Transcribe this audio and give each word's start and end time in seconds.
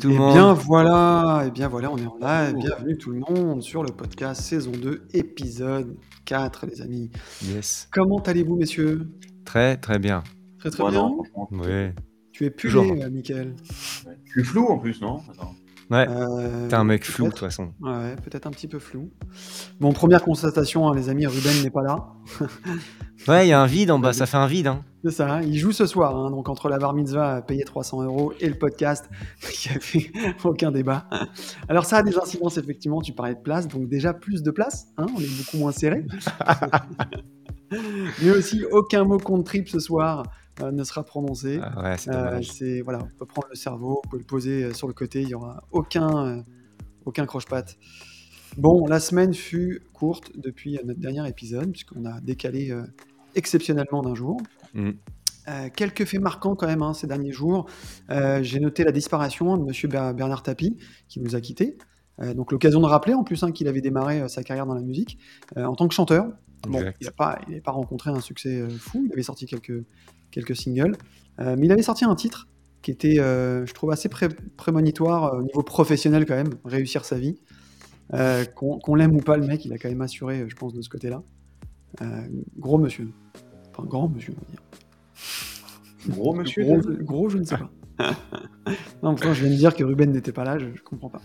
Salut 0.00 0.02
tout 0.02 0.08
le 0.08 0.14
Eh 0.14 0.18
monde. 0.18 0.32
bien 0.34 0.52
voilà, 0.54 1.44
eh 1.46 1.50
bien 1.50 1.68
voilà, 1.68 1.90
on 1.92 1.98
est 1.98 2.06
en 2.06 2.16
live. 2.20 2.56
Bienvenue 2.56 2.96
tout 2.96 3.10
le 3.10 3.18
monde 3.20 3.62
sur 3.62 3.82
le 3.82 3.90
podcast 3.90 4.40
saison 4.40 4.70
2, 4.72 5.02
épisode 5.12 5.94
4, 6.24 6.66
les 6.66 6.80
amis. 6.80 7.10
Yes. 7.44 7.88
Comment 7.92 8.18
allez-vous, 8.20 8.56
messieurs? 8.56 9.08
Très 9.44 9.76
très 9.76 9.98
bien. 9.98 10.22
Très 10.58 10.70
très 10.70 10.90
bien. 10.90 11.10
Ouais. 11.50 11.94
Tu 12.32 12.46
es 12.46 12.50
Toujours. 12.50 12.84
pulé, 12.86 13.02
euh, 13.02 13.10
Mickaël. 13.10 13.54
Ouais. 14.06 14.16
Je 14.24 14.30
suis 14.30 14.44
flou 14.44 14.66
en 14.68 14.78
plus, 14.78 15.00
non? 15.02 15.20
Attends. 15.30 15.54
Ouais. 15.90 16.06
Euh, 16.08 16.68
T'es 16.68 16.76
un 16.76 16.84
mec 16.84 17.04
flou 17.04 17.24
de 17.24 17.30
peut-être. 17.30 17.38
toute 17.40 17.48
façon. 17.48 17.72
Ouais, 17.80 18.16
peut-être 18.24 18.46
un 18.46 18.50
petit 18.52 18.68
peu 18.68 18.78
flou. 18.78 19.10
Bon, 19.80 19.92
première 19.92 20.22
constatation, 20.22 20.88
hein, 20.88 20.94
les 20.94 21.08
amis, 21.08 21.26
Ruben 21.26 21.62
n'est 21.62 21.70
pas 21.70 21.82
là. 21.82 22.06
Ouais, 23.28 23.46
il 23.46 23.50
y 23.50 23.52
a 23.52 23.60
un 23.60 23.66
vide 23.66 23.90
en 23.90 23.98
bas, 23.98 24.12
ça 24.14 24.24
fait 24.26 24.36
un 24.38 24.46
vide. 24.46 24.68
Hein. 24.68 24.84
C'est 25.02 25.10
ça, 25.12 25.32
hein, 25.32 25.42
il 25.42 25.56
joue 25.56 25.72
ce 25.72 25.86
soir, 25.86 26.14
hein, 26.14 26.30
donc 26.30 26.50
entre 26.50 26.68
la 26.68 26.78
bar 26.78 26.92
mitzvah 26.92 27.36
à 27.36 27.42
payer 27.42 27.64
300 27.64 28.02
euros 28.02 28.34
et 28.38 28.48
le 28.48 28.58
podcast, 28.58 29.08
il 29.42 29.70
n'y 29.70 29.76
avait 29.76 30.34
aucun 30.44 30.70
débat. 30.70 31.08
Alors 31.68 31.86
ça 31.86 31.98
a 31.98 32.02
des 32.02 32.18
incidences, 32.18 32.58
effectivement, 32.58 33.00
tu 33.00 33.14
parlais 33.14 33.34
de 33.34 33.40
place, 33.40 33.66
donc 33.66 33.88
déjà 33.88 34.12
plus 34.12 34.42
de 34.42 34.50
place, 34.50 34.88
hein, 34.98 35.06
on 35.16 35.20
est 35.20 35.38
beaucoup 35.38 35.56
moins 35.56 35.72
serré. 35.72 36.04
Mais 38.22 38.30
aussi, 38.30 38.64
aucun 38.70 39.04
mot 39.04 39.18
contre 39.18 39.44
trip 39.44 39.68
ce 39.68 39.78
soir 39.78 40.24
euh, 40.60 40.70
ne 40.70 40.84
sera 40.84 41.02
prononcé. 41.02 41.60
Ah 41.62 41.82
ouais, 41.82 41.96
c'est 41.96 42.10
Euh, 42.12 42.82
voilà, 42.84 42.98
on 43.02 43.18
peut 43.18 43.26
prendre 43.26 43.48
le 43.48 43.56
cerveau, 43.56 44.02
on 44.04 44.08
peut 44.08 44.18
le 44.18 44.24
poser 44.24 44.64
euh, 44.64 44.74
sur 44.74 44.86
le 44.86 44.92
côté, 44.92 45.22
il 45.22 45.28
n'y 45.28 45.34
aura 45.34 45.62
aucun, 45.70 46.26
euh, 46.26 46.42
aucun 47.06 47.24
croche-patte. 47.24 47.78
Bon, 48.58 48.86
la 48.86 49.00
semaine 49.00 49.32
fut 49.32 49.82
courte 49.94 50.32
depuis 50.36 50.78
notre 50.84 51.00
dernier 51.00 51.26
épisode, 51.28 51.70
puisqu'on 51.70 52.04
a 52.04 52.20
décalé 52.20 52.74
exceptionnellement 53.36 54.02
d'un 54.02 54.16
jour. 54.16 54.40
Mm. 54.74 54.90
Euh, 55.48 55.68
quelques 55.74 56.04
faits 56.04 56.20
marquants 56.20 56.54
quand 56.54 56.66
même 56.66 56.82
hein, 56.82 56.92
ces 56.92 57.06
derniers 57.06 57.32
jours. 57.32 57.66
Euh, 58.10 58.42
J'ai 58.42 58.60
noté 58.60 58.84
la 58.84 58.92
disparition 58.92 59.56
de 59.56 59.64
Monsieur 59.64 59.88
Ber- 59.88 60.14
Bernard 60.14 60.42
Tapie, 60.42 60.76
qui 61.08 61.20
nous 61.20 61.34
a 61.34 61.40
quittés. 61.40 61.78
Euh, 62.20 62.34
donc 62.34 62.52
l'occasion 62.52 62.80
de 62.80 62.86
rappeler 62.86 63.14
en 63.14 63.24
plus 63.24 63.42
hein, 63.42 63.50
qu'il 63.50 63.66
avait 63.66 63.80
démarré 63.80 64.28
sa 64.28 64.42
carrière 64.42 64.66
dans 64.66 64.74
la 64.74 64.82
musique 64.82 65.18
en 65.56 65.74
tant 65.74 65.88
que 65.88 65.94
chanteur. 65.94 66.26
Bon, 66.68 66.80
il 67.00 67.06
n'a 67.06 67.10
pas, 67.12 67.38
rencontré 67.72 68.10
un 68.10 68.20
succès 68.20 68.68
fou, 68.68 69.02
il 69.06 69.12
avait 69.14 69.22
sorti 69.22 69.46
quelques, 69.46 69.82
quelques 70.30 70.54
singles, 70.54 70.94
mais 71.38 71.64
il 71.66 71.72
avait 71.72 71.82
sorti 71.82 72.04
un 72.04 72.14
titre 72.14 72.48
qui 72.82 72.90
était, 72.90 73.16
je 73.16 73.72
trouve, 73.72 73.90
assez 73.92 74.10
pré- 74.10 74.28
prémonitoire 74.58 75.38
au 75.38 75.42
niveau 75.42 75.62
professionnel 75.62 76.26
quand 76.26 76.36
même, 76.36 76.52
réussir 76.66 77.06
sa 77.06 77.18
vie. 77.18 77.40
Qu'on 78.54 78.94
l'aime 78.94 79.16
ou 79.16 79.20
pas, 79.20 79.38
le 79.38 79.46
mec, 79.46 79.64
il 79.64 79.72
a 79.72 79.78
quand 79.78 79.88
même 79.88 80.02
assuré, 80.02 80.44
je 80.46 80.54
pense, 80.54 80.74
de 80.74 80.82
ce 80.82 80.90
côté-là. 80.90 81.22
Gros 82.58 82.76
monsieur. 82.76 83.08
Enfin, 83.72 83.84
grand 83.86 84.08
monsieur, 84.08 84.34
on 84.36 84.40
va 84.40 84.50
dire. 84.50 84.60
Gros 86.08 86.34
monsieur 86.34 86.64
Gros, 87.02 87.28
je 87.28 87.38
ne 87.38 87.44
sais 87.44 87.56
pas. 87.56 87.70
non, 89.02 89.14
pourtant, 89.14 89.34
je 89.34 89.44
viens 89.44 89.52
de 89.52 89.56
dire 89.58 89.74
que 89.74 89.84
Ruben 89.84 90.10
n'était 90.10 90.32
pas 90.32 90.44
là, 90.44 90.58
je, 90.58 90.66
je 90.74 90.82
comprends 90.82 91.10
pas. 91.10 91.20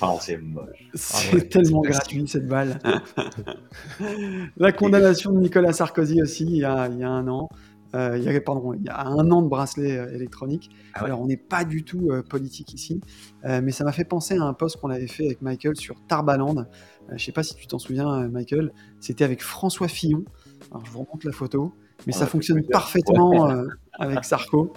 Ah, 0.00 0.14
c'est 0.20 0.38
moche. 0.38 0.88
C'est 0.94 1.34
ouais, 1.34 1.48
tellement 1.48 1.82
c'est 1.82 1.90
gratuit 1.90 2.28
cette 2.28 2.46
balle. 2.46 2.78
La 4.56 4.72
condamnation 4.72 5.32
de 5.32 5.40
Nicolas 5.40 5.72
Sarkozy 5.72 6.22
aussi 6.22 6.44
il 6.44 6.58
y 6.58 6.64
a, 6.64 6.88
il 6.88 6.98
y 6.98 7.04
a 7.04 7.10
un 7.10 7.26
an. 7.28 7.48
Euh, 7.96 8.16
il, 8.16 8.22
y 8.22 8.28
a, 8.28 8.40
pardon, 8.40 8.72
il 8.72 8.84
y 8.84 8.88
a 8.88 9.04
un 9.04 9.30
an 9.32 9.42
de 9.42 9.48
bracelet 9.48 9.98
euh, 9.98 10.14
électronique. 10.14 10.70
Ah 10.94 11.00
ouais. 11.00 11.06
Alors 11.06 11.20
on 11.20 11.26
n'est 11.26 11.36
pas 11.36 11.64
du 11.64 11.82
tout 11.82 12.10
euh, 12.10 12.22
politique 12.22 12.72
ici, 12.72 13.00
euh, 13.44 13.60
mais 13.64 13.72
ça 13.72 13.82
m'a 13.82 13.90
fait 13.90 14.04
penser 14.04 14.36
à 14.36 14.44
un 14.44 14.54
post 14.54 14.76
qu'on 14.76 14.90
avait 14.90 15.08
fait 15.08 15.26
avec 15.26 15.42
Michael 15.42 15.74
sur 15.74 15.96
Tarbaland. 16.06 16.58
Euh, 16.58 16.64
je 17.08 17.14
ne 17.14 17.18
sais 17.18 17.32
pas 17.32 17.42
si 17.42 17.56
tu 17.56 17.66
t'en 17.66 17.80
souviens, 17.80 18.08
euh, 18.12 18.28
Michael. 18.28 18.72
C'était 19.00 19.24
avec 19.24 19.42
François 19.42 19.88
Fillon. 19.88 20.24
Alors 20.70 20.84
je 20.84 20.90
vous 20.90 21.00
remonte 21.00 21.24
la 21.24 21.32
photo, 21.32 21.74
mais 22.06 22.12
ça 22.12 22.26
fonctionne 22.26 22.62
parfaitement 22.64 23.50
euh, 23.50 23.66
avec 23.98 24.24
Sarko. 24.24 24.72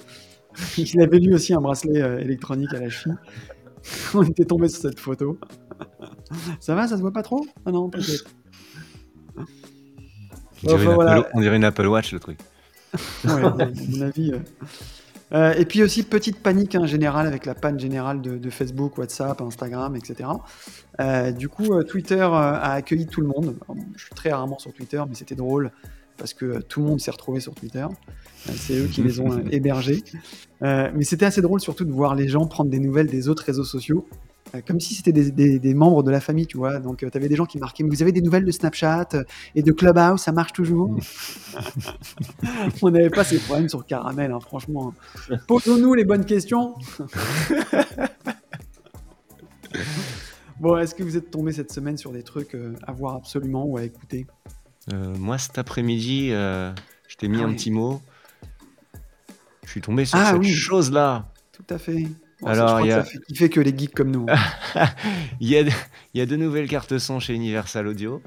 Il 0.78 1.01
avait 1.01 1.19
lui 1.19 1.34
aussi 1.34 1.53
un 1.53 1.61
bracelet 1.61 2.01
euh, 2.01 2.19
électronique 2.19 2.73
à 2.73 2.79
la 2.79 2.89
cheville. 2.89 3.17
On 4.13 4.23
était 4.23 4.45
tombé 4.45 4.67
sur 4.69 4.81
cette 4.81 5.00
photo. 5.00 5.38
Ça 6.59 6.75
va, 6.75 6.88
ça 6.88 6.95
se 6.95 7.01
voit 7.01 7.12
pas 7.12 7.23
trop? 7.23 7.45
Ah 7.66 7.72
non, 7.72 7.89
peut-être. 7.89 8.25
On 9.35 10.67
dirait, 10.67 10.73
Enfin, 10.75 10.89
une 10.89 10.95
voilà. 10.95 11.13
Apple, 11.16 11.29
on 11.33 11.41
dirait 11.41 11.56
une 11.57 11.63
Apple 11.66 11.85
Watch 11.88 12.13
le 12.13 12.19
truc. 12.19 12.39
Ouais, 13.25 13.44
à 13.44 13.50
mon 13.50 14.01
avis. 14.01 14.31
euh. 14.33 14.39
Euh, 15.33 15.53
et 15.53 15.66
puis 15.66 15.81
aussi, 15.81 16.03
petite 16.03 16.39
panique 16.44 16.75
hein, 16.75 16.85
générale 16.85 17.25
avec 17.25 17.45
la 17.45 17.56
panne 17.56 17.79
générale 17.79 18.22
de, 18.22 18.38
de 18.38 18.50
Facebook, 18.51 18.97
WhatsApp, 19.00 19.41
Instagram, 19.41 19.95
etc. 19.95 20.29
Euh, 21.00 21.31
du 21.31 21.50
coup, 21.50 21.73
euh, 21.73 21.81
Twitter 21.83 22.22
euh, 22.22 22.29
a 22.31 22.73
accueilli 22.73 23.07
tout 23.07 23.22
le 23.22 23.28
monde. 23.28 23.56
Alors, 23.67 23.83
je 23.95 24.06
suis 24.06 24.13
très 24.13 24.31
rarement 24.31 24.59
sur 24.59 24.72
Twitter, 24.73 25.01
mais 25.07 25.16
c'était 25.16 25.35
drôle 25.35 25.72
parce 26.18 26.34
que 26.34 26.62
tout 26.62 26.81
le 26.81 26.88
monde 26.88 27.00
s'est 27.01 27.12
retrouvé 27.12 27.40
sur 27.40 27.53
Twitter. 27.56 27.85
Euh, 27.85 28.51
C'est 28.56 28.78
eux 28.79 28.88
qui 28.88 29.01
les 29.03 29.19
ont 29.19 29.31
euh, 29.38 29.44
hébergés. 29.51 30.03
Euh, 30.62 30.91
mais 30.96 31.03
c'était 31.03 31.25
assez 31.25 31.41
drôle 31.41 31.59
surtout 31.59 31.85
de 31.85 31.91
voir 31.91 32.16
les 32.16 32.28
gens 32.28 32.46
prendre 32.47 32.69
des 32.69 32.79
nouvelles 32.79 33.07
des 33.07 33.28
autres 33.29 33.44
réseaux 33.44 33.63
sociaux. 33.63 34.07
Comme 34.68 34.79
si 34.79 34.94
c'était 34.94 35.12
des, 35.12 35.31
des- 35.31 35.57
des 35.57 35.74
membres 35.74 36.03
de 36.03 36.12
la 36.12 36.19
famille, 36.19 36.46
tu 36.46 36.57
vois. 36.57 36.78
Donc, 36.78 36.97
tu 37.00 37.09
avais 37.18 37.28
des 37.28 37.35
gens 37.35 37.47
qui 37.47 37.57
marquaient 37.57 37.84
Vous 37.84 38.03
avez 38.03 38.12
des 38.12 38.22
nouvelles 38.22 38.46
de 38.46 38.51
Snapchat 38.51 39.07
et 39.56 39.63
de 39.63 39.72
Clubhouse, 39.72 40.22
ça 40.22 40.31
marche 40.31 40.53
toujours? 40.53 40.96
On 42.84 42.91
n'avait 42.91 43.09
pas 43.09 43.24
ces 43.24 43.40
problèmes 43.40 43.68
sur 43.68 43.84
Caramel, 43.84 44.31
hein, 44.31 44.40
franchement. 44.40 44.94
Posons-nous 45.47 45.95
les 45.95 46.06
bonnes 46.06 46.25
questions. 46.25 46.75
bon, 50.59 50.78
est-ce 50.78 50.94
que 50.94 51.03
vous 51.03 51.18
êtes 51.18 51.31
tombé 51.31 51.51
cette 51.51 51.72
semaine 51.72 51.97
sur 51.97 52.12
des 52.12 52.24
trucs 52.24 52.56
euh, 52.56 52.74
à 52.85 52.91
voir 52.91 53.16
absolument 53.16 53.66
ou 53.66 53.78
à 53.78 53.84
écouter? 53.84 54.28
Moi 54.91 55.38
cet 55.38 55.57
après-midi, 55.57 56.29
euh, 56.31 56.73
je 57.07 57.16
t'ai 57.16 57.27
mis 57.27 57.39
Ah 57.39 57.45
un 57.45 57.49
oui. 57.49 57.55
petit 57.55 57.71
mot. 57.71 58.01
Je 59.66 59.69
suis 59.71 59.81
tombé 59.81 60.05
sur 60.05 60.17
Ah 60.19 60.31
cette 60.31 60.39
oui. 60.39 60.49
chose 60.53 60.91
là. 60.91 61.27
Tout 61.51 61.66
à 61.73 61.77
fait. 61.77 62.03
Bon, 62.41 62.47
Alors, 62.47 62.67
crois 62.77 62.81
il 62.81 62.88
y 62.88 62.89
que 62.89 62.95
a- 62.95 63.05
ça 63.05 63.11
fait 63.35 63.49
que 63.49 63.59
les 63.61 63.77
geeks 63.77 63.94
comme 63.95 64.11
nous. 64.11 64.25
hein. 64.75 64.85
Il 65.39 65.47
y, 65.47 65.57
a, 65.57 65.61
il 65.61 65.71
y 66.16 66.21
a 66.21 66.25
de 66.25 66.35
nouvelles 66.35 66.67
cartes 66.67 66.97
son 66.97 67.19
chez 67.19 67.33
Universal 67.33 67.88
Audio. 67.88 68.21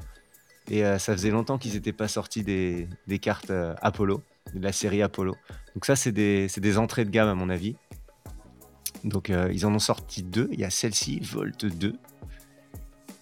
Et 0.70 0.84
euh, 0.84 0.98
ça 0.98 1.12
faisait 1.12 1.30
longtemps 1.30 1.58
qu'ils 1.58 1.72
n'étaient 1.74 1.92
pas 1.92 2.08
sortis 2.08 2.42
des, 2.42 2.88
des 3.06 3.18
cartes 3.18 3.50
euh, 3.50 3.74
Apollo, 3.82 4.22
de 4.54 4.60
la 4.60 4.72
série 4.72 5.02
Apollo. 5.02 5.36
Donc 5.74 5.84
ça, 5.84 5.94
c'est 5.96 6.12
des, 6.12 6.46
des 6.56 6.78
entrées 6.78 7.04
de 7.04 7.10
gamme 7.10 7.28
à 7.28 7.34
mon 7.34 7.50
avis. 7.50 7.76
Donc 9.04 9.28
euh, 9.30 9.50
ils 9.52 9.66
en 9.66 9.74
ont 9.74 9.78
sorti 9.78 10.22
deux. 10.22 10.48
Il 10.52 10.58
y 10.60 10.64
a 10.64 10.70
celle-ci, 10.70 11.20
Volt 11.20 11.66
2. 11.66 11.94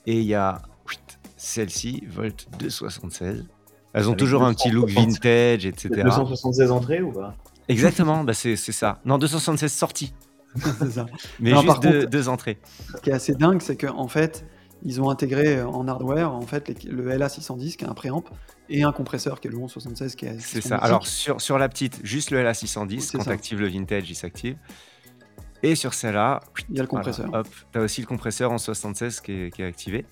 Et 0.07 0.21
il 0.21 0.25
y 0.27 0.35
a 0.35 0.63
oui, 1.45 1.49
celle-ci, 1.49 2.05
Volt 2.09 2.47
276. 2.59 3.45
Elles 3.93 4.05
ont 4.05 4.09
Avec 4.09 4.19
toujours 4.19 4.43
un 4.43 4.55
petit 4.55 4.71
look 4.71 4.89
276. 4.89 5.15
vintage, 5.21 5.67
etc. 5.67 6.03
276 6.05 6.71
entrées 6.71 7.03
ou 7.03 7.13
pas? 7.13 7.35
Exactement, 7.69 8.25
bah 8.25 8.35
c'est 8.35 8.57
ça. 8.57 9.01
Non, 9.05 9.19
276 9.19 9.73
sorties, 9.73 10.15
ça. 10.91 11.07
mais 11.41 11.53
Non, 11.53 11.63
juste 11.63 11.81
deux, 11.83 12.01
contre- 12.01 12.11
deux 12.11 12.29
entrées. 12.29 12.59
Ce 12.97 13.01
qui 13.01 13.11
est 13.11 13.15
assez 13.15 13.35
dingue, 13.35 13.63
c'est 13.63 13.77
qu'en 13.77 14.09
fait, 14.09 14.45
ils 14.83 15.01
ont 15.01 15.09
intégré 15.11 15.57
euh, 15.59 15.67
en 15.67 15.87
hardware 15.89 16.33
en 16.35 16.43
fait 16.43 16.85
le 16.85 17.09
LA610 17.17 17.77
qui 17.77 17.85
est 17.85 17.89
un 17.89 17.95
préamp 17.95 18.23
et 18.69 18.83
un 18.83 18.93
compresseur 18.93 19.41
qui 19.41 19.49
est 19.49 19.51
le 19.51 19.57
1176 19.57 20.15
qui 20.17 20.27
est. 20.27 20.39
C'est 20.41 20.61
ça. 20.61 20.77
Alors 20.77 21.07
sur, 21.07 21.41
sur 21.41 21.57
la 21.59 21.69
petite, 21.69 22.01
juste 22.05 22.31
le 22.33 22.43
LA610, 22.43 23.01
C'est 23.01 23.17
quand 23.17 23.25
tu 23.25 23.31
actives 23.31 23.61
le 23.61 23.69
vintage, 23.69 24.11
il 24.11 24.15
s'active. 24.15 24.57
Et 25.63 25.77
sur 25.77 25.95
celle-là, 25.95 26.41
il 26.69 26.77
y 26.77 26.81
a 26.81 26.83
le 26.83 26.89
voilà, 26.91 27.05
compresseur. 27.07 27.33
hop, 27.33 27.49
tu 27.73 27.79
as 27.79 27.83
aussi 27.83 28.03
le 28.03 28.07
compresseur 28.07 28.53
en 28.53 28.59
76 28.59 29.21
qui 29.21 29.33
est, 29.33 29.51
qui 29.55 29.63
est 29.63 29.67
activé. 29.67 30.05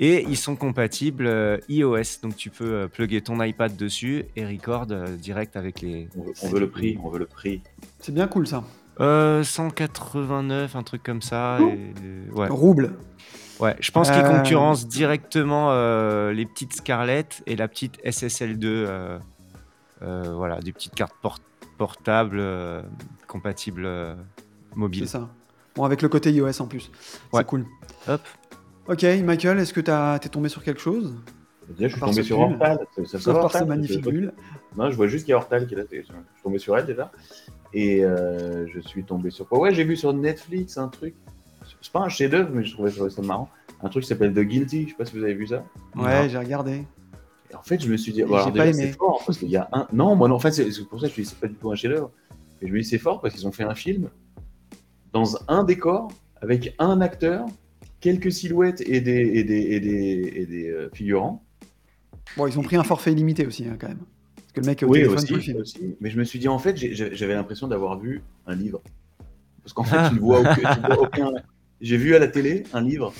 Et 0.00 0.22
ils 0.28 0.36
sont 0.36 0.54
compatibles 0.54 1.26
euh, 1.26 1.58
iOS, 1.68 2.20
donc 2.22 2.36
tu 2.36 2.50
peux 2.50 2.72
euh, 2.72 2.88
plugger 2.88 3.20
ton 3.20 3.42
iPad 3.42 3.74
dessus 3.76 4.24
et 4.36 4.46
record 4.46 4.86
euh, 4.90 5.16
direct 5.16 5.56
avec 5.56 5.80
les 5.80 6.08
on 6.16 6.22
veut, 6.22 6.32
on 6.42 6.48
veut 6.50 6.60
le 6.60 6.70
prix, 6.70 6.98
on 7.02 7.08
veut 7.08 7.18
le 7.18 7.26
prix. 7.26 7.62
C'est 7.98 8.12
bien 8.14 8.28
cool 8.28 8.46
ça. 8.46 8.62
euh, 9.00 9.42
189, 9.42 10.76
un 10.76 10.82
truc 10.84 11.02
comme 11.02 11.20
ça. 11.22 11.58
Oh. 11.60 11.68
et- 11.68 12.30
ouais. 12.32 12.46
Rouble. 12.48 12.92
ouais, 13.58 13.74
je 13.80 13.90
pense 13.90 14.08
qu'ils 14.10 14.20
Euh, 14.20 14.38
concurrencent 14.38 14.86
directement 14.86 15.72
euh, 15.72 16.32
les 16.32 16.46
petites 16.46 16.74
Scarlett 16.74 17.42
et 17.46 17.56
la 17.56 17.66
petite 17.66 17.98
SSL2. 18.04 18.64
euh, 18.66 19.18
euh, 20.02 20.32
voilà, 20.36 20.60
des 20.60 20.72
petites 20.72 20.94
cartes 20.94 21.16
port- 21.20 21.40
portables 21.76 22.38
euh, 22.38 22.82
compatibles 23.26 23.84
euh, 23.84 24.14
C'est 24.70 24.76
mobiles. 24.76 25.08
ça. 25.08 25.28
Bon, 25.74 25.82
avec 25.84 26.02
le 26.02 26.08
côté 26.08 26.30
iOS 26.32 26.60
en 26.60 26.66
plus. 26.66 26.90
Ouais. 27.32 27.40
C'est 27.40 27.46
cool. 27.46 27.66
Hop. 28.08 28.20
Ok, 28.88 29.02
Michael, 29.24 29.58
est-ce 29.58 29.72
que 29.72 29.80
t'as- 29.80 30.18
t'es 30.18 30.28
tombé 30.28 30.48
sur 30.48 30.62
quelque 30.62 30.80
chose? 30.80 31.14
Je 31.78 31.88
suis 31.88 32.00
tombé 32.00 32.22
sur 32.22 32.38
pull. 32.38 32.54
Hortal. 32.54 32.78
Ça, 33.06 33.18
Sauf 33.18 33.34
par 33.34 33.52
sa 33.52 33.64
magnifique 33.66 34.02
Je- 34.04 34.10
bulle. 34.10 34.32
Non, 34.76 34.90
je 34.90 34.96
vois 34.96 35.06
juste 35.06 35.26
qu'il 35.26 35.32
y 35.32 35.34
a 35.34 35.36
Hortal 35.36 35.66
qui 35.66 35.74
est 35.74 35.76
là. 35.76 35.84
Je 35.90 35.96
suis 36.00 36.12
tombé 36.42 36.58
sur 36.58 36.76
elle 36.78 36.86
déjà. 36.86 37.12
Et 37.74 38.02
euh, 38.02 38.66
je 38.68 38.80
suis 38.80 39.04
tombé 39.04 39.28
sur 39.30 39.46
quoi? 39.46 39.58
Ouais, 39.58 39.74
j'ai 39.74 39.84
vu 39.84 39.94
sur 39.96 40.12
Netflix 40.14 40.78
un 40.78 40.88
truc. 40.88 41.14
C'est 41.82 41.92
pas 41.92 42.00
un 42.00 42.08
chef-d'œuvre, 42.08 42.48
mais 42.54 42.64
je 42.64 42.72
trouvais 42.72 42.90
ça 42.90 43.10
ça 43.10 43.20
marrant. 43.20 43.50
Un 43.82 43.90
truc 43.90 44.02
qui 44.04 44.08
s'appelle 44.08 44.32
The 44.32 44.38
Guilty. 44.40 44.84
Je 44.84 44.88
sais 44.90 44.94
pas 44.96 45.04
si 45.04 45.16
vous 45.18 45.22
avez 45.22 45.34
vu 45.34 45.46
ça. 45.46 45.62
Ouais, 45.94 46.28
j'ai 46.30 46.38
regardé. 46.38 46.84
Et 47.50 47.54
en 47.54 47.62
fait, 47.62 47.78
je 47.82 47.90
me 47.90 47.96
suis 47.98 48.12
dit, 48.12 48.22
bon, 48.22 48.38
j'ai 48.38 48.44
pas 48.44 48.50
déjà, 48.50 48.64
aimé. 48.78 48.90
c'est 48.90 48.96
fort 48.98 49.22
parce 49.26 49.36
qu'il 49.38 49.48
y 49.50 49.56
a 49.56 49.68
un. 49.72 49.86
Non, 49.92 50.16
moi, 50.16 50.28
non, 50.28 50.36
en 50.36 50.38
fait, 50.38 50.52
c'est 50.52 50.88
pour 50.88 51.00
ça 51.00 51.08
que 51.08 51.14
je 51.14 51.20
dis, 51.20 51.26
c'est 51.26 51.38
pas 51.38 51.46
du 51.46 51.54
tout 51.54 51.70
un 51.70 51.74
chef-d'œuvre. 51.74 52.10
Et 52.62 52.68
je 52.68 52.72
me 52.72 52.78
dis, 52.80 52.84
c'est 52.88 52.98
fort 52.98 53.20
parce 53.20 53.34
qu'ils 53.34 53.46
ont 53.46 53.52
fait 53.52 53.64
un 53.64 53.74
film 53.74 54.08
dans 55.12 55.36
un 55.48 55.62
décor 55.64 56.08
avec 56.40 56.74
un 56.78 57.00
acteur, 57.02 57.44
quelques 58.00 58.32
silhouettes 58.32 58.80
et 58.82 59.00
des, 59.00 59.12
et 59.20 59.44
des, 59.44 59.56
et 59.60 59.80
des, 59.80 60.32
et 60.36 60.46
des 60.46 60.68
euh, 60.70 60.90
figurants. 60.92 61.44
Bon, 62.36 62.46
ils 62.46 62.58
ont 62.58 62.62
pris 62.62 62.76
un 62.76 62.84
forfait 62.84 63.12
illimité 63.12 63.46
aussi, 63.46 63.66
hein, 63.66 63.76
quand 63.80 63.88
même. 63.88 64.00
Parce 64.36 64.52
que 64.52 64.60
le 64.60 64.66
mec 64.66 64.82
est 64.82 64.86
au 64.86 64.90
Oui, 64.90 64.98
téléphone 64.98 65.18
aussi, 65.18 65.32
le 65.34 65.40
film. 65.40 65.56
aussi. 65.60 65.96
Mais 66.00 66.10
je 66.10 66.18
me 66.18 66.24
suis 66.24 66.38
dit, 66.38 66.48
en 66.48 66.58
fait, 66.58 66.76
j'avais 66.76 67.34
l'impression 67.34 67.68
d'avoir 67.68 67.98
vu 67.98 68.22
un 68.46 68.54
livre. 68.54 68.82
Parce 69.62 69.72
qu'en 69.72 69.84
fait, 69.84 70.08
tu 70.08 70.14
ne 70.16 70.20
vois 70.20 70.40
aucun. 70.98 71.32
J'ai 71.80 71.96
vu 71.96 72.14
à 72.16 72.18
la 72.18 72.26
télé 72.26 72.64
un 72.72 72.80
livre, 72.80 73.12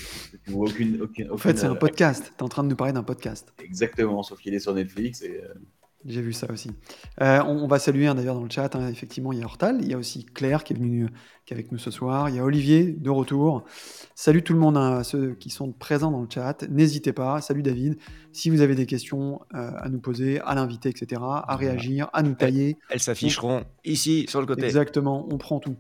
tu 0.45 0.51
ne 0.51 0.55
vois 0.57 0.67
aucune. 0.69 1.01
aucune, 1.03 1.31
En 1.31 1.37
fait, 1.37 1.57
c'est 1.59 1.67
un 1.67 1.71
aucune- 1.71 1.79
podcast. 1.81 2.33
Tu 2.37 2.41
es 2.41 2.43
en 2.43 2.49
train 2.49 2.65
de 2.65 2.69
nous 2.69 2.77
parler 2.77 2.93
d'un 2.93 3.03
podcast. 3.05 3.53
Exactement, 3.63 4.23
sauf 4.23 4.41
qu'il 4.41 4.53
est 4.55 4.59
sur 4.59 4.75
Netflix. 4.75 5.23
Et, 5.23 5.41
euh, 5.45 5.55
J'ai 6.05 6.23
vu 6.23 6.33
ça 6.33 6.47
aussi. 6.53 6.71
Euh, 7.21 7.43
on, 7.45 7.65
on 7.65 7.67
va 7.67 7.79
saluer 7.81 8.07
hein, 8.07 8.15
d'ailleurs 8.15 8.37
dans 8.37 8.45
le 8.45 8.51
chat, 8.51 8.75
hein, 8.77 8.89
effectivement, 8.89 9.33
il 9.33 9.41
y 9.41 9.43
a 9.43 9.47
Hortal, 9.47 9.79
il 9.83 9.89
y 9.89 9.95
a 9.95 9.99
aussi 9.99 10.25
Claire 10.25 10.63
qui 10.63 10.73
est 10.73 10.77
venue 10.77 11.05
euh, 11.05 11.09
qui 11.45 11.53
est 11.53 11.57
avec 11.57 11.73
nous 11.73 11.79
ce 11.79 11.91
soir, 11.91 12.29
il 12.29 12.37
y 12.37 12.39
a 12.39 12.45
Olivier 12.45 12.85
de 12.93 13.11
retour. 13.11 13.65
Salut 14.15 14.43
tout 14.45 14.53
le 14.53 14.61
monde, 14.61 14.77
hein, 14.77 14.99
à 14.99 15.05
ceux 15.05 15.35
qui 15.35 15.51
sont 15.51 15.73
présents 15.73 16.11
dans 16.13 16.21
le 16.23 16.29
chat. 16.33 16.65
N'hésitez 16.71 17.13
pas, 17.13 17.41
salut 17.41 17.63
David. 17.63 17.99
Si 18.33 18.49
vous 18.49 18.61
avez 18.61 18.77
des 18.77 18.87
questions 18.87 19.41
euh, 19.55 19.73
à 19.77 19.89
nous 19.89 19.99
poser, 19.99 20.41
à 20.43 20.55
l'inviter, 20.55 20.89
etc., 20.89 21.21
à 21.23 21.57
réagir, 21.57 22.09
à 22.13 22.23
nous 22.23 22.35
tailler, 22.35 22.77
Elles 22.91 23.01
s'afficheront 23.01 23.65
ici 23.85 24.27
sur 24.29 24.41
le 24.41 24.47
côté. 24.47 24.65
Exactement, 24.67 25.27
on 25.31 25.37
prend 25.37 25.59
tout. 25.59 25.77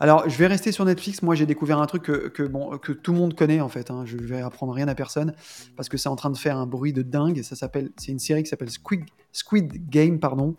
Alors, 0.00 0.28
je 0.28 0.36
vais 0.38 0.46
rester 0.48 0.72
sur 0.72 0.84
Netflix. 0.84 1.22
Moi, 1.22 1.34
j'ai 1.34 1.46
découvert 1.46 1.78
un 1.80 1.86
truc 1.86 2.02
que, 2.02 2.28
que, 2.28 2.42
bon, 2.42 2.78
que 2.78 2.92
tout 2.92 3.12
le 3.12 3.18
monde 3.18 3.34
connaît 3.34 3.60
en 3.60 3.68
fait. 3.68 3.90
hein. 3.90 4.02
Je 4.06 4.16
vais 4.16 4.40
apprendre 4.40 4.72
rien 4.72 4.88
à 4.88 4.94
personne 4.94 5.34
parce 5.76 5.88
que 5.88 5.96
c'est 5.96 6.08
en 6.08 6.16
train 6.16 6.30
de 6.30 6.36
faire 6.36 6.56
un 6.56 6.66
bruit 6.66 6.92
de 6.92 7.02
dingue. 7.02 7.42
Ça 7.42 7.54
s'appelle, 7.56 7.90
c'est 7.96 8.10
une 8.10 8.18
série 8.18 8.42
qui 8.42 8.48
s'appelle 8.48 8.70
Squid, 8.70 9.04
Squid 9.34 9.90
Game, 9.90 10.18
pardon. 10.18 10.56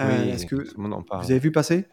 Euh, 0.00 0.24
Oui, 0.24 0.30
Est-ce 0.30 0.44
que 0.44 0.56
en 0.92 1.02
parle. 1.02 1.24
vous 1.24 1.30
avez 1.30 1.40
vu 1.40 1.52
passer? 1.52 1.86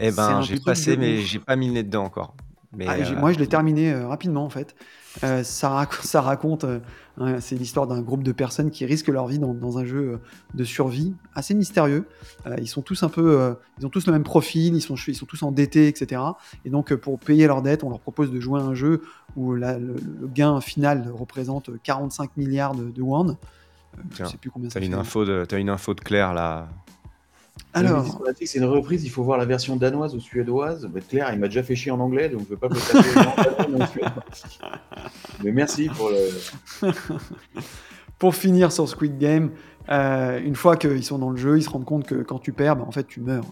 Eh 0.00 0.10
ben, 0.10 0.40
j'ai 0.40 0.58
passé, 0.58 0.96
mais 0.96 1.18
j'ai 1.18 1.38
pas 1.38 1.54
mis 1.56 1.66
le 1.66 1.74
nez 1.74 1.82
dedans 1.82 2.04
encore. 2.04 2.34
Mais, 2.74 2.86
Ah, 2.88 2.94
euh, 2.94 3.20
Moi, 3.20 3.32
je 3.32 3.38
l'ai 3.38 3.46
terminé 3.46 3.92
euh, 3.92 4.08
rapidement 4.08 4.46
en 4.46 4.48
fait. 4.48 4.74
Euh, 5.22 5.42
ça, 5.42 5.68
rac- 5.68 6.00
ça 6.06 6.22
raconte, 6.22 6.64
hein, 7.18 7.36
c'est 7.40 7.56
l'histoire 7.56 7.86
d'un 7.86 8.00
groupe 8.00 8.22
de 8.22 8.32
personnes 8.32 8.70
qui 8.70 8.86
risquent 8.86 9.08
leur 9.08 9.26
vie 9.26 9.38
dans, 9.38 9.52
dans 9.52 9.76
un 9.76 9.84
jeu 9.84 10.20
de 10.54 10.64
survie 10.64 11.14
assez 11.34 11.52
mystérieux. 11.52 12.06
Ils 12.58 12.66
sont 12.68 12.80
tous 12.80 13.02
un 13.02 13.10
peu, 13.10 13.54
ils 13.78 13.84
ont 13.84 13.90
tous 13.90 14.06
le 14.06 14.12
même 14.14 14.22
profil, 14.22 14.74
ils 14.74 14.80
sont, 14.80 14.94
ils 15.06 15.14
sont 15.14 15.26
tous 15.26 15.42
endettés, 15.42 15.88
etc. 15.88 16.22
Et 16.64 16.70
donc, 16.70 16.94
pour 16.94 17.18
payer 17.18 17.46
leurs 17.46 17.60
dettes, 17.60 17.84
on 17.84 17.90
leur 17.90 18.00
propose 18.00 18.30
de 18.32 18.40
jouer 18.40 18.60
à 18.60 18.64
un 18.64 18.74
jeu 18.74 19.02
où 19.36 19.54
la- 19.54 19.78
le, 19.78 19.94
le 20.20 20.26
gain 20.28 20.58
final 20.62 21.10
représente 21.14 21.68
45 21.82 22.38
milliards 22.38 22.74
de, 22.74 22.84
de 22.90 23.02
won. 23.02 23.36
Je 24.10 24.16
Tiens, 24.16 24.26
sais 24.26 24.36
plus 24.36 24.50
combien 24.50 24.68
ça 24.70 24.74
T'as 24.74 24.80
fait. 24.80 24.86
une 24.86 24.94
info 24.94 25.24
de, 25.24 25.44
t'as 25.46 25.58
une 25.58 25.68
info 25.70 25.94
de 25.94 26.00
Claire 26.00 26.32
là. 26.34 26.68
Alors, 27.74 28.22
c'est 28.38 28.58
une 28.58 28.64
reprise, 28.64 29.04
il 29.04 29.10
faut 29.10 29.22
voir 29.22 29.38
la 29.38 29.44
version 29.46 29.76
danoise 29.76 30.14
ou 30.14 30.20
suédoise. 30.20 30.88
Mais 30.92 31.00
Claire, 31.00 31.30
il 31.32 31.38
m'a 31.38 31.48
déjà 31.48 31.62
fait 31.62 31.74
chier 31.74 31.90
en 31.90 32.00
anglais, 32.00 32.28
donc 32.28 32.40
je 32.40 32.44
ne 32.44 32.50
veux 32.50 32.56
pas 32.56 32.68
me 32.68 32.74
taper 32.74 33.70
mais 33.70 33.82
en 33.82 33.86
suédois. 33.86 34.12
Mais 35.44 35.52
merci 35.52 35.88
pour 35.88 36.10
le. 36.10 36.88
pour 38.18 38.34
finir 38.34 38.72
sur 38.72 38.88
Squid 38.88 39.18
Game, 39.18 39.50
euh, 39.90 40.40
une 40.42 40.54
fois 40.54 40.76
qu'ils 40.76 41.04
sont 41.04 41.18
dans 41.18 41.30
le 41.30 41.36
jeu, 41.36 41.58
ils 41.58 41.62
se 41.62 41.70
rendent 41.70 41.84
compte 41.84 42.06
que 42.06 42.16
quand 42.16 42.38
tu 42.38 42.52
perds, 42.52 42.76
bah, 42.76 42.84
en 42.86 42.92
fait, 42.92 43.06
tu 43.06 43.20
meurs. 43.20 43.44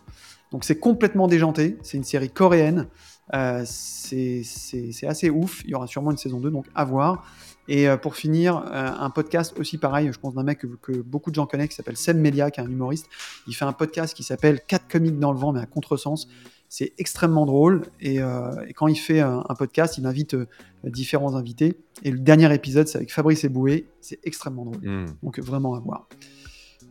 Donc 0.52 0.64
c'est 0.64 0.78
complètement 0.78 1.26
déjanté. 1.28 1.78
C'est 1.82 1.96
une 1.96 2.04
série 2.04 2.30
coréenne. 2.30 2.86
Euh, 3.34 3.62
c'est 3.64 4.42
c'est- 4.44 4.92
c'est 4.92 5.06
assez 5.06 5.30
ouf. 5.30 5.62
Il 5.64 5.70
y 5.70 5.74
aura 5.74 5.86
sûrement 5.86 6.10
une 6.10 6.16
saison 6.18 6.40
2, 6.40 6.50
donc 6.50 6.66
à 6.74 6.84
voir. 6.84 7.24
Et 7.70 7.88
euh, 7.88 7.96
pour 7.96 8.16
finir, 8.16 8.56
euh, 8.56 8.90
un 8.98 9.10
podcast 9.10 9.54
aussi 9.56 9.78
pareil, 9.78 10.10
je 10.12 10.18
pense 10.18 10.34
d'un 10.34 10.42
mec 10.42 10.58
que, 10.58 10.66
que 10.66 11.00
beaucoup 11.00 11.30
de 11.30 11.36
gens 11.36 11.46
connaissent, 11.46 11.68
qui 11.68 11.76
s'appelle 11.76 11.96
Sem 11.96 12.18
Melia, 12.18 12.50
qui 12.50 12.60
est 12.60 12.64
un 12.64 12.68
humoriste. 12.68 13.06
Il 13.46 13.54
fait 13.54 13.64
un 13.64 13.72
podcast 13.72 14.12
qui 14.12 14.24
s'appelle 14.24 14.60
4 14.66 14.88
comiques 14.88 15.20
dans 15.20 15.32
le 15.32 15.38
vent, 15.38 15.52
mais 15.52 15.60
à 15.60 15.66
contresens. 15.66 16.26
C'est 16.68 16.92
extrêmement 16.98 17.46
drôle. 17.46 17.82
Et, 18.00 18.20
euh, 18.20 18.50
et 18.66 18.72
quand 18.72 18.88
il 18.88 18.96
fait 18.96 19.20
un, 19.20 19.44
un 19.48 19.54
podcast, 19.54 19.98
il 19.98 20.06
invite 20.06 20.34
euh, 20.34 20.48
différents 20.82 21.36
invités. 21.36 21.78
Et 22.02 22.10
le 22.10 22.18
dernier 22.18 22.52
épisode, 22.52 22.88
c'est 22.88 22.98
avec 22.98 23.12
Fabrice 23.12 23.44
Eboué. 23.44 23.86
C'est 24.00 24.18
extrêmement 24.24 24.64
drôle. 24.64 24.80
Hmm. 24.82 25.06
Donc 25.22 25.38
vraiment 25.38 25.76
à 25.76 25.78
voir. 25.78 26.08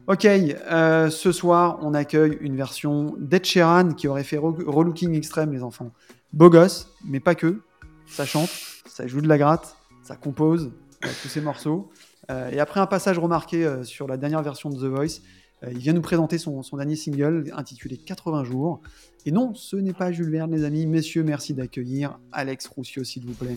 Ok, 0.07 0.25
euh, 0.25 1.09
ce 1.09 1.31
soir, 1.33 1.79
on 1.81 1.93
accueille 1.93 2.37
une 2.39 2.55
version 2.55 3.15
d'Ed 3.19 3.43
Sheeran 3.45 3.89
qui 3.95 4.07
aurait 4.07 4.23
fait 4.23 4.37
re- 4.37 4.63
relooking 4.63 5.13
extrême, 5.13 5.51
les 5.51 5.61
enfants. 5.61 5.91
Beau 6.31 6.49
gosse, 6.49 6.89
mais 7.05 7.19
pas 7.19 7.35
que. 7.35 7.61
Ça 8.07 8.25
chante, 8.25 8.49
ça 8.87 9.05
joue 9.05 9.21
de 9.21 9.27
la 9.27 9.37
gratte, 9.37 9.75
ça 10.09 10.15
compose 10.15 10.71
euh, 11.05 11.07
tous 11.21 11.27
ces 11.27 11.39
morceaux. 11.39 11.91
Euh, 12.31 12.49
et 12.49 12.59
après 12.59 12.79
un 12.79 12.87
passage 12.87 13.19
remarqué 13.19 13.63
euh, 13.63 13.83
sur 13.83 14.07
la 14.07 14.17
dernière 14.17 14.41
version 14.41 14.71
de 14.71 14.75
The 14.75 14.91
Voice, 14.91 15.21
euh, 15.63 15.67
il 15.71 15.77
vient 15.77 15.93
nous 15.93 16.01
présenter 16.01 16.39
son, 16.39 16.63
son 16.63 16.77
dernier 16.77 16.95
single 16.95 17.51
intitulé 17.55 17.95
80 17.95 18.43
jours. 18.43 18.81
Et 19.27 19.31
non, 19.31 19.53
ce 19.53 19.75
n'est 19.75 19.93
pas 19.93 20.11
Jules 20.11 20.31
Verne, 20.31 20.51
les 20.51 20.63
amis. 20.63 20.87
Messieurs, 20.87 21.21
merci 21.23 21.53
d'accueillir 21.53 22.17
Alex 22.31 22.65
Roussio, 22.67 23.03
s'il 23.03 23.23
vous 23.23 23.33
plaît. 23.33 23.55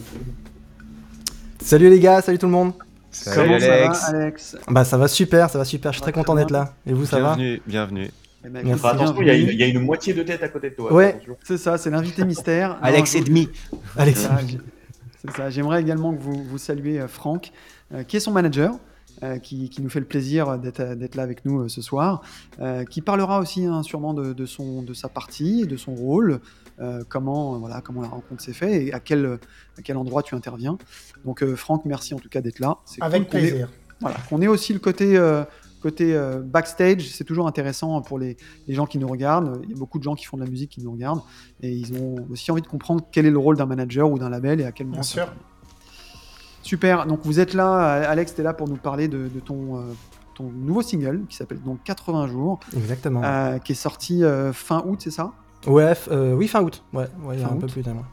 Salut 1.63 1.89
les 1.89 2.01
gars, 2.01 2.21
salut 2.21 2.39
tout 2.39 2.47
le 2.47 2.53
monde. 2.53 2.75
Salut 3.11 3.49
Comment 3.49 3.55
Alex. 3.55 3.99
ça 3.99 4.13
va, 4.13 4.19
Alex? 4.19 4.57
Bah 4.69 4.85
ça 4.85 4.99
va 4.99 5.09
super, 5.09 5.49
ça 5.49 5.57
va 5.57 5.65
super, 5.65 5.93
je 5.93 5.97
suis 5.97 6.03
très 6.03 6.13
content 6.13 6.35
d'être 6.35 6.51
là. 6.51 6.75
Et 6.87 6.93
vous 6.93 7.07
ça 7.07 7.19
va? 7.19 7.35
Bienvenue, 7.35 7.63
bienvenue. 7.67 8.11
Eh 8.45 8.49
ben, 8.49 8.67
Merci. 8.67 8.87
Attention, 8.87 9.23
il 9.23 9.27
y, 9.27 9.31
a 9.31 9.35
une, 9.35 9.41
bienvenue. 9.41 9.55
il 9.55 9.61
y 9.61 9.63
a 9.63 9.67
une 9.69 9.81
moitié 9.81 10.13
de 10.13 10.23
tête 10.23 10.43
à 10.43 10.49
côté 10.49 10.71
de 10.71 10.75
toi. 10.75 10.93
Ouais, 10.93 11.19
c'est 11.45 11.59
ça, 11.59 11.79
c'est 11.79 11.91
l'invité 11.91 12.27
mystère. 12.27 12.79
Alex 12.83 13.15
et 13.15 13.23
demi. 13.23 13.49
Allez, 13.97 14.15
C'est 15.25 15.31
ça. 15.37 15.51
J'aimerais 15.51 15.81
également 15.81 16.15
que 16.15 16.21
vous, 16.21 16.43
vous 16.45 16.59
saluiez 16.59 17.01
euh, 17.01 17.09
Franck, 17.09 17.53
euh, 17.93 18.03
qui 18.03 18.17
est 18.17 18.21
son 18.21 18.33
manager, 18.33 18.75
euh, 19.23 19.39
qui, 19.39 19.69
qui 19.71 19.83
nous 19.83 19.89
fait 19.91 20.01
le 20.01 20.07
plaisir 20.07 20.59
d'être 20.59 21.15
là 21.15 21.23
avec 21.23 21.45
nous 21.45 21.61
euh, 21.61 21.69
ce 21.69 21.81
soir, 21.81 22.23
euh, 22.61 22.85
qui 22.85 23.03
parlera 23.03 23.39
aussi 23.39 23.65
hein, 23.67 23.83
sûrement 23.83 24.15
de, 24.15 24.33
de 24.33 24.47
son, 24.47 24.83
de 24.83 24.95
sa 24.95 25.09
partie, 25.09 25.67
de 25.67 25.77
son 25.77 25.95
rôle, 25.95 26.41
comment, 27.09 27.61
voilà, 27.61 27.81
comment 27.81 28.01
la 28.03 28.09
rencontre 28.09 28.43
s'est 28.43 28.53
faite 28.53 28.71
et 28.73 28.93
à 28.93 28.99
quel, 28.99 29.39
à 29.79 29.83
quel 29.83 29.97
endroit 29.97 30.25
tu 30.25 30.35
interviens. 30.35 30.77
Donc 31.25 31.45
Franck, 31.55 31.85
merci 31.85 32.13
en 32.13 32.19
tout 32.19 32.29
cas 32.29 32.41
d'être 32.41 32.59
là. 32.59 32.79
Avec 33.01 33.23
cool 33.25 33.31
qu'on 33.31 33.39
ait- 33.39 33.49
plaisir. 33.51 33.69
voilà, 34.01 34.17
qu'on 34.29 34.43
ait 34.43 34.49
aussi 34.49 34.73
le 34.73 34.81
côté, 34.81 35.17
côté 35.83 36.15
euh, 36.17 36.41
backstage, 36.41 37.09
c'est 37.11 37.25
toujours 37.25 37.47
intéressant 37.47 38.01
pour 38.01 38.19
les, 38.19 38.37
les 38.67 38.75
gens 38.75 38.87
qui 38.87 38.99
nous 38.99 39.09
regardent. 39.09 39.61
Il 39.65 39.71
y 39.71 39.75
a 39.75 39.77
beaucoup 39.77 39.99
de 39.99 40.05
gens 40.05 40.15
qui 40.15 40.25
font 40.25 40.37
de 40.39 40.45
la 40.45 40.51
musique 40.51 40.71
qui 40.71 40.83
nous 40.83 40.93
regardent 40.93 41.23
et 41.63 41.71
ils 41.71 41.93
ont 41.95 42.17
aussi 42.31 42.51
envie 42.51 42.63
de 42.63 42.67
comprendre 42.67 43.05
quel 43.13 43.27
est 43.27 43.31
le 43.31 43.39
rôle 43.39 43.57
d'un 43.57 43.67
manager 43.67 44.11
ou 44.11 44.19
d'un 44.19 44.31
label 44.31 44.61
et 44.61 44.65
à 44.65 44.73
quel 44.73 44.87
moment. 44.87 45.01
Bien 45.01 45.03
sûr. 45.03 45.33
Super, 46.63 47.07
donc 47.07 47.21
vous 47.25 47.41
êtes 47.41 47.55
là, 47.55 48.09
Alex, 48.09 48.35
tu 48.35 48.41
es 48.41 48.45
là 48.45 48.55
pour 48.55 48.69
nous 48.69 48.77
parler 48.77 49.09
de, 49.09 49.29
de 49.29 49.41
ton, 49.41 49.79
euh, 49.79 49.83
ton 50.35 50.45
nouveau 50.45 50.81
single 50.83 51.23
qui 51.29 51.37
s'appelle 51.37 51.61
donc 51.61 51.83
80 51.85 52.29
jours, 52.29 52.61
exactement. 52.77 53.21
euh, 53.25 53.59
qui 53.59 53.73
est 53.73 53.77
sorti 53.77 54.23
euh, 54.23 54.53
fin 54.53 54.83
août, 54.87 55.01
c'est 55.03 55.11
ça? 55.11 55.33
Ouais, 55.67 55.93
euh, 56.11 56.35
oui, 56.35 56.47
fin 56.49 56.63
août. 56.63 56.85
Ouais, 56.93 57.09
ouais, 57.25 57.37
il 57.37 57.41
y 57.41 57.45
a 57.45 57.49
Fin 57.49 57.55
un 57.55 57.59
peu 57.59 57.67
plus 57.67 57.83
d'un 57.83 57.95
mois. 57.95 58.07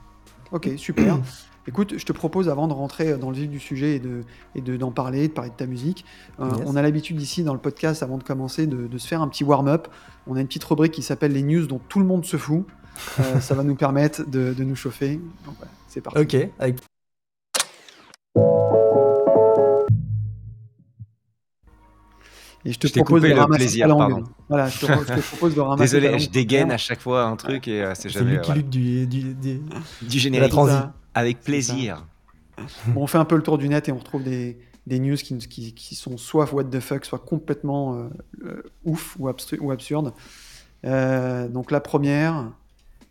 Ok, 0.52 0.70
super. 0.78 1.20
Écoute, 1.68 1.94
je 1.98 2.06
te 2.06 2.14
propose, 2.14 2.50
avant 2.50 2.68
de 2.68 2.74
rentrer 2.74 3.18
dans 3.18 3.30
le 3.30 3.36
vif 3.36 3.50
du 3.50 3.60
sujet 3.60 3.96
et 3.96 4.00
de 4.00 4.24
et 4.56 4.62
de- 4.62 4.76
d'en 4.78 4.92
parler, 4.92 5.28
de 5.28 5.34
parler 5.34 5.52
de 5.52 5.56
ta 5.56 5.66
musique, 5.68 6.04
euh, 6.40 6.50
Yes. 6.50 6.64
on 6.66 6.76
a 6.76 6.82
l'habitude 6.82 7.22
ici 7.22 7.44
dans 7.44 7.54
le 7.54 7.60
podcast, 7.60 8.02
avant 8.02 8.18
de 8.18 8.24
commencer, 8.24 8.66
de, 8.66 8.88
de 8.88 8.98
se 8.98 9.08
faire 9.08 9.22
un 9.22 9.28
petit 9.28 9.44
warm-up. 9.44 9.88
On 10.26 10.36
a 10.36 10.42
une 10.42 10.48
petite 10.48 10.64
rubrique 10.64 10.94
qui 10.94 11.04
s'appelle 11.04 11.32
les 11.34 11.44
news 11.44 11.68
dont 11.68 11.80
tout 11.90 12.00
le 12.00 12.06
monde 12.06 12.26
se 12.26 12.38
fout. 12.38 12.66
Euh, 13.20 13.40
ça 13.40 13.54
va 13.56 13.64
nous 13.64 13.76
permettre 13.76 14.28
de, 14.28 14.54
de 14.54 14.64
nous 14.64 14.76
chauffer. 14.76 15.20
C'est 15.88 16.02
parti. 16.02 16.20
Ok, 16.20 16.36
avec... 16.60 16.78
Et 22.66 22.74
je 22.74 22.80
te 22.80 22.88
Je 22.88 22.94
propose 22.94 23.22
coupé 23.22 23.30
de 23.30 23.36
le 23.36 23.40
ramasser 23.40 23.60
plaisir, 23.64 23.86
ta 23.86 23.88
langue. 23.88 24.00
pardon. 24.12 24.24
Voilà, 24.50 24.68
je 24.68 24.80
te, 24.80 24.86
je 24.86 25.14
te 25.14 25.20
propose 25.28 25.56
de 25.56 25.60
ramasser 25.62 25.78
ta 25.78 25.84
Désolé, 26.00 26.12
langue 26.12 26.20
je 26.20 26.30
dégaine 26.30 26.72
à 26.72 26.78
chaque 26.78 27.00
fois 27.00 27.24
un 27.24 27.36
truc 27.38 27.68
et 27.70 27.82
euh, 27.84 27.94
c'est 27.96 28.04
c'est 28.04 28.10
jamais 28.10 28.32
Lucky 28.34 28.46
voilà, 28.48 28.62
Luke 28.62 28.70
du, 28.70 29.08
du, 29.08 29.34
du- 29.34 29.62
du 30.02 30.20
générique. 30.20 30.54
Avec 31.14 31.42
plaisir. 31.42 32.06
Bon, 32.88 33.04
on 33.04 33.08
fait 33.08 33.18
un 33.18 33.24
peu 33.24 33.38
le 33.38 33.42
tour 33.42 33.58
du 33.58 33.70
net 33.70 33.88
et 33.88 33.94
on 33.94 33.98
retrouve 33.98 34.22
des, 34.22 34.58
des 34.90 35.00
news 35.00 35.16
qui, 35.16 35.38
qui, 35.38 35.74
qui 35.74 35.96
sont 35.96 36.18
soit 36.18 36.52
what 36.54 36.66
the 36.66 36.80
fuck, 36.80 37.06
soit 37.06 37.20
complètement 37.20 37.96
euh, 37.96 38.10
euh, 38.44 38.64
ouf 38.84 39.16
ou, 39.20 39.30
absurdes. 39.30 40.14
Euh, 40.86 41.48
donc 41.48 41.72
la 41.72 41.80
première, 41.80 42.52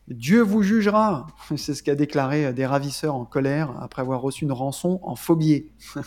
Dieu 0.09 0.43
vous 0.43 0.63
jugera. 0.63 1.29
C'est 1.57 1.75
ce 1.75 1.83
qu'a 1.83 1.95
déclaré 1.95 2.53
des 2.53 2.67
ravisseurs 2.67 3.15
en 3.15 3.25
colère 3.25 3.71
après 3.81 4.03
avoir 4.03 4.21
reçu 4.21 4.45
une 4.45 4.53
rançon 4.53 5.01
en 5.03 5.17
phobier. 5.17 5.71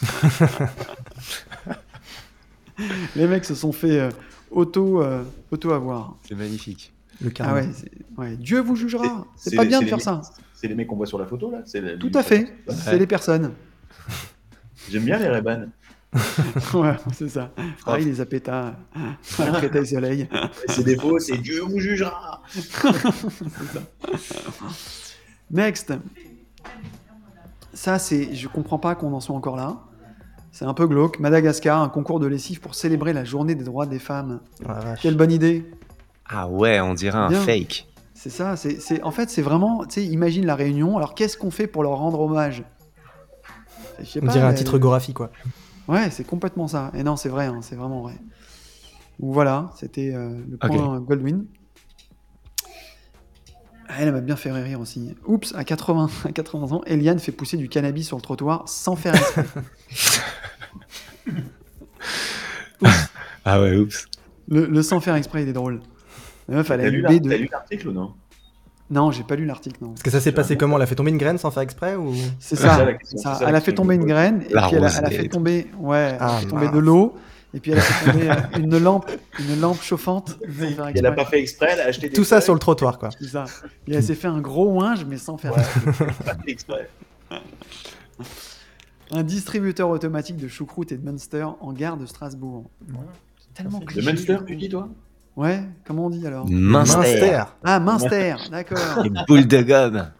Les 3.15 3.27
mecs 3.27 3.45
se 3.45 3.55
sont 3.55 3.71
fait 3.71 4.10
auto, 4.50 5.03
auto 5.51 5.71
avoir. 5.71 6.17
C'est 6.27 6.36
magnifique. 6.36 6.91
Le 7.21 7.31
Ah 7.39 7.53
ouais, 7.53 7.69
c'est- 7.73 7.91
ouais, 8.17 8.35
Dieu 8.37 8.59
vous 8.61 8.75
jugera. 8.75 9.25
C'est 9.35 9.51
C'est 9.51 9.55
pas 9.55 9.63
les- 9.63 9.69
bien 9.69 9.79
c'est 9.79 9.85
de 9.85 9.89
faire 9.89 9.97
mecs- 9.97 10.03
ça. 10.03 10.21
C'est 10.55 10.67
les 10.67 10.75
mecs 10.75 10.87
qu'on 10.87 10.95
voit 10.95 11.05
sur 11.07 11.17
la 11.19 11.25
photo 11.25 11.49
là 11.51 11.59
C'est 11.65 11.81
la- 11.81 11.97
Tout 11.97 12.11
à 12.13 12.23
fait. 12.23 12.41
Ouais. 12.67 12.75
C'est 12.75 12.97
les 12.97 13.07
personnes. 13.07 13.51
J'aime 14.89 15.03
bien 15.05 15.17
les 15.19 15.27
Ray-Ban. 15.27 15.65
ouais, 16.73 16.95
c'est 17.13 17.29
ça. 17.29 17.51
Ah, 17.85 17.97
il 17.99 18.05
les 18.07 18.19
a 18.19 18.25
pétas. 18.25 18.73
Créteil 19.57 19.87
soleil. 19.87 20.27
Et 20.67 20.71
Ses 20.71 20.83
défauts, 20.83 21.19
c'est 21.19 21.37
Dieu 21.37 21.61
vous 21.61 21.79
jugera. 21.79 22.41
Next. 25.51 25.93
Ça, 27.73 27.99
c'est. 27.99 28.33
Je 28.35 28.47
comprends 28.47 28.79
pas 28.79 28.95
qu'on 28.95 29.13
en 29.13 29.19
soit 29.19 29.35
encore 29.35 29.55
là. 29.55 29.77
C'est 30.51 30.65
un 30.65 30.73
peu 30.73 30.85
glauque. 30.87 31.19
Madagascar, 31.19 31.81
un 31.81 31.87
concours 31.89 32.19
de 32.19 32.27
lessive 32.27 32.59
pour 32.59 32.75
célébrer 32.75 33.13
la 33.13 33.23
journée 33.23 33.55
des 33.55 33.63
droits 33.63 33.85
des 33.85 33.99
femmes. 33.99 34.41
Quelle 35.01 35.15
bonne 35.15 35.31
idée. 35.31 35.65
Ah 36.31 36.47
ouais, 36.47 36.79
on 36.79 36.93
dirait 36.93 37.17
un 37.17 37.27
Bien. 37.29 37.41
fake. 37.41 37.88
C'est 38.13 38.29
ça. 38.29 38.55
C'est, 38.55 38.79
c'est- 38.79 39.01
En 39.03 39.11
fait, 39.11 39.29
c'est 39.29 39.41
vraiment. 39.41 39.85
Tu 39.85 39.95
sais, 39.95 40.05
imagine 40.05 40.45
la 40.45 40.55
réunion. 40.55 40.95
Alors, 40.97 41.13
qu'est-ce 41.15 41.38
qu'on 41.38 41.51
fait 41.51 41.67
pour 41.67 41.83
leur 41.83 41.93
rendre 41.97 42.19
hommage? 42.21 42.63
Je 44.00 44.05
sais 44.05 44.19
On 44.23 44.25
pas, 44.27 44.31
dirait 44.31 44.45
un 44.45 44.53
titre 44.53 44.77
Gorafi 44.79 45.13
quoi. 45.13 45.31
Ouais, 45.88 46.09
c'est 46.11 46.23
complètement 46.23 46.67
ça. 46.67 46.91
Et 46.95 47.03
non, 47.03 47.15
c'est 47.15 47.29
vrai, 47.29 47.47
hein, 47.47 47.59
c'est 47.61 47.75
vraiment 47.75 48.01
vrai. 48.01 48.13
Donc 49.19 49.33
voilà, 49.33 49.71
c'était 49.77 50.13
euh, 50.15 50.39
le 50.50 50.57
point 50.57 51.00
Goldwyn. 51.00 51.41
Ah, 53.89 53.95
Elle 54.00 54.11
m'a 54.13 54.21
bien 54.21 54.35
fait 54.38 54.51
rire 54.51 54.79
aussi. 54.79 55.13
Oups, 55.27 55.53
à 55.55 55.63
80, 55.65 56.09
à 56.25 56.31
80 56.31 56.71
ans, 56.71 56.81
Eliane 56.85 57.19
fait 57.19 57.31
pousser 57.33 57.57
du 57.57 57.67
cannabis 57.69 58.07
sur 58.07 58.15
le 58.17 58.21
trottoir 58.21 58.67
sans 58.69 58.95
faire 58.95 59.13
exprès. 59.15 59.43
Ah 63.45 63.59
ouais, 63.61 63.75
oups. 63.75 64.05
le, 64.47 64.65
le 64.65 64.83
sans 64.83 65.00
faire 65.00 65.15
exprès, 65.15 65.43
il 65.43 65.50
est 65.50 65.53
drôle. 65.53 65.81
La 66.51 66.58
meuf, 66.58 66.70
elle 66.70 66.81
a 66.81 66.84
T'as 66.84 66.89
lu 66.89 67.01
t'as 67.01 67.17
de... 67.20 67.48
l'article 67.51 67.88
ou 67.89 67.91
non? 67.93 68.13
Non, 68.89 69.10
j'ai 69.12 69.24
pas 69.24 69.36
lu 69.38 69.46
l'article, 69.46 69.77
non. 69.81 69.89
Parce 69.91 70.03
que 70.03 70.10
ça 70.10 70.20
s'est 70.20 70.34
passé 70.34 70.58
comment? 70.58 70.75
Elle 70.75 70.84
a 70.84 70.86
fait 70.86 70.96
tomber 70.96 71.12
une 71.12 71.17
graine 71.17 71.38
sans 71.38 71.50
faire 71.50 71.63
exprès 71.63 71.96
ou? 71.96 72.13
C'est 72.39 72.55
C'est 72.58 72.58
ça, 72.58 72.93
question, 72.93 73.31
Elle 73.48 73.55
a 73.55 73.62
fait 73.62 73.74
tomber 73.74 73.96
une 73.96 74.05
graine, 74.05 74.43
et 74.50 74.53
La 74.53 74.67
puis 74.67 74.75
elle 74.75 74.84
a, 74.84 74.91
elle 75.03 75.13
fait 75.13 75.29
tomber, 75.29 75.67
ouais, 75.79 76.17
Ah, 76.20 76.39
fait 76.41 76.48
tomber 76.48 76.67
de 76.70 76.77
l'eau, 76.77 77.15
et 77.53 77.60
puis 77.62 77.72
elle 77.72 77.77
a 77.77 77.81
fait 77.81 78.12
tomber 78.12 78.29
euh, 78.29 78.36
une 78.60 78.77
lampe, 78.79 79.10
une 79.39 79.62
lampe 79.62 79.81
chauffante. 79.81 80.31
sans 80.31 80.38
faire 80.75 80.88
Elle 80.93 81.05
a 81.05 81.10
exprès. 81.10 81.15
pas 81.15 81.25
fait 81.25 81.39
exprès, 81.39 81.67
elle 81.72 81.79
a 81.79 81.86
acheté 81.86 82.10
des 82.10 82.15
Tout 82.15 82.25
ça 82.25 82.41
sur 82.41 82.53
le 82.53 82.60
trottoir, 82.60 83.00
quoi. 83.00 83.10
C'est 83.17 83.27
ça. 83.29 83.46
Et 83.88 83.93
elle 83.96 84.03
s'est 84.03 84.13
fait 84.15 84.27
un 84.27 84.41
gros 84.41 84.70
ouinge, 84.74 85.05
mais 85.05 85.15
sans 85.17 85.38
faire 85.38 85.55
Ouais, 85.55 85.63
exprès. 85.63 86.05
pas 86.25 86.36
fait 86.43 86.51
exprès. 86.51 86.89
Un 89.13 89.24
distributeur 89.24 89.89
automatique 89.89 90.38
de 90.38 90.48
choucroute 90.48 90.91
et 90.93 90.98
de 90.98 91.03
Munster 91.03 91.46
en 91.60 91.74
gare 91.74 91.98
de 91.98 92.05
Strasbourg. 92.05 92.70
Tellement 93.53 93.79
cliché. 93.81 94.10
Munster, 94.10 94.38
tu 94.48 94.55
dis 94.55 94.70
toi? 94.70 94.88
Ouais, 95.41 95.63
comment 95.86 96.05
on 96.05 96.10
dit 96.12 96.25
alors? 96.27 96.48
Minster. 96.48 96.98
Minster. 97.00 97.43
Ah, 97.63 97.79
Munster, 97.79 98.36
d'accord. 98.51 99.03
Les 99.03 99.10
boules 99.27 99.48
de 99.48 99.62
gomme. 99.63 100.12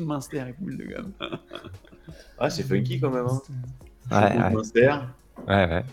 Munster 0.00 0.44
et 0.48 0.54
boule 0.58 0.76
de 0.76 0.84
gomme. 0.84 1.12
Ah, 2.38 2.50
c'est 2.50 2.62
funky 2.64 3.00
quand 3.00 3.08
même. 3.10 3.24
Hein. 3.26 3.40
Ouais, 4.10 4.38
ouais. 4.42 4.50
Munster, 4.50 4.94
Ouais, 5.48 5.54
ouais. 5.70 5.84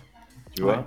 tu 0.54 0.62
vois? 0.64 0.76
Ouais. 0.80 0.84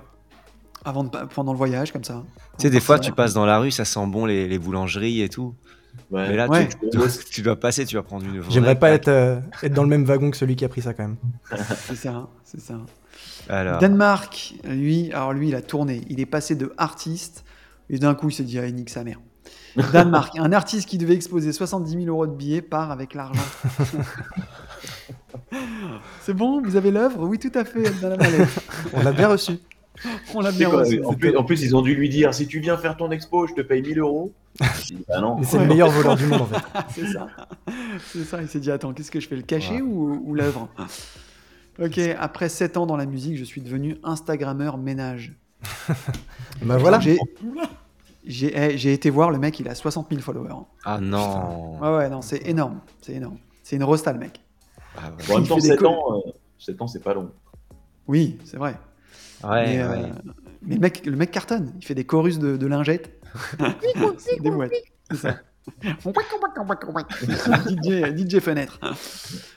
Avant 0.85 1.03
de, 1.03 1.09
pendant 1.33 1.51
le 1.51 1.57
voyage, 1.57 1.91
comme 1.91 2.03
ça. 2.03 2.23
Tu 2.59 2.63
sais, 2.63 2.69
des 2.69 2.79
fois, 2.79 2.99
tu 2.99 3.11
passes 3.11 3.33
dans 3.33 3.45
la 3.47 3.57
rue, 3.57 3.71
ça 3.71 3.83
sent 3.83 4.05
bon 4.05 4.27
les, 4.27 4.47
les 4.47 4.59
boulangeries 4.59 5.21
et 5.23 5.29
tout. 5.29 5.55
Ouais. 6.11 6.29
Mais 6.29 6.35
là, 6.35 6.47
Ouais. 6.47 6.67
tu, 6.69 6.77
tu, 6.91 6.99
tu 7.31 7.41
dois 7.41 7.59
passer, 7.59 7.85
tu 7.87 7.95
vas 7.95 8.03
prendre 8.03 8.23
une 8.25 8.39
vraie 8.39 8.51
J'aimerais 8.51 8.77
pas 8.77 8.91
être, 8.91 9.07
euh, 9.07 9.39
être 9.63 9.73
dans 9.73 9.81
le 9.81 9.89
même 9.89 10.05
wagon 10.05 10.29
que 10.29 10.37
celui 10.37 10.55
qui 10.55 10.63
a 10.63 10.69
pris 10.69 10.83
ça, 10.83 10.93
quand 10.93 11.03
même. 11.07 11.17
C'est 11.75 11.95
ça, 11.95 12.27
c'est 12.43 12.61
ça. 12.61 12.75
Alors, 13.49 13.79
Danemark, 13.79 14.53
lui, 14.63 15.11
alors 15.11 15.33
lui, 15.33 15.47
il 15.49 15.55
a 15.55 15.61
tourné. 15.63 16.01
Il 16.09 16.19
est 16.19 16.25
passé 16.27 16.53
de 16.55 16.71
artiste 16.77 17.43
et 17.89 17.99
d'un 17.99 18.15
coup, 18.15 18.29
il 18.29 18.33
s'est 18.33 18.43
dit, 18.43 18.59
ah, 18.59 18.69
nique 18.69 18.89
sa 18.89 19.03
mère. 19.03 19.19
Danemark, 19.93 20.37
un 20.39 20.51
artiste 20.51 20.89
qui 20.89 20.97
devait 20.97 21.13
exposer 21.13 21.51
70 21.53 21.91
000 21.91 22.05
euros 22.07 22.25
de 22.27 22.33
billets 22.33 22.61
part 22.61 22.91
avec 22.91 23.13
l'argent. 23.13 23.43
C'est 26.21 26.33
bon, 26.33 26.61
vous 26.61 26.75
avez 26.75 26.91
l'œuvre? 26.91 27.23
Oui, 27.25 27.39
tout 27.39 27.51
à 27.53 27.63
fait, 27.63 27.83
mallette. 28.01 28.49
On 28.93 29.03
l'a 29.03 29.11
bien 29.11 29.27
reçu. 29.27 29.53
On 30.35 30.41
l'a 30.41 30.51
bien 30.51 30.69
quoi, 30.69 30.79
reçu. 30.79 31.03
en, 31.03 31.13
plus, 31.13 31.35
en 31.35 31.43
plus, 31.43 31.63
ils 31.63 31.75
ont 31.75 31.81
dû 31.81 31.95
lui 31.95 32.09
dire 32.09 32.33
si 32.33 32.47
tu 32.47 32.59
viens 32.59 32.77
faire 32.77 32.97
ton 32.97 33.09
expo, 33.11 33.47
je 33.47 33.53
te 33.53 33.61
paye 33.61 33.81
1000 33.81 33.99
euros. 33.99 34.33
Bah 34.59 34.65
c'est 34.75 34.95
Ouais. 35.57 35.59
le 35.63 35.67
meilleur 35.67 35.89
voleur 35.89 36.15
du 36.15 36.25
monde, 36.25 36.41
en 36.41 36.45
fait. 36.45 36.63
C'est 36.95 37.07
ça. 37.13 37.27
C'est 38.11 38.23
ça. 38.23 38.41
Il 38.41 38.47
s'est 38.47 38.59
dit 38.59 38.71
attends, 38.71 38.93
qu'est-ce 38.93 39.11
que 39.11 39.19
je 39.19 39.27
fais, 39.27 39.35
le 39.35 39.43
cachet 39.43 39.81
ou, 39.81 40.21
ou 40.25 40.33
l'œuvre? 40.33 40.67
Ok, 41.79 41.99
après 42.19 42.49
7 42.49 42.77
ans 42.77 42.87
dans 42.87 42.97
la 42.97 43.05
musique, 43.05 43.37
je 43.37 43.43
suis 43.43 43.61
devenu 43.61 43.97
Instagrammeur 44.03 44.77
ménage. 44.77 45.33
Bah 46.63 46.77
voilà. 46.77 46.99
J'ai, 46.99 47.19
j'ai, 48.27 48.51
eh, 48.55 48.77
j'ai 48.77 48.93
été 48.93 49.09
voir 49.09 49.31
le 49.31 49.37
mec, 49.39 49.59
il 49.59 49.67
a 49.67 49.75
60 49.75 50.07
000 50.09 50.21
followers. 50.21 50.53
ah 50.85 50.99
non. 50.99 51.79
Ouais, 51.79 51.95
ouais, 51.97 52.09
non, 52.09 52.21
c'est 52.21 52.47
énorme. 52.47 52.79
C'est 53.01 53.13
énorme. 53.13 53.37
C'est 53.63 53.75
une 53.75 53.83
rosta, 53.83 54.13
le 54.13 54.19
mec. 54.19 54.41
Ah 54.95 55.09
ouais. 55.29 55.35
En 55.35 55.39
même 55.39 55.47
temps, 55.47 55.55
fait 55.55 55.61
des 55.61 55.67
7 55.69 55.79
co- 55.79 55.87
ans, 55.87 56.17
euh, 56.27 56.31
7 56.59 56.81
ans, 56.81 56.87
c'est 56.87 57.03
pas 57.03 57.13
long. 57.13 57.31
Oui, 58.07 58.37
c'est 58.45 58.57
vrai. 58.57 58.75
Ouais, 59.43 59.65
mais, 59.65 59.79
euh, 59.81 60.07
mais 60.63 60.75
le, 60.75 60.81
mec, 60.81 61.05
le 61.05 61.15
mec 61.15 61.31
cartonne. 61.31 61.73
Il 61.79 61.85
fait 61.85 61.93
des 61.95 62.05
chorus 62.05 62.39
de, 62.39 62.57
de 62.57 62.67
lingettes. 62.67 63.11
C'est 64.17 64.41
des 64.41 64.49
mouettes. 64.51 64.71
C'est 65.11 65.17
ça. 65.17 65.35
DJ, 67.67 68.15
DJ 68.17 68.39
Fenêtre. 68.39 68.79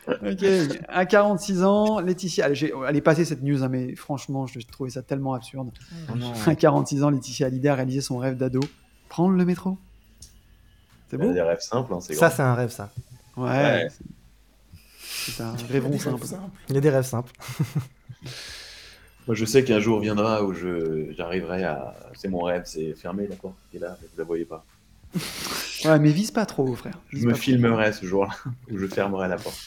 Ok, 0.09 0.45
à 0.88 1.07
46 1.07 1.62
ans, 1.64 2.00
Laetitia, 2.00 2.47
elle, 2.49 2.55
j'ai- 2.55 2.73
elle 2.88 2.97
est 2.97 3.00
passée 3.00 3.25
cette 3.25 3.43
news, 3.43 3.62
hein, 3.62 3.69
mais 3.69 3.95
franchement, 3.97 4.47
je 4.47 4.59
trouvais 4.71 4.90
ça 4.90 5.02
tellement 5.02 5.35
absurde. 5.35 5.71
Oh 6.12 6.17
non. 6.17 6.33
À 6.47 6.55
46 6.55 7.02
ans, 7.05 7.11
Laetitia 7.11 7.47
Hallyday 7.47 7.69
a 7.69 7.75
réalisé 7.75 8.00
son 8.00 8.19
rêve 8.19 8.37
d'ado. 8.37 8.61
Prendre 9.09 9.37
le 9.37 9.45
métro. 9.45 9.79
C'est 11.11 11.17
Il 11.17 11.21
y 11.21 11.23
a 11.23 11.26
beau 11.26 11.33
des 11.33 11.43
rêves 11.43 11.61
simples, 11.61 11.93
hein, 11.95 11.99
c'est 12.00 12.14
Ça, 12.14 12.31
c'est 12.31 12.43
un 12.43 12.55
rêve, 12.55 12.71
ça. 12.71 12.90
Ouais. 13.37 13.49
Ouais. 13.49 13.88
c'est- 14.99 15.33
ça, 15.33 15.55
rêvons 15.71 15.99
simple. 15.99 16.25
Il 16.69 16.75
y 16.75 16.79
a 16.79 16.81
des 16.81 16.90
rêves 16.90 17.05
simples. 17.05 17.33
Moi, 19.26 19.35
je 19.35 19.45
sais 19.45 19.64
qu'un 19.64 19.81
jour 19.81 20.00
viendra 20.00 20.43
où 20.45 20.52
je 20.55 21.12
j'arriverai 21.17 21.64
à. 21.64 21.95
C'est 22.14 22.29
mon 22.29 22.40
rêve, 22.43 22.62
c'est 22.64 22.95
fermer 22.95 23.26
la 23.29 23.37
porte 23.37 23.55
qui 23.71 23.76
est 23.76 23.81
là, 23.81 23.97
mais 24.00 24.09
vous 24.12 24.19
la 24.19 24.25
voyez 24.25 24.45
pas. 24.45 24.64
Ouais, 25.85 25.99
mais 25.99 26.11
vise 26.11 26.31
pas 26.31 26.47
trop, 26.47 26.75
frère. 26.75 26.99
Je 27.09 27.26
me 27.26 27.33
pas 27.33 27.38
trop. 27.38 27.43
filmerai 27.43 27.93
ce 27.93 28.05
jour-là, 28.07 28.33
où 28.71 28.79
je 28.79 28.87
fermerai 28.87 29.29
la 29.29 29.37
porte. 29.37 29.59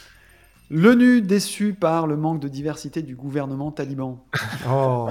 L'ONU 0.69 1.21
déçu 1.21 1.73
par 1.73 2.07
le 2.07 2.17
manque 2.17 2.39
de 2.39 2.47
diversité 2.47 3.01
du 3.01 3.15
gouvernement 3.15 3.71
taliban. 3.71 4.23
Oh, 4.67 5.09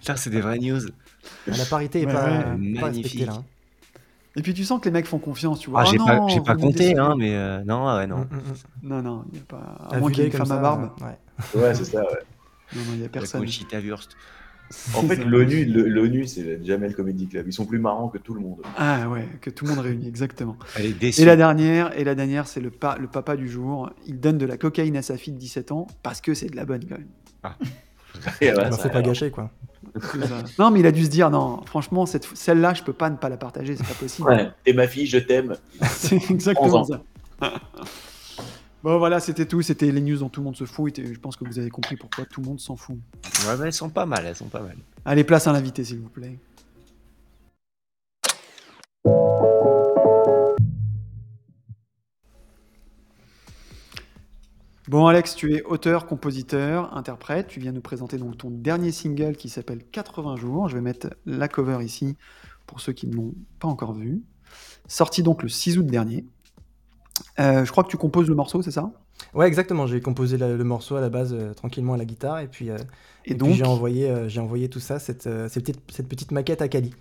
Ça, 0.00 0.16
c'est 0.16 0.30
des 0.30 0.40
vraies 0.40 0.58
news. 0.58 0.80
la 1.46 1.64
parité 1.66 2.02
est 2.02 2.06
Ouais, 2.06 2.12
pas, 2.12 2.24
ouais. 2.24 2.44
pas 2.44 2.56
Magnifique. 2.56 3.04
respectée, 3.04 3.26
là. 3.26 3.32
hein. 3.34 3.44
Et 4.36 4.42
puis 4.42 4.52
tu 4.54 4.64
sens 4.64 4.80
que 4.80 4.84
les 4.86 4.90
mecs 4.90 5.06
font 5.06 5.18
confiance, 5.18 5.60
tu 5.60 5.70
vois. 5.70 5.80
Ah, 5.80 5.84
Oh 5.86 5.90
j'ai 5.90 5.96
pas, 5.98 6.16
non, 6.16 6.28
j'ai 6.28 6.40
pas 6.40 6.54
compté, 6.56 6.98
hein, 6.98 7.14
mais 7.18 7.34
euh, 7.34 7.64
non, 7.64 7.86
ouais, 7.96 8.06
non. 8.06 8.18
Mm, 8.18 8.28
mm, 8.30 8.36
mm. 8.36 8.54
Non, 8.82 9.02
non, 9.02 9.24
il 9.28 9.34
n'y 9.34 9.40
a 9.40 9.44
pas. 9.44 9.78
À 9.90 9.96
moins 9.98 10.10
qu'il 10.10 10.24
y 10.24 10.26
ait 10.26 10.30
une 10.30 10.32
femme 10.36 10.52
à 10.52 10.56
ça, 10.56 10.60
barbe. 10.60 10.90
ouais. 11.00 11.18
Ouais, 11.54 11.74
c'est 11.74 11.84
ça, 11.84 12.00
ouais. 12.02 12.18
Non, 12.72 12.84
non, 12.84 12.92
il 12.94 12.98
n'y 13.00 13.04
a 13.06 13.08
personne. 13.08 13.40
Conchita 13.44 13.80
Wurst. 13.80 14.16
En 14.94 15.02
fait, 15.02 15.16
l'ONU, 15.24 15.64
le- 15.64 15.88
l'ONU, 15.88 16.26
c'est 16.26 16.42
le 16.42 16.64
Jamel 16.64 16.94
Comedy 16.94 17.28
Club. 17.28 17.46
Ils 17.46 17.52
sont 17.52 17.66
plus 17.66 17.78
marrants 17.78 18.08
que 18.08 18.18
tout 18.18 18.34
le 18.34 18.40
monde. 18.40 18.62
Ah 18.76 19.08
ouais, 19.08 19.26
que 19.40 19.50
tout 19.50 19.64
le 19.64 19.70
monde 19.70 19.80
réunit, 19.84 20.08
exactement. 20.08 20.56
Elle 20.76 20.86
est 20.86 20.92
déçue. 20.98 21.20
Et 21.22 21.24
la 21.24 21.36
dernière, 21.36 21.96
et 21.98 22.04
la 22.04 22.14
dernière, 22.14 22.46
c'est 22.48 22.60
le, 22.60 22.70
pa- 22.70 22.96
le 23.00 23.06
papa 23.06 23.36
du 23.36 23.48
jour. 23.48 23.90
Il 24.06 24.18
donne 24.20 24.38
de 24.38 24.46
la 24.46 24.56
cocaïne 24.56 24.96
à 24.96 25.02
sa 25.02 25.16
fille 25.16 25.32
de 25.34 25.38
17 25.38 25.72
ans 25.72 25.86
parce 26.02 26.20
que 26.20 26.34
c'est 26.34 26.46
de 26.50 26.56
la 26.56 26.64
bonne 26.64 26.84
quand 26.88 26.98
même. 26.98 27.08
Et 28.40 28.50
ouais, 28.50 28.72
ça 28.72 28.86
a 28.86 28.88
pas 28.88 29.02
gâché, 29.02 29.30
quoi. 29.30 29.50
Ça. 30.00 30.42
non, 30.58 30.70
mais 30.70 30.80
il 30.80 30.86
a 30.86 30.90
dû 30.92 31.04
se 31.04 31.10
dire 31.10 31.30
non, 31.30 31.60
franchement, 31.66 32.06
cette, 32.06 32.24
celle-là, 32.34 32.74
je 32.74 32.82
peux 32.82 32.92
pas 32.94 33.08
ne 33.10 33.16
pas 33.16 33.28
la 33.28 33.36
partager, 33.36 33.76
c'est 33.76 33.86
pas 33.86 33.94
possible. 33.94 34.26
Ouais. 34.28 34.48
Et 34.64 34.72
ma 34.72 34.88
fille, 34.88 35.06
je 35.06 35.18
t'aime. 35.18 35.54
c'est 35.82 36.30
exactement 36.30 36.80
11 36.80 36.88
ça. 37.40 37.52
Bon, 38.86 38.98
voilà, 38.98 39.20
c'était 39.20 39.46
tout. 39.46 39.62
C'était 39.62 39.90
les 39.90 40.00
news 40.00 40.18
dont 40.18 40.28
tout 40.28 40.40
le 40.40 40.44
monde 40.44 40.56
se 40.56 40.64
fout. 40.64 40.98
Et 40.98 41.12
je 41.12 41.18
pense 41.18 41.36
que 41.36 41.44
vous 41.44 41.58
avez 41.58 41.70
compris 41.70 41.96
pourquoi 41.96 42.24
tout 42.24 42.40
le 42.40 42.46
monde 42.46 42.60
s'en 42.60 42.76
fout. 42.76 42.96
Ouais, 43.46 43.56
mais 43.58 43.66
elles 43.66 43.72
sont 43.72 43.90
pas 43.90 44.06
mal, 44.06 44.24
elles 44.24 44.36
sont 44.36 44.46
pas 44.46 44.60
mal. 44.60 44.76
Allez, 45.04 45.24
place 45.24 45.46
à 45.46 45.52
l'invité, 45.52 45.84
s'il 45.84 45.98
vous 45.98 46.08
plaît. 46.08 46.38
Bon 54.88 55.08
Alex, 55.08 55.34
tu 55.34 55.52
es 55.52 55.62
auteur, 55.64 56.06
compositeur, 56.06 56.96
interprète. 56.96 57.48
Tu 57.48 57.58
viens 57.58 57.72
nous 57.72 57.80
présenter 57.80 58.18
donc 58.18 58.38
ton 58.38 58.50
dernier 58.50 58.92
single 58.92 59.34
qui 59.34 59.48
s'appelle 59.48 59.82
80 59.82 60.36
jours. 60.36 60.68
Je 60.68 60.76
vais 60.76 60.80
mettre 60.80 61.08
la 61.26 61.48
cover 61.48 61.84
ici 61.84 62.16
pour 62.68 62.80
ceux 62.80 62.92
qui 62.92 63.08
ne 63.08 63.16
l'ont 63.16 63.34
pas 63.58 63.66
encore 63.66 63.94
vu. 63.94 64.22
Sorti 64.86 65.24
donc 65.24 65.42
le 65.42 65.48
6 65.48 65.78
août 65.78 65.86
dernier. 65.86 66.24
Euh, 67.38 67.64
je 67.64 67.70
crois 67.70 67.84
que 67.84 67.88
tu 67.88 67.96
composes 67.96 68.28
le 68.28 68.34
morceau, 68.34 68.62
c'est 68.62 68.70
ça? 68.70 68.90
Ouais, 69.34 69.46
exactement. 69.46 69.86
J'ai 69.86 70.00
composé 70.00 70.36
la- 70.38 70.54
le 70.54 70.64
morceau 70.64 70.96
à 70.96 71.00
la 71.00 71.08
base 71.08 71.32
euh, 71.34 71.52
tranquillement 71.54 71.94
à 71.94 71.96
la 71.96 72.04
guitare 72.04 72.40
et 72.40 72.48
puis, 72.48 72.70
euh, 72.70 72.76
Et 73.24 73.32
et 73.32 73.34
puis 73.34 73.36
donc, 73.36 73.54
j'ai 73.54 73.64
envoyé, 73.64 74.12
j'ai 74.28 74.40
envoyé 74.40 74.68
tout 74.68 74.80
ça, 74.80 74.98
cette, 74.98 75.22
cette, 75.48 75.64
petite, 75.64 75.80
cette 75.90 76.08
petite 76.08 76.32
maquette 76.32 76.62
à 76.62 76.68
Kali. 76.68 76.94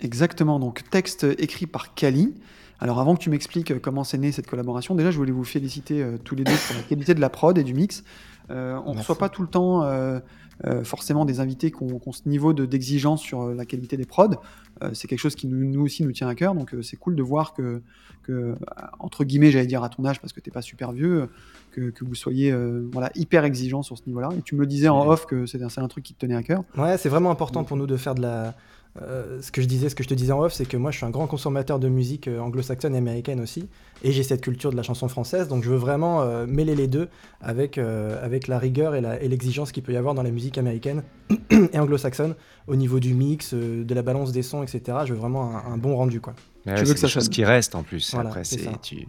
Exactement, 0.00 0.58
donc 0.58 0.82
texte 0.90 1.24
écrit 1.38 1.66
par 1.66 1.94
Kali. 1.94 2.34
Alors 2.80 2.98
avant 2.98 3.14
que 3.14 3.22
tu 3.22 3.30
m'expliques 3.30 3.78
comment 3.80 4.02
c'est 4.02 4.18
né 4.18 4.32
cette 4.32 4.48
collaboration, 4.48 4.94
déjà 4.96 5.10
je 5.12 5.16
voulais 5.16 5.30
vous 5.32 5.44
féliciter 5.44 6.04
tous 6.24 6.34
les 6.34 6.42
deux 6.44 6.52
pour 6.66 6.76
la 6.76 6.82
qualité 6.82 7.14
de 7.14 7.20
la 7.20 7.30
prod 7.30 7.56
et 7.56 7.62
du 7.62 7.74
mix. 7.74 8.02
Euh, 8.52 8.78
on 8.84 8.92
ne 8.92 8.98
reçoit 8.98 9.16
pas 9.18 9.28
tout 9.28 9.42
le 9.42 9.48
temps 9.48 9.82
euh, 9.82 10.20
euh, 10.66 10.84
forcément 10.84 11.24
des 11.24 11.40
invités 11.40 11.70
qui 11.70 11.82
ont, 11.82 11.98
qui 11.98 12.08
ont 12.08 12.12
ce 12.12 12.28
niveau 12.28 12.52
de- 12.52 12.66
d'exigence 12.66 13.20
sur 13.22 13.48
la 13.48 13.64
qualité 13.64 13.96
des 13.96 14.04
prods. 14.06 14.36
C'est 14.94 15.06
quelque 15.06 15.20
chose 15.20 15.36
qui 15.36 15.46
nous, 15.46 15.64
nous 15.64 15.82
aussi 15.82 16.02
nous 16.02 16.10
tient 16.10 16.26
à 16.28 16.34
cœur, 16.34 16.54
donc 16.56 16.74
c'est 16.82 16.96
cool 16.96 17.14
de 17.14 17.22
voir 17.22 17.54
que, 17.54 17.82
que, 18.24 18.56
entre 18.98 19.22
guillemets, 19.22 19.52
j'allais 19.52 19.66
dire 19.68 19.84
à 19.84 19.88
ton 19.88 20.04
âge 20.04 20.20
parce 20.20 20.32
que 20.32 20.40
t'es 20.40 20.50
pas 20.50 20.60
super 20.62 20.90
vieux, 20.90 21.28
que, 21.70 21.90
que 21.90 22.04
vous 22.04 22.16
soyez 22.16 22.52
voilà, 22.92 23.10
hyper 23.14 23.44
exigeant 23.44 23.82
sur 23.82 23.96
ce 23.96 24.02
niveau-là. 24.06 24.30
Et 24.36 24.42
tu 24.42 24.56
me 24.56 24.60
le 24.60 24.66
disais 24.66 24.88
en 24.88 25.06
off 25.08 25.26
que 25.26 25.46
c'est 25.46 25.62
un, 25.62 25.68
c'est 25.68 25.80
un 25.80 25.86
truc 25.86 26.02
qui 26.04 26.14
te 26.14 26.18
tenait 26.18 26.34
à 26.34 26.42
cœur. 26.42 26.64
Ouais, 26.76 26.98
c'est 26.98 27.08
vraiment 27.08 27.30
important 27.30 27.62
pour 27.62 27.76
nous 27.76 27.86
de 27.86 27.96
faire 27.96 28.14
de 28.16 28.22
la. 28.22 28.54
Euh, 29.00 29.40
ce 29.40 29.50
que 29.50 29.62
je 29.62 29.66
disais, 29.66 29.88
ce 29.88 29.94
que 29.94 30.02
je 30.02 30.08
te 30.08 30.14
disais 30.14 30.32
en 30.32 30.40
off, 30.42 30.52
c'est 30.52 30.66
que 30.66 30.76
moi 30.76 30.90
je 30.90 30.98
suis 30.98 31.06
un 31.06 31.10
grand 31.10 31.26
consommateur 31.26 31.78
de 31.78 31.88
musique 31.88 32.28
euh, 32.28 32.38
anglo-saxonne 32.40 32.94
et 32.94 32.98
américaine 32.98 33.40
aussi, 33.40 33.68
et 34.02 34.12
j'ai 34.12 34.22
cette 34.22 34.42
culture 34.42 34.70
de 34.70 34.76
la 34.76 34.82
chanson 34.82 35.08
française, 35.08 35.48
donc 35.48 35.64
je 35.64 35.70
veux 35.70 35.76
vraiment 35.76 36.20
euh, 36.22 36.46
mêler 36.46 36.74
les 36.74 36.88
deux 36.88 37.08
avec, 37.40 37.78
euh, 37.78 38.22
avec 38.22 38.48
la 38.48 38.58
rigueur 38.58 38.94
et 38.94 39.28
l'exigence 39.28 39.72
qu'il 39.72 39.82
peut 39.82 39.92
y 39.92 39.96
avoir 39.96 40.14
dans 40.14 40.22
la 40.22 40.30
musique 40.30 40.58
américaine 40.58 41.02
et 41.50 41.78
anglo-saxonne 41.78 42.34
au 42.66 42.76
niveau 42.76 43.00
du 43.00 43.14
mix, 43.14 43.54
euh, 43.54 43.82
de 43.82 43.94
la 43.94 44.02
balance 44.02 44.30
des 44.32 44.42
sons, 44.42 44.62
etc. 44.62 44.98
Je 45.06 45.14
veux 45.14 45.18
vraiment 45.18 45.56
un, 45.56 45.72
un 45.72 45.78
bon 45.78 45.96
rendu, 45.96 46.20
quoi. 46.20 46.34
Ouais, 46.66 46.74
Tu 46.74 46.84
veux 46.84 46.92
que 46.94 47.00
ça 47.00 47.08
sonne. 47.08 47.28
qui 47.28 47.44
restent 47.44 47.74
en 47.74 47.82
plus. 47.82 48.12
Voilà, 48.12 48.28
Après, 48.28 48.44
c'est 48.44 48.58
tu... 48.82 49.06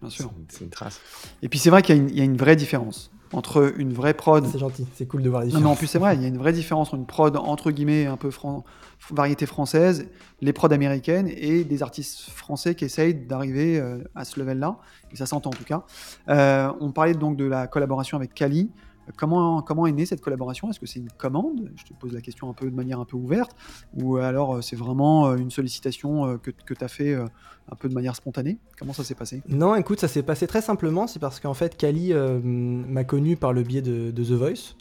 Bien 0.00 0.10
sûr. 0.10 0.32
c'est 0.48 0.64
une 0.64 0.70
trace. 0.70 1.00
Et 1.42 1.48
puis 1.48 1.58
c'est 1.58 1.70
vrai 1.70 1.82
qu'il 1.82 2.14
y 2.16 2.20
a 2.20 2.24
une 2.24 2.36
vraie 2.36 2.56
différence 2.56 3.10
entre 3.36 3.72
une 3.76 3.92
vraie 3.92 4.14
prod. 4.14 4.44
C'est 4.46 4.58
gentil, 4.58 4.86
c'est 4.94 5.06
cool 5.06 5.22
de 5.22 5.30
voir 5.30 5.42
les 5.44 5.52
Non, 5.52 5.60
mais 5.60 5.66
en 5.66 5.76
plus, 5.76 5.86
c'est 5.86 5.98
vrai, 5.98 6.16
il 6.16 6.22
y 6.22 6.24
a 6.24 6.28
une 6.28 6.38
vraie 6.38 6.52
différence 6.52 6.88
entre 6.88 6.96
une 6.96 7.06
prod 7.06 7.36
entre 7.36 7.70
guillemets 7.70 8.06
un 8.06 8.16
peu 8.16 8.30
fran- 8.30 8.64
variété 9.10 9.46
française, 9.46 10.08
les 10.40 10.52
prods 10.52 10.72
américaines 10.72 11.28
et 11.28 11.62
des 11.64 11.82
artistes 11.82 12.30
français 12.30 12.74
qui 12.74 12.84
essayent 12.84 13.14
d'arriver 13.14 13.78
euh, 13.78 13.98
à 14.14 14.24
ce 14.24 14.40
level-là. 14.40 14.78
Et 15.12 15.16
ça 15.16 15.26
s'entend 15.26 15.50
en 15.50 15.52
tout 15.52 15.64
cas. 15.64 15.84
Euh, 16.28 16.72
on 16.80 16.90
parlait 16.90 17.14
donc 17.14 17.36
de 17.36 17.44
la 17.44 17.66
collaboration 17.66 18.16
avec 18.16 18.34
Kali. 18.34 18.70
Comment, 19.16 19.62
comment 19.62 19.86
est 19.86 19.92
née 19.92 20.06
cette 20.06 20.20
collaboration? 20.20 20.68
Est-ce 20.70 20.80
que 20.80 20.86
c'est 20.86 20.98
une 20.98 21.10
commande? 21.10 21.70
Je 21.76 21.84
te 21.84 21.92
pose 21.92 22.12
la 22.12 22.20
question 22.20 22.50
un 22.50 22.54
peu 22.54 22.68
de 22.70 22.74
manière 22.74 22.98
un 22.98 23.04
peu 23.04 23.16
ouverte. 23.16 23.52
Ou 23.96 24.16
alors 24.16 24.56
euh, 24.56 24.60
c'est 24.62 24.76
vraiment 24.76 25.28
euh, 25.28 25.36
une 25.36 25.50
sollicitation 25.50 26.26
euh, 26.26 26.36
que, 26.38 26.50
que 26.50 26.74
tu 26.74 26.84
as 26.84 26.88
fait 26.88 27.14
un 27.14 27.76
peu 27.78 27.88
de 27.88 27.94
manière 27.94 28.16
spontanée? 28.16 28.58
Comment 28.78 28.92
ça 28.92 29.04
s'est 29.04 29.14
passé? 29.14 29.42
Non, 29.48 29.74
écoute, 29.74 30.00
ça 30.00 30.08
s'est 30.08 30.22
passé 30.22 30.46
très 30.46 30.62
simplement. 30.62 31.06
C'est 31.06 31.18
parce 31.18 31.40
qu'en 31.40 31.54
fait, 31.54 31.76
Kali 31.76 32.12
euh, 32.12 32.40
m'a 32.42 33.04
connu 33.04 33.36
par 33.36 33.52
le 33.52 33.62
biais 33.62 33.82
de, 33.82 34.10
de 34.10 34.24
The 34.24 34.32
Voice. 34.32 34.74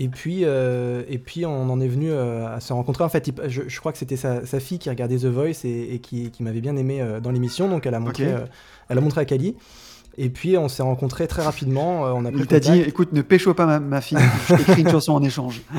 Et 0.00 0.08
puis, 0.08 0.44
euh, 0.44 1.02
et 1.08 1.18
puis, 1.18 1.44
on 1.44 1.68
en 1.70 1.80
est 1.80 1.88
venu 1.88 2.08
euh, 2.12 2.46
à 2.46 2.60
se 2.60 2.72
rencontrer. 2.72 3.02
En 3.02 3.08
fait, 3.08 3.26
il- 3.26 3.34
je, 3.48 3.62
je 3.66 3.80
crois 3.80 3.90
que 3.90 3.98
c'était 3.98 4.16
sa, 4.16 4.46
sa 4.46 4.60
fille 4.60 4.78
qui 4.78 4.88
regardait 4.88 5.16
The 5.16 5.24
Voice 5.24 5.64
et, 5.64 5.94
et 5.94 5.98
qui, 5.98 6.30
qui 6.30 6.44
m'avait 6.44 6.60
bien 6.60 6.76
aimé 6.76 7.02
euh, 7.02 7.18
dans 7.18 7.32
l'émission. 7.32 7.68
Donc, 7.68 7.84
elle 7.84 7.94
a 7.94 8.00
montré, 8.00 8.32
elle 8.88 8.98
a 8.98 9.00
montré 9.00 9.22
à 9.22 9.24
Kali. 9.24 9.56
Et 10.20 10.30
puis, 10.30 10.58
on 10.58 10.68
s'est 10.68 10.82
rencontrés 10.82 11.28
très 11.28 11.42
rapidement. 11.42 12.04
euh, 12.04 12.10
on 12.12 12.24
a 12.24 12.30
pris 12.32 12.40
Il 12.40 12.46
t'a 12.48 12.58
dit 12.58 12.80
écoute, 12.80 13.12
ne 13.12 13.22
pécho 13.22 13.54
pas 13.54 13.66
ma, 13.66 13.78
ma 13.78 14.00
fille, 14.00 14.18
je 14.48 14.54
t'écris 14.56 14.82
une 14.82 14.90
chanson 14.90 15.12
en 15.12 15.22
échange. 15.22 15.62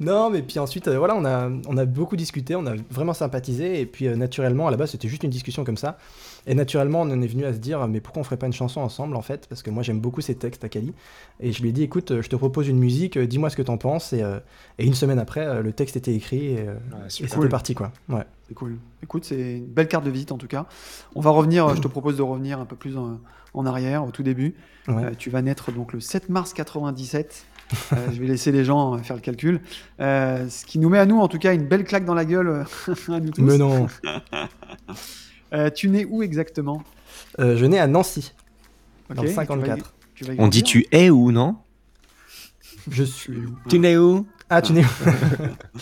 Non, 0.00 0.30
mais 0.30 0.42
puis 0.42 0.58
ensuite, 0.58 0.88
euh, 0.88 0.98
voilà, 0.98 1.14
on 1.16 1.24
a, 1.24 1.48
on 1.68 1.76
a 1.76 1.84
beaucoup 1.84 2.16
discuté, 2.16 2.56
on 2.56 2.66
a 2.66 2.74
vraiment 2.90 3.14
sympathisé, 3.14 3.80
et 3.80 3.86
puis 3.86 4.08
euh, 4.08 4.16
naturellement, 4.16 4.66
à 4.66 4.70
la 4.70 4.76
base, 4.76 4.90
c'était 4.90 5.08
juste 5.08 5.22
une 5.22 5.30
discussion 5.30 5.64
comme 5.64 5.76
ça. 5.76 5.98
Et 6.46 6.54
naturellement, 6.54 7.02
on 7.02 7.10
en 7.10 7.22
est 7.22 7.26
venu 7.26 7.44
à 7.44 7.52
se 7.52 7.58
dire, 7.58 7.86
mais 7.88 8.00
pourquoi 8.00 8.20
on 8.20 8.24
ferait 8.24 8.36
pas 8.36 8.46
une 8.46 8.52
chanson 8.52 8.80
ensemble, 8.80 9.16
en 9.16 9.22
fait? 9.22 9.46
Parce 9.48 9.62
que 9.62 9.70
moi, 9.70 9.82
j'aime 9.82 10.00
beaucoup 10.00 10.20
ses 10.20 10.34
textes 10.34 10.64
à 10.64 10.68
Kali. 10.68 10.92
Et 11.40 11.52
je 11.52 11.62
lui 11.62 11.68
ai 11.68 11.72
dit, 11.72 11.82
écoute, 11.82 12.10
euh, 12.10 12.22
je 12.22 12.28
te 12.28 12.36
propose 12.36 12.68
une 12.68 12.78
musique, 12.78 13.16
euh, 13.16 13.26
dis-moi 13.26 13.50
ce 13.50 13.56
que 13.56 13.62
t'en 13.62 13.76
penses. 13.76 14.12
Et, 14.12 14.22
euh, 14.22 14.38
et 14.78 14.86
une 14.86 14.94
semaine 14.94 15.18
après, 15.18 15.62
le 15.62 15.72
texte 15.72 15.96
était 15.96 16.14
écrit, 16.14 16.46
et, 16.54 16.68
euh, 16.68 16.74
et 17.06 17.10
super. 17.10 17.32
c'était 17.34 17.48
parti, 17.48 17.74
quoi. 17.74 17.92
Ouais. 18.08 18.24
C'est 18.48 18.54
cool. 18.54 18.76
Écoute, 19.02 19.24
c'est 19.24 19.58
une 19.58 19.66
belle 19.66 19.88
carte 19.88 20.04
de 20.04 20.10
visite 20.10 20.32
en 20.32 20.38
tout 20.38 20.46
cas. 20.46 20.66
On 21.14 21.20
va 21.20 21.30
revenir, 21.30 21.74
je 21.74 21.80
te 21.80 21.88
propose 21.88 22.16
de 22.16 22.22
revenir 22.22 22.58
un 22.58 22.66
peu 22.66 22.76
plus 22.76 22.96
en, 22.96 23.20
en 23.54 23.66
arrière, 23.66 24.04
au 24.04 24.10
tout 24.10 24.22
début. 24.22 24.54
Ouais. 24.88 25.04
Euh, 25.04 25.10
tu 25.16 25.30
vas 25.30 25.42
naître 25.42 25.72
donc 25.72 25.92
le 25.92 26.00
7 26.00 26.28
mars 26.28 26.52
97. 26.52 27.46
Euh, 27.92 27.96
je 28.12 28.20
vais 28.20 28.26
laisser 28.26 28.52
les 28.52 28.64
gens 28.64 28.98
faire 28.98 29.16
le 29.16 29.22
calcul. 29.22 29.60
Euh, 30.00 30.48
ce 30.48 30.66
qui 30.66 30.78
nous 30.78 30.88
met 30.88 30.98
à 30.98 31.06
nous, 31.06 31.18
en 31.18 31.28
tout 31.28 31.38
cas, 31.38 31.54
une 31.54 31.66
belle 31.66 31.84
claque 31.84 32.04
dans 32.04 32.14
la 32.14 32.24
gueule 32.24 32.66
à 33.08 33.20
nous 33.20 33.30
tous. 33.30 33.42
Mais 33.42 33.58
non, 33.58 33.86
Euh, 35.52 35.70
tu 35.70 35.88
nais 35.88 36.04
où 36.04 36.22
exactement? 36.22 36.82
Euh, 37.38 37.56
je 37.56 37.64
nais 37.66 37.78
à 37.78 37.86
Nancy, 37.86 38.32
Ok, 39.10 39.16
dans 39.16 39.22
le 39.22 39.28
tu 39.28 39.34
vas 39.34 39.42
y- 39.42 39.46
54. 39.46 39.94
tu 40.14 40.24
vas 40.24 40.32
y 40.34 40.40
On 40.40 40.48
dit 40.48 40.62
grandir 40.62 40.64
tu 40.64 40.86
es 40.96 41.10
où, 41.10 41.30
non? 41.32 41.56
Je 42.90 43.04
suis. 43.04 43.42
Tu 43.68 43.78
nais 43.78 43.96
où? 43.96 44.26
Ah, 44.48 44.62
tu 44.62 44.72
nais 44.72 44.84
où? 44.84 44.88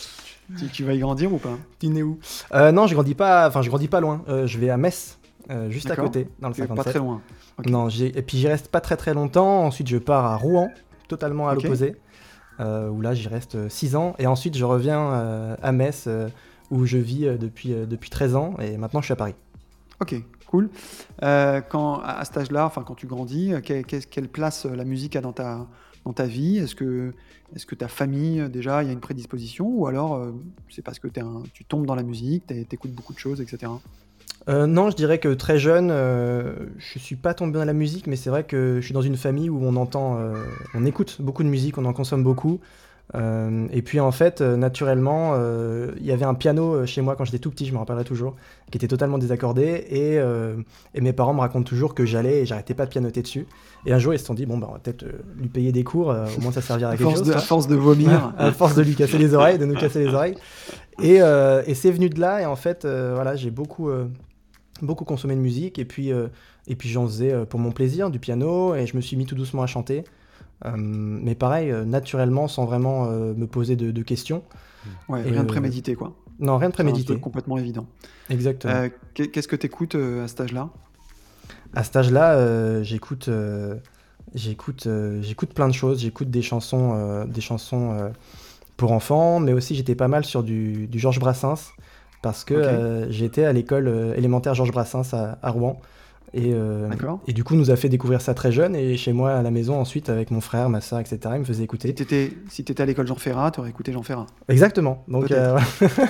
Tu, 0.59 0.67
tu 0.67 0.83
vas 0.85 0.95
y 0.95 0.99
grandir 0.99 1.33
ou 1.33 1.39
pas? 1.39 1.57
Tu 1.79 1.87
nais 1.87 2.03
où? 2.03 2.19
Euh, 2.53 2.73
Non, 2.73 2.89
je 2.89 2.95
grandis 2.95 3.15
pas, 3.15 3.47
enfin, 3.47 3.63
je 3.63 3.69
grandis 3.69 3.87
pas 3.87 4.01
loin. 4.01 4.25
Euh, 4.29 4.49
je 4.49 4.59
vais 4.59 4.69
à 4.69 4.77
Metz, 4.77 5.17
euh, 5.49 5.71
juste 5.71 5.87
à 5.87 5.91
D'accord. 5.91 6.07
côté, 6.07 6.27
dans 6.41 6.49
le 6.49 6.55
Tu 6.55 6.63
es 6.63 6.67
57. 6.67 6.85
Pas 6.85 6.91
très 6.91 6.99
loin. 6.99 7.23
Ok. 7.59 7.67
Non, 7.71 7.89
j'ai- 7.89 8.19
et 8.19 8.23
puis 8.23 8.37
j'y 8.39 8.49
reste 8.49 8.67
pas 8.67 8.81
très 8.81 8.97
très 8.97 9.15
longtemps. 9.15 9.65
Ensuite, 9.65 9.87
je 9.87 9.97
pars 9.99 10.25
à 10.25 10.37
Rouen, 10.37 10.73
totalement 11.07 11.49
à 11.49 11.55
Ok. 11.55 11.63
l'opposé, 11.63 11.95
euh, 12.59 12.89
où 12.89 13.01
là 13.01 13.15
j'y 13.15 13.29
reste 13.29 13.69
6 13.69 13.95
ans. 13.95 14.17
Et 14.19 14.27
ensuite, 14.27 14.57
je 14.57 14.65
reviens 14.65 15.01
euh, 15.13 15.57
à 15.63 15.71
Metz, 15.71 16.05
euh, 16.09 16.29
où 16.73 16.85
je 16.85 16.99
vis 16.99 17.27
euh, 17.29 17.37
depuis, 17.39 17.73
euh, 17.73 17.87
depuis 17.87 18.11
13 18.11 18.35
ans. 18.35 18.55
Et 18.61 18.77
maintenant, 18.77 19.01
je 19.01 19.05
suis 19.07 19.13
à 19.13 19.17
Paris. 19.17 19.37
Ok, 20.01 20.15
cool. 20.47 20.71
Euh, 21.23 21.61
quand, 21.61 22.01
à 22.01 22.25
cet 22.25 22.39
âge-là, 22.39 22.65
enfin 22.65 22.83
quand 22.83 22.95
tu 22.95 23.07
grandis, 23.07 23.53
euh, 23.53 23.61
quelle 23.61 24.29
place 24.29 24.65
euh, 24.65 24.75
la 24.75 24.85
musique 24.85 25.15
a 25.15 25.21
dans 25.21 25.33
ta, 25.33 25.67
dans 26.07 26.15
ta 26.15 26.25
vie? 26.25 26.57
Est-ce 26.57 26.75
que, 26.75 27.13
est 27.55 27.67
que 27.67 27.75
ta 27.75 27.89
famille, 27.89 28.49
déjà, 28.49 28.83
il 28.83 28.87
y 28.87 28.89
a 28.89 28.93
une 28.95 29.01
prédisposition? 29.01 29.69
Ou 29.69 29.87
alors, 29.87 30.15
euh, 30.15 30.33
c'est 30.71 30.81
parce 30.81 30.99
que 30.99 31.09
tu 31.53 31.65
tombes 31.65 31.85
dans 31.85 31.95
la 31.95 32.03
musique, 32.03 32.47
tu 32.47 32.67
écoutes 32.73 32.93
beaucoup 32.93 33.13
de 33.13 33.19
choses, 33.19 33.41
etc. 33.41 33.73
Non, 34.49 34.91
je 34.91 34.97
dirais 34.97 35.19
que 35.19 35.29
très 35.29 35.59
jeune, 35.59 35.91
je 35.91 36.99
suis 36.99 37.15
pas 37.15 37.35
tombé 37.35 37.59
dans 37.59 37.65
la 37.65 37.75
musique, 37.75 38.07
mais 38.07 38.17
c'est 38.17 38.31
vrai 38.31 38.43
que 38.43 38.77
je 38.81 38.85
suis 38.85 38.95
dans 38.95 39.03
une 39.03 39.19
famille 39.19 39.51
où 39.51 39.63
on 39.63 39.77
entend, 39.77 40.19
on 40.75 40.87
écoute 40.87 41.21
beaucoup 41.21 41.43
de 41.43 41.49
musique, 41.49 41.77
on 41.77 41.85
en 41.85 41.93
consomme 41.93 42.25
beaucoup. 42.25 42.59
Euh, 43.15 43.67
et 43.73 43.83
puis 43.83 43.99
en 43.99 44.13
fait, 44.13 44.41
euh, 44.41 44.57
naturellement, 44.57 45.33
euh, 45.35 45.93
il 45.99 46.07
y 46.07 46.13
avait 46.13 46.25
un 46.25 46.35
piano 46.35 46.87
chez 46.87 47.01
moi 47.01 47.17
quand 47.17 47.25
j'étais 47.25 47.39
tout 47.39 47.51
petit, 47.51 47.67
je 47.67 47.73
me 47.73 47.79
rappellerai 47.79 48.05
toujours, 48.05 48.37
qui 48.71 48.79
était 48.79 48.89
totalement 48.89 49.19
désaccordé. 49.19 49.65
Et, 49.91 50.17
et 50.95 51.01
mes 51.01 51.13
parents 51.13 51.35
me 51.35 51.41
racontent 51.41 51.65
toujours 51.65 51.95
que 51.95 52.05
j'allais 52.05 52.43
et 52.43 52.47
j'arrêtais 52.47 52.75
pas 52.75 52.87
de 52.87 52.91
pianoter 52.91 53.23
dessus. 53.23 53.47
Et 53.87 53.93
un 53.93 53.99
jour, 53.99 54.15
ils 54.15 54.19
se 54.19 54.27
sont 54.27 54.35
dit, 54.35 54.47
bon, 54.47 54.59
bah, 54.59 54.67
on 54.71 54.73
va 54.75 54.79
peut-être 54.79 55.05
lui 55.37 55.49
payer 55.49 55.73
des 55.73 55.85
cours, 55.85 56.09
au 56.09 56.41
moins 56.41 56.53
ça 56.53 56.61
servira 56.61 56.91
à 56.91 56.97
quelque 56.97 57.05
force, 57.05 57.19
chose. 57.19 57.29
de, 57.29 57.33
à 57.33 57.39
force 57.39 57.67
de 57.67 57.77
vomir. 57.77 58.33
à 58.39 58.53
force 58.53 58.75
de 58.75 58.83
lui 58.83 58.95
casser 58.95 59.19
les 59.19 59.35
oreilles, 59.35 59.59
de 59.59 59.65
nous 59.65 59.75
casser 59.75 60.05
les 60.05 60.15
oreilles. 60.15 60.37
Et, 61.03 61.17
et 61.17 61.75
c'est 61.75 61.91
venu 61.91 62.09
de 62.11 62.21
là, 62.21 62.43
et 62.43 62.47
en 62.47 62.57
fait, 62.57 62.85
voilà, 62.85 63.37
j'ai 63.37 63.51
beaucoup, 63.51 63.91
beaucoup 64.83 65.05
consommé 65.05 65.35
de 65.35 65.41
musique, 65.41 65.79
et 65.79 65.85
puis, 65.85 66.11
et 66.11 66.77
puis 66.77 66.89
j'en 66.89 67.07
faisais 67.07 67.35
pour 67.47 67.59
mon 67.59 67.73
plaisir, 67.73 68.11
du 68.11 68.19
piano, 68.19 68.75
et 68.75 68.87
je 68.87 68.97
me 68.97 69.01
suis 69.01 69.17
mis 69.17 69.27
tout 69.27 69.35
doucement 69.35 69.63
à 69.63 69.67
chanter. 69.67 70.05
Euh, 70.67 70.73
mais 70.77 71.35
pareil, 71.35 71.71
euh, 71.71 71.85
naturellement, 71.85 72.49
sans 72.49 72.65
vraiment 72.67 73.07
euh, 73.07 73.33
me 73.35 73.47
poser 73.47 73.77
de, 73.77 73.91
de 73.91 74.03
questions. 74.03 74.43
Ouais, 75.09 75.21
Et, 75.27 75.31
rien 75.31 75.43
de 75.43 75.49
prémédité, 75.49 75.95
quoi. 75.95 76.13
Non, 76.39 76.57
rien 76.59 76.69
de 76.69 76.73
C'est 76.73 76.77
prémédité. 76.83 77.07
truc 77.13 77.21
complètement 77.21 77.59
évident. 77.59 77.87
Exactement. 78.31 78.89
Qu'est- 79.15 79.29
Qu'est-ce 79.29 79.49
que 79.49 79.57
tu 79.57 79.67
écoutes 79.67 79.95
à 79.95 80.27
cet 80.29 80.41
âge-là? 80.41 80.71
À 81.75 81.85
cet 81.85 81.97
âge-là, 81.97 82.83
j'écoute, 82.83 83.29
j'écoute, 84.35 84.87
euh, 84.87 85.21
j'écoute 85.23 85.55
plein 85.55 85.69
de 85.69 85.73
choses. 85.75 86.01
J'écoute 86.01 86.31
des 86.31 86.43
chansons, 86.43 86.93
euh, 86.95 87.25
des 87.27 87.41
chansons 87.41 87.93
euh, 87.93 88.09
pour 88.77 88.93
enfants, 88.93 89.41
mais 89.41 89.53
aussi 89.53 89.75
j'étais 89.75 89.95
pas 89.95 90.09
mal 90.09 90.25
sur 90.25 90.43
du, 90.43 90.87
du 90.87 90.99
Georges 90.99 91.21
Brassens 91.21 91.73
parce 92.23 92.45
que 92.45 93.07
j'étais 93.11 93.45
à 93.45 93.53
l'école 93.53 94.15
élémentaire 94.17 94.55
Georges 94.55 94.73
Brassens 94.73 95.15
à, 95.15 95.39
à 95.43 95.51
Rouen. 95.51 95.81
Et, 96.33 96.53
euh, 96.55 96.89
et 97.27 97.33
du 97.33 97.43
coup, 97.43 97.57
nous 97.57 97.71
a 97.71 97.77
fait 97.77 97.89
découvrir 97.89 98.21
ça 98.21 98.35
très 98.35 98.53
jeune. 98.53 98.77
Et 98.77 98.97
chez 98.97 99.13
moi, 99.13 99.33
à 99.33 99.43
la 99.43 99.51
maison, 99.51 99.81
ensuite, 99.81 100.09
avec 100.09 100.31
mon 100.31 100.41
frère, 100.41 100.69
ma 100.69 100.81
soeur, 100.81 101.01
etc., 101.01 101.19
il 101.35 101.41
me 101.41 101.45
faisait 101.45 101.59
Si 101.59 101.65
écouter. 101.65 101.95
t'étais 101.95 102.33
si 102.49 102.63
t'étais 102.63 102.83
à 102.83 102.87
l'école 102.87 103.07
Jean 103.07 103.17
Ferrat, 103.17 103.51
tu 103.51 103.61
aurais 103.61 103.71
écouté 103.71 103.93
Jean 103.93 104.03
Ferrat. 104.03 104.27
Exactement. 104.49 105.05
Donc, 105.09 105.33
euh, 105.33 105.59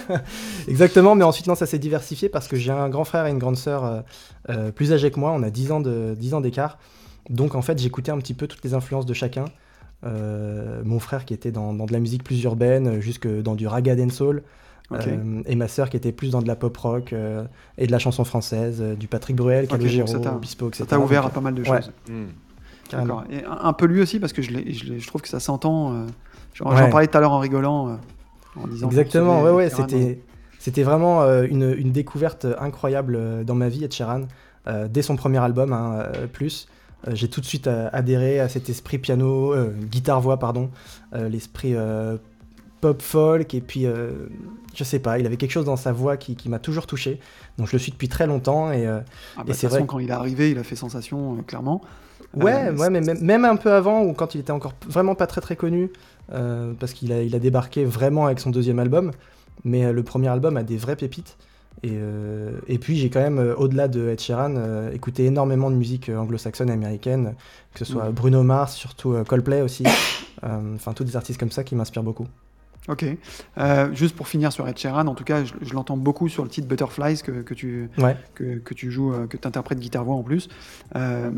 exactement. 0.68 1.14
Mais 1.14 1.24
ensuite, 1.24 1.46
non, 1.46 1.54
ça 1.54 1.66
s'est 1.66 1.78
diversifié 1.78 2.28
parce 2.28 2.48
que 2.48 2.56
j'ai 2.56 2.70
un 2.70 2.88
grand 2.90 3.04
frère 3.04 3.26
et 3.26 3.30
une 3.30 3.38
grande 3.38 3.56
sœur 3.56 4.04
euh, 4.50 4.70
plus 4.70 4.92
âgés 4.92 5.11
que 5.11 5.18
moi. 5.18 5.33
On 5.33 5.42
a 5.42 5.50
10 5.50 5.72
ans 5.72 5.80
de 5.80 6.14
10 6.18 6.35
ans 6.35 6.40
d'écart. 6.40 6.78
Donc, 7.30 7.54
en 7.54 7.62
fait, 7.62 7.78
j'écoutais 7.78 8.12
un 8.12 8.18
petit 8.18 8.35
peu 8.35 8.46
toutes 8.46 8.64
les 8.64 8.74
influences 8.74 9.06
de 9.06 9.14
chacun. 9.14 9.46
Mon 10.02 10.98
frère 10.98 11.24
qui 11.24 11.35
était 11.35 11.50
dans, 11.52 11.72
dans 11.72 11.87
de 11.87 11.92
la 11.92 11.98
musique 12.00 12.24
plus 12.24 12.42
urbaine, 12.42 13.00
jusque 13.00 13.28
dans 13.28 13.54
du 13.54 13.66
raga 13.66 13.94
dancehall. 13.94 14.42
Euh, 14.92 15.42
et 15.46 15.55
ma 15.55 15.68
sœur 15.68 15.88
qui 15.88 15.96
était 15.96 16.11
plus 16.11 16.31
dans 16.31 16.42
de 16.42 16.48
la 16.48 16.57
pop 16.57 16.76
rock 16.76 17.12
euh, 17.12 17.44
et 17.79 17.87
de 17.87 17.92
la 17.92 17.98
chanson 18.00 18.24
française, 18.24 18.79
euh, 18.81 18.94
du 18.96 19.07
Patrick 19.07 19.37
Bruel, 19.37 19.68
Calogero, 19.68 19.98
donc 20.07 20.09
ça 20.09 20.18
t'a- 20.18 20.33
Bispo, 20.37 20.66
etc. 20.68 20.83
Ça 20.83 20.87
t'a 20.96 20.98
ouvert 20.98 21.26
à 21.26 21.31
pas 21.31 21.40
mal 21.40 21.55
de 21.55 21.62
choses. 21.62 21.92
Hmm. 22.09 22.26
D'accord. 22.90 23.22
Et 23.31 23.44
un, 23.44 23.59
un 23.68 23.72
peu 23.72 23.87
lui 23.87 24.00
aussi, 24.03 24.18
parce 24.18 24.33
que 24.33 24.42
je, 24.42 25.07
trouve 25.07 25.22
que 25.22 25.29
ça 25.29 25.38
s'entend. 25.40 25.92
euh, 25.94 26.07
J'en 26.55 26.74
Ouais. 26.74 26.90
parlais 26.90 27.07
tout 27.07 27.16
à 27.16 27.20
l'heure 27.20 27.31
en 27.31 27.38
rigolant, 27.38 27.88
euh, 27.90 27.94
en 28.61 28.66
disant. 28.66 28.88
Exactement, 28.88 29.42
ouais, 29.42 29.50
ouais, 29.53 29.66
Ed 29.66 29.70
Sheeran, 29.76 29.87
c'était, 29.88 30.20
c'était 30.59 30.83
vraiment 30.83 31.22
euh, 31.22 31.46
une, 31.48 31.72
une 31.79 31.92
découverte 31.92 32.46
incroyable 32.59 33.14
euh, 33.16 33.44
dans 33.44 33.55
ma 33.55 33.68
vie, 33.68 33.85
Ed 33.85 33.92
Sheeran. 33.92 34.22
Euh, 34.66 34.88
dès 34.90 35.03
son 35.03 35.14
premier 35.14 35.38
album, 35.38 35.72
hein, 35.72 36.00
euh, 36.16 36.26
Plus, 36.26 36.66
euh, 37.07 37.12
j'ai 37.14 37.29
tout 37.29 37.40
de 37.40 37.46
suite 37.46 37.68
euh, 37.68 37.88
adhéré 37.92 38.40
à 38.40 38.48
cet 38.48 38.68
esprit 38.68 38.98
piano, 38.98 39.55
euh, 39.55 39.72
guitare-voix, 39.88 40.38
pardon, 40.38 40.68
euh, 41.14 41.29
l'esprit 41.29 41.74
euh, 42.85 42.93
pop-folk, 42.93 43.55
et 43.55 43.61
puis, 43.61 43.87
euh, 43.87 44.11
je 44.75 44.85
sais 44.85 44.99
pas, 44.99 45.19
il 45.19 45.27
avait 45.27 45.37
quelque 45.37 45.51
chose 45.51 45.64
dans 45.64 45.77
sa 45.77 45.93
voix 45.93 46.16
qui, 46.16 46.37
qui 46.37 46.49
m'a 46.49 46.59
toujours 46.59 46.87
touché. 46.87 47.21
Donc 47.59 47.66
je 47.69 47.73
le 47.73 47.79
suis 47.79 47.93
depuis 47.93 48.09
très 48.09 48.27
longtemps, 48.27 48.73
et 48.73 48.87
euh, 48.87 49.01
Ah 49.37 49.45
bah, 49.45 49.51
Et 49.51 49.53
c'est 49.55 49.66
vrai 49.66 49.85
quand 49.87 49.99
il 49.99 50.09
est 50.09 50.12
arrivé, 50.12 50.51
il 50.51 50.59
a 50.59 50.64
fait 50.64 50.77
sensation, 50.77 51.37
euh, 51.38 51.43
clairement. 51.43 51.81
Ouais, 52.35 52.71
ouais, 52.71 52.90
mais 52.90 53.01
même, 53.01 53.45
un 53.45 53.57
peu 53.57 53.73
avant, 53.73 54.03
ou 54.03 54.12
quand 54.12 54.35
il 54.35 54.40
était 54.40 54.53
encore 54.53 54.75
vraiment 54.87 55.14
pas 55.14 55.27
très 55.27 55.40
très 55.40 55.57
connu, 55.57 55.90
parce 56.29 56.93
qu'il 56.93 57.12
a, 57.12 57.23
il 57.23 57.35
a 57.35 57.40
débarqué 57.40 57.85
vraiment 57.85 58.27
avec 58.27 58.38
son 58.38 58.51
deuxième 58.51 58.79
album, 58.79 59.11
mais 59.64 59.93
le 59.93 60.03
premier 60.05 60.29
album 60.29 60.57
a 60.57 60.62
des 60.62 60.77
vraies 60.77 60.95
pépites. 60.97 61.37
Et, 61.83 61.99
et 62.69 62.79
puis 62.79 62.97
j'ai 62.97 63.11
quand 63.11 63.21
même, 63.21 63.55
au-delà 63.57 63.88
de 63.88 64.11
Ed 64.11 64.21
Sheeran, 64.21 64.90
écouté 64.93 65.25
énormément 65.25 65.73
de 65.73 65.77
musique 65.77 66.09
anglo-saxonne 66.09 66.69
et 66.69 66.73
américaine, 66.73 67.35
que 67.73 67.81
ce 67.81 67.85
soit 67.85 68.05
Mhm. 68.05 68.12
Bruno 68.12 68.43
Mars, 68.45 68.77
surtout 68.77 69.16
Coldplay 69.27 69.62
aussi, 69.62 69.83
enfin 70.43 70.93
tous 70.93 71.03
des 71.03 71.16
artistes 71.16 71.40
comme 71.40 71.51
ça 71.51 71.64
qui 71.64 71.75
m'inspirent 71.75 72.05
beaucoup. 72.05 72.29
Ok. 72.90 73.05
Euh, 73.59 73.94
juste 73.94 74.16
pour 74.16 74.26
finir 74.26 74.53
sur 74.53 74.66
Ed 74.68 74.76
Sheeran, 74.76 75.07
en 75.07 75.14
tout 75.14 75.22
cas, 75.24 75.44
je, 75.44 75.55
je 75.62 75.74
l'entends 75.74 75.96
beaucoup 75.96 76.29
sur 76.29 76.42
le 76.42 76.48
titre 76.50 76.66
Butterflies 76.66 77.22
que, 77.22 77.31
que 77.42 77.55
tu, 77.55 77.88
Ouais. 77.98 78.16
que, 78.35 78.59
que 78.59 78.74
tu 78.74 78.90
joues, 78.90 79.12
euh, 79.14 79.26
que 79.29 79.37
tu 79.37 79.46
interprètes 79.46 79.79
guitare-voix 79.79 80.16
en 80.16 80.24
plus. 80.24 80.48
Euh, 80.96 81.31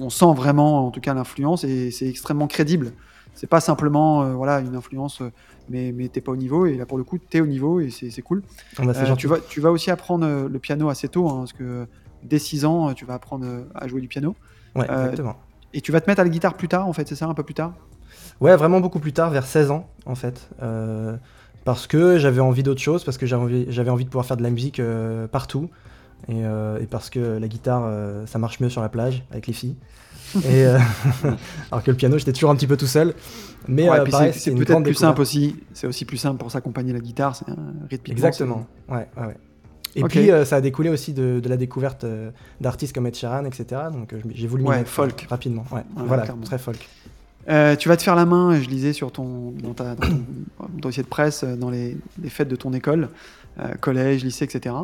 on 0.00 0.10
sent 0.10 0.34
vraiment, 0.34 0.86
en 0.86 0.90
tout 0.90 1.00
cas, 1.00 1.14
l'influence 1.14 1.62
et 1.64 1.90
c'est 1.92 2.08
extrêmement 2.08 2.48
crédible. 2.48 2.92
C'est 3.34 3.46
pas 3.46 3.60
simplement 3.60 4.22
euh, 4.22 4.32
voilà, 4.34 4.60
une 4.60 4.74
influence, 4.74 5.22
mais, 5.68 5.92
mais 5.92 6.08
t'es 6.08 6.20
pas 6.20 6.32
au 6.32 6.36
niveau. 6.36 6.66
Et 6.66 6.76
là, 6.76 6.84
pour 6.86 6.98
le 6.98 7.04
coup, 7.04 7.18
t'es 7.18 7.40
au 7.40 7.46
niveau 7.46 7.80
et 7.80 7.90
c'est 7.90 8.22
cool. 8.22 8.42
Euh, 8.80 8.92
gentil. 9.06 9.20
tu, 9.20 9.26
vas, 9.28 9.38
tu 9.38 9.60
vas 9.60 9.70
aussi 9.70 9.90
apprendre 9.90 10.48
le 10.50 10.58
piano 10.58 10.88
assez 10.88 11.08
tôt, 11.08 11.28
hein, 11.28 11.38
parce 11.40 11.52
que 11.52 11.86
dès 12.24 12.38
6 12.40 12.64
ans, 12.64 12.92
tu 12.94 13.04
vas 13.04 13.14
apprendre 13.14 13.46
à 13.74 13.86
jouer 13.86 14.00
du 14.00 14.08
piano. 14.08 14.34
Ouais, 14.74 14.84
exactement. 14.84 15.36
Et 15.74 15.80
tu 15.80 15.92
vas 15.92 16.00
te 16.00 16.08
mettre 16.10 16.20
à 16.20 16.24
la 16.24 16.30
guitare 16.30 16.54
plus 16.54 16.68
tard, 16.68 16.88
en 16.88 16.92
fait, 16.92 17.06
c'est 17.06 17.14
ça, 17.14 17.26
un 17.26 17.34
peu 17.34 17.42
plus 17.42 17.54
tard? 17.54 17.74
Ouais, 18.40 18.54
vraiment 18.56 18.80
beaucoup 18.80 18.98
plus 19.00 19.12
tard, 19.12 19.30
vers 19.30 19.46
16 19.46 19.70
ans, 19.70 19.88
en 20.04 20.14
fait. 20.14 20.48
Euh, 20.62 21.16
parce 21.64 21.86
que 21.86 22.18
j'avais 22.18 22.40
envie 22.40 22.62
d'autre 22.62 22.80
chose, 22.80 23.02
parce 23.04 23.18
que 23.18 23.26
j'avais 23.26 23.90
envie, 23.90 24.04
de 24.04 24.10
pouvoir 24.10 24.26
faire 24.26 24.36
de 24.36 24.42
la 24.42 24.50
musique 24.50 24.78
euh, 24.80 25.26
partout. 25.26 25.68
Et, 26.28 26.44
euh, 26.44 26.80
et 26.80 26.86
parce 26.86 27.10
que 27.10 27.38
la 27.38 27.48
guitare, 27.48 27.90
ça 28.26 28.38
marche 28.38 28.60
mieux 28.60 28.68
sur 28.68 28.82
la 28.82 28.88
plage, 28.88 29.24
avec 29.30 29.46
les 29.46 29.52
filles. 29.52 29.76
Et, 30.44 30.64
alors 31.70 31.82
que 31.84 31.90
le 31.90 31.96
piano, 31.96 32.18
j'étais 32.18 32.32
toujours 32.32 32.50
un 32.50 32.56
petit 32.56 32.66
peu 32.66 32.76
tout 32.76 32.86
seul. 32.88 33.14
Mais 33.68 33.88
Ouais, 33.88 33.98
c'est- 34.32 34.52
peut-être 34.54 34.82
plus 34.82 34.94
simple 34.94 35.20
aussi. 35.20 35.56
C'est 35.72 35.86
aussi 35.86 36.04
plus 36.04 36.16
simple 36.16 36.38
pour 36.38 36.50
s'accompagner 36.50 36.92
la 36.92 36.98
guitare, 37.00 37.36
c'est 37.36 37.48
un 37.48 37.56
rythmiquement. 37.88 38.12
Exactement. 38.12 38.66
Ouais, 38.88 39.08
ouais, 39.16 39.26
ouais. 39.28 39.36
Et 39.94 40.04
puis, 40.04 40.30
euh, 40.30 40.44
ça 40.44 40.56
a 40.56 40.60
découlé 40.60 40.90
aussi 40.90 41.14
de, 41.14 41.40
de 41.40 41.48
la 41.48 41.56
découverte 41.56 42.04
euh, 42.04 42.30
d'artistes 42.60 42.94
comme 42.94 43.06
Ed 43.06 43.14
Sheeran, 43.14 43.44
etc. 43.46 43.82
Donc, 43.92 44.12
euh, 44.12 44.20
j'ai 44.34 44.46
voulu 44.46 44.64
Ouais, 44.64 44.84
folk. 44.84 45.26
rapidement. 45.30 45.64
Ouais, 45.70 45.78
Ouais, 45.78 45.84
voilà, 46.06 46.24
clairement. 46.24 46.42
très 46.44 46.58
folk. 46.58 46.86
Euh, 47.48 47.76
tu 47.76 47.88
vas 47.88 47.96
te 47.96 48.02
faire 48.02 48.16
la 48.16 48.26
main, 48.26 48.60
je 48.60 48.68
lisais 48.68 48.92
sur 48.92 49.12
ton, 49.12 49.52
dans, 49.62 49.72
ta, 49.74 49.94
dans 49.94 50.06
ton 50.08 50.20
dossier 50.80 51.02
de 51.02 51.08
presse, 51.08 51.44
euh, 51.44 51.56
dans 51.56 51.70
les, 51.70 51.96
les 52.22 52.28
fêtes 52.28 52.48
de 52.48 52.56
ton 52.56 52.72
école, 52.72 53.08
euh, 53.60 53.68
collège, 53.80 54.24
lycée, 54.24 54.44
etc. 54.44 54.74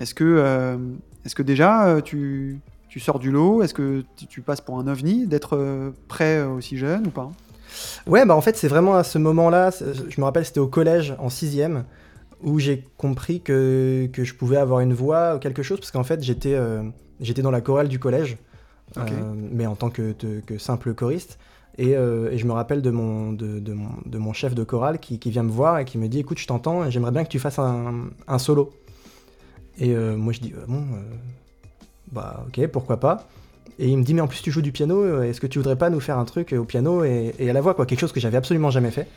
Est-ce 0.00 0.14
que, 0.14 0.24
euh, 0.24 0.76
est-ce 1.24 1.34
que 1.34 1.42
déjà 1.42 2.00
tu, 2.04 2.58
tu 2.88 3.00
sors 3.00 3.18
du 3.18 3.30
lot? 3.30 3.62
Est-ce 3.62 3.72
que 3.74 4.04
tu, 4.16 4.26
tu 4.26 4.40
passes 4.42 4.60
pour 4.60 4.78
un 4.78 4.86
ovni 4.86 5.26
d'être 5.26 5.92
prêt 6.08 6.42
aussi 6.42 6.76
jeune 6.76 7.06
ou 7.06 7.10
pas? 7.10 7.30
Ouais, 8.06 8.24
bah 8.26 8.36
en 8.36 8.40
fait, 8.40 8.56
c'est 8.56 8.68
vraiment 8.68 8.94
à 8.96 9.02
ce 9.04 9.18
moment-là, 9.18 9.70
je 9.70 10.20
me 10.20 10.24
rappelle, 10.24 10.44
c'était 10.44 10.60
au 10.60 10.68
collège, 10.68 11.14
en 11.18 11.28
sixième, 11.30 11.84
où 12.42 12.58
j'ai 12.58 12.84
compris 12.98 13.40
que, 13.40 14.08
que 14.12 14.24
je 14.24 14.34
pouvais 14.34 14.58
avoir 14.58 14.80
une 14.80 14.92
voix 14.92 15.36
ou 15.36 15.38
quelque 15.38 15.62
chose, 15.62 15.80
parce 15.80 15.90
qu'en 15.90 16.04
fait, 16.04 16.22
j'étais 16.22 16.56
dans 17.42 17.50
la 17.50 17.60
chorale 17.62 17.88
du 17.88 17.98
collège, 17.98 18.36
mais 19.50 19.66
en 19.66 19.74
tant 19.74 19.88
que- 19.90 20.12
que 20.46 20.58
simple 20.58 20.92
choriste. 20.94 21.38
Et, 21.76 21.96
euh, 21.96 22.30
et 22.30 22.38
je 22.38 22.46
me 22.46 22.52
rappelle 22.52 22.82
de 22.82 22.90
mon, 22.90 23.32
de, 23.32 23.58
de 23.58 23.72
mon, 23.72 23.88
de 24.06 24.18
mon 24.18 24.32
chef 24.32 24.54
de 24.54 24.62
chorale 24.62 24.98
qui, 24.98 25.18
qui 25.18 25.30
vient 25.30 25.42
me 25.42 25.50
voir 25.50 25.78
et 25.78 25.84
qui 25.84 25.98
me 25.98 26.06
dit 26.08 26.20
Écoute, 26.20 26.38
je 26.38 26.46
t'entends, 26.46 26.84
et 26.84 26.90
j'aimerais 26.90 27.10
bien 27.10 27.24
que 27.24 27.28
tu 27.28 27.38
fasses 27.38 27.58
un, 27.58 28.10
un 28.28 28.38
solo. 28.38 28.72
Et 29.78 29.94
euh, 29.94 30.16
moi, 30.16 30.32
je 30.32 30.40
dis 30.40 30.52
Euh, 30.56 30.64
Bon, 30.68 30.82
euh, 30.82 31.02
bah, 32.12 32.46
ok, 32.46 32.66
pourquoi 32.68 32.98
pas. 33.00 33.28
Et 33.80 33.88
il 33.88 33.98
me 33.98 34.04
dit, 34.04 34.14
mais 34.14 34.20
en 34.20 34.28
plus 34.28 34.40
tu 34.40 34.52
joues 34.52 34.62
du 34.62 34.70
piano, 34.70 35.22
est-ce 35.22 35.40
que 35.40 35.48
tu 35.48 35.58
voudrais 35.58 35.74
pas 35.74 35.90
nous 35.90 35.98
faire 35.98 36.16
un 36.16 36.24
truc 36.24 36.52
au 36.52 36.64
piano 36.64 37.02
et, 37.02 37.34
et 37.40 37.50
à 37.50 37.52
la 37.52 37.60
voix, 37.60 37.74
quoi, 37.74 37.86
quelque 37.86 37.98
chose 37.98 38.12
que 38.12 38.20
j'avais 38.20 38.36
absolument 38.36 38.70
jamais 38.70 38.92
fait. 38.92 39.08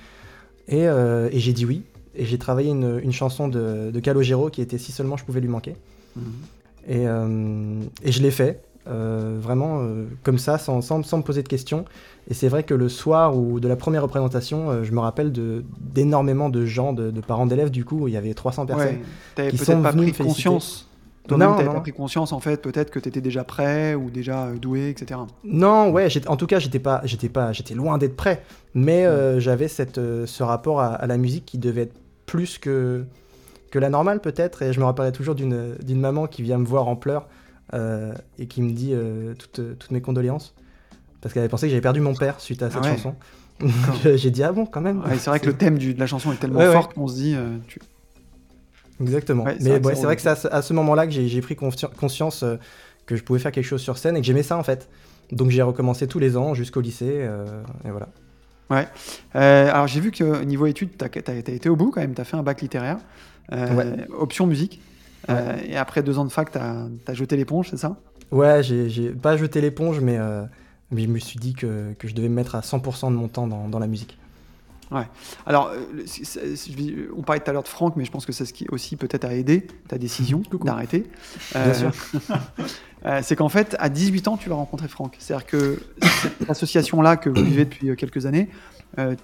Et, 0.67 0.85
et 0.85 1.39
j'ai 1.39 1.53
dit 1.53 1.65
oui. 1.65 1.83
Et 2.15 2.25
j'ai 2.25 2.39
travaillé 2.39 2.71
une, 2.71 2.99
une 3.03 3.11
chanson 3.11 3.47
de, 3.47 3.91
de 3.91 3.99
Calogero 3.99 4.49
qui 4.49 4.61
était 4.63 4.79
Si 4.79 4.91
seulement 4.91 5.15
je 5.15 5.23
pouvais 5.25 5.41
lui 5.41 5.47
manquer. 5.47 5.75
Et, 6.87 7.07
euh, 7.07 7.81
et 8.01 8.11
je 8.11 8.21
l'ai 8.23 8.31
fait, 8.31 8.63
euh, 8.89 9.37
vraiment 9.39 9.79
euh, 9.81 10.05
comme 10.23 10.37
ça, 10.37 10.57
sans, 10.57 10.81
sans, 10.81 11.03
sans 11.03 11.17
me 11.17 11.23
poser 11.23 11.43
de 11.43 11.47
questions. 11.47 11.85
Et 12.29 12.33
c'est 12.33 12.47
vrai 12.47 12.63
que 12.63 12.73
le 12.73 12.89
soir 12.89 13.37
ou 13.37 13.59
de 13.59 13.67
la 13.67 13.75
première 13.75 14.01
représentation, 14.01 14.69
euh, 14.69 14.83
je 14.83 14.91
me 14.91 14.99
rappelle 14.99 15.31
d'énormément 15.79 16.49
de, 16.49 16.65
gens, 16.65 16.93
de, 16.93 17.11
de 17.11 17.21
parents 17.21 17.45
d'élèves, 17.45 17.71
du 17.71 17.85
coup, 17.85 18.03
où 18.03 18.07
il 18.07 18.13
y 18.13 18.17
avait 18.17 18.33
300 18.33 18.65
personnes. 18.65 18.87
Ouais. 18.87 19.01
T'avais 19.35 19.51
qui 19.51 19.57
peut-être 19.57 19.71
sont 19.77 19.81
pas 19.81 19.93
pris 19.93 20.11
conscience. 20.11 20.89
Toi-même, 21.27 21.49
Non, 21.49 21.55
t'avais 21.55 21.67
non. 21.67 21.75
pas 21.75 21.81
pris 21.81 21.91
conscience 21.91 22.31
en 22.31 22.39
fait, 22.39 22.61
peut-être 22.61 22.89
que 22.89 22.99
t'étais 22.99 23.19
déjà 23.19 23.43
prêt 23.43 23.95
ou 23.95 24.09
déjà 24.09 24.47
doué, 24.53 24.89
etc. 24.89 25.19
Non, 25.43 25.91
ouais, 25.91 26.07
en 26.27 26.37
tout 26.37 26.47
cas, 26.47 26.59
j'étais 26.59 26.79
pas, 26.79 27.01
j'étais 27.03 27.27
pas, 27.27 27.51
j'étais 27.51 27.73
loin 27.73 27.97
d'être 27.97 28.15
prêt, 28.15 28.43
mais 28.73 29.05
j'avais 29.41 29.67
cette, 29.67 29.95
ce 29.97 30.43
rapport 30.43 30.79
à, 30.79 30.87
à 30.93 31.05
la 31.05 31.17
musique 31.17 31.45
qui 31.45 31.57
devait 31.57 31.81
être 31.81 31.99
plus 32.25 32.57
que, 32.59 33.03
que 33.71 33.79
la 33.79 33.89
normale 33.89 34.19
peut-être, 34.21 34.61
et 34.61 34.73
je 34.73 34.79
me 34.79 34.85
rappellerai 34.85 35.11
toujours 35.11 35.35
d'une, 35.35 35.75
maman 35.89 36.27
qui 36.27 36.43
vient 36.43 36.57
me 36.57 36.65
voir 36.65 36.87
en 36.87 36.95
pleurs 36.95 37.27
et 37.73 38.47
qui 38.47 38.61
me 38.61 38.71
dit 38.71 38.91
euh, 38.93 39.33
toutes, 39.35 39.77
toutes 39.77 39.91
mes 39.91 40.01
condoléances, 40.01 40.53
parce 41.21 41.33
qu'elle 41.33 41.41
avait 41.41 41.49
pensé 41.49 41.67
que 41.67 41.71
j'avais 41.71 41.81
perdu 41.81 41.99
mon 42.01 42.15
père 42.15 42.39
suite 42.39 42.63
à 42.63 42.69
cette 42.69 42.79
Ah 42.83 42.89
ouais. 42.89 42.95
chanson. 42.97 43.15
J'ai 44.15 44.29
dit 44.31 44.43
ah 44.43 44.51
bon 44.51 44.65
quand 44.67 44.81
même. 44.81 44.99
Ouais, 45.03 45.17
c'est 45.17 45.29
vrai 45.31 45.39
que 45.39 45.47
le 45.47 45.53
thème 45.57 45.77
du- 45.79 45.93
de 45.95 45.99
la 45.99 46.05
chanson 46.07 46.31
est 46.31 46.35
tellement 46.37 46.59
Ouais, 46.59 46.67
ouais. 46.67 46.73
fort 46.73 46.89
qu'on 46.89 47.07
se 47.07 47.15
dit. 47.15 47.33
euh, 47.35 47.57
tu- 47.67 47.79
Exactement. 49.01 49.43
Ouais, 49.43 49.55
c'est 49.59 49.63
Mais 49.63 49.79
vrai 49.79 49.89
ouais, 49.89 49.95
c'est 49.95 50.05
vrai 50.05 50.15
que 50.15 50.21
c'est 50.21 50.29
à 50.51 50.61
ce, 50.61 50.73
moment-là 50.73 51.05
que 51.07 51.11
j'ai 51.11 51.41
pris 51.41 51.55
consci- 51.55 51.93
conscience 51.95 52.43
euh, 52.43 52.55
que 53.05 53.15
je 53.15 53.23
pouvais 53.23 53.39
faire 53.39 53.51
quelque 53.51 53.65
chose 53.65 53.81
sur 53.81 53.97
scène 53.97 54.15
et 54.17 54.21
que 54.21 54.25
j'aimais 54.27 54.43
ça 54.43 54.57
en 54.57 54.63
fait. 54.63 54.89
Donc 55.31 55.49
j'ai 55.49 55.61
recommencé 55.61 56.07
tous 56.07 56.19
les 56.19 56.37
ans 56.37 56.53
jusqu'au 56.53 56.81
lycée, 56.81 57.09
euh, 57.11 57.45
et 57.85 57.89
voilà. 57.91 58.09
Euh, 59.35 59.69
alors 59.71 59.87
j'ai 59.87 59.99
vu 60.01 60.11
que 60.11 60.43
niveau 60.43 60.65
études, 60.65 60.91
t'as 60.97 61.07
as, 61.27 61.33
été 61.35 61.69
au 61.69 61.75
bout 61.75 61.91
quand 61.91 62.01
même, 62.01 62.13
t'as 62.13 62.23
fait 62.25 62.37
un 62.37 62.43
bac 62.43 62.61
littéraire, 62.61 62.97
euh, 63.53 63.75
Ouais. 63.75 64.07
option 64.17 64.45
musique. 64.47 64.81
Euh, 65.29 65.57
et 65.65 65.77
après 65.77 66.03
deux 66.03 66.17
ans 66.19 66.25
de 66.25 66.31
fac, 66.31 66.51
t'as 66.51 66.85
as 67.07 67.13
jeté 67.13 67.35
l'éponge, 67.35 67.69
c'est 67.69 67.77
ça? 67.77 67.97
Ouais, 68.31 68.61
j'ai 68.63 69.09
pas 69.11 69.37
jeté 69.37 69.61
l'éponge, 69.61 69.99
mais, 69.99 70.17
euh, 70.17 70.43
mais 70.91 71.03
je 71.03 71.07
me 71.07 71.19
suis 71.19 71.39
dit 71.39 71.53
que, 71.53 71.93
que 71.97 72.07
je 72.07 72.15
devais 72.15 72.29
me 72.29 72.35
mettre 72.35 72.55
à 72.55 72.61
100% 72.61 73.11
de 73.11 73.15
mon 73.15 73.27
temps 73.27 73.47
dans, 73.47 73.67
dans 73.67 73.79
la 73.79 73.87
musique. 73.87 74.17
Alors, 75.45 75.69
euh, 75.73 77.11
on 77.17 77.21
parlait 77.21 77.41
tout 77.41 77.49
à 77.49 77.53
l'heure 77.53 77.63
de 77.63 77.67
Franck, 77.67 77.97
mais 77.97 78.05
je 78.05 78.11
pense 78.11 78.25
que 78.25 78.31
c'est 78.31 78.45
ce 78.45 78.53
qui 78.53 78.67
aussi 78.69 78.95
peut-être 78.95 79.25
a 79.25 79.33
aidé 79.33 79.67
ta 79.89 79.97
décision 79.97 80.43
d'arrêter. 80.63 81.05
Bien 81.53 81.73
sûr. 81.73 81.91
c'est 83.21 83.35
qu'en 83.35 83.49
fait, 83.49 83.75
à 83.79 83.89
18 83.89 84.29
ans, 84.29 84.37
tu 84.37 84.47
vas 84.47 84.55
rencontrer 84.55 84.87
Franck. 84.87 85.17
C'est-à-dire 85.19 85.45
que 85.45 85.81
cette 86.21 86.49
association-là 86.49 87.17
que 87.17 87.29
vous 87.29 87.43
vivez 87.43 87.65
depuis 87.65 87.93
quelques 87.97 88.25
années, 88.25 88.49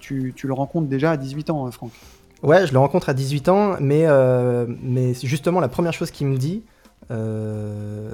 tu, 0.00 0.32
tu 0.36 0.46
le 0.46 0.52
rencontres 0.52 0.88
déjà 0.88 1.12
à 1.12 1.16
18 1.16 1.50
ans, 1.50 1.66
euh, 1.66 1.70
Franck. 1.70 1.92
Ouais, 2.44 2.66
je 2.66 2.72
le 2.72 2.78
rencontre 2.78 3.08
à 3.08 3.14
18 3.14 3.48
ans, 3.48 3.76
mais, 3.80 4.02
euh, 4.06 4.66
mais 4.82 5.14
justement 5.14 5.60
la 5.60 5.68
première 5.68 5.92
chose 5.94 6.10
qu'il 6.10 6.26
me 6.26 6.36
dit, 6.36 6.62
euh, 7.10 8.12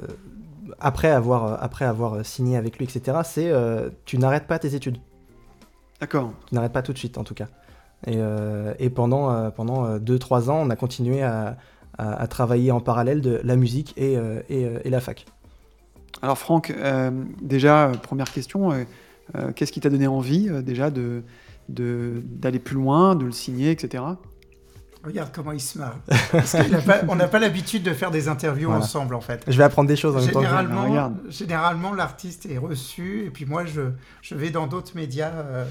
après, 0.79 1.09
avoir, 1.11 1.61
après 1.61 1.85
avoir 1.85 2.25
signé 2.25 2.55
avec 2.57 2.77
lui, 2.77 2.85
etc., 2.85 3.19
c'est 3.25 3.49
euh, 3.51 3.89
tu 4.05 4.17
n'arrêtes 4.17 4.47
pas 4.47 4.57
tes 4.57 4.73
études. 4.73 4.97
D'accord. 5.99 6.31
Tu 6.47 6.55
n'arrêtes 6.55 6.71
pas 6.71 6.81
tout 6.81 6.93
de 6.93 6.97
suite, 6.97 7.17
en 7.17 7.23
tout 7.25 7.33
cas. 7.33 7.47
Et, 8.07 8.15
euh, 8.15 8.73
et 8.79 8.89
pendant, 8.89 9.31
euh, 9.31 9.49
pendant 9.51 9.97
2-3 9.99 10.49
ans, 10.49 10.61
on 10.65 10.69
a 10.69 10.75
continué 10.75 11.21
à, 11.21 11.57
à- 11.97 12.13
à 12.21 12.27
travailler 12.27 12.71
en 12.71 12.79
parallèle 12.79 13.21
de 13.21 13.39
la 13.43 13.55
musique 13.55 13.93
et, 13.97 14.17
euh, 14.17 14.41
et, 14.49 14.65
euh, 14.65 14.79
et 14.85 14.89
la 14.89 15.01
fac. 15.01 15.25
Alors 16.21 16.37
Franck, 16.37 16.71
euh, 16.75 17.11
déjà, 17.41 17.89
euh, 17.89 17.93
première 17.93 18.31
question, 18.31 18.71
euh, 18.71 18.83
euh, 19.35 19.51
qu'est-ce 19.53 19.71
qui 19.71 19.81
t'a 19.81 19.89
donné 19.89 20.07
envie 20.07 20.49
euh, 20.49 20.61
déjà 20.61 20.89
de- 20.89 21.21
d'aller 21.71 22.59
plus 22.59 22.75
loin, 22.75 23.15
de 23.15 23.25
le 23.25 23.31
signer, 23.31 23.71
etc. 23.71 24.03
Regarde 25.03 25.31
comment 25.33 25.51
il 25.51 25.59
se 25.59 25.79
marre. 25.79 25.97
Parce 26.31 26.51
pas- 26.85 27.01
on 27.07 27.15
n'a 27.15 27.27
pas 27.27 27.39
l'habitude 27.39 27.81
de 27.81 27.93
faire 27.93 28.11
des 28.11 28.27
interviews 28.27 28.69
Voilà. 28.69 28.83
ensemble, 28.83 29.15
en 29.15 29.21
fait. 29.21 29.43
Je 29.47 29.57
vais 29.57 29.63
apprendre 29.63 29.87
des 29.87 29.95
choses 29.95 30.15
en 30.15 30.19
même 30.19 30.29
temps. 30.29 30.39
que. 30.41 30.45
Généralement, 30.45 31.13
généralement 31.29 31.93
l'artiste 31.93 32.45
est 32.45 32.59
reçu, 32.59 33.25
et 33.25 33.31
puis 33.31 33.45
moi, 33.45 33.65
je, 33.65 33.81
je 34.21 34.35
vais 34.35 34.51
dans 34.51 34.67
d'autres 34.67 34.95
médias. 34.95 35.31
euh, 35.31 35.65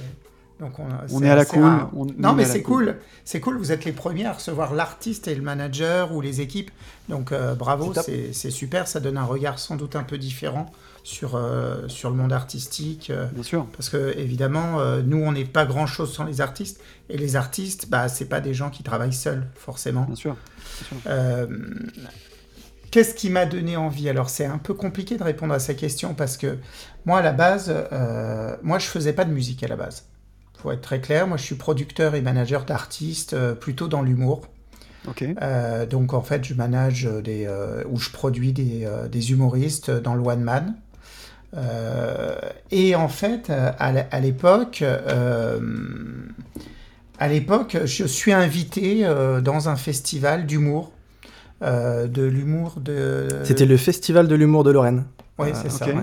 donc 0.58 0.72
on, 0.78 1.22
est 1.22 1.30
à 1.30 1.36
la 1.36 1.44
cool. 1.44 1.62
rare. 1.62 1.90
on- 1.96 2.04
nous, 2.06 2.14
on 2.18 2.20
Non, 2.20 2.32
mais 2.34 2.44
c'est 2.44 2.62
cool. 2.62 2.96
C'est 3.24 3.40
cool. 3.40 3.56
Vous 3.56 3.70
êtes 3.72 3.84
les 3.84 3.92
premiers 3.92 4.26
à 4.26 4.32
recevoir 4.32 4.74
l'artiste 4.74 5.26
et 5.28 5.34
le 5.34 5.42
manager 5.42 6.12
ou 6.12 6.20
les 6.20 6.40
équipes. 6.40 6.70
Donc 7.08 7.30
euh, 7.32 7.54
bravo, 7.54 7.92
c'est 8.32 8.50
super. 8.50 8.88
Ça 8.88 8.98
donne 9.00 9.16
un 9.16 9.24
regard 9.24 9.58
sans 9.60 9.76
doute 9.76 9.94
un 9.96 10.02
peu 10.02 10.18
différent 10.18 10.66
sur, 11.02 11.34
euh, 11.34 11.88
sur 11.88 12.10
le 12.10 12.16
monde 12.16 12.32
artistique. 12.32 13.10
euh, 13.10 13.26
Bien 13.32 13.42
sûr. 13.42 13.66
parce 13.76 13.88
que 13.88 14.14
évidemment, 14.18 14.80
euh, 14.80 15.02
nous, 15.02 15.18
on 15.18 15.32
n'est 15.32 15.44
pas 15.44 15.64
grand 15.66 15.86
chose 15.86 16.12
sans 16.12 16.24
les 16.24 16.40
artistes. 16.40 16.80
Et 17.08 17.16
les 17.16 17.36
artistes, 17.36 17.88
bah, 17.88 18.08
c'est 18.08 18.26
pas 18.26 18.40
des 18.40 18.54
gens 18.54 18.70
qui 18.70 18.82
travaillent 18.82 19.12
seuls, 19.12 19.46
forcément. 19.54 20.04
Bien 20.04 20.14
sûr. 20.14 20.36
Qu'est-ce 22.90 23.14
qui 23.14 23.30
m'a 23.30 23.46
donné 23.46 23.76
envie? 23.76 24.08
Alors, 24.08 24.30
c'est 24.30 24.46
un 24.46 24.58
peu 24.58 24.74
compliqué 24.74 25.16
de 25.16 25.22
répondre 25.22 25.54
à 25.54 25.60
cette 25.60 25.76
question 25.76 26.14
parce 26.14 26.36
que 26.36 26.58
moi, 27.06 27.18
à 27.18 27.22
la 27.22 27.32
base, 27.32 27.72
moi, 28.62 28.78
je 28.78 28.86
faisais 28.86 29.12
pas 29.12 29.24
de 29.24 29.32
musique 29.32 29.62
à 29.62 29.68
la 29.68 29.76
base. 29.76 30.06
Pour 30.58 30.72
être 30.72 30.80
très 30.82 31.00
clair, 31.00 31.26
moi, 31.26 31.36
je 31.36 31.44
suis 31.44 31.54
producteur 31.54 32.14
et 32.16 32.20
manager 32.20 32.64
d'artistes, 32.64 33.36
plutôt 33.54 33.86
dans 33.88 34.02
l'humour. 34.02 34.42
Ok. 35.08 35.24
Euh, 35.40 35.86
donc, 35.86 36.12
en 36.14 36.22
fait, 36.22 36.44
je 36.44 36.54
manage 36.54 37.08
des, 37.24 37.46
euh, 37.46 37.82
ou 37.88 37.98
je 37.98 38.10
produis 38.10 38.52
des, 38.52 38.84
euh, 38.84 39.08
des 39.08 39.32
humoristes 39.32 39.90
dans 39.90 40.14
le 40.14 40.22
one 40.22 40.42
man. 40.42 40.74
Euh, 41.56 42.36
et 42.70 42.94
en 42.94 43.08
fait, 43.08 43.50
euh, 43.50 43.70
à 43.78 44.20
l'époque, 44.20 44.82
euh, 44.82 45.58
à 47.18 47.28
l'époque, 47.28 47.76
je 47.84 48.04
suis 48.06 48.32
invité 48.32 49.00
euh, 49.04 49.40
dans 49.40 49.68
un 49.68 49.76
festival 49.76 50.46
d'humour, 50.46 50.92
euh, 51.62 52.06
de 52.06 52.22
l'humour 52.22 52.74
de. 52.80 53.28
C'était 53.44 53.66
le 53.66 53.76
Festival 53.76 54.28
de 54.28 54.34
l'humour 54.34 54.64
de 54.64 54.70
Lorraine. 54.70 55.04
Oui, 55.38 55.48
Euh, 55.48 55.52
c'est 55.60 55.70
ça. 55.70 55.86
ouais. 55.86 55.94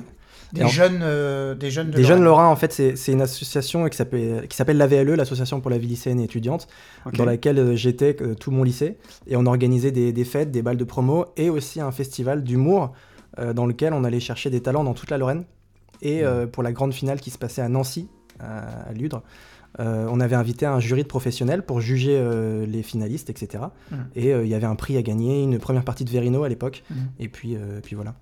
Des 0.54 0.64
en- 0.64 0.68
jeunes, 0.68 1.00
euh, 1.02 1.56
des 1.56 1.72
jeunes 1.72 1.92
de 1.92 1.98
Des 1.98 2.04
jeunes 2.04 2.24
Lorraine. 2.24 2.46
Lorrains, 2.46 2.48
en 2.48 2.56
fait, 2.56 2.72
c'est 2.72 3.12
une 3.12 3.22
association 3.22 3.88
qui 3.90 3.98
s'appelle 3.98 4.48
qui 4.48 4.56
s'appelle 4.56 4.78
l'AVLE, 4.78 5.16
l'Association 5.16 5.60
pour 5.60 5.70
la 5.72 5.78
vie 5.78 5.88
lycéenne 5.88 6.20
et 6.20 6.24
étudiante, 6.26 6.68
dans 7.14 7.26
laquelle 7.26 7.60
euh, 7.60 7.76
j'étais 7.76 8.16
euh, 8.22 8.34
tout 8.34 8.52
mon 8.52 8.64
lycée. 8.64 8.98
Et 9.28 9.36
on 9.36 9.46
organisait 9.46 9.92
des, 9.92 10.14
des 10.14 10.24
fêtes, 10.26 10.52
des 10.52 10.62
balles 10.62 10.78
de 10.78 10.84
promo 10.86 11.26
et 11.36 11.50
aussi 11.50 11.82
un 11.82 11.92
festival 11.92 12.44
d'humour 12.44 12.84
euh, 12.84 12.88
dans 13.54 13.66
lequel 13.66 13.94
on 13.94 14.04
allait 14.04 14.20
chercher 14.20 14.50
des 14.50 14.62
talents 14.62 14.84
dans 14.84 14.94
toute 14.94 15.10
la 15.10 15.18
Lorraine. 15.18 15.44
Et 16.02 16.24
euh, 16.24 16.48
pour 16.48 16.64
la 16.64 16.72
grande 16.72 16.94
finale 16.94 17.20
qui 17.20 17.32
se 17.32 17.38
passait 17.38 17.62
à 17.62 17.70
Nancy, 17.70 18.08
à, 18.40 18.90
à 18.90 18.94
Ludre, 18.94 19.24
euh, 19.80 20.08
on 20.10 20.20
avait 20.20 20.36
invité 20.36 20.66
un 20.66 20.80
jury 20.80 21.04
de 21.04 21.08
professionnels 21.08 21.64
pour 21.64 21.82
juger 21.82 22.18
euh, 22.18 22.66
les 22.66 22.82
finalistes, 22.84 23.30
etc. 23.30 23.66
Mm. 23.92 23.96
Et 24.16 24.34
euh, 24.34 24.44
il 24.44 24.50
y 24.50 24.56
avait 24.56 24.66
un 24.66 24.76
prix 24.76 24.98
à 24.98 25.02
gagner, 25.02 25.44
une 25.44 25.60
première 25.60 25.84
partie 25.84 26.06
de 26.06 26.10
Verino 26.10 26.44
à 26.44 26.50
l'époque. 26.50 26.84
Mm. 26.90 26.96
Et 27.20 27.28
puis, 27.30 27.56
euh, 27.56 27.80
puis 27.84 27.96
voilà. 27.96 28.16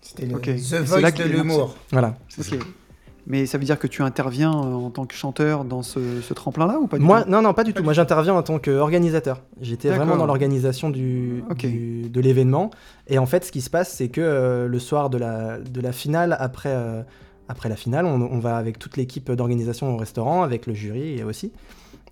C'était 0.00 0.26
le 0.26 0.36
Ok. 0.36 0.44
The 0.44 0.74
Voice 0.74 1.10
de 1.10 1.24
l'humour. 1.24 1.76
Voilà. 1.90 2.16
Mais 3.26 3.46
ça 3.46 3.56
veut 3.56 3.64
dire 3.64 3.78
que 3.78 3.86
tu 3.86 4.02
interviens 4.02 4.50
euh, 4.52 4.74
en 4.74 4.90
tant 4.90 5.06
que 5.06 5.14
chanteur 5.14 5.64
dans 5.64 5.82
ce, 5.82 6.20
ce 6.20 6.34
tremplin-là 6.34 6.78
ou 6.78 6.86
pas 6.86 6.98
du 6.98 7.04
Moi, 7.04 7.22
tout? 7.22 7.30
non, 7.30 7.40
non, 7.40 7.54
pas 7.54 7.64
du 7.64 7.72
tout. 7.72 7.82
Moi, 7.82 7.94
j'interviens 7.94 8.34
en 8.34 8.42
tant 8.42 8.58
qu'organisateur. 8.58 9.42
J'étais 9.60 9.88
vraiment 9.88 10.16
dans 10.16 10.26
l'organisation 10.26 10.90
du, 10.90 11.42
de 11.58 12.20
l'événement. 12.20 12.70
Et 13.08 13.18
en 13.18 13.26
fait, 13.26 13.44
ce 13.44 13.52
qui 13.52 13.60
se 13.62 13.70
passe, 13.70 13.90
c'est 13.92 14.08
que 14.08 14.20
euh, 14.20 14.68
le 14.68 14.78
soir 14.78 15.08
de 15.10 15.18
la, 15.18 15.58
de 15.58 15.80
la 15.80 15.92
finale, 15.92 16.36
après, 16.38 16.70
euh, 16.72 17.02
après 17.48 17.68
la 17.68 17.76
finale, 17.76 18.04
on, 18.04 18.20
on 18.20 18.38
va 18.38 18.56
avec 18.56 18.78
toute 18.78 18.96
l'équipe 18.96 19.30
d'organisation 19.32 19.94
au 19.94 19.96
restaurant, 19.96 20.42
avec 20.42 20.66
le 20.66 20.74
jury 20.74 21.22
aussi. 21.24 21.52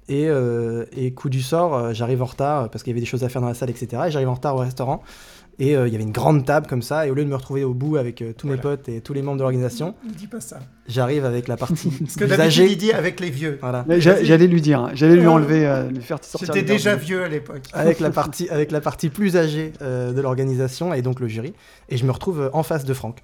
Et, 0.09 0.29
euh, 0.29 0.85
et 0.97 1.13
coup 1.13 1.29
du 1.29 1.43
sort, 1.43 1.95
j'arrive 1.95 2.23
en 2.23 2.27
retard 2.27 2.69
parce 2.71 2.83
qu'il 2.83 2.91
y 2.91 2.95
avait 2.95 3.01
des 3.01 3.07
choses 3.07 3.23
à 3.23 3.29
faire 3.29 3.41
dans 3.41 3.49
la 3.49 3.55
salle, 3.55 3.71
etc. 3.71 4.05
Et 4.09 4.11
j'arrive 4.11 4.29
en 4.29 4.35
retard 4.35 4.57
au 4.57 4.59
restaurant. 4.59 5.03
Et 5.65 5.77
euh, 5.77 5.87
il 5.87 5.93
y 5.93 5.95
avait 5.95 6.03
une 6.03 6.11
grande 6.11 6.45
table 6.45 6.67
comme 6.67 6.83
ça. 6.83 7.07
Et 7.07 7.11
au 7.11 7.15
lieu 7.15 7.25
de 7.25 7.29
me 7.31 7.37
retrouver 7.37 7.63
au 7.63 7.73
bout 7.73 7.97
avec 7.97 8.21
euh, 8.21 8.33
tous 8.37 8.49
mes 8.49 8.57
potes 8.57 8.89
et 8.89 9.01
tous 9.01 9.13
les 9.13 9.23
membres 9.23 9.37
de 9.39 9.43
l'organisation, 9.43 9.95
Ne 10.05 10.13
dis 10.13 10.27
pas 10.27 10.41
ça. 10.41 10.59
j'arrive 10.89 11.25
avec 11.25 11.47
la 11.47 11.57
partie 11.57 11.89
Parce 12.01 12.17
que 12.17 12.25
il 12.25 12.33
âgée. 12.41 12.75
dit 12.75 12.91
avec 12.93 13.21
les 13.21 13.31
vieux. 13.31 13.59
Voilà. 13.61 13.85
J'allais 13.99 14.49
lui 14.49 14.61
dire, 14.61 14.81
hein. 14.81 14.91
j'allais 14.95 15.15
lui 15.15 15.21
Ouais. 15.23 15.27
enlever, 15.29 15.65
euh, 15.65 15.89
lui 15.89 16.01
faire 16.03 16.19
sortir. 16.25 16.53
J'étais 16.53 16.67
déjà 16.67 16.97
vieux 16.97 17.23
à 17.23 17.29
l'époque. 17.29 17.63
avec 17.75 18.01
la 18.01 18.11
partie 18.21 18.49
avec 18.49 18.73
la 18.73 18.81
partie 18.81 19.09
plus 19.09 19.37
âgée 19.37 19.73
euh, 19.83 20.13
de 20.13 20.21
l'organisation 20.21 20.93
et 20.95 21.01
donc 21.03 21.21
le 21.21 21.29
jury 21.29 21.55
et 21.89 21.97
je 21.97 22.05
me 22.07 22.11
retrouve 22.11 22.51
en 22.53 22.65
face 22.65 22.85
de 22.85 22.93
Franck 22.95 23.23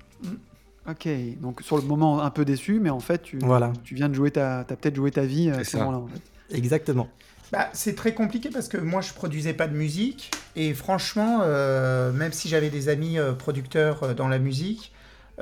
Ok, 0.88 1.08
donc 1.42 1.60
sur 1.62 1.76
le 1.76 1.82
moment 1.82 2.22
un 2.22 2.30
peu 2.30 2.44
déçu, 2.46 2.78
mais 2.80 2.88
en 2.88 3.00
fait 3.00 3.20
tu, 3.22 3.38
Voilà. 3.42 3.72
tu 3.84 3.94
viens 3.94 4.08
de 4.08 4.14
jouer 4.14 4.30
ta, 4.30 4.64
peut-être 4.64 4.96
joué 4.96 5.10
ta 5.10 5.22
vie 5.22 5.50
à 5.50 5.64
ce 5.64 5.76
moment-là. 5.78 5.98
En 5.98 6.06
fait. 6.06 6.56
exactement 6.56 7.08
Bah, 7.50 7.70
c'est 7.72 7.94
très 7.94 8.12
compliqué 8.12 8.50
parce 8.50 8.68
que 8.68 8.76
moi 8.76 9.00
je 9.00 9.12
produisais 9.14 9.54
pas 9.54 9.66
de 9.68 9.74
musique 9.74 10.30
et 10.54 10.74
franchement, 10.74 11.40
euh, 11.42 12.12
même 12.12 12.32
si 12.32 12.48
j'avais 12.48 12.68
des 12.68 12.88
amis 12.90 13.18
euh, 13.18 13.32
producteurs 13.32 14.02
euh, 14.02 14.14
dans 14.14 14.28
la 14.28 14.38
musique, 14.38 14.92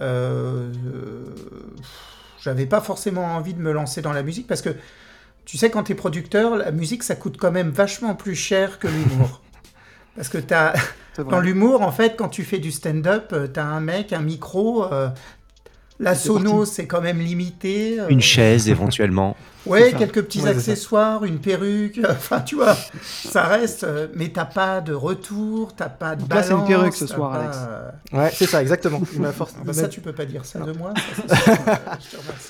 euh, 0.01 0.71
euh, 0.87 1.25
j'avais 2.41 2.67
pas 2.67 2.81
forcément 2.81 3.25
envie 3.35 3.55
de 3.55 3.61
me 3.61 3.73
lancer 3.73 4.03
dans 4.03 4.13
la 4.13 4.23
musique 4.23 4.47
parce 4.47 4.63
que 4.63 4.71
tu 5.45 5.57
sais, 5.59 5.71
quand 5.71 5.85
tu 5.85 5.93
es 5.93 5.95
producteur, 5.95 6.57
la 6.57 6.71
musique 6.71 7.03
ça 7.03 7.17
coûte 7.17 7.37
quand 7.39 7.53
même 7.53 7.71
vachement 7.71 8.15
plus 8.15 8.35
cher 8.37 8.79
que 8.79 8.89
l'humour. 8.89 9.41
parce 10.17 10.29
que 10.29 10.39
vrai. 10.39 10.75
dans 11.31 11.41
l'humour, 11.41 11.83
en 11.83 11.93
fait, 11.93 12.17
quand 12.17 12.29
tu 12.29 12.45
fais 12.45 12.59
du 12.59 12.73
stand-up, 12.73 13.31
euh, 13.33 13.47
t'as 13.47 13.65
un 13.65 13.81
mec, 13.81 14.13
un 14.13 14.23
micro. 14.23 14.93
euh, 14.93 15.09
la 15.99 16.15
sono, 16.15 16.65
c'est 16.65 16.87
quand 16.87 17.01
même 17.01 17.21
limité. 17.21 17.99
euh, 17.99 18.09
Une 18.09 18.21
chaise 18.21 18.69
éventuellement. 18.69 19.37
Ouais, 19.67 19.93
quelques 19.93 20.23
petits 20.23 20.41
Ouais, 20.41 20.51
accessoires, 20.51 21.25
une 21.25 21.39
perruque, 21.39 22.01
enfin 22.09 22.41
tu 22.41 22.55
vois, 22.57 22.77
ça 23.03 23.45
reste, 23.45 23.85
euh, 23.85 24.09
mais 24.15 24.29
t'as 24.29 24.45
pas 24.45 24.81
de 24.81 24.93
retour, 24.93 25.75
t'as 25.75 25.89
pas 25.89 26.17
de 26.17 26.21
Donc 26.23 26.33
là, 26.33 26.43
c'est 26.43 26.51
une 26.51 26.57
balance, 26.59 26.69
perruque 26.69 26.95
ce 26.95 27.07
soir, 27.07 27.33
pas, 27.33 27.39
Alex. 27.41 27.59
euh, 27.69 27.91
ouais 28.13 28.31
c'est 28.33 28.47
ça 28.47 28.63
exactement 28.63 29.01
m'a 29.19 29.29
ah 29.39 29.45
bah 29.65 29.73
ça, 29.73 29.89
tu 29.89 30.01
peux 30.01 30.13
pas 30.13 30.25
dire 30.25 30.45
ça 30.45 30.61
de 30.61 30.73
moi. 30.73 30.93
ça. 31.29 31.99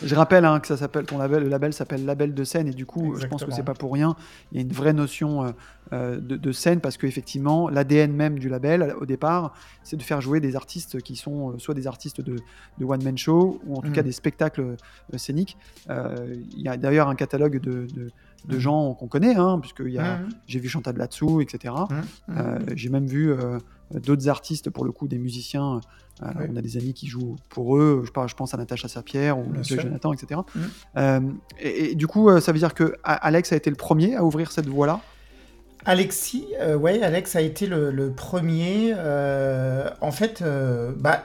Je. 0.02 0.06
Je 0.06 0.14
rappelle 0.14 0.44
hein, 0.44 0.60
que 0.60 0.66
ça 0.66 0.76
s'appelle 0.76 1.04
ton 1.04 1.18
label, 1.18 1.42
le 1.42 1.48
label 1.48 1.72
s'appelle 1.72 2.04
Label 2.04 2.34
de 2.34 2.44
scène 2.44 2.68
et 2.68 2.72
du 2.72 2.86
coup, 2.86 3.16
je 3.18 3.26
pense 3.26 3.44
que 3.44 3.50
c'est 3.50 3.62
pas 3.62 3.74
pour 3.74 3.92
rien. 3.92 4.16
Il 4.52 4.56
y 4.56 4.58
a 4.58 4.62
une 4.62 4.72
vraie 4.72 4.92
notion 4.92 5.54
euh, 5.92 6.18
de, 6.18 6.36
de 6.36 6.50
scène 6.50 6.80
parce 6.80 6.96
qu'effectivement, 6.96 7.68
l'ADN 7.68 8.12
même 8.12 8.40
du 8.40 8.48
label 8.48 8.96
au 9.00 9.06
départ, 9.06 9.54
c'est 9.84 9.96
de 9.96 10.02
faire 10.02 10.20
jouer 10.20 10.40
des 10.40 10.56
artistes 10.56 11.00
qui 11.00 11.14
sont 11.14 11.52
euh, 11.52 11.58
soit 11.58 11.74
des 11.74 11.86
artistes 11.86 12.20
de, 12.20 12.38
de 12.78 12.84
one 12.84 13.04
man 13.04 13.16
show 13.16 13.60
ou 13.64 13.76
en 13.76 13.82
tout 13.82 13.92
cas 13.92 14.02
des 14.02 14.10
spectacles 14.10 14.62
euh, 14.62 15.16
scéniques. 15.16 15.56
Il 15.88 16.60
y 16.60 16.68
a 16.68 16.76
d'ailleurs 16.76 17.05
un 17.08 17.14
catalogue 17.14 17.60
de, 17.60 17.86
de- 17.94 18.10
de 18.46 18.54
Mhm. 18.54 18.60
gens 18.60 18.94
qu'on 18.94 19.08
connaît, 19.08 19.34
hein, 19.34 19.58
puisque 19.60 19.80
Mhm. 19.80 20.28
j'ai 20.46 20.60
vu 20.60 20.68
Chantal 20.68 20.96
là-dessous, 20.96 21.40
etc. 21.40 21.74
Mhm. 21.90 22.36
Euh, 22.36 22.58
j'ai 22.74 22.88
même 22.90 23.06
vu 23.06 23.32
euh, 23.32 23.58
d'autres 23.92 24.28
artistes, 24.28 24.70
pour 24.70 24.84
le 24.84 24.92
coup, 24.92 25.08
des 25.08 25.18
musiciens. 25.18 25.80
Euh, 26.22 26.26
Oui. 26.38 26.46
On 26.52 26.56
a 26.56 26.62
des 26.62 26.76
amis 26.78 26.94
qui 26.94 27.06
jouent 27.08 27.36
pour 27.50 27.76
eux. 27.76 28.02
Je, 28.06 28.10
par- 28.12 28.26
je 28.28 28.34
pense 28.36 28.54
à 28.54 28.56
Natacha 28.56 28.88
Saint-Pierre 28.88 29.38
ou. 29.38 29.46
Jonathan, 29.62 30.12
etc. 30.14 30.40
Et, 31.60 31.90
et 31.90 31.94
du 31.94 32.06
coup, 32.06 32.30
ça 32.40 32.52
veut 32.52 32.58
dire 32.58 32.72
que 32.74 32.94
Alex 33.04 33.52
a 33.52 33.56
été 33.56 33.68
le 33.70 33.76
premier 33.76 34.14
à 34.16 34.24
ouvrir 34.24 34.50
cette 34.52 34.66
voie-là? 34.68 35.00
Alexis, 35.84 36.46
ouais, 36.80 37.02
Alex 37.02 37.36
a 37.36 37.40
été 37.42 37.66
le, 37.66 37.90
le 37.90 38.10
premier. 38.12 38.94
en 40.00 40.10
fait, 40.12 40.42
bah, 40.98 41.24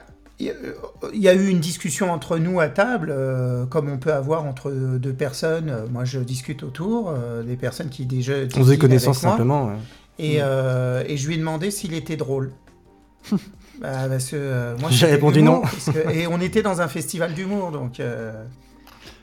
il 1.13 1.19
y 1.21 1.27
a- 1.29 1.33
eu 1.33 1.47
une 1.49 1.59
discussion 1.59 2.11
entre 2.11 2.37
nous 2.37 2.59
à 2.59 2.67
table, 2.69 3.09
euh, 3.11 3.65
comme 3.65 3.89
on 3.89 3.97
peut 3.97 4.13
avoir 4.13 4.43
entre 4.45 4.71
deux 4.71 5.13
personnes. 5.13 5.73
Moi, 5.91 6.05
je 6.05 6.19
discute 6.19 6.63
autour, 6.63 7.09
euh, 7.09 7.43
des 7.43 7.55
personnes 7.57 7.89
qui 7.89 8.05
déjà. 8.05 8.33
on 8.55 8.59
faisait 8.59 8.77
connaissance 8.77 9.17
avec 9.17 9.23
moi. 9.23 9.31
simplement 9.31 9.65
ouais. 9.67 9.75
Et, 10.19 10.37
euh, 10.41 11.03
et 11.07 11.17
je 11.17 11.27
lui 11.27 11.35
ai 11.35 11.37
demandé 11.37 11.71
s'il 11.71 11.93
était 11.93 12.17
drôle. 12.17 12.51
Bah, 13.81 14.07
parce 14.07 14.29
que 14.29 14.35
euh, 14.35 14.77
moi, 14.77 14.89
J'ai 14.91 15.07
répondu 15.07 15.41
non. 15.41 15.61
parce 15.61 15.89
que- 15.89 16.11
et 16.11 16.27
on 16.27 16.39
était 16.39 16.61
dans 16.61 16.81
un 16.81 16.87
festival 16.87 17.33
d'humour, 17.33 17.71
donc 17.71 17.99
euh, 17.99 18.31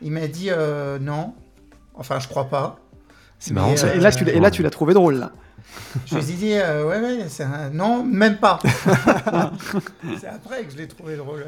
il 0.02 0.10
m'a 0.10 0.26
dit 0.26 0.48
euh, 0.50 0.98
non. 0.98 1.32
Enfin, 1.94 2.18
je 2.18 2.26
crois 2.26 2.48
pas. 2.48 2.80
C'est 3.38 3.54
marrant. 3.54 3.70
euh, 3.70 3.76
ça. 3.76 3.94
et 3.94 4.00
là, 4.00 4.10
tu, 4.10 4.24
l'as- 4.24 4.32
et 4.32 4.40
là, 4.40 4.50
tu 4.50 4.64
l'as 4.64 4.70
trouvé 4.70 4.94
drôle. 4.94 5.14
Là. 5.14 5.30
Je 6.06 6.14
lui 6.16 6.22
ai 6.22 6.36
dit 6.36 6.52
euh, 6.54 6.86
ouais, 6.88 7.00
ouais, 7.00 7.24
c'est 7.28 7.42
un... 7.44 7.70
non, 7.70 8.02
même 8.04 8.38
pas. 8.38 8.58
c'est 10.20 10.26
après 10.26 10.64
que 10.64 10.72
je 10.72 10.76
l'ai 10.78 10.88
trouvé 10.88 11.16
drôle. 11.16 11.44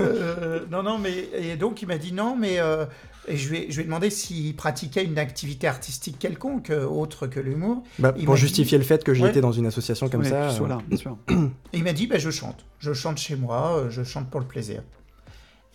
Euh, 0.00 0.60
non, 0.70 0.82
non, 0.82 0.98
mais 0.98 1.28
et 1.38 1.56
donc 1.56 1.82
il 1.82 1.88
m'a 1.88 1.98
dit 1.98 2.12
non, 2.12 2.36
mais 2.36 2.58
euh, 2.58 2.84
et 3.28 3.36
je 3.36 3.48
lui 3.48 3.58
ai, 3.58 3.70
je 3.70 3.76
lui 3.76 3.82
ai 3.82 3.84
demandé 3.84 4.10
s'il 4.10 4.54
pratiquait 4.56 5.04
une 5.04 5.18
activité 5.18 5.66
artistique 5.66 6.18
quelconque 6.18 6.70
euh, 6.70 6.84
autre 6.86 7.26
que 7.26 7.40
l'humour. 7.40 7.82
Bah, 7.98 8.12
pour 8.12 8.34
dit- 8.34 8.40
justifier 8.40 8.78
le 8.78 8.84
fait 8.84 9.02
que 9.04 9.12
Ouais. 9.12 9.18
j'étais 9.18 9.40
dans 9.40 9.52
une 9.52 9.66
association 9.66 10.08
comme 10.08 10.22
Ouais, 10.22 10.28
ça 10.30 10.50
euh, 10.50 10.68
là, 10.68 10.78
bien 10.86 10.98
sûr. 10.98 11.16
Et 11.30 11.78
il 11.78 11.84
m'a 11.84 11.92
dit, 11.92 12.06
bah, 12.06 12.18
je 12.18 12.30
chante. 12.30 12.64
Je 12.80 12.92
chante 12.92 13.18
chez 13.18 13.36
moi, 13.36 13.84
je 13.90 14.02
chante 14.02 14.28
pour 14.30 14.40
le 14.40 14.46
plaisir. 14.46 14.82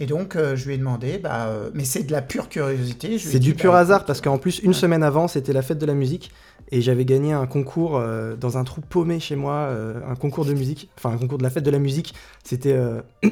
Et 0.02 0.06
donc, 0.06 0.36
euh, 0.36 0.56
je 0.56 0.66
lui 0.66 0.76
ai 0.76 0.78
demandé, 0.78 1.18
bah, 1.18 1.48
euh, 1.48 1.70
mais 1.74 1.84
c'est 1.84 2.04
de 2.04 2.12
la 2.12 2.22
pure 2.22 2.48
curiosité. 2.48 3.18
je 3.18 3.24
lui 3.24 3.30
ai 3.30 3.32
c'est 3.34 3.40
dit, 3.40 3.48
du 3.50 3.56
pur 3.56 3.74
bah, 3.74 3.80
hasard 3.80 3.98
écoute, 4.00 4.08
parce 4.08 4.22
qu'en 4.22 4.38
plus 4.38 4.60
une 4.60 4.74
semaine 4.74 5.04
avant 5.04 5.28
c'était 5.28 5.52
la 5.54 5.62
fête 5.62 5.78
de 5.78 5.86
la 5.86 5.94
musique 5.94 6.32
et 6.72 6.82
j'avais 6.82 7.04
gagné 7.04 7.34
un 7.34 7.48
concours 7.48 7.98
euh, 7.98 8.36
dans 8.36 8.58
un 8.58 8.64
trou 8.64 8.80
paumé 8.82 9.20
chez 9.20 9.36
moi 9.36 9.54
euh, 9.56 10.00
un 10.08 10.16
concours 10.16 10.46
de 10.46 10.54
musique 10.54 10.90
enfin 10.98 11.10
un 11.12 11.18
concours 11.18 11.38
de 11.40 11.44
la 11.44 11.50
fête 11.50 11.64
de 11.66 11.72
la 11.72 11.80
musique 11.80 12.14
c'était 12.44 12.74
euh, 12.74 13.02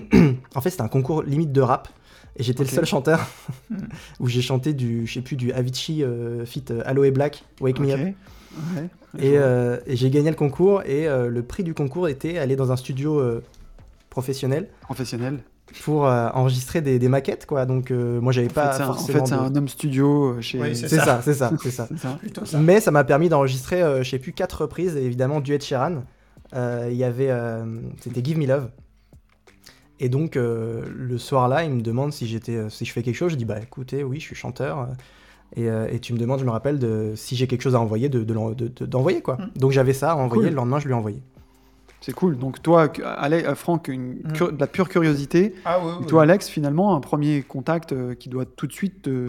en 0.56 0.62
fait 0.62 0.72
c'était 0.72 0.82
un 0.82 0.88
concours 0.88 1.24
limite 1.24 1.52
de 1.54 1.62
rap 1.62 1.88
et 2.36 2.44
j'étais 2.44 2.64
le 2.64 2.70
seul 2.70 2.86
chanteur 2.86 3.26
Hmm. 3.70 3.78
où 4.22 4.28
j'ai 4.28 4.42
chanté 4.42 4.74
du 4.74 5.06
je 5.08 5.14
sais 5.16 5.22
plus 5.22 5.36
du 5.36 5.52
Avicii 5.54 6.04
euh, 6.04 6.46
fit 6.46 6.64
euh, 6.72 6.82
Aloe 6.86 7.12
Black 7.12 7.44
Wake 7.62 7.80
Me. 7.80 7.92
Up 7.92 8.00
Ouais. 8.76 8.90
et, 9.20 9.38
euh, 9.38 9.78
et 9.86 9.96
j'ai 9.96 10.10
gagné 10.10 10.30
le 10.32 10.36
concours 10.36 10.82
et 10.84 11.08
euh, 11.08 11.28
le 11.30 11.44
prix 11.44 11.64
du 11.64 11.74
concours 11.76 12.08
était 12.08 12.38
aller 12.40 12.56
dans 12.56 12.72
un 12.72 12.76
studio 12.78 13.20
euh, 13.20 13.44
professionnel 14.10 14.68
Professionnel. 14.82 15.40
Pour 15.84 16.08
euh, 16.08 16.30
enregistrer 16.34 16.82
des, 16.82 16.98
des 17.00 17.10
maquettes 17.10 17.46
quoi 17.46 17.66
donc 17.66 17.92
euh, 17.92 18.20
moi 18.22 18.32
j'avais 18.32 18.48
pas 18.48 18.72
fait, 18.72 18.78
c'est 18.78 18.84
un, 18.84 18.90
en 18.90 18.94
fait, 18.96 19.26
c'est 19.26 19.36
de- 19.36 19.40
un 19.40 19.56
homme 19.56 19.68
studio 19.68 20.34
euh, 20.38 20.42
chez. 20.42 20.60
Oui, 20.62 20.76
c'est 20.76 20.88
ça 20.88 21.22
c'est 21.22 21.34
ça 21.34 21.52
c'est 21.62 21.72
ça. 21.72 21.88
Mais 22.60 22.80
ça 22.80 22.92
m'a 22.92 23.04
permis 23.04 23.30
d'enregistrer, 23.30 23.82
euh, 23.82 24.04
je 24.04 24.10
sais 24.10 24.20
plus, 24.20 24.32
quatre 24.34 24.62
reprises, 24.62 24.96
et 24.96 25.04
évidemment 25.04 25.40
du 25.42 25.54
Ed 25.54 25.62
Sheeran. 25.64 26.04
Euh, 26.56 26.88
Il 26.90 26.96
y 26.98 27.04
avait, 27.04 27.30
euh, 27.30 27.66
c'était 28.00 28.24
Give 28.24 28.38
Me 28.38 28.46
Love. 28.48 28.70
Et 30.00 30.10
donc 30.10 30.38
euh, 30.38 30.84
le 30.96 31.18
soir-là, 31.18 31.64
il 31.64 31.72
me 31.72 31.82
demande 31.82 32.14
si 32.14 32.28
j'étais, 32.28 32.70
si 32.70 32.86
je 32.86 32.94
fais 32.94 33.02
quelque 33.04 33.16
chose. 33.16 33.32
Je 33.32 33.38
dis 33.38 33.46
bah 33.46 33.60
écoutez, 33.62 34.04
oui, 34.04 34.20
je 34.20 34.26
suis 34.26 34.36
chanteur. 34.36 34.88
Et, 35.56 35.70
euh, 35.70 35.88
et 35.92 36.00
tu 36.00 36.14
me 36.14 36.18
demandes, 36.20 36.40
je 36.40 36.46
me 36.46 36.52
rappelle, 36.52 36.78
de, 36.78 37.14
si 37.16 37.36
j'ai 37.36 37.48
quelque 37.48 37.62
chose 37.62 37.76
à 37.76 37.80
envoyer, 37.80 38.10
de, 38.10 38.24
de 38.24 38.34
l'en- 38.34 38.52
de- 38.52 38.68
de- 38.68 38.86
d'envoyer 38.86 39.22
quoi. 39.22 39.36
Mm. 39.38 39.60
Donc 39.60 39.72
j'avais 39.72 39.94
ça 39.94 40.12
à 40.12 40.16
envoyer. 40.16 40.44
Cool. 40.44 40.50
Le 40.52 40.56
lendemain, 40.56 40.80
je 40.80 40.86
lui 40.86 40.92
ai 40.92 40.96
envoyé. 40.96 41.22
C'est 42.02 42.14
cool. 42.14 42.38
Donc, 42.38 42.62
toi, 42.62 42.88
que- 42.88 43.02
Ale- 43.04 43.34
euh, 43.46 43.56
Franck, 43.56 43.88
une 43.88 44.20
Mm. 44.24 44.52
de 44.56 44.60
la 44.60 44.68
pure 44.68 44.88
curiosité. 44.90 45.56
Ah 45.66 45.80
oui, 45.84 45.92
Et 45.92 46.02
oui. 46.02 46.06
toi, 46.08 46.24
Alex, 46.24 46.48
finalement, 46.48 46.96
un 46.96 47.00
premier 47.02 47.42
contact 47.42 47.92
euh, 47.92 48.14
qui 48.14 48.30
doit 48.30 48.46
tout 48.46 48.68
de 48.68 48.74
suite 48.74 49.02
te, 49.02 49.26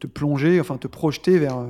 te 0.00 0.06
plonger, 0.06 0.58
enfin 0.60 0.76
te 0.78 0.86
projeter 0.88 1.38
vers, 1.38 1.58
euh, 1.58 1.66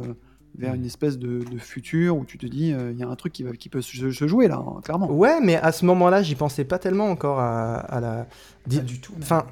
vers 0.59 0.73
une 0.75 0.87
espèce 0.87 1.19
de, 1.19 1.41
de 1.41 1.59
futur 1.59 2.17
où 2.17 2.25
tu 2.25 2.39
te 2.39 2.47
dis, 2.47 2.73
euh, 2.73 2.91
il 2.93 2.99
y 2.99 3.03
a 3.03 3.09
un 3.09 3.17
truc 3.17 3.33
qui, 3.33 3.43
va, 3.43 3.53
qui 3.53 3.69
peut 3.69 3.83
se, 3.83 4.11
se 4.11 4.27
jouer 4.27 4.49
là, 4.49 4.57
hein, 4.67 4.81
clairement. 4.83 5.11
Ouais, 5.11 5.41
mais 5.43 5.57
à 5.57 5.73
ce 5.73 5.85
moment-là, 5.85 6.23
j'y 6.23 6.35
pensais 6.37 6.65
pas 6.65 6.79
tellement 6.79 7.11
encore 7.11 7.41
à, 7.41 7.75
à 7.77 8.01
la. 8.01 8.27
Pas 8.71 8.77
du 8.83 9.01
tout. 9.01 9.13
Enfin, 9.21 9.45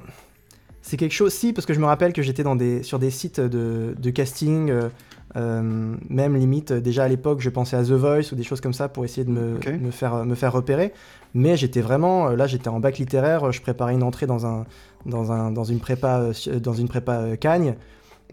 c'est 0.81 0.97
quelque 0.97 1.13
chose, 1.13 1.33
si, 1.33 1.51
parce 1.53 1.65
que 1.67 1.73
je 1.73 1.79
me 1.79 1.85
rappelle 1.85 2.13
que 2.13 2.21
j'étais 2.21 2.43
des, 2.55 2.83
sur 2.83 2.99
des 2.99 3.11
sites 3.11 3.39
de, 3.39 3.95
de 3.99 4.09
casting, 4.11 4.71
euh, 5.35 5.39
euh, 5.61 5.95
même 6.09 6.35
limite, 6.35 6.71
euh, 6.71 6.79
déjà 6.81 7.03
à 7.03 7.07
l'époque, 7.07 7.41
je 7.41 7.49
pensais 7.49 7.75
à 7.75 7.83
The 7.83 7.91
Voice 7.91 8.31
ou 8.31 8.35
des 8.35 8.43
choses 8.43 8.61
comme 8.61 8.73
ça 8.73 8.87
pour 8.89 9.03
essayer 9.05 9.23
de 9.25 9.31
me, 9.31 9.57
me, 9.79 9.91
faire, 9.91 10.25
me 10.25 10.35
faire 10.35 10.53
repérer. 10.53 10.93
Mais 11.33 11.57
j'étais 11.57 11.81
vraiment, 11.81 12.29
euh, 12.29 12.35
là, 12.35 12.47
j'étais 12.47 12.69
en 12.69 12.79
bac 12.79 12.97
littéraire, 12.97 13.51
je 13.51 13.61
préparais 13.61 13.93
une 13.93 14.03
entrée 14.03 14.27
dans, 14.27 14.45
un, 14.45 14.65
dans, 15.05 15.31
un, 15.31 15.51
dans 15.51 15.63
une 15.65 15.79
prépa, 15.79 16.19
euh, 16.47 16.59
dans 16.59 16.73
une 16.73 16.87
prépa 16.87 17.13
euh, 17.19 17.35
Cagne. 17.35 17.75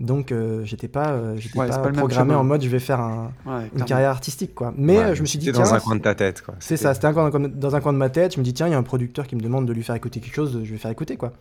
Donc, 0.00 0.32
euh, 0.32 0.64
j'étais 0.64 0.88
pas, 0.88 1.10
euh, 1.10 1.34
j'étais 1.36 1.58
Ouais, 1.58 1.66
c'est 1.66 1.72
pas, 1.72 1.78
pas 1.78 1.88
le 1.88 1.94
même 1.96 2.04
programmé 2.06 2.34
en 2.34 2.44
mode 2.44 2.62
je 2.62 2.68
vais 2.68 2.78
faire 2.78 3.00
un- 3.00 3.30
Ouais, 3.44 3.68
une 3.76 3.84
carrière 3.84 4.10
artistique, 4.10 4.54
quoi. 4.54 4.72
Mais 4.76 4.96
Ouais, 4.98 5.04
euh, 5.04 5.14
je 5.14 5.20
me 5.22 5.26
suis 5.26 5.38
dit, 5.38 5.46
c'était 5.46 5.56
tiens, 5.58 5.64
dans 5.66 5.74
un 5.74 5.80
coin 5.80 5.96
de 5.96 6.00
ta 6.02 6.14
tête, 6.14 6.40
quoi. 6.42 6.54
c'est 6.60 6.76
ça, 6.76 6.94
c'était 6.94 7.06
un 7.06 7.12
coin- 7.12 7.30
dans 7.48 7.76
un 7.76 7.80
coin 7.80 7.92
de 7.92 7.98
ma 7.98 8.08
tête. 8.08 8.34
Je 8.34 8.38
me 8.40 8.44
dis, 8.44 8.54
tiens, 8.54 8.68
il 8.68 8.70
y 8.70 8.74
a 8.74 8.78
un 8.78 8.82
producteur 8.82 9.26
qui 9.26 9.36
me 9.36 9.40
demande 9.42 9.66
de 9.66 9.72
lui 9.72 9.82
faire 9.82 9.94
écouter 9.94 10.20
quelque 10.20 10.34
chose, 10.34 10.60
je 10.64 10.70
vais 10.72 10.78
faire 10.78 10.90
écouter, 10.90 11.16
quoi. 11.16 11.32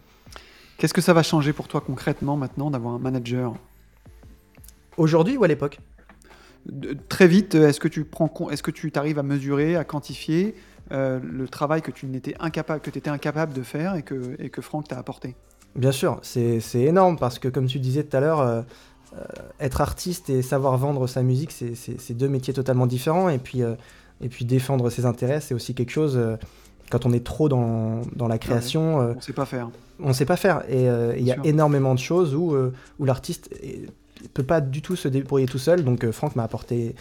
Qu'est-ce 0.77 0.93
que 0.93 1.01
ça 1.01 1.13
va 1.13 1.23
changer 1.23 1.53
pour 1.53 1.67
toi 1.67 1.79
concrètement 1.81 2.35
maintenant 2.37 2.71
d'avoir 2.71 2.95
un 2.95 2.99
manager? 2.99 3.53
Aujourd'hui 4.97 5.37
ou 5.37 5.43
à 5.43 5.47
l'époque 5.47 5.79
De- 6.65 6.95
Très 7.09 7.27
vite, 7.27 7.55
euh, 7.55 7.69
est-ce 7.69 7.79
que 7.79 7.87
tu 7.87 8.03
prends, 8.03 8.31
est-ce 8.51 8.63
que 8.63 8.71
tu 8.71 8.91
t'arrives 8.91 9.19
à 9.19 9.23
mesurer, 9.23 9.75
à 9.75 9.83
quantifier 9.83 10.55
euh, 10.91 11.19
le 11.23 11.47
travail 11.47 11.81
que 11.81 11.91
tu 11.91 12.05
n'étais 12.05 12.35
incapable, 12.39 12.81
que 12.81 12.89
étais 12.89 13.09
incapable 13.09 13.53
de 13.53 13.61
faire 13.63 13.95
et 13.95 14.03
que, 14.03 14.35
et 14.39 14.49
que 14.49 14.61
Franck 14.61 14.89
t'a 14.89 14.97
apporté? 14.97 15.35
Bien 15.75 15.91
sûr, 15.93 16.19
c'est 16.21 16.59
c'est 16.59 16.81
énorme 16.81 17.17
parce 17.17 17.39
que 17.39 17.47
comme 17.47 17.65
tu 17.67 17.79
disais 17.79 18.03
tout 18.03 18.17
à 18.17 18.19
l'heure, 18.19 18.41
euh, 18.41 18.61
euh, 19.15 19.19
être 19.61 19.79
artiste 19.81 20.29
et 20.29 20.41
savoir 20.41 20.77
vendre 20.77 21.07
sa 21.07 21.21
musique, 21.23 21.51
c'est- 21.51 22.13
deux 22.13 22.27
métiers 22.29 22.53
totalement 22.53 22.87
différents. 22.87 23.29
Et 23.29 23.37
puis, 23.39 23.63
euh, 23.63 23.75
et 24.19 24.27
puis 24.29 24.43
défendre 24.45 24.89
ses 24.89 25.05
intérêts, 25.05 25.39
c'est 25.39 25.53
aussi 25.53 25.73
quelque 25.73 25.89
chose, 25.91 26.17
euh, 26.17 26.35
quand 26.89 27.05
on 27.05 27.13
est 27.13 27.23
trop 27.25 27.47
dans, 27.47 28.01
dans 28.15 28.27
la 28.27 28.37
création, 28.37 28.97
On 29.15 29.21
sait 29.21 29.31
pas 29.33 29.45
faire. 29.45 29.69
on 29.99 30.11
sait 30.13 30.25
pas 30.25 30.35
faire. 30.35 30.63
Et 30.69 30.89
euh, 30.89 31.15
il 31.17 31.23
y 31.25 31.31
a 31.31 31.35
sûr. 31.35 31.45
énormément 31.45 31.93
de 31.95 31.99
choses 31.99 32.35
où, 32.35 32.53
euh, 32.53 32.73
où 32.99 33.05
l'artiste 33.05 33.49
peut 34.33 34.43
pas 34.43 34.61
du 34.61 34.81
tout 34.81 34.95
se 34.95 35.07
débrouiller 35.07 35.47
tout 35.47 35.57
seul. 35.57 35.83
Donc 35.83 36.03
euh, 36.03 36.11
Franck 36.11 36.35
m'a 36.35 36.43
apporté 36.43 36.95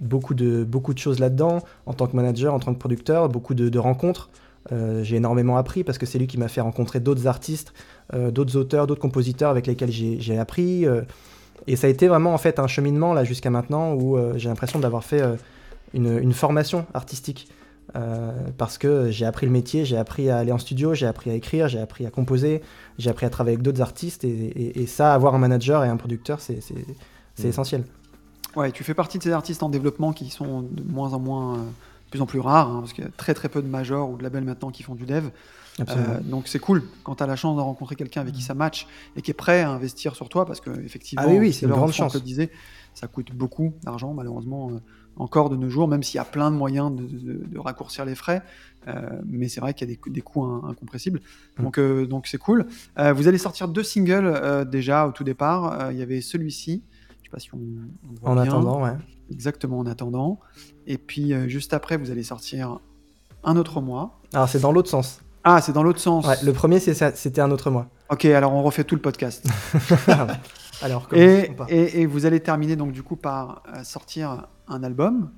beaucoup 0.00 0.34
de, 0.34 0.64
beaucoup 0.64 0.94
de 0.94 0.98
choses 0.98 1.18
là-dedans, 1.18 1.60
en 1.86 1.92
tant 1.92 2.06
que 2.06 2.16
manager, 2.16 2.54
en 2.54 2.58
tant 2.58 2.72
que 2.74 2.78
producteur, 2.78 3.28
beaucoup 3.28 3.54
de, 3.54 3.78
rencontres. 3.78 4.30
Euh, 4.72 5.04
j'ai 5.04 5.16
énormément 5.16 5.58
appris 5.58 5.84
parce 5.84 5.98
que 5.98 6.06
c'est 6.06 6.18
lui 6.18 6.26
qui 6.26 6.38
m'a 6.38 6.48
fait 6.48 6.62
rencontrer 6.62 6.98
d'autres 7.00 7.26
artistes, 7.26 7.74
euh, 8.14 8.30
d'autres 8.30 8.56
auteurs, 8.56 8.86
d'autres 8.86 9.02
compositeurs 9.02 9.50
avec 9.50 9.66
lesquels 9.66 9.90
j'ai 9.92 10.38
appris. 10.38 10.86
et 11.66 11.76
ça 11.76 11.86
a 11.86 11.90
été 11.90 12.08
vraiment 12.08 12.32
en 12.32 12.38
fait 12.38 12.58
un 12.58 12.66
cheminement 12.66 13.12
là 13.12 13.24
jusqu'à 13.24 13.50
maintenant 13.50 13.94
où 13.94 14.18
j'ai 14.36 14.48
l'impression 14.48 14.78
d'avoir 14.78 15.04
fait 15.04 15.22
une 15.92 16.32
formation 16.32 16.86
artistique. 16.94 17.48
Euh, 17.96 18.32
parce 18.56 18.78
que 18.78 19.10
j'ai 19.10 19.26
appris 19.26 19.46
le 19.46 19.52
métier, 19.52 19.84
j'ai 19.84 19.96
appris 19.96 20.28
à 20.30 20.38
aller 20.38 20.52
en 20.52 20.58
studio, 20.58 20.94
j'ai 20.94 21.06
appris 21.06 21.30
à 21.30 21.34
écrire, 21.34 21.68
j'ai 21.68 21.78
appris 21.78 22.06
à 22.06 22.10
composer, 22.10 22.62
j'ai 22.98 23.10
appris 23.10 23.26
à 23.26 23.30
travailler 23.30 23.54
avec 23.54 23.62
d'autres 23.62 23.82
artistes 23.82 24.24
et, 24.24 24.28
et- 24.28 24.82
et 24.82 24.86
ça, 24.86 25.14
avoir 25.14 25.34
un 25.34 25.38
manager 25.38 25.84
et 25.84 25.88
un 25.88 25.96
producteur, 25.96 26.40
c'est 26.40 26.58
Mm. 27.38 27.46
essentiel. 27.46 27.84
Ouais, 28.56 28.72
tu 28.72 28.84
fais 28.84 28.94
partie 28.94 29.18
de 29.18 29.22
ces 29.22 29.32
artistes 29.32 29.62
en 29.62 29.68
développement 29.68 30.12
qui 30.12 30.30
sont 30.30 30.62
de 30.62 30.82
moins 30.82 31.12
en 31.12 31.18
moins, 31.20 31.54
euh, 31.56 31.62
de 31.62 32.10
plus 32.10 32.20
en 32.22 32.26
plus 32.26 32.40
rares, 32.40 32.68
hein, 32.70 32.80
parce 32.80 32.92
qu'il 32.92 33.04
y 33.04 33.06
a 33.06 33.10
très 33.16 33.34
très 33.34 33.48
peu 33.48 33.60
de 33.62 33.68
majors 33.68 34.08
ou 34.10 34.16
de 34.16 34.22
labels 34.22 34.44
maintenant 34.44 34.70
qui 34.70 34.82
font 34.82 34.94
du 34.94 35.04
dev. 35.04 35.26
Euh, 35.80 36.20
donc 36.20 36.46
c'est 36.46 36.60
cool 36.60 36.84
quand 37.02 37.16
tu 37.16 37.22
as 37.24 37.26
la 37.26 37.34
chance 37.34 37.56
de 37.56 37.60
rencontrer 37.60 37.96
quelqu'un 37.96 38.20
avec 38.20 38.32
qui 38.34 38.42
ça 38.42 38.54
match 38.54 38.86
et 39.16 39.22
qui 39.22 39.32
est 39.32 39.34
prêt 39.34 39.62
à 39.62 39.70
investir 39.70 40.14
sur 40.14 40.28
toi, 40.28 40.46
parce 40.46 40.60
que 40.60 40.70
effectivement, 40.84 41.24
Ah 41.26 41.30
oui, 41.30 41.38
oui, 41.38 41.52
c'est 41.52 41.66
une 41.66 41.72
grande 41.72 41.92
chance. 41.92 42.14
le 42.14 42.20
disait, 42.20 42.50
ça 42.94 43.08
coûte 43.08 43.32
beaucoup 43.34 43.74
d'argent 43.82 44.14
malheureusement 44.14 44.70
euh, 44.70 44.78
encore 45.16 45.48
de 45.50 45.56
nos 45.56 45.68
jours, 45.68 45.86
même 45.88 46.02
s'il 46.02 46.16
y 46.16 46.20
a 46.20 46.24
plein 46.24 46.50
de 46.50 46.56
moyens 46.56 46.90
de, 46.94 47.02
de- 47.04 47.44
de 47.46 47.58
raccourcir 47.58 48.04
les 48.04 48.14
frais. 48.14 48.42
euh, 48.88 49.20
mais 49.26 49.48
c'est 49.48 49.60
vrai 49.60 49.72
qu'il 49.74 49.88
y 49.88 49.92
a 49.92 49.96
des, 50.10 50.20
coûts 50.20 50.44
in- 50.44 50.62
incompressibles. 50.68 51.20
Mm. 51.58 51.62
Donc 51.62 51.78
euh, 51.78 52.06
donc 52.06 52.26
c'est 52.26 52.38
cool. 52.38 52.66
Euh, 52.98 53.12
vous 53.12 53.28
allez 53.28 53.38
sortir 53.38 53.68
deux 53.68 53.82
singles 53.84 54.66
déjà 54.70 55.06
au 55.06 55.12
tout 55.12 55.24
départ. 55.24 55.90
Il 55.92 55.98
y 55.98 56.02
avait 56.02 56.20
celui-ci. 56.20 56.82
Je 57.22 57.24
sais 57.24 57.30
pas 57.30 57.38
si 57.38 57.54
on, 57.54 57.58
on 57.58 58.14
voit 58.20 58.30
en 58.30 58.34
bien. 58.34 58.42
attendant, 58.44 58.82
ouais. 58.82 58.92
Exactement, 59.30 59.78
en 59.78 59.86
attendant. 59.86 60.38
Et 60.86 60.98
puis, 60.98 61.32
juste 61.48 61.72
après, 61.72 61.96
vous 61.96 62.10
allez 62.10 62.22
sortir 62.24 62.78
un 63.42 63.56
autre 63.56 63.80
mois. 63.80 64.20
Alors 64.32 64.48
c'est 64.48 64.60
dans 64.60 64.72
l'autre 64.72 64.90
sens. 64.90 65.20
Ah, 65.44 65.60
c'est 65.60 65.72
dans 65.72 65.82
l'autre 65.82 66.00
sens. 66.00 66.26
Ouais, 66.26 66.36
le 66.42 66.52
premier, 66.52 66.78
c'était 66.80 67.40
un 67.40 67.50
autre 67.50 67.70
mois. 67.70 67.88
Ok, 68.10 68.24
alors 68.26 68.52
on 68.52 68.62
refait 68.62 68.84
tout 68.84 68.94
le 68.96 69.00
podcast. 69.00 69.46
Alors, 70.82 71.08
et, 71.12 71.50
et, 71.68 72.00
et 72.02 72.06
vous 72.06 72.26
allez 72.26 72.40
terminer 72.40 72.76
donc 72.76 72.92
du 72.92 73.02
coup 73.02 73.16
par 73.16 73.62
sortir 73.84 74.48
un 74.68 74.82
album. 74.82 75.30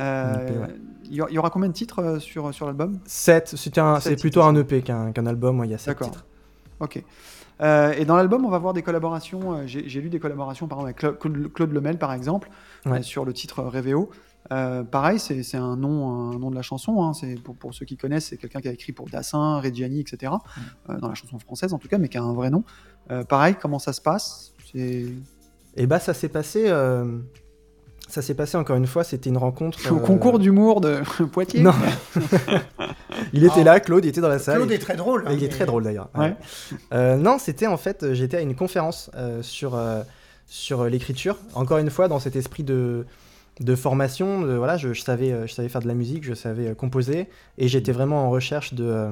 Euh, 0.00 0.60
ouais. 0.66 0.74
Il 1.06 1.14
y, 1.14 1.20
aura- 1.20 1.30
il 1.30 1.34
y 1.34 1.38
aura 1.38 1.50
combien 1.50 1.68
de 1.68 1.74
titres 1.74 1.98
euh, 2.00 2.18
sur, 2.20 2.52
sur 2.54 2.66
l'album? 2.66 2.98
7, 3.04 3.54
c'était 3.56 3.80
un- 3.80 3.98
Sept 3.98 4.12
c'est 4.16 4.20
plutôt 4.20 4.42
un 4.42 4.54
EP 4.54 4.82
qu'un 4.82 5.12
album, 5.26 5.62
il 5.64 5.70
y 5.70 5.74
a 5.74 5.78
7 5.78 5.88
D'accord. 5.88 6.10
titres. 6.10 6.24
Ok. 6.80 7.02
Euh, 7.60 7.92
et 7.98 8.04
dans 8.04 8.14
l'album, 8.16 8.44
on 8.44 8.50
va 8.50 8.58
voir 8.58 8.72
des 8.72 8.82
collaborations. 8.82 9.66
J'ai 9.66 10.00
lu 10.00 10.10
des 10.10 10.20
collaborations, 10.20 10.68
par 10.68 10.78
exemple, 10.78 10.90
avec 10.90 11.00
Cla- 11.02 11.18
Claude, 11.18 11.52
Claude 11.52 11.72
Lemel, 11.72 11.98
par 11.98 12.12
exemple, 12.12 12.48
Ouais. 12.86 13.00
euh, 13.00 13.02
sur 13.02 13.24
le 13.24 13.32
titre 13.32 13.62
Révéo. 13.64 14.10
Pareil, 14.48 15.18
c'est 15.18 15.56
un 15.56 15.76
nom, 15.76 16.30
un 16.30 16.38
nom 16.38 16.50
de 16.50 16.54
la 16.54 16.62
chanson. 16.62 17.02
hein, 17.02 17.12
c'est 17.14 17.34
pour, 17.34 17.56
pour 17.56 17.74
ceux 17.74 17.84
qui 17.84 17.96
connaissent, 17.96 18.26
c'est 18.26 18.36
quelqu'un 18.36 18.60
qui 18.60 18.68
a 18.68 18.72
écrit 18.72 18.92
pour 18.92 19.08
Dassin, 19.08 19.60
Reggiani, 19.60 20.00
etc. 20.00 20.32
Mm. 20.88 20.98
dans 20.98 21.08
la 21.08 21.14
chanson 21.14 21.38
française, 21.40 21.72
en 21.74 21.78
tout 21.78 21.88
cas, 21.88 21.98
mais 21.98 22.08
qui 22.08 22.16
a 22.18 22.22
un 22.22 22.32
vrai 22.32 22.48
nom. 22.50 22.62
Pareil, 23.28 23.56
comment 23.60 23.80
ça 23.80 23.92
se 23.92 24.00
passe? 24.00 24.52
Et 24.74 25.86
bah 25.88 25.98
ça 25.98 26.14
s'est 26.14 26.28
passé, 26.28 26.70
ça 28.08 28.22
s'est 28.22 28.34
passé 28.34 28.56
encore 28.56 28.76
une 28.76 28.86
fois, 28.86 29.04
c'était 29.04 29.30
une 29.30 29.36
rencontre. 29.38 29.78
au 29.92 29.96
euh, 29.96 30.00
concours 30.00 30.38
d'humour 30.38 30.80
de 30.80 31.00
Poitiers. 31.32 31.60
Non. 31.60 31.72
il 33.32 33.44
était 33.44 33.60
Ah. 33.60 33.64
là, 33.64 33.80
Claude, 33.80 34.04
il 34.04 34.08
était 34.08 34.20
dans 34.20 34.28
la 34.28 34.38
salle. 34.38 34.56
Claude 34.56 34.72
est 34.72 34.78
très 34.78 34.96
drôle. 34.96 35.24
hein, 35.26 35.32
il 35.32 35.44
est 35.44 35.48
très 35.48 35.66
drôle 35.66 35.84
d'ailleurs. 35.84 36.08
Ouais. 36.16 36.34
Euh, 36.92 37.16
non, 37.16 37.38
c'était 37.38 37.66
en 37.66 37.76
fait, 37.76 38.12
j'étais 38.14 38.36
à 38.36 38.40
une 38.40 38.54
conférence 38.54 39.10
euh, 39.16 39.42
sur, 39.42 39.74
euh, 39.74 40.02
sur 40.46 40.84
l'écriture. 40.84 41.36
Encore 41.54 41.78
une 41.78 41.90
fois, 41.90 42.08
dans 42.08 42.18
cet 42.18 42.36
esprit 42.36 42.62
de, 42.64 43.06
de 43.60 43.74
formation, 43.74 44.40
de- 44.42 44.54
voilà, 44.54 44.76
je, 44.76 44.92
je 44.92 45.02
savais, 45.02 45.34
je 45.46 45.52
savais 45.52 45.68
faire 45.68 45.82
de 45.82 45.88
la 45.88 45.94
musique, 45.94 46.24
je 46.24 46.34
savais 46.34 46.74
composer, 46.74 47.28
et 47.58 47.68
j'étais 47.68 47.92
vraiment 47.92 48.26
en 48.26 48.30
recherche 48.30 48.74
de, 48.74 48.84
euh, 48.84 49.10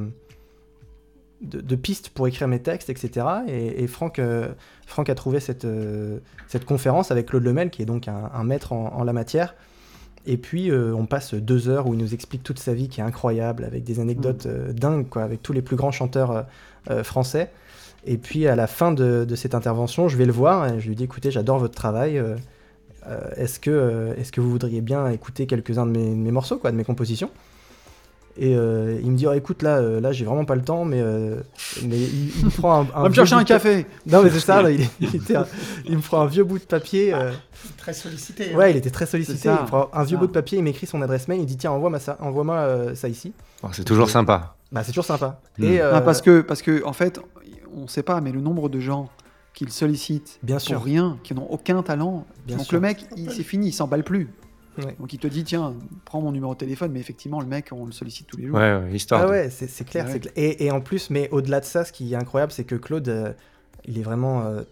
de, 1.42 1.60
de 1.60 1.76
pistes 1.76 2.08
pour 2.10 2.26
écrire 2.26 2.48
mes 2.48 2.60
textes, 2.60 2.90
etc. 2.90 3.26
Et, 3.46 3.82
et 3.82 3.86
Franck, 3.86 4.18
euh, 4.18 4.48
Franck 4.86 5.10
a 5.10 5.14
trouvé 5.14 5.40
cette, 5.40 5.64
euh, 5.64 6.18
cette 6.48 6.64
conférence 6.64 7.10
avec 7.10 7.26
Claude 7.26 7.44
Lemel, 7.44 7.70
qui 7.70 7.82
est 7.82 7.86
donc 7.86 8.08
un, 8.08 8.30
un 8.32 8.44
maître 8.44 8.72
en, 8.72 8.92
en 8.94 9.04
la 9.04 9.12
matière. 9.12 9.54
Et 10.26 10.38
puis, 10.38 10.70
euh, 10.70 10.92
on 10.94 11.06
passe 11.06 11.34
deux 11.34 11.68
heures 11.68 11.86
où 11.86 11.94
il 11.94 12.00
nous 12.00 12.14
explique 12.14 12.42
toute 12.42 12.58
sa 12.58 12.74
vie 12.74 12.88
qui 12.88 13.00
est 13.00 13.04
incroyable, 13.04 13.64
avec 13.64 13.84
des 13.84 14.00
anecdotes 14.00 14.46
euh, 14.46 14.72
dingues, 14.72 15.08
quoi, 15.08 15.22
avec 15.22 15.42
tous 15.42 15.52
les 15.52 15.62
plus 15.62 15.76
grands 15.76 15.92
chanteurs 15.92 16.46
français. 17.02 17.50
Et 18.04 18.16
puis, 18.16 18.46
à 18.46 18.54
la 18.54 18.68
fin 18.68 18.92
de, 18.92 19.24
de 19.24 19.34
cette 19.34 19.56
intervention, 19.56 20.08
je 20.08 20.16
vais 20.16 20.26
le 20.26 20.32
voir 20.32 20.72
et 20.72 20.80
je 20.80 20.88
lui 20.88 20.94
dis 20.94 21.02
écoutez, 21.02 21.32
j'adore 21.32 21.58
votre 21.58 21.74
travail. 21.74 22.22
est-ce, 23.36 23.58
que, 23.58 24.14
est-ce 24.16 24.30
que 24.30 24.40
vous 24.40 24.50
voudriez 24.50 24.80
bien 24.80 25.08
écouter 25.10 25.48
quelques-uns 25.48 25.86
de 25.86 25.90
mes, 25.90 26.10
de 26.10 26.14
mes 26.14 26.30
morceaux, 26.30 26.58
quoi, 26.58 26.70
de 26.70 26.76
mes 26.76 26.84
compositions? 26.84 27.30
Et 28.38 28.54
euh, 28.54 28.98
il 29.02 29.10
me 29.10 29.16
dit 29.16 29.26
oh, 29.26 29.32
écoute, 29.32 29.62
là, 29.62 29.78
euh, 29.78 30.00
là 30.00 30.12
j'ai 30.12 30.24
vraiment 30.26 30.44
pas 30.44 30.56
le 30.56 30.62
temps, 30.62 30.84
mais, 30.84 31.00
euh, 31.00 31.40
mais 31.84 31.96
il, 31.98 32.38
il 32.38 32.44
me 32.44 32.50
prend 32.50 32.80
un. 32.80 32.86
un 32.94 33.02
Va 33.04 33.08
me 33.08 33.14
chercher 33.14 33.34
un 33.34 33.42
de 33.42 33.48
café. 33.48 33.86
Non, 34.06 34.22
mais 34.22 34.30
c'est 34.30 34.40
ça, 34.40 34.60
là, 34.62 34.70
il, 34.70 34.82
est- 34.82 34.90
il 35.00 35.16
était 35.16 35.36
un- 35.36 35.46
il 35.86 35.96
me 35.96 36.02
prend 36.02 36.20
un 36.20 36.26
vieux 36.26 36.44
bout 36.44 36.58
de 36.58 36.64
papier. 36.64 37.14
euh, 37.14 37.32
Très 37.78 37.94
sollicité. 37.94 38.52
hein. 38.52 38.56
Ouais, 38.58 38.70
il 38.72 38.76
était 38.76 38.90
très 38.90 39.06
sollicité. 39.06 39.48
Il 39.50 39.66
prend 39.66 39.88
un 39.92 40.04
vieux 40.04 40.16
ça. 40.16 40.20
bout 40.20 40.26
de 40.26 40.32
papier, 40.32 40.58
il 40.58 40.64
m'écrit 40.64 40.86
son 40.86 41.00
adresse 41.02 41.28
mail, 41.28 41.40
il 41.40 41.46
dit 41.46 41.56
tiens, 41.56 41.70
envoie-moi 41.70 41.98
ça, 41.98 42.18
envoie-moi 42.20 42.56
euh, 42.56 42.94
ça 42.94 43.08
ici. 43.08 43.32
Bon, 43.62 43.70
c'est 43.72 43.84
toujours 43.84 44.10
sympa. 44.10 44.54
Bah, 44.70 44.82
c'est 44.84 44.90
toujours 44.92 45.04
sympa. 45.06 45.40
Mm. 45.58 45.64
Et, 45.64 45.80
euh, 45.80 45.92
Ah, 45.94 46.00
parce 46.02 46.20
que, 46.20 46.42
parce 46.42 46.60
que, 46.60 46.84
en 46.84 46.92
fait, 46.92 47.18
on 47.74 47.86
sait 47.88 48.02
pas, 48.02 48.20
mais 48.20 48.32
le 48.32 48.40
nombre 48.42 48.68
de 48.68 48.80
gens 48.80 49.08
qu'il 49.54 49.70
sollicite 49.70 50.38
Bien 50.42 50.56
pour 50.56 50.64
sûr. 50.66 50.82
rien, 50.82 51.16
qui 51.24 51.34
n'ont 51.34 51.46
aucun 51.50 51.82
talent. 51.82 52.26
Bien 52.46 52.58
Donc 52.58 52.66
sûr. 52.66 52.74
le 52.76 52.80
mec, 52.80 53.06
il- 53.16 53.30
c'est 53.30 53.42
fini, 53.42 53.68
il 53.68 53.72
s'emballe 53.72 54.04
plus. 54.04 54.28
Ouais. 54.84 54.96
Donc 54.98 55.12
il 55.12 55.18
te 55.18 55.26
dit, 55.26 55.44
tiens, 55.44 55.74
prends 56.04 56.20
mon 56.20 56.32
numéro 56.32 56.52
de 56.54 56.58
téléphone, 56.58 56.90
mais 56.92 57.00
effectivement, 57.00 57.40
le 57.40 57.46
mec, 57.46 57.68
on 57.72 57.86
le 57.86 57.92
sollicite 57.92 58.26
tous 58.26 58.36
les 58.36 58.46
jours. 58.46 58.56
Ouais, 58.56 58.76
ouais, 58.76 58.92
histoire. 58.94 59.22
Ah 59.22 59.26
de- 59.26 59.30
ouais, 59.30 59.50
c'est 59.50 59.68
c'est 59.68 59.84
clair, 59.84 60.04
Ouais. 60.06 60.12
c'est 60.12 60.20
clair. 60.20 60.32
Et, 60.36 60.64
et 60.66 60.70
en 60.70 60.80
plus, 60.80 61.10
mais 61.10 61.28
au-delà 61.32 61.60
de 61.60 61.64
ça, 61.64 61.84
ce 61.84 61.92
qui 61.92 62.12
est 62.12 62.16
incroyable, 62.16 62.52
c'est 62.52 62.64
que 62.64 62.74
Claude, 62.74 63.08
euh, 63.08 63.32
il 63.86 63.98
est 63.98 64.02
vraiment 64.02 64.42
euh, 64.44 64.62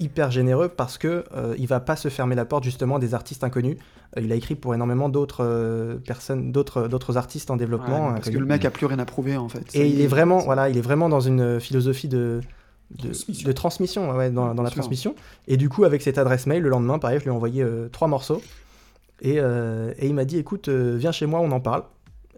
hyper 0.00 0.30
généreux 0.30 0.68
parce 0.68 0.98
que 0.98 1.24
euh, 1.36 1.54
il 1.58 1.66
va 1.68 1.78
pas 1.80 1.94
se 1.96 2.08
fermer 2.08 2.34
la 2.34 2.44
porte 2.44 2.64
justement 2.64 2.98
des 2.98 3.14
artistes 3.14 3.44
inconnus. 3.44 3.76
Euh, 4.16 4.20
il 4.22 4.32
a 4.32 4.34
écrit 4.34 4.54
pour 4.56 4.74
énormément 4.74 5.08
d'autres 5.08 5.44
euh, 5.44 5.96
personnes, 5.96 6.50
d'autres 6.52 6.88
d'autres 6.88 7.16
artistes 7.16 7.50
en 7.50 7.54
Ouais, 7.54 7.58
développement. 7.60 8.12
parce 8.14 8.28
que 8.30 8.38
le 8.38 8.44
mec 8.46 8.64
a 8.64 8.70
plus 8.70 8.86
rien 8.86 8.98
à 8.98 9.04
prouver, 9.04 9.36
en 9.36 9.48
fait. 9.48 9.64
Et 9.74 9.88
il 9.88 10.00
est 10.00 10.06
vraiment, 10.08 10.40
c'est- 10.40 10.46
voilà, 10.46 10.68
il 10.68 10.76
est 10.76 10.82
vraiment 10.82 11.08
dans 11.08 11.20
une 11.20 11.60
philosophie 11.60 12.08
de, 12.08 12.40
de, 12.90 13.08
Transmission. 13.12 13.48
de 13.48 13.52
transmission, 13.52 14.10
ouais, 14.16 14.30
dans, 14.30 14.54
dans 14.54 14.62
la 14.62 14.70
transmission. 14.70 15.14
Et 15.48 15.56
du 15.56 15.68
coup, 15.68 15.84
avec 15.84 16.02
cette 16.02 16.18
adresse 16.18 16.46
mail, 16.46 16.62
le 16.62 16.68
lendemain, 16.68 16.98
pareil, 16.98 17.18
je 17.18 17.24
lui 17.24 17.30
ai 17.30 17.34
envoyé 17.34 17.62
euh, 17.62 17.88
trois 17.88 18.08
morceaux. 18.08 18.42
Et, 19.24 19.40
euh, 19.40 19.92
et 19.98 20.06
il 20.06 20.14
m'a 20.14 20.24
dit, 20.24 20.38
écoute, 20.38 20.68
euh, 20.68 20.96
viens 20.98 21.10
chez 21.12 21.26
moi, 21.26 21.40
on 21.40 21.50
en 21.50 21.60
parle. 21.60 21.82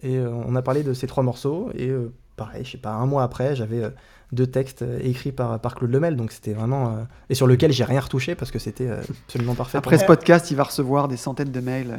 Et 0.02 0.16
euh, 0.16 0.30
on 0.30 0.54
a 0.56 0.62
parlé 0.62 0.82
de 0.82 0.94
ces 0.94 1.06
trois 1.06 1.22
morceaux. 1.24 1.70
Et 1.74 1.88
euh, 1.88 2.12
pareil, 2.36 2.64
je 2.64 2.70
sais 2.72 2.78
pas, 2.78 2.92
un 2.92 3.06
mois 3.06 3.22
après, 3.24 3.56
j'avais 3.56 3.82
euh, 3.82 3.90
deux 4.32 4.46
textes 4.46 4.82
euh, 4.82 4.98
écrits 5.02 5.32
par, 5.32 5.58
par 5.60 5.74
Claude 5.74 5.90
Lemel. 5.90 6.16
Donc 6.16 6.30
c'était 6.32 6.52
vraiment. 6.52 6.88
euh, 6.90 7.02
et 7.28 7.34
sur 7.34 7.46
lequel 7.46 7.72
j'ai 7.72 7.84
rien 7.84 8.00
retouché 8.00 8.34
parce 8.34 8.50
que 8.50 8.58
c'était 8.58 8.88
euh, 8.88 9.00
absolument 9.26 9.54
parfait. 9.62 9.78
Après 9.78 9.98
ce 9.98 10.04
podcast, 10.04 10.50
il 10.50 10.56
va 10.56 10.62
recevoir 10.64 11.08
des 11.08 11.16
centaines 11.16 11.50
de 11.50 11.60
mails. 11.60 11.90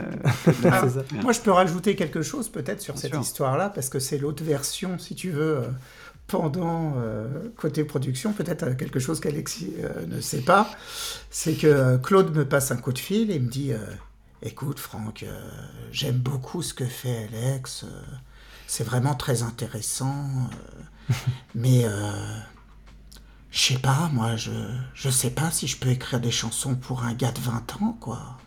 euh, 0.47 0.51
moi. 0.63 0.71
Ah. 0.73 0.85
Moi, 1.21 1.33
je 1.33 1.41
peux 1.41 1.51
rajouter 1.51 1.95
quelque 1.95 2.21
chose 2.21 2.47
peut-être 2.49 2.81
sur 2.81 2.93
Bien 2.93 3.01
cette 3.01 3.19
histoire-là, 3.21 3.69
parce 3.69 3.89
que 3.89 3.99
c'est 3.99 4.17
l'autre 4.19 4.43
version, 4.43 4.97
si 4.99 5.15
tu 5.15 5.31
veux, 5.31 5.57
euh, 5.57 5.61
pendant 6.27 6.93
euh, 6.97 7.27
côté 7.55 7.83
production, 7.83 8.33
peut-être 8.33 8.75
quelque 8.77 8.99
chose 8.99 9.19
qu'Alexis 9.21 9.73
euh, 9.83 10.05
ne 10.07 10.19
sait 10.21 10.41
pas, 10.41 10.69
c'est 11.29 11.53
que 11.53 11.67
euh, 11.67 11.97
Claude 11.97 12.35
me 12.35 12.45
passe 12.45 12.69
un 12.71 12.77
coup 12.77 12.91
de 12.93 12.99
fil 12.99 13.31
et 13.31 13.39
me 13.39 13.49
dit 13.49 13.71
euh, 13.71 13.77
Écoute, 14.41 14.79
Franck, 14.79 15.23
euh, 15.23 15.49
j'aime 15.91 16.17
beaucoup 16.17 16.61
ce 16.61 16.73
que 16.73 16.85
fait 16.85 17.27
Alex, 17.33 17.83
euh, 17.83 18.03
c'est 18.67 18.83
vraiment 18.83 19.15
très 19.15 19.41
intéressant, 19.41 20.49
euh, 21.09 21.13
mais 21.55 21.85
euh, 21.85 22.39
je 23.49 23.59
sais 23.59 23.79
pas, 23.79 24.09
moi, 24.13 24.35
je, 24.35 24.51
je 24.93 25.09
sais 25.09 25.31
pas 25.31 25.49
si 25.49 25.67
je 25.67 25.77
peux 25.77 25.89
écrire 25.89 26.19
des 26.19 26.31
chansons 26.31 26.75
pour 26.75 27.03
un 27.03 27.13
gars 27.13 27.31
de 27.31 27.39
20 27.39 27.81
ans, 27.81 27.97
quoi. 27.99 28.37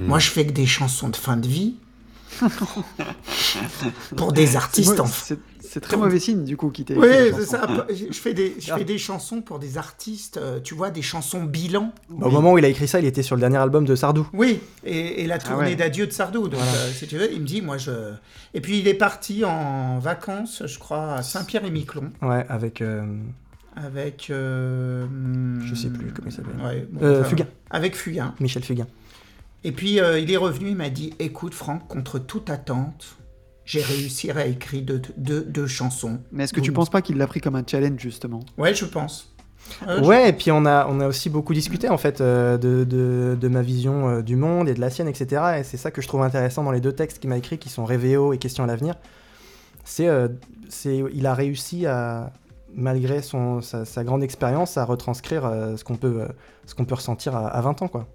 Moi, 0.00 0.20
je 0.20 0.30
fais 0.30 0.46
que 0.46 0.52
des 0.52 0.66
chansons 0.66 1.08
de 1.08 1.16
fin 1.16 1.36
de 1.36 1.48
vie. 1.48 1.74
pour 4.16 4.32
des 4.32 4.54
artistes 4.54 5.00
en 5.00 5.08
c'est- 5.68 5.80
très 5.80 5.96
mauvais 5.96 6.18
signe, 6.20 6.44
du 6.44 6.56
coup, 6.56 6.70
qui 6.70 6.84
t'est. 6.84 6.96
oui, 6.96 7.06
c'est 7.10 7.30
chanson. 7.32 7.46
ça. 7.46 7.86
Je 7.90 8.18
fais 8.18 8.34
des, 8.34 8.54
je 8.58 8.72
fais 8.72 8.84
des 8.84 8.98
chansons 8.98 9.40
pour 9.42 9.58
des 9.58 9.78
artistes, 9.78 10.36
euh, 10.36 10.60
tu 10.60 10.74
vois, 10.74 10.90
des 10.90 11.02
chansons 11.02 11.44
bilan. 11.44 11.92
Bah, 12.10 12.26
Au 12.26 12.30
moment 12.30 12.52
où 12.52 12.58
il 12.58 12.64
a 12.64 12.68
écrit 12.68 12.88
ça, 12.88 12.98
il 13.00 13.06
était 13.06 13.22
sur 13.22 13.36
le 13.36 13.40
dernier 13.40 13.58
album 13.58 13.84
de 13.84 13.94
Sardou. 13.94 14.28
Oui, 14.32 14.60
et, 14.84 15.22
et 15.22 15.26
la 15.26 15.38
tournée 15.38 15.68
ouais. 15.70 15.76
d'adieu 15.76 16.06
de 16.06 16.12
Sardou. 16.12 16.48
Donc, 16.48 16.60
euh, 16.60 16.90
si 16.92 17.06
tu 17.06 17.16
veux, 17.18 17.32
il 17.32 17.40
me 17.42 17.46
dit, 17.46 17.62
moi, 17.62 17.78
je. 17.78 17.90
Et 18.54 18.60
puis, 18.60 18.78
il 18.78 18.88
est 18.88 18.94
parti 18.94 19.44
en 19.44 19.98
vacances, 19.98 20.62
je 20.66 20.78
crois, 20.78 21.14
à 21.14 21.22
Saint-Pierre-et-Miquelon, 21.22 22.10
Ouais, 22.22 22.44
avec. 22.48 22.80
euh, 22.82 23.04
avec. 23.76 24.28
euh, 24.30 25.06
Je 25.64 25.74
sais 25.74 25.88
plus 25.90 26.12
comment 26.12 26.28
il 26.28 26.32
s'appelle. 26.32 26.56
ouais, 26.64 26.86
bon, 26.90 27.00
Euh, 27.04 27.20
enfin, 27.20 27.28
Fugain. 27.28 27.46
Avec 27.70 27.94
Fugain. 27.96 28.34
Michel 28.40 28.64
Fugain. 28.64 28.86
Et 29.64 29.72
puis 29.72 30.00
euh, 30.00 30.18
il 30.20 30.30
est 30.32 30.36
revenu, 30.36 30.70
il 30.70 30.76
m'a 30.76 30.88
dit 30.88 31.12
Écoute, 31.18 31.52
Franck, 31.54 31.86
contre 31.88 32.18
toute 32.18 32.48
attente, 32.48 33.16
j'ai 33.68 33.82
réussi 33.82 34.30
à 34.30 34.46
écrire 34.46 34.82
deux, 34.82 35.02
deux, 35.18 35.42
deux 35.42 35.66
chansons. 35.66 36.20
Mais 36.32 36.44
est-ce 36.44 36.54
que 36.54 36.60
tu 36.60 36.72
penses 36.72 36.88
pas 36.88 37.02
qu'il 37.02 37.18
l'a 37.18 37.26
pris 37.26 37.40
comme 37.42 37.54
un 37.54 37.64
challenge, 37.66 38.00
justement? 38.00 38.40
Ouais, 38.56 38.72
je 38.74 38.86
pense. 38.86 39.34
Euh, 39.86 40.02
Ouais, 40.02 40.30
et 40.30 40.32
puis 40.32 40.50
on 40.50 40.64
a, 40.64 40.86
on 40.88 41.00
a 41.00 41.06
aussi 41.06 41.28
beaucoup 41.28 41.52
discuté 41.52 41.90
en 41.90 41.98
fait 41.98 42.22
euh, 42.22 42.56
de, 42.56 42.84
de, 42.84 43.36
de 43.38 43.48
ma 43.48 43.60
vision 43.60 44.08
euh, 44.08 44.22
du 44.22 44.36
monde 44.36 44.70
et 44.70 44.72
de 44.74 44.80
la 44.80 44.88
sienne, 44.88 45.08
etc. 45.08 45.58
Et 45.58 45.64
c'est 45.64 45.76
ça 45.76 45.90
que 45.90 46.00
je 46.00 46.08
trouve 46.08 46.22
intéressant 46.22 46.64
dans 46.64 46.70
les 46.70 46.80
deux 46.80 46.92
textes 46.92 47.18
qu'il 47.18 47.28
m'a 47.28 47.36
écrits, 47.36 47.58
qui 47.58 47.68
sont 47.68 47.84
Révéo 47.84 48.32
et 48.32 48.38
Questions 48.38 48.64
à 48.64 48.66
l'avenir. 48.66 48.94
C'est, 49.84 50.08
euh, 50.08 50.28
c'est, 50.70 51.02
il 51.12 51.26
a 51.26 51.34
réussi 51.34 51.84
à, 51.84 52.32
malgré 52.74 53.20
son, 53.20 53.60
sa, 53.60 53.84
sa 53.84 54.02
grande 54.02 54.22
expérience, 54.22 54.78
à 54.78 54.84
retranscrire 54.86 55.44
euh, 55.44 55.76
ce 55.76 55.84
qu'on 55.84 55.96
peut, 55.96 56.22
euh, 56.22 56.28
ce 56.64 56.74
qu'on 56.74 56.86
peut 56.86 56.94
ressentir 56.94 57.36
à, 57.36 57.48
à 57.48 57.60
20 57.60 57.82
ans, 57.82 57.88
quoi. 57.88 58.06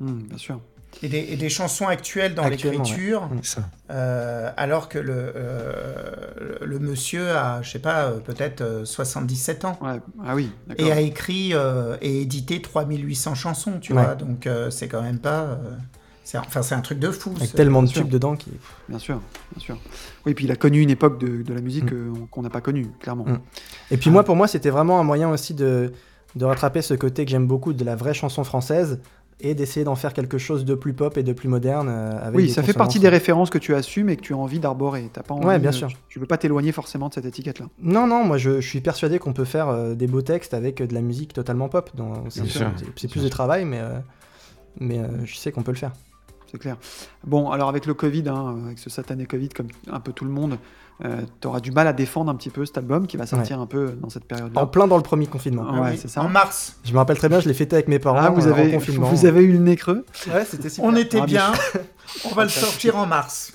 Hmm, 0.00 0.22
Bien 0.28 0.38
sûr. 0.38 0.60
Et, 1.02 1.08
des, 1.08 1.18
et 1.18 1.36
des 1.36 1.48
chansons 1.50 1.86
actuelles 1.86 2.34
dans 2.34 2.48
l'écriture, 2.48 3.28
euh, 3.90 4.50
alors 4.56 4.88
que 4.88 4.98
le, 4.98 5.32
euh, 5.36 6.56
le, 6.64 6.78
monsieur 6.78 7.30
a, 7.36 7.60
je 7.62 7.70
sais 7.70 7.78
pas, 7.78 8.04
euh, 8.06 8.18
peut-être 8.18 8.60
euh, 8.62 8.84
77 8.84 9.64
ans. 9.66 9.78
Ouais. 9.82 10.00
Ah 10.24 10.34
oui, 10.34 10.50
d'accord. 10.66 10.86
Et 10.86 10.92
a 10.92 11.00
écrit 11.00 11.50
euh, 11.52 11.96
et 12.00 12.22
édité 12.22 12.62
3800 12.62 13.34
chansons, 13.34 13.78
tu 13.80 13.92
Ouais. 13.92 14.02
vois. 14.02 14.14
Donc 14.14 14.46
euh, 14.46 14.70
c'est 14.70 14.88
quand 14.88 15.02
même 15.02 15.18
pas. 15.18 15.40
euh, 15.42 15.56
c'est, 16.24 16.38
enfin, 16.38 16.62
c'est 16.62 16.74
un 16.74 16.80
truc 16.80 16.98
de 16.98 17.10
fou. 17.10 17.32
Avec 17.36 17.52
tellement 17.52 17.82
de 17.82 17.88
tubes 17.88 18.08
dedans 18.08 18.34
qui. 18.34 18.50
Bien 18.88 18.98
sûr, 18.98 19.20
bien 19.54 19.62
sûr. 19.64 19.78
Oui, 20.24 20.34
puis 20.34 20.46
il 20.46 20.50
a 20.50 20.56
connu 20.56 20.80
une 20.80 20.90
époque 20.90 21.20
de, 21.20 21.42
de 21.42 21.54
la 21.54 21.60
musique 21.60 21.92
euh, 21.92 22.12
qu'on 22.30 22.42
n'a 22.42 22.50
pas 22.50 22.60
connue, 22.60 22.88
clairement. 23.00 23.24
Mm. 23.26 23.38
Et 23.92 23.96
puis 23.96 24.10
moi, 24.10 24.24
pour 24.24 24.34
moi, 24.34 24.48
c'était 24.48 24.70
vraiment 24.70 24.98
un 24.98 25.04
moyen 25.04 25.28
aussi 25.30 25.54
de, 25.54 25.92
de 26.34 26.44
rattraper 26.44 26.82
ce 26.82 26.94
côté 26.94 27.24
que 27.24 27.30
j'aime 27.30 27.46
beaucoup 27.46 27.72
de 27.74 27.84
la 27.84 27.94
vraie 27.96 28.14
chanson 28.14 28.42
française 28.44 28.98
et 29.40 29.54
d'essayer 29.54 29.84
d'en 29.84 29.96
faire 29.96 30.14
quelque 30.14 30.38
chose 30.38 30.64
de 30.64 30.74
plus 30.74 30.94
pop 30.94 31.18
et 31.18 31.22
de 31.22 31.32
plus 31.34 31.48
moderne. 31.48 31.88
euh, 31.90 32.18
avec 32.20 32.36
Oui, 32.36 32.48
ça 32.48 32.62
fait 32.62 32.72
partie 32.72 32.98
des 32.98 33.08
références 33.10 33.50
que 33.50 33.58
tu 33.58 33.74
assumes 33.74 34.08
et 34.08 34.16
que 34.16 34.22
tu 34.22 34.32
as 34.32 34.36
envie 34.36 34.60
d'arborer. 34.60 35.10
T'as 35.12 35.22
pas 35.22 35.34
envie, 35.34 35.46
Ouais, 35.46 35.58
bien 35.58 35.68
euh, 35.70 35.72
sûr. 35.72 35.88
Tu, 35.88 35.96
tu 36.08 36.18
veux 36.18 36.26
pas 36.26 36.38
t'éloigner 36.38 36.72
forcément 36.72 37.08
de 37.08 37.14
cette 37.14 37.26
étiquette-là. 37.26 37.66
Non, 37.80 38.06
non, 38.06 38.24
moi 38.24 38.38
je, 38.38 38.60
je 38.62 38.66
suis 38.68 38.80
persuadé 38.80 39.18
qu'on 39.18 39.34
peut 39.34 39.44
faire 39.44 39.68
euh, 39.68 39.94
des 39.94 40.06
beaux 40.06 40.22
textes 40.22 40.54
avec 40.54 40.80
euh, 40.80 40.86
de 40.86 40.94
la 40.94 41.02
musique 41.02 41.34
totalement 41.34 41.68
pop. 41.68 41.90
Donc, 41.94 42.16
c'est 42.30 43.08
plus 43.10 43.22
de 43.24 43.28
travail, 43.28 43.66
mais, 43.66 43.80
euh, 43.80 43.98
mais 44.80 44.98
euh, 45.00 45.08
je 45.24 45.36
sais 45.36 45.52
qu'on 45.52 45.62
peut 45.62 45.72
le 45.72 45.76
faire. 45.76 45.92
C'est 46.50 46.58
clair. 46.58 46.76
Bon, 47.24 47.50
alors 47.50 47.68
avec 47.68 47.86
le 47.86 47.92
Covid, 47.94 48.28
hein, 48.28 48.56
avec 48.66 48.78
ce 48.78 48.88
satané 48.88 49.26
Covid, 49.26 49.48
comme 49.50 49.66
un 49.90 50.00
peu 50.00 50.12
tout 50.12 50.24
le 50.24 50.30
monde, 50.30 50.56
tu 51.40 51.46
auras 51.48 51.60
du 51.60 51.70
mal 51.72 51.86
à 51.86 51.92
défendre 51.92 52.30
un 52.30 52.34
petit 52.34 52.50
peu 52.50 52.64
cet 52.64 52.78
album 52.78 53.06
qui 53.06 53.16
va 53.16 53.26
sortir 53.26 53.60
un 53.60 53.66
peu 53.66 53.90
dans 54.00 54.08
cette 54.08 54.24
période-là. 54.24 54.60
En 54.60 54.66
plein 54.66 54.86
dans 54.86 54.96
le 54.96 55.02
premier 55.02 55.26
confinement. 55.26 55.62
Ouais, 55.80 55.90
Oui, 55.92 55.98
c'est 55.98 56.08
ça. 56.08 56.22
En 56.22 56.28
mars, 56.28 56.76
Je 56.84 56.92
me 56.92 56.98
rappelle 56.98 57.18
très 57.18 57.28
bien, 57.28 57.40
je 57.40 57.48
l'ai 57.48 57.54
fêté 57.54 57.76
avec 57.76 57.88
mes 57.88 57.98
parents 57.98 58.18
Ah, 58.22 58.30
vous 58.30 58.46
euh, 58.46 58.50
avez, 58.52 58.72
confinement. 58.72 59.08
vous 59.08 59.26
avez 59.26 59.42
eu 59.42 59.52
le 59.52 59.58
nez 59.58 59.76
creux. 59.76 60.04
Ouais, 60.32 60.44
c'était 60.44 60.68
super. 60.70 60.88
on 60.88 60.96
était 60.96 61.20
Ah, 61.20 61.26
bien. 61.26 61.52
on 62.24 62.34
va 62.34 62.44
le 62.44 62.48
sortir 62.50 62.96
en 62.96 63.06
mars. 63.06 63.52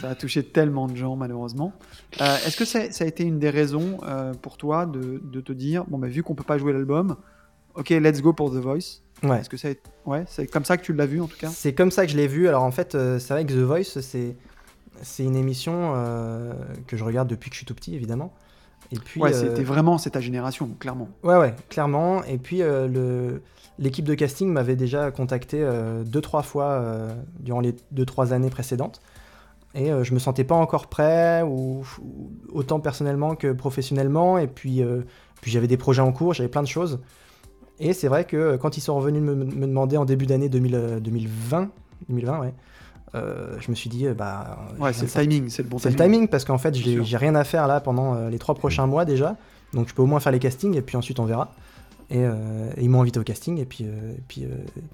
Ça 0.00 0.10
a 0.10 0.14
touché 0.14 0.42
tellement 0.42 0.88
de 0.88 0.96
gens, 0.96 1.14
malheureusement. 1.16 1.72
Euh, 2.20 2.36
Est-ce 2.46 2.56
que 2.56 2.64
ça, 2.64 2.90
ça 2.90 3.04
a 3.04 3.06
été 3.06 3.22
une 3.22 3.38
des 3.38 3.50
raisons 3.50 3.98
euh, 4.06 4.32
pour 4.34 4.56
toi 4.56 4.86
de, 4.86 5.20
de 5.22 5.40
te 5.40 5.52
dire, 5.52 5.84
bon, 5.86 5.98
bah, 5.98 6.08
vu 6.08 6.22
qu'on 6.24 6.34
peut 6.34 6.42
pas 6.44 6.58
jouer 6.58 6.72
l'album, 6.72 7.16
ok, 7.74 7.90
let's 7.90 8.20
go 8.20 8.32
pour 8.32 8.50
The 8.50 8.56
Voice 8.56 9.00
Ouais. 9.22 9.38
Est-ce 9.40 9.48
que 9.48 9.56
ça 9.56 9.68
a 9.68 10.10
ouais, 10.10 10.24
c'est 10.26 10.46
comme 10.48 10.64
ça 10.64 10.76
que 10.76 10.82
tu 10.84 10.92
l'as 10.92 11.06
vu 11.06 11.20
en 11.22 11.26
tout 11.28 11.36
cas? 11.38 11.48
C'est 11.48 11.72
comme 11.72 11.90
ça 11.92 12.04
que 12.04 12.10
je 12.12 12.16
l'ai 12.16 12.26
vu. 12.26 12.48
Alors 12.48 12.62
en 12.64 12.72
fait, 12.72 12.94
euh, 12.94 13.18
c'est 13.18 13.32
vrai 13.32 13.46
que 13.46 13.52
The 13.52 13.58
Voice, 13.64 14.00
c'est 14.02 14.36
c'est 15.02 15.24
une 15.24 15.36
émission 15.36 15.92
euh, 15.96 16.52
que 16.86 16.96
je 16.96 17.04
regarde 17.04 17.28
depuis 17.28 17.50
que 17.50 17.54
je 17.54 17.58
suis 17.58 17.66
tout 17.66 17.74
petit, 17.74 17.94
évidemment. 17.94 18.32
Et 18.92 18.98
puis, 18.98 19.20
Ouais, 19.20 19.34
euh, 19.34 19.40
c'était 19.40 19.62
vraiment 19.64 19.98
c'est 19.98 20.10
ta 20.10 20.20
génération, 20.20 20.68
clairement. 20.78 21.08
Ouais, 21.22 21.36
ouais, 21.36 21.54
clairement. 21.68 22.22
Et 22.24 22.38
puis, 22.38 22.62
euh, 22.62 22.86
le- 22.86 23.42
l'équipe 23.78 24.04
de 24.04 24.14
casting 24.14 24.48
m'avait 24.52 24.76
déjà 24.76 25.10
contacté 25.10 25.66
deux, 26.04 26.20
trois 26.20 26.42
fois 26.42 27.08
durant 27.40 27.60
les 27.60 27.74
deux, 27.90 28.04
trois 28.06 28.32
années 28.32 28.50
précédentes. 28.50 29.00
Et 29.74 29.90
je 30.04 30.14
me 30.14 30.20
sentais 30.20 30.44
pas 30.44 30.54
encore 30.54 30.86
prêt, 30.86 31.42
ou, 31.42 31.84
ou 32.00 32.30
autant 32.52 32.78
personnellement 32.78 33.34
que 33.34 33.50
professionnellement. 33.52 34.38
Et 34.38 34.46
puis, 34.46 34.80
puis 35.40 35.50
j'avais 35.50 35.66
des 35.66 35.76
projets 35.76 36.02
en 36.02 36.12
cours, 36.12 36.34
j'avais 36.34 36.48
plein 36.48 36.62
de 36.62 36.68
choses. 36.68 37.00
Et 37.80 37.92
c'est 37.92 38.06
vrai 38.06 38.24
que 38.24 38.56
quand 38.56 38.76
ils 38.76 38.80
sont 38.80 38.94
revenus 38.94 39.20
me, 39.22 39.34
me 39.34 39.66
demander 39.66 39.96
en 39.96 40.04
début 40.04 40.26
d'année 40.26 40.48
2000, 40.48 40.74
euh, 40.76 41.00
2020, 41.00 41.70
2020 42.08 42.40
ouais, 42.40 42.54
euh, 43.14 43.56
je 43.60 43.70
me 43.70 43.74
suis 43.76 43.88
dit, 43.90 44.06
euh, 44.06 44.14
bah. 44.14 44.58
Ouais, 44.78 44.92
c'est 44.92 45.02
le 45.02 45.10
timing, 45.22 45.48
c'est 45.48 45.62
le 45.62 45.68
bon 45.68 45.78
c'est 45.78 45.90
le 45.90 45.96
timing. 45.96 46.12
timing 46.12 46.28
parce 46.28 46.44
qu'en 46.44 46.58
fait, 46.58 46.74
j'ai 46.74 47.16
rien 47.16 47.34
à 47.34 47.44
faire 47.44 47.66
là 47.66 47.80
pendant 47.80 48.14
euh, 48.14 48.30
les 48.30 48.38
trois 48.38 48.54
prochains 48.54 48.86
mois 48.86 49.04
déjà. 49.04 49.36
Donc 49.72 49.88
je 49.88 49.94
peux 49.94 50.02
au 50.02 50.06
moins 50.06 50.20
faire 50.20 50.32
les 50.32 50.38
castings 50.38 50.76
et 50.76 50.82
puis 50.82 50.96
ensuite 50.96 51.18
on 51.20 51.24
verra. 51.24 51.52
Et, 52.10 52.18
euh, 52.18 52.34
et 52.76 52.82
ils 52.82 52.90
m'ont 52.90 53.00
invité 53.00 53.18
au 53.18 53.22
casting 53.24 53.58
et 53.58 53.64
puis, 53.64 53.84
euh, 53.84 54.12
et 54.12 54.20
puis, 54.28 54.44
euh, 54.44 54.48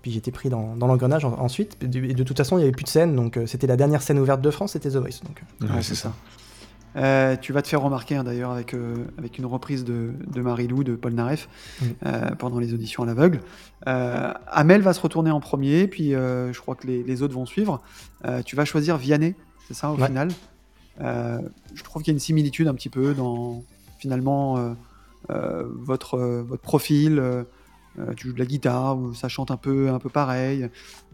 j'étais 0.07 0.31
pris 0.31 0.49
dans, 0.49 0.77
dans 0.77 0.87
l'engrenage 0.87 1.25
en- 1.25 1.33
ensuite. 1.41 1.77
Et 1.83 1.89
de, 1.89 1.99
et 2.05 2.15
de 2.15 2.23
toute 2.23 2.37
façon, 2.37 2.57
il 2.57 2.61
n'y 2.61 2.65
avait 2.65 2.73
plus 2.73 2.85
de 2.85 2.89
scène. 2.89 3.17
Donc 3.17 3.37
euh, 3.37 3.47
c'était 3.47 3.67
la 3.67 3.77
dernière 3.77 4.01
scène 4.01 4.19
ouverte 4.21 4.41
de 4.41 4.51
France, 4.51 4.73
c'était 4.73 4.91
The 4.91 4.97
Voice. 4.97 5.21
Donc, 5.25 5.43
Ouais, 5.61 5.77
Ouais, 5.77 5.83
c'est 5.83 5.97
ça. 5.97 6.13
Euh, 6.97 7.37
tu 7.37 7.53
vas 7.53 7.63
te 7.63 7.69
faire 7.69 7.81
remarquer 7.83 8.17
hein, 8.17 8.25
d'ailleurs 8.25 8.51
avec, 8.51 8.75
euh, 8.75 8.95
avec 9.17 9.39
une 9.39 9.47
reprise 9.47 9.85
de, 9.85 10.11
de 10.27 10.41
Marie-Lou 10.41 10.83
de 10.83 10.97
Paul 10.97 11.13
Naref 11.13 11.49
euh, 12.05 12.31
pendant 12.39 12.59
les 12.59 12.75
auditions 12.75 13.05
à 13.05 13.07
l'aveugle. 13.07 13.41
Amel 13.87 14.83
va 14.83 14.93
se 14.93 15.01
retourner 15.01 15.31
en 15.31 15.41
premier, 15.41 15.87
puis 15.87 16.11
je 16.11 16.61
crois 16.61 16.75
que 16.75 16.87
les, 16.87 17.03
les 17.03 17.23
autres 17.23 17.35
vont 17.35 17.47
suivre. 17.47 17.81
Tu 18.45 18.57
vas 18.57 18.65
choisir 18.65 18.97
Vianney, 18.97 19.35
c'est 19.69 19.75
ça 19.75 19.91
au 19.93 19.97
Ouais. 19.97 20.07
final? 20.07 20.29
Je 21.01 21.83
trouve 21.85 22.03
qu'il 22.03 22.13
y 22.13 22.15
a 22.15 22.17
une 22.17 22.21
similitude 22.21 22.67
un 22.69 22.75
petit 22.75 22.91
peu 22.91 23.15
dans 23.15 23.63
finalement 23.99 24.75
votre, 25.29 26.19
votre 26.19 26.63
profil. 26.63 27.23
euh, 27.99 28.15
tu 28.17 28.29
joues 28.29 28.35
de 28.35 28.39
la 28.39 28.47
guitare, 28.47 28.97
ou 28.99 29.15
ça 29.15 29.29
chante 29.29 29.51
un 29.51 29.57
peu, 29.57 29.91
un 29.91 29.99
peu 29.99 30.09
pareil. 30.09 30.69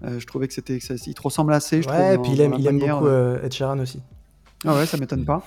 Euh, 0.05 0.19
je 0.21 0.27
trouvais 0.27 0.47
que 0.49 0.55
c'était, 0.55 0.77
il 0.79 1.15
te 1.15 1.23
ressemble 1.23 1.53
assez. 1.53 1.83
Je 1.83 1.89
ouais, 1.89 1.95
trouve, 1.95 2.13
et 2.13 2.19
puis 2.19 2.33
il 2.33 2.41
aime, 2.41 2.55
il 2.59 2.67
aime 2.67 2.79
beaucoup 2.79 3.07
euh, 3.07 3.43
Ed 3.43 3.53
Sheeran 3.53 3.79
aussi. 3.79 4.01
Ah 4.67 4.75
ouais, 4.75 4.87
ça 4.87 4.97
m'étonne 4.97 5.25
pas. 5.25 5.43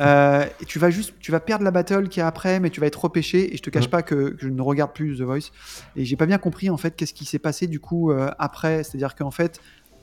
Euh, 0.00 0.44
et 0.60 0.64
tu 0.64 0.78
vas 0.78 0.90
juste, 0.90 1.14
tu 1.20 1.30
vas 1.30 1.40
perdre 1.40 1.64
la 1.64 1.70
battle 1.70 2.08
qui 2.08 2.20
est 2.20 2.22
après, 2.22 2.60
mais 2.60 2.70
tu 2.70 2.80
vas 2.80 2.86
être 2.86 3.02
repêché. 3.02 3.52
Et 3.52 3.56
je 3.56 3.62
te 3.62 3.70
cache 3.70 3.88
pas 3.88 4.02
que, 4.02 4.30
que 4.30 4.40
je 4.40 4.48
ne 4.48 4.62
regarde 4.62 4.92
plus 4.92 5.18
The 5.18 5.22
Voice. 5.22 5.50
Et 5.96 6.04
j'ai 6.04 6.16
pas 6.16 6.26
bien 6.26 6.38
compris 6.38 6.70
en 6.70 6.76
fait 6.76 6.96
qu'est-ce 6.96 7.14
qui 7.14 7.24
s'est 7.24 7.38
passé 7.38 7.66
du 7.66 7.80
coup 7.80 8.10
euh, 8.10 8.30
après. 8.38 8.82
C'est-à-dire 8.82 9.14
qu'en 9.14 9.30
fait, 9.30 9.60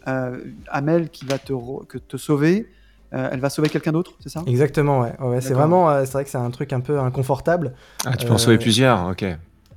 euh, 0.08 0.40
Amel 0.68 1.10
qui 1.10 1.26
va 1.26 1.38
te, 1.38 1.54
que 1.86 1.98
te 1.98 2.18
sauver, 2.18 2.68
euh, 3.14 3.30
elle 3.32 3.40
va 3.40 3.50
sauver 3.50 3.70
quelqu'un 3.70 3.92
d'autre, 3.92 4.14
c'est 4.22 4.30
ça? 4.30 4.42
Exactement, 4.48 5.02
ouais. 5.02 5.14
ouais, 5.20 5.42
c'est 5.42 5.54
vraiment, 5.54 5.90
euh, 5.90 6.06
c'est 6.06 6.14
vrai 6.14 6.24
que 6.24 6.30
c'est 6.30 6.38
un 6.38 6.50
truc 6.50 6.72
un 6.72 6.80
peu 6.80 7.00
inconfortable. 7.00 7.74
Ah, 8.06 8.16
tu 8.16 8.26
peux 8.26 8.34
en 8.34 8.38
sauver 8.38 8.58
plusieurs, 8.58 9.08
ok. 9.08 9.26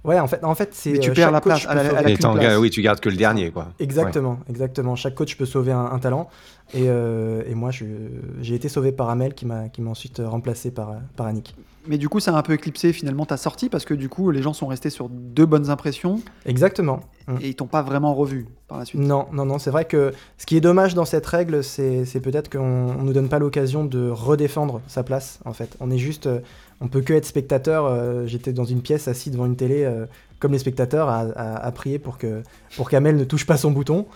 Ouais, 0.05 0.21
en 0.21 0.27
fait, 0.27 0.45
en 0.45 0.55
fait 0.55 0.71
c'est. 0.73 0.93
Mais 0.93 0.99
tu 0.99 1.11
euh, 1.11 1.15
perds 1.15 1.31
la 1.31 1.41
coach 1.41 1.65
place, 1.65 1.67
peut 1.67 1.71
elle 1.73 1.79
a- 1.79 1.83
elle 2.01 2.13
a 2.13 2.17
sauver- 2.17 2.37
Et 2.37 2.39
place. 2.47 2.59
oui, 2.59 2.71
tu 2.71 2.83
gardes 2.83 3.01
que 3.01 3.09
le 3.09 3.17
dernier, 3.17 3.51
quoi. 3.51 3.69
Exactement, 3.79 4.39
exactement. 4.51 4.97
Chaque 4.97 5.15
coach 5.15 5.37
peut 5.37 5.47
sauver 5.47 5.73
un, 5.73 5.85
un 5.87 5.99
talent. 5.99 6.29
Et, 6.75 6.85
euh, 6.89 7.43
et 7.47 7.55
moi, 7.55 7.71
j'ai 7.71 8.55
été 8.55 8.69
sauvé 8.69 8.91
par 8.93 9.09
Amel 9.11 9.35
qui 9.35 9.47
m'a 9.47 9.69
qui 9.69 9.81
m'a 9.83 9.91
ensuite 9.91 10.21
remplacé 10.25 10.71
par, 10.71 10.95
par 11.17 11.27
Annick. 11.27 11.55
Mais 11.87 11.99
du 11.99 12.09
coup, 12.09 12.19
ça 12.19 12.35
a 12.35 12.39
un 12.39 12.43
peu 12.43 12.55
éclipsé 12.55 12.95
finalement 12.95 13.27
ta 13.27 13.37
sortie 13.37 13.69
parce 13.69 13.85
que 13.85 13.93
du 13.93 14.09
coup, 14.09 14.31
les 14.31 14.41
gens 14.41 14.55
sont 14.55 14.67
restés 14.67 14.89
sur 14.89 15.11
deux 15.11 15.45
bonnes 15.45 15.69
impressions 15.69 16.21
Exactement. 16.47 17.01
Mm. 17.29 17.37
et 17.43 17.49
ils 17.49 17.55
t'ont 17.55 17.67
pas 17.67 17.83
vraiment 17.83 18.15
revu 18.15 18.47
par 18.69 18.79
la 18.79 18.87
suite. 18.87 19.01
Non, 19.03 19.27
non, 19.33 19.45
non, 19.45 19.59
c'est 19.59 19.71
vrai 19.71 19.85
que 19.85 20.13
ce 20.39 20.47
qui 20.47 20.57
est 20.57 20.61
dommage 20.63 20.95
dans 20.95 21.05
cette 21.05 21.27
règle, 21.27 21.63
c'est 21.63 22.07
c'est 22.07 22.21
peut-être 22.21 22.51
qu'on 22.51 22.61
on 22.99 23.03
nous 23.03 23.13
donne 23.13 23.29
pas 23.29 23.39
l'occasion 23.39 23.85
de 23.85 24.09
redéfendre 24.11 24.81
sa 24.87 25.03
place, 25.03 25.41
en 25.45 25.53
fait. 25.53 25.77
On 25.81 25.91
est 25.91 25.99
juste, 25.99 26.27
euh, 26.27 26.41
on 26.85 26.89
peut 26.89 27.01
que 27.01 27.12
être 27.14 27.24
spectateur. 27.24 27.87
euh, 27.87 28.26
J'étais 28.26 28.53
dans 28.53 28.64
une 28.64 28.82
pièce 28.82 29.09
assis 29.09 29.30
devant 29.30 29.47
une 29.47 29.57
télé, 29.57 29.85
euh, 29.85 30.07
comme 30.39 30.53
les 30.53 30.59
spectateurs, 30.59 31.09
à, 31.09 31.20
à- 31.20 31.57
à 31.66 31.72
prier 31.72 31.99
pour 31.99 32.18
que 32.18 32.43
pour 32.76 32.91
qu'Amel 32.91 33.16
ne 33.16 33.24
touche 33.24 33.47
pas 33.47 33.57
son 33.57 33.70
bouton. 33.70 34.07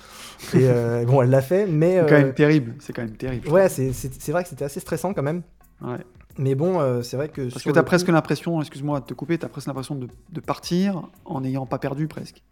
Et 0.54 0.58
euh, 0.62 1.04
bon, 1.04 1.22
elle 1.22 1.30
l'a 1.30 1.42
fait, 1.42 1.66
mais 1.66 1.96
C'est 2.02 2.08
quand 2.08 2.14
euh, 2.14 2.18
même 2.24 2.34
terrible. 2.34 2.74
C'est 2.80 2.92
quand 2.92 3.02
même 3.02 3.16
terrible. 3.16 3.48
ouais, 3.48 3.68
c'est 3.68 4.28
vrai 4.30 4.42
que 4.44 4.48
c'était 4.50 4.64
assez 4.64 4.80
stressant 4.80 5.12
quand 5.14 5.22
même. 5.22 5.42
Ouais. 5.82 5.98
Mais 6.38 6.54
bon, 6.54 6.78
euh, 6.80 7.02
c'est 7.02 7.16
vrai 7.16 7.28
que 7.28 7.42
Parce 7.50 7.64
que 7.64 7.70
tu 7.70 7.78
as 7.78 7.82
le 7.82 7.84
presque 7.84 8.06
coup- 8.06 8.12
l'impression, 8.12 8.60
excuse-moi 8.60 9.00
de 9.00 9.06
te 9.06 9.14
couper, 9.14 9.38
tu 9.38 9.44
as 9.44 9.48
presque 9.48 9.66
l'impression 9.66 9.96
de, 9.96 10.06
de 10.32 10.40
partir 10.40 11.02
en 11.24 11.40
n'ayant 11.40 11.66
pas 11.66 11.78
perdu 11.78 12.06
presque. 12.06 12.42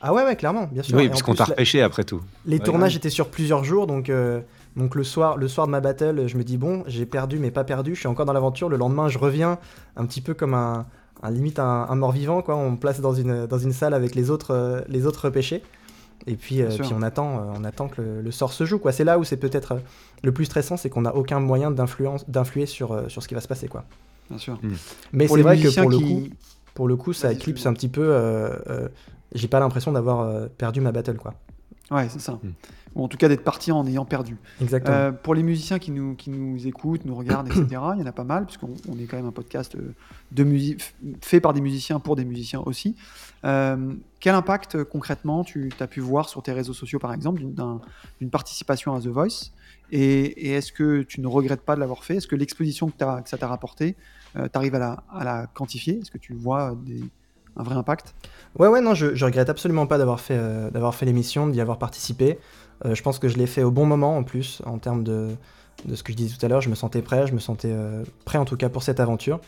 ah 0.00 0.12
ouais, 0.12 0.24
ouais, 0.24 0.34
clairement, 0.34 0.66
bien 0.72 0.82
sûr. 0.82 0.96
Oui, 0.96 1.08
puisqu'on 1.08 1.34
t'a 1.34 1.44
repêché 1.44 1.82
après 1.82 2.02
tout. 2.02 2.20
Les 2.46 2.56
Ouais, 2.56 2.62
tournages 2.64 2.92
ouais. 2.94 2.96
étaient 2.98 3.10
sur 3.10 3.28
plusieurs 3.28 3.62
jours, 3.62 3.86
donc, 3.86 4.08
euh, 4.10 4.40
donc 4.76 4.94
le, 4.94 5.04
soir, 5.04 5.36
le 5.36 5.48
soir 5.48 5.66
de 5.66 5.72
ma 5.72 5.80
battle, 5.80 6.26
je 6.26 6.36
me 6.36 6.44
dis 6.44 6.56
bon, 6.56 6.84
j'ai 6.86 7.06
perdu 7.06 7.38
mais 7.38 7.50
pas 7.50 7.64
perdu, 7.64 7.94
je 7.94 8.00
suis 8.00 8.08
encore 8.08 8.26
dans 8.26 8.32
l'aventure. 8.32 8.68
Le 8.68 8.76
lendemain, 8.76 9.08
je 9.08 9.18
reviens 9.18 9.58
un 9.96 10.06
petit 10.06 10.20
peu 10.20 10.34
comme 10.34 10.54
un, 10.54 10.86
un 11.22 11.30
limite 11.30 11.58
un, 11.58 11.86
un 11.88 11.94
mort-vivant, 11.96 12.42
quoi. 12.42 12.56
On 12.56 12.72
me 12.72 12.76
place 12.76 13.00
dans 13.00 13.12
une, 13.14 13.46
dans 13.46 13.58
une 13.58 13.72
salle 13.72 13.94
avec 13.94 14.14
les 14.14 14.30
autres, 14.30 14.52
euh, 14.54 14.80
les 14.88 15.06
autres 15.06 15.24
repêchés. 15.26 15.62
Et 16.26 16.36
puis, 16.36 16.60
euh, 16.60 16.68
puis 16.68 16.92
on 16.94 17.02
attend, 17.02 17.38
euh, 17.38 17.42
on 17.58 17.64
attend 17.64 17.88
que 17.88 18.02
le, 18.02 18.20
le 18.20 18.30
sort 18.30 18.52
se 18.52 18.64
joue, 18.64 18.78
quoi. 18.78 18.92
C'est 18.92 19.04
là 19.04 19.18
où 19.18 19.24
c'est 19.24 19.38
peut-être 19.38 19.72
euh, 19.72 19.78
le 20.22 20.32
plus 20.32 20.44
stressant, 20.44 20.76
c'est 20.76 20.90
qu'on 20.90 21.00
n'a 21.02 21.14
aucun 21.16 21.40
moyen 21.40 21.70
d'influence, 21.70 22.28
d'influer 22.28 22.66
sur, 22.66 22.92
euh, 22.92 23.08
sur 23.08 23.22
ce 23.22 23.28
qui 23.28 23.34
va 23.34 23.40
se 23.40 23.48
passer, 23.48 23.68
quoi. 23.68 23.84
Bien 24.28 24.38
sûr. 24.38 24.58
Mais 25.12 25.26
Pour 25.26 25.36
c'est 25.36 25.42
vrai 25.42 25.58
que 25.58 25.80
pour 25.80 25.90
le 25.90 25.98
coup, 25.98 26.28
pour 26.74 26.88
le 26.88 26.96
coup, 26.96 27.12
ça 27.12 27.32
éclipse 27.32 27.64
un 27.66 27.72
petit 27.72 27.88
peu. 27.88 28.02
euh, 28.02 28.50
euh, 28.68 28.88
j'ai 29.34 29.48
pas 29.48 29.60
l'impression 29.60 29.92
d'avoir 29.92 30.20
euh, 30.20 30.46
perdu 30.58 30.80
ma 30.80 30.92
battle, 30.92 31.16
quoi. 31.16 31.34
Ouais, 31.90 32.08
c'est 32.08 32.20
ça. 32.20 32.32
Hmm. 32.32 32.50
Ou 32.94 33.04
en 33.04 33.08
tout 33.08 33.16
cas 33.16 33.28
d'être 33.28 33.44
parti 33.44 33.70
en 33.72 33.86
ayant 33.86 34.04
perdu. 34.04 34.36
Exactement. 34.60 34.94
Euh, 34.96 35.12
pour 35.12 35.34
les 35.34 35.42
musiciens 35.42 35.78
qui 35.78 35.90
nous, 35.92 36.14
qui 36.16 36.30
nous 36.30 36.66
écoutent, 36.66 37.04
nous 37.04 37.14
regardent, 37.14 37.46
etc., 37.48 37.66
il 37.94 38.00
y 38.00 38.02
en 38.02 38.06
a 38.06 38.12
pas 38.12 38.24
mal, 38.24 38.46
puisqu'on 38.46 38.74
on 38.88 38.98
est 38.98 39.04
quand 39.04 39.16
même 39.16 39.26
un 39.26 39.32
podcast 39.32 39.76
euh, 39.76 39.94
de 40.32 40.42
musique 40.44 40.94
fait 41.22 41.40
par 41.40 41.52
des 41.52 41.60
musiciens 41.60 42.00
pour 42.00 42.16
des 42.16 42.24
musiciens 42.24 42.60
aussi. 42.66 42.96
Euh, 43.44 43.94
quel 44.18 44.34
impact 44.34 44.74
euh, 44.74 44.84
concrètement 44.84 45.44
tu 45.44 45.70
as 45.78 45.86
pu 45.86 46.00
voir 46.00 46.28
sur 46.28 46.42
tes 46.42 46.52
réseaux 46.52 46.74
sociaux, 46.74 46.98
par 46.98 47.12
exemple, 47.14 47.38
d'une- 47.40 47.54
d'un- 47.54 47.80
d'une 48.20 48.30
participation 48.30 48.94
à 48.94 49.00
The 49.00 49.06
Voice? 49.06 49.52
Et, 49.92 50.48
et 50.48 50.50
est-ce 50.52 50.72
que 50.72 51.02
tu 51.02 51.20
ne 51.20 51.26
regrettes 51.26 51.62
pas 51.62 51.74
de 51.74 51.80
l'avoir 51.80 52.04
fait? 52.04 52.16
Est-ce 52.16 52.26
que 52.28 52.36
l'exposition 52.36 52.88
que, 52.90 52.94
ça 53.24 53.38
t'a 53.38 53.48
rapporté, 53.48 53.96
tu 54.34 54.40
arrives 54.54 54.74
à 54.76 54.78
la, 54.78 55.02
à 55.12 55.24
la 55.24 55.46
quantifier? 55.46 55.98
Est-ce 55.98 56.10
que 56.10 56.18
tu 56.18 56.32
vois 56.34 56.76
des- 56.84 57.02
un 57.56 57.62
vrai 57.62 57.74
impact? 57.76 58.14
Ouais, 58.58 58.68
ouais, 58.68 58.80
non, 58.80 58.94
je, 58.94 59.14
je 59.14 59.24
regrette 59.24 59.48
absolument 59.48 59.86
pas 59.86 59.98
d'avoir 59.98 60.20
fait, 60.20 60.36
euh, 60.36 60.70
d'avoir 60.70 60.94
fait 60.94 61.06
l'émission, 61.06 61.46
d'y 61.48 61.60
avoir 61.60 61.78
participé. 61.78 62.38
Euh, 62.84 62.94
je 62.94 63.02
pense 63.02 63.18
que 63.18 63.28
je 63.28 63.36
l'ai 63.36 63.46
fait 63.46 63.62
au 63.62 63.70
bon 63.70 63.86
moment 63.86 64.16
en 64.16 64.22
plus, 64.24 64.62
en 64.66 64.78
termes 64.78 65.04
de, 65.04 65.28
de 65.84 65.94
ce 65.94 66.02
que 66.02 66.12
je 66.12 66.16
disais 66.16 66.34
tout 66.36 66.44
à 66.44 66.48
l'heure. 66.48 66.60
Je 66.60 66.70
me 66.70 66.74
sentais 66.74 67.02
prêt, 67.02 67.26
je 67.26 67.34
me 67.34 67.38
sentais 67.38 67.70
euh, 67.70 68.02
prêt 68.24 68.38
en 68.38 68.44
tout 68.44 68.56
cas 68.56 68.68
pour 68.68 68.82
cette 68.82 69.00
aventure. 69.00 69.40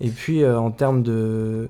Et 0.00 0.10
puis 0.10 0.46
en 0.46 0.70
termes 0.70 1.02
de 1.02 1.68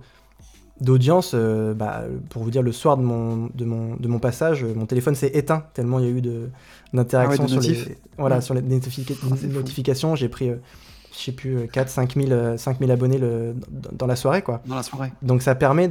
d'audience, 0.80 1.34
bah, 1.34 2.05
pour 2.28 2.43
vous 2.43 2.51
dire, 2.51 2.61
le 2.61 2.70
soir 2.72 2.99
de 2.99 3.03
mon, 3.03 3.49
de 3.55 3.64
mon, 3.64 3.97
de 3.97 4.09
mon 4.09 4.18
passage, 4.18 4.62
mon 4.62 4.84
téléphone 4.84 5.14
s'est 5.14 5.30
éteint 5.32 5.64
tellement 5.72 6.01
il 6.01 6.05
y 6.05 6.09
a 6.09 6.11
eu 6.11 6.20
de, 6.20 6.51
d'interactions 6.93 7.45
Ah 7.49 7.55
ouais, 7.55 7.61
sur, 7.62 7.62
les, 7.62 7.97
voilà, 8.18 8.37
Ouais. 8.37 8.43
sur 8.43 8.53
les 8.53 8.61
Ah, 8.61 9.55
notifications. 9.55 10.14
J'ai 10.16 10.28
pris, 10.28 10.51
je 11.19 11.25
sais 11.25 11.33
plus, 11.33 11.67
4 11.69 11.89
5 11.89 12.14
000, 12.14 12.31
euh, 12.33 12.57
5 12.57 12.79
000 12.79 12.91
abonnés 12.91 13.19
le, 13.19 13.55
dans 13.71 13.91
dans 13.93 14.07
la 14.07 14.17
soirée, 14.17 14.43
quoi. 14.43 14.61
dans 14.67 14.75
la 14.77 14.83
soirée 14.83 15.12
Donc 15.23 15.43
ça 15.43 15.55
permet 15.55 15.89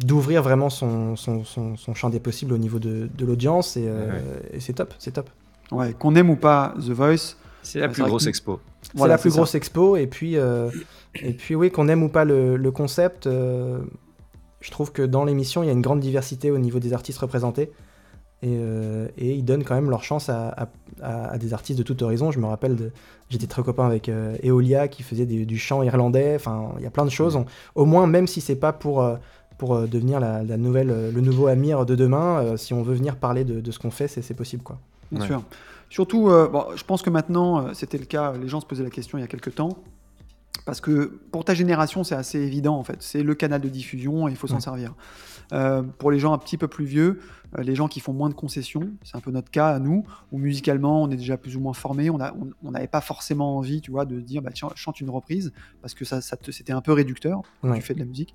d'ouvrir 0.00 0.42
vraiment 0.42 0.70
son, 0.70 1.16
son, 1.16 1.44
son- 1.44 1.76
son 1.76 1.94
champ 1.94 2.08
des 2.10 2.20
possibles 2.20 2.52
au 2.52 2.58
niveau 2.58 2.78
de, 2.78 3.08
de 3.12 3.26
l'audience 3.26 3.76
et, 3.76 3.84
euh, 3.88 4.20
et 4.52 4.60
c'est 4.60 4.72
top, 4.74 4.94
c'est 4.98 5.10
top. 5.12 5.28
Ouais, 5.72 5.92
qu'on 5.92 6.14
aime 6.14 6.30
ou 6.30 6.36
pas 6.36 6.74
The 6.78 6.90
Voice, 6.90 7.34
C'est 7.62 7.80
la 7.80 7.88
plus 7.88 8.02
grosse 8.04 8.24
que- 8.24 8.28
expo. 8.28 8.60
C'est 8.82 8.92
Voilà, 8.96 9.14
la 9.14 9.18
plus 9.18 9.30
ça. 9.30 9.36
grosse 9.36 9.54
expo 9.56 9.96
et 9.96 10.06
puis, 10.06 10.36
euh, 10.36 10.70
et 11.16 11.32
puis 11.32 11.56
oui, 11.56 11.70
qu'on 11.72 11.88
aime 11.88 12.04
ou 12.04 12.08
pas 12.08 12.24
le, 12.24 12.56
le 12.56 12.70
concept, 12.70 13.26
euh, 13.26 13.80
je 14.60 14.70
trouve 14.70 14.92
que 14.92 15.02
dans 15.02 15.24
l'émission 15.24 15.62
il 15.64 15.66
y 15.66 15.68
a 15.68 15.72
une 15.72 15.82
grande 15.82 16.00
diversité 16.00 16.50
au 16.52 16.58
niveau 16.58 16.78
des 16.78 16.92
artistes 16.92 17.18
représentés 17.18 17.72
et, 18.42 18.56
euh, 18.56 19.08
et 19.18 19.34
ils 19.34 19.44
donnent 19.44 19.64
quand 19.64 19.74
même 19.74 19.90
leur 19.90 20.04
chance 20.04 20.28
à, 20.28 20.48
à- 20.50 20.68
à- 21.02 21.28
à 21.32 21.38
des 21.38 21.52
artistes 21.54 21.78
de 21.78 21.82
tout 21.82 22.00
horizon. 22.02 22.30
Je 22.30 22.38
me 22.38 22.46
rappelle, 22.46 22.76
de- 22.76 22.90
j'étais 23.30 23.46
très 23.46 23.62
copain 23.62 23.86
avec 23.86 24.08
euh, 24.08 24.36
Eolia 24.42 24.88
qui 24.88 25.02
faisait 25.02 25.26
des- 25.26 25.44
du 25.44 25.58
chant 25.58 25.82
irlandais, 25.82 26.34
enfin 26.36 26.72
il 26.78 26.84
y 26.84 26.86
a 26.86 26.90
plein 26.90 27.04
de 27.04 27.10
choses. 27.10 27.36
On- 27.36 27.46
au 27.74 27.84
moins, 27.84 28.06
même 28.06 28.26
si 28.26 28.40
c'est 28.40 28.56
pas 28.56 28.72
pour, 28.72 29.02
euh, 29.02 29.16
pour 29.58 29.74
euh, 29.74 29.86
devenir 29.86 30.20
la, 30.20 30.42
la 30.44 30.56
nouvelle, 30.56 31.12
le 31.12 31.20
nouveau 31.20 31.48
Amir 31.48 31.84
de 31.84 31.94
demain, 31.96 32.40
euh, 32.42 32.56
si 32.56 32.72
on 32.74 32.82
veut 32.82 32.94
venir 32.94 33.16
parler 33.16 33.44
de, 33.44 33.60
de 33.60 33.70
ce 33.72 33.78
qu'on 33.80 33.90
fait, 33.90 34.06
c'est 34.08 34.22
c'est 34.22 34.34
possible 34.34 34.62
quoi. 34.62 34.78
bien 35.10 35.20
Ouais. 35.22 35.26
sûr. 35.26 35.42
Surtout, 35.90 36.28
euh, 36.28 36.48
bon, 36.48 36.64
je 36.76 36.84
pense 36.84 37.00
que 37.02 37.08
maintenant, 37.10 37.66
euh, 37.66 37.70
c'était 37.72 37.98
le 37.98 38.04
cas, 38.04 38.34
les 38.40 38.46
gens 38.46 38.60
se 38.60 38.66
posaient 38.66 38.84
la 38.84 38.90
question 38.90 39.16
il 39.18 39.22
y 39.22 39.24
a 39.24 39.28
quelques 39.28 39.54
temps. 39.54 39.78
Parce 40.66 40.80
que 40.82 41.18
pour 41.32 41.44
ta 41.46 41.54
génération, 41.54 42.04
c'est 42.04 42.14
assez 42.14 42.38
évident 42.38 42.76
en 42.76 42.84
fait. 42.84 42.96
C'est 43.00 43.22
le 43.22 43.34
canal 43.34 43.60
de 43.62 43.68
diffusion 43.70 44.28
et 44.28 44.32
il 44.32 44.36
faut 44.36 44.46
s'en 44.46 44.56
Ouais. 44.56 44.60
servir. 44.60 44.94
Euh, 45.52 45.82
pour 45.82 46.10
les 46.10 46.18
gens 46.18 46.32
un 46.34 46.38
petit 46.38 46.58
peu 46.58 46.68
plus 46.68 46.84
vieux, 46.84 47.20
euh, 47.58 47.62
les 47.62 47.74
gens 47.74 47.88
qui 47.88 48.00
font 48.00 48.12
moins 48.12 48.28
de 48.28 48.34
concessions, 48.34 48.90
c'est 49.02 49.16
un 49.16 49.20
peu 49.20 49.30
notre 49.30 49.50
cas 49.50 49.68
à 49.68 49.78
nous, 49.78 50.04
où 50.30 50.38
musicalement 50.38 51.02
on 51.02 51.10
est 51.10 51.16
déjà 51.16 51.38
plus 51.38 51.56
ou 51.56 51.60
moins 51.60 51.72
formé, 51.72 52.10
on 52.10 52.20
a- 52.20 52.34
on 52.34 52.50
on 52.62 52.70
n'avait 52.72 52.86
pas 52.86 53.00
forcément 53.00 53.56
envie, 53.56 53.80
tu 53.80 53.90
vois, 53.90 54.04
de 54.04 54.20
dire 54.20 54.42
bah 54.42 54.50
tiens, 54.52 54.68
chante 54.74 55.00
une 55.00 55.08
reprise, 55.10 55.52
parce 55.80 55.94
que 55.94 56.04
ça, 56.04 56.20
c'était 56.20 56.72
un 56.74 56.82
peu 56.82 56.92
réducteur 56.92 57.40
quand 57.62 57.70
Ouais. 57.70 57.76
tu 57.76 57.82
fais 57.82 57.94
de 57.94 58.00
la 58.00 58.04
musique. 58.04 58.34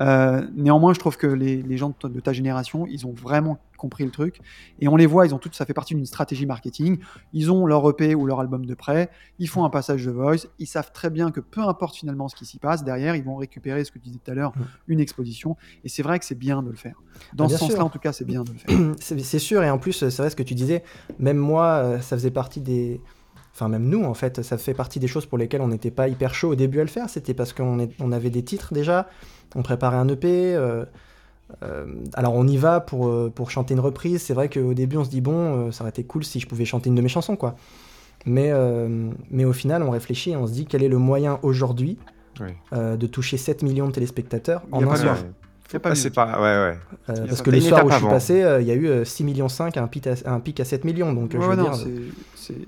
Euh, 0.00 0.46
néanmoins, 0.54 0.92
je 0.94 0.98
trouve 0.98 1.16
que 1.16 1.26
les, 1.26 1.62
les 1.62 1.76
gens 1.76 1.88
de 1.90 1.94
ta, 1.94 2.08
de 2.08 2.20
ta 2.20 2.32
génération, 2.32 2.86
ils 2.86 3.06
ont 3.06 3.12
vraiment 3.12 3.58
compris 3.76 4.04
le 4.04 4.10
truc, 4.10 4.40
et 4.80 4.88
on 4.88 4.96
les 4.96 5.06
voit, 5.06 5.24
ils 5.24 5.34
ont 5.34 5.38
tout, 5.38 5.50
ça 5.52 5.64
fait 5.64 5.72
partie 5.72 5.94
d'une 5.94 6.04
stratégie 6.04 6.46
marketing. 6.46 6.98
Ils 7.32 7.52
ont 7.52 7.64
leur 7.64 7.88
EP 7.88 8.16
ou 8.16 8.26
leur 8.26 8.40
album 8.40 8.66
de 8.66 8.74
prêt, 8.74 9.08
ils 9.38 9.48
font 9.48 9.64
un 9.64 9.70
passage 9.70 10.04
de 10.04 10.10
voice, 10.10 10.48
ils 10.58 10.66
savent 10.66 10.90
très 10.92 11.10
bien 11.10 11.30
que 11.30 11.38
peu 11.40 11.60
importe 11.60 11.94
finalement 11.96 12.28
ce 12.28 12.34
qui 12.34 12.44
s'y 12.44 12.58
passe, 12.58 12.82
derrière, 12.82 13.14
ils 13.14 13.22
vont 13.22 13.36
récupérer 13.36 13.84
ce 13.84 13.92
que 13.92 13.98
tu 13.98 14.08
disais 14.08 14.18
tout 14.24 14.30
à 14.30 14.34
l'heure, 14.34 14.52
une 14.88 14.98
exposition, 14.98 15.56
et 15.84 15.88
c'est 15.88 16.02
vrai 16.02 16.18
que 16.18 16.24
c'est 16.24 16.34
bien 16.38 16.62
de 16.62 16.70
le 16.70 16.76
faire. 16.76 17.00
Dans 17.34 17.46
Ah, 17.46 17.50
ce 17.50 17.56
sens-là, 17.56 17.84
en 17.84 17.88
tout 17.88 18.00
cas, 18.00 18.12
c'est 18.12 18.24
bien 18.24 18.42
de 18.42 18.50
le 18.50 18.58
faire. 18.58 18.94
C'est 19.00 19.38
sûr, 19.38 19.62
et 19.62 19.70
en 19.70 19.78
plus, 19.78 19.92
c'est 19.92 20.16
vrai 20.18 20.30
ce 20.30 20.36
que 20.36 20.42
tu 20.42 20.54
disais, 20.54 20.82
même 21.18 21.36
moi, 21.36 21.64
euh, 21.66 22.00
ça 22.00 22.16
faisait 22.16 22.30
partie 22.30 22.60
des. 22.60 23.00
Enfin, 23.54 23.68
même 23.68 23.88
nous, 23.88 24.04
en 24.04 24.14
fait, 24.14 24.42
ça 24.42 24.56
fait 24.56 24.74
partie 24.74 25.00
des 25.00 25.08
choses 25.08 25.26
pour 25.26 25.36
lesquelles 25.36 25.60
on 25.60 25.68
n'était 25.68 25.90
pas 25.90 26.06
hyper 26.08 26.32
chaud 26.34 26.50
au 26.50 26.54
début 26.54 26.78
à 26.78 26.84
le 26.84 26.88
faire. 26.88 27.10
C'était 27.10 27.34
parce 27.34 27.52
qu'on 27.52 27.88
on 27.98 28.12
avait 28.12 28.30
des 28.30 28.44
titres 28.44 28.72
déjà, 28.72 29.08
on 29.54 29.62
préparait 29.62 29.96
un 29.96 30.08
EP. 30.08 30.54
euh, 30.56 30.84
euh, 31.62 31.86
alors, 32.14 32.34
on 32.34 32.46
y 32.46 32.56
va 32.58 32.80
pour, 32.80 33.08
euh, 33.08 33.32
pour 33.34 33.50
chanter 33.50 33.72
une 33.74 33.80
reprise. 33.80 34.20
C'est 34.22 34.34
vrai 34.34 34.48
qu'au 34.50 34.74
début, 34.74 34.98
on 34.98 35.04
se 35.04 35.10
dit, 35.10 35.20
bon, 35.22 35.68
euh, 35.68 35.72
ça 35.72 35.82
aurait 35.82 35.90
été 35.90 36.04
cool 36.04 36.24
si 36.24 36.40
je 36.40 36.46
pouvais 36.46 36.66
chanter 36.66 36.90
une 36.90 36.94
de 36.94 37.00
mes 37.00 37.08
chansons, 37.08 37.36
quoi. 37.36 37.56
Mais, 38.26 38.50
euh, 38.50 39.08
mais 39.30 39.44
au 39.46 39.52
final, 39.54 39.82
on 39.82 39.90
réfléchit 39.90 40.32
et 40.32 40.36
on 40.36 40.46
se 40.46 40.52
dit, 40.52 40.66
quel 40.66 40.82
est 40.82 40.88
le 40.88 40.98
moyen 40.98 41.38
aujourd'hui 41.42 41.96
Oui. 42.40 42.48
euh, 42.74 42.96
de 42.96 43.06
toucher 43.06 43.38
7 43.38 43.62
millions 43.62 43.86
de 43.86 43.92
téléspectateurs 43.92 44.62
en 44.72 44.80
a 44.82 44.84
un 44.84 44.88
pas 44.88 44.96
soir. 44.96 45.16
Faut 45.68 45.78
pas 45.78 45.92
Ah, 45.94 46.10
pas. 46.14 46.26
Ouais, 46.40 46.42
ouais. 46.42 46.78
Euh, 47.10 47.26
parce 47.26 47.38
pas 47.38 47.44
que 47.44 47.50
le 47.50 47.60
soir 47.60 47.84
où 47.84 47.90
je 47.90 47.94
suis 47.94 48.04
avant. 48.04 48.12
passé, 48.14 48.42
euh, 48.42 48.60
il 48.62 48.66
y 48.66 48.70
a 48.70 48.74
eu 48.74 48.86
euh, 48.88 49.04
6 49.04 49.22
millions 49.24 49.48
5 49.50 49.76
à 49.76 49.82
un 49.82 49.86
pic 49.86 50.06
à, 50.06 50.14
un 50.26 50.40
pic 50.40 50.60
à 50.60 50.64
7 50.64 50.84
millions. 50.84 51.12
Donc, 51.12 51.32
Ouais, 51.34 51.40
je 51.40 51.46
veux 51.46 51.56
non, 51.56 51.64
dire, 51.70 51.86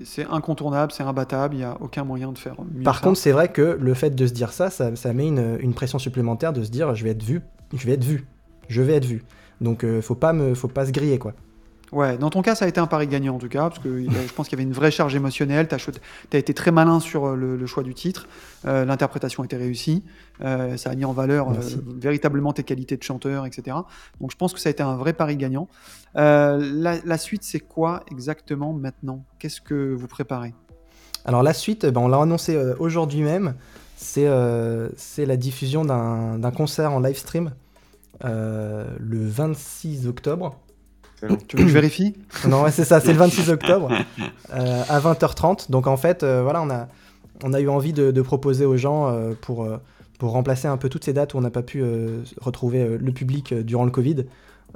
c'est- 0.03 0.25
incontournable, 0.29 0.91
c'est 0.91 1.03
imbattable, 1.03 1.55
il 1.55 1.59
n'y 1.59 1.63
a 1.63 1.77
aucun 1.81 2.03
moyen 2.03 2.31
de 2.31 2.37
faire 2.37 2.55
mieux. 2.73 2.83
Par 2.83 3.01
contre, 3.01 3.17
c'est 3.17 3.31
vrai 3.31 3.49
que 3.49 3.77
le 3.79 3.93
fait 3.93 4.11
de 4.11 4.27
se 4.27 4.33
dire 4.33 4.51
ça, 4.53 4.69
ça, 4.69 4.95
ça 4.95 5.13
met 5.13 5.27
une, 5.27 5.57
une 5.61 5.73
pression 5.73 5.99
supplémentaire 5.99 6.53
de 6.53 6.63
se 6.63 6.69
dire 6.69 6.93
je 6.95 7.03
vais 7.03 7.11
être 7.11 7.23
vu, 7.23 7.41
je 7.73 7.85
vais 7.85 7.93
être 7.93 8.03
vu, 8.03 8.25
je 8.67 8.81
vais 8.81 8.93
être 8.93 9.05
vu. 9.05 9.23
Donc 9.59 9.83
euh, 9.83 10.01
faut 10.01 10.15
pas 10.15 10.33
me, 10.33 10.53
faut 10.55 10.67
pas 10.67 10.85
se 10.85 10.91
griller 10.91 11.19
quoi. 11.19 11.33
Ouais, 11.91 12.17
dans 12.17 12.29
ton 12.29 12.41
cas, 12.41 12.55
ça 12.55 12.63
a 12.63 12.67
été 12.69 12.79
un 12.79 12.87
pari 12.87 13.05
gagnant 13.05 13.35
en 13.35 13.37
tout 13.37 13.49
cas, 13.49 13.69
parce 13.69 13.79
que 13.79 14.03
je 14.03 14.33
pense 14.33 14.47
qu'il 14.47 14.57
y 14.57 14.61
avait 14.61 14.67
une 14.67 14.73
vraie 14.73 14.91
charge 14.91 15.13
émotionnelle. 15.13 15.67
Tu 15.67 15.75
as, 15.75 16.37
été 16.37 16.53
très 16.53 16.71
malin 16.71 17.01
sur 17.01 17.25
euh, 17.25 17.35
le, 17.35 17.57
le 17.57 17.65
choix 17.65 17.83
du 17.83 17.93
titre. 17.93 18.27
Euh, 18.65 18.85
L'interprétation 18.85 19.43
était 19.43 19.57
réussie. 19.57 20.03
Euh, 20.41 20.77
ça 20.77 20.91
a 20.91 20.95
mis 20.95 21.03
en 21.03 21.11
valeur 21.11 21.49
euh, 21.49 21.55
véritablement 21.97 22.53
tes 22.53 22.63
qualités 22.63 22.95
de 22.95 23.03
chanteur, 23.03 23.45
etc. 23.45 23.75
Donc 24.21 24.31
je 24.31 24.37
pense 24.37 24.53
que 24.53 24.59
ça 24.59 24.69
a 24.69 24.71
été 24.71 24.81
un 24.81 24.95
vrai 24.95 25.11
pari 25.11 25.35
gagnant. 25.35 25.67
La, 26.15 26.59
la 27.03 27.17
suite, 27.17 27.43
c'est 27.43 27.59
quoi 27.59 28.03
exactement 28.09 28.71
maintenant? 28.71 29.25
Qu'est-ce 29.39 29.59
que 29.59 29.93
vous 29.93 30.07
préparez? 30.07 30.53
Alors 31.25 31.43
la 31.43 31.53
suite, 31.53 31.85
ben, 31.85 32.01
on 32.01 32.07
l'a 32.07 32.21
annoncé 32.21 32.57
aujourd'hui 32.79 33.21
même, 33.21 33.55
c'est 33.97 34.25
la 34.27 35.37
diffusion 35.37 35.83
d'un 35.83 36.51
concert 36.51 36.93
en 36.93 36.99
live 36.99 37.17
stream 37.17 37.51
le 38.23 39.27
26 39.27 40.07
octobre. 40.07 40.57
Tu 41.47 41.57
veux 41.57 41.63
que 41.63 41.67
je 41.69 41.73
vérifie? 41.73 42.15
Non, 42.47 42.63
ouais, 42.63 42.71
c'est 42.71 42.83
ça, 42.85 42.99
c'est 42.99 43.13
le 43.13 43.19
26 43.19 43.49
octobre 43.51 43.91
euh, 44.53 44.83
à 44.89 44.99
20h30. 44.99 45.69
Donc 45.71 45.87
en 45.87 45.97
fait, 45.97 46.23
euh, 46.23 46.41
voilà, 46.43 46.61
on 46.61 46.69
a, 46.69 46.87
on 47.43 47.53
a 47.53 47.59
eu 47.59 47.69
envie 47.69 47.93
de, 47.93 48.11
de 48.11 48.21
proposer 48.21 48.65
aux 48.65 48.77
gens 48.77 49.07
euh, 49.09 49.33
pour, 49.39 49.63
euh, 49.63 49.77
pour 50.19 50.31
remplacer 50.31 50.67
un 50.67 50.77
peu 50.77 50.89
toutes 50.89 51.03
ces 51.03 51.13
dates 51.13 51.33
où 51.33 51.37
on 51.37 51.41
n'a 51.41 51.49
pas 51.49 51.61
pu 51.63 51.81
euh, 51.81 52.21
retrouver 52.39 52.81
euh, 52.81 52.97
le 52.99 53.11
public 53.11 53.51
euh, 53.53 53.63
durant 53.63 53.85
le 53.85 53.91
Covid, 53.91 54.25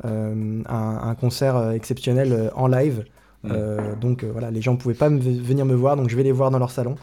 euh, 0.06 0.62
un, 0.68 1.00
un 1.04 1.16
concert 1.16 1.56
euh, 1.56 1.72
exceptionnel 1.72 2.32
euh, 2.34 2.50
en 2.56 2.68
live. 2.68 3.06
Euh, 3.46 3.96
donc 3.96 4.24
euh, 4.24 4.30
voilà, 4.32 4.50
les 4.50 4.62
gens 4.62 4.72
ne 4.74 4.78
pouvaient 4.78 4.96
pas 4.96 5.10
me- 5.10 5.20
venir 5.20 5.66
me 5.66 5.76
voir, 5.76 5.96
donc 5.98 6.10
je 6.10 6.16
vais 6.18 6.24
les 6.24 6.32
voir 6.32 6.50
dans 6.52 6.58
leur 6.60 6.72
salon. 6.72 6.96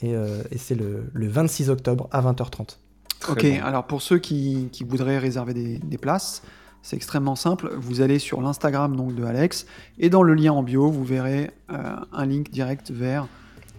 Et, 0.00 0.14
euh, 0.14 0.42
et 0.50 0.56
c'est 0.58 0.74
le, 0.74 1.04
le 1.12 1.28
26 1.28 1.68
octobre 1.68 2.08
à 2.12 2.22
20h30. 2.22 2.76
Très 3.20 3.32
Ok, 3.32 3.42
bon. 3.44 3.64
alors 3.66 3.84
pour 3.86 4.00
ceux 4.02 4.18
qui, 4.18 4.68
qui 4.72 4.84
voudraient 4.84 5.18
réserver 5.18 5.52
des, 5.54 5.78
des 5.78 5.98
places, 5.98 6.42
c'est 6.82 6.96
extrêmement 6.96 7.36
simple. 7.36 7.70
Vous 7.78 8.00
allez 8.00 8.18
sur 8.18 8.40
l'Instagram 8.42 8.96
donc 8.96 9.14
de 9.14 9.24
Alex 9.24 9.66
et 9.98 10.10
dans 10.10 10.22
le 10.22 10.34
lien 10.34 10.52
en 10.52 10.62
bio, 10.62 10.90
vous 10.90 11.04
verrez 11.04 11.50
euh, 11.70 11.96
un 12.12 12.26
link 12.26 12.50
direct 12.50 12.90
vers 12.90 13.26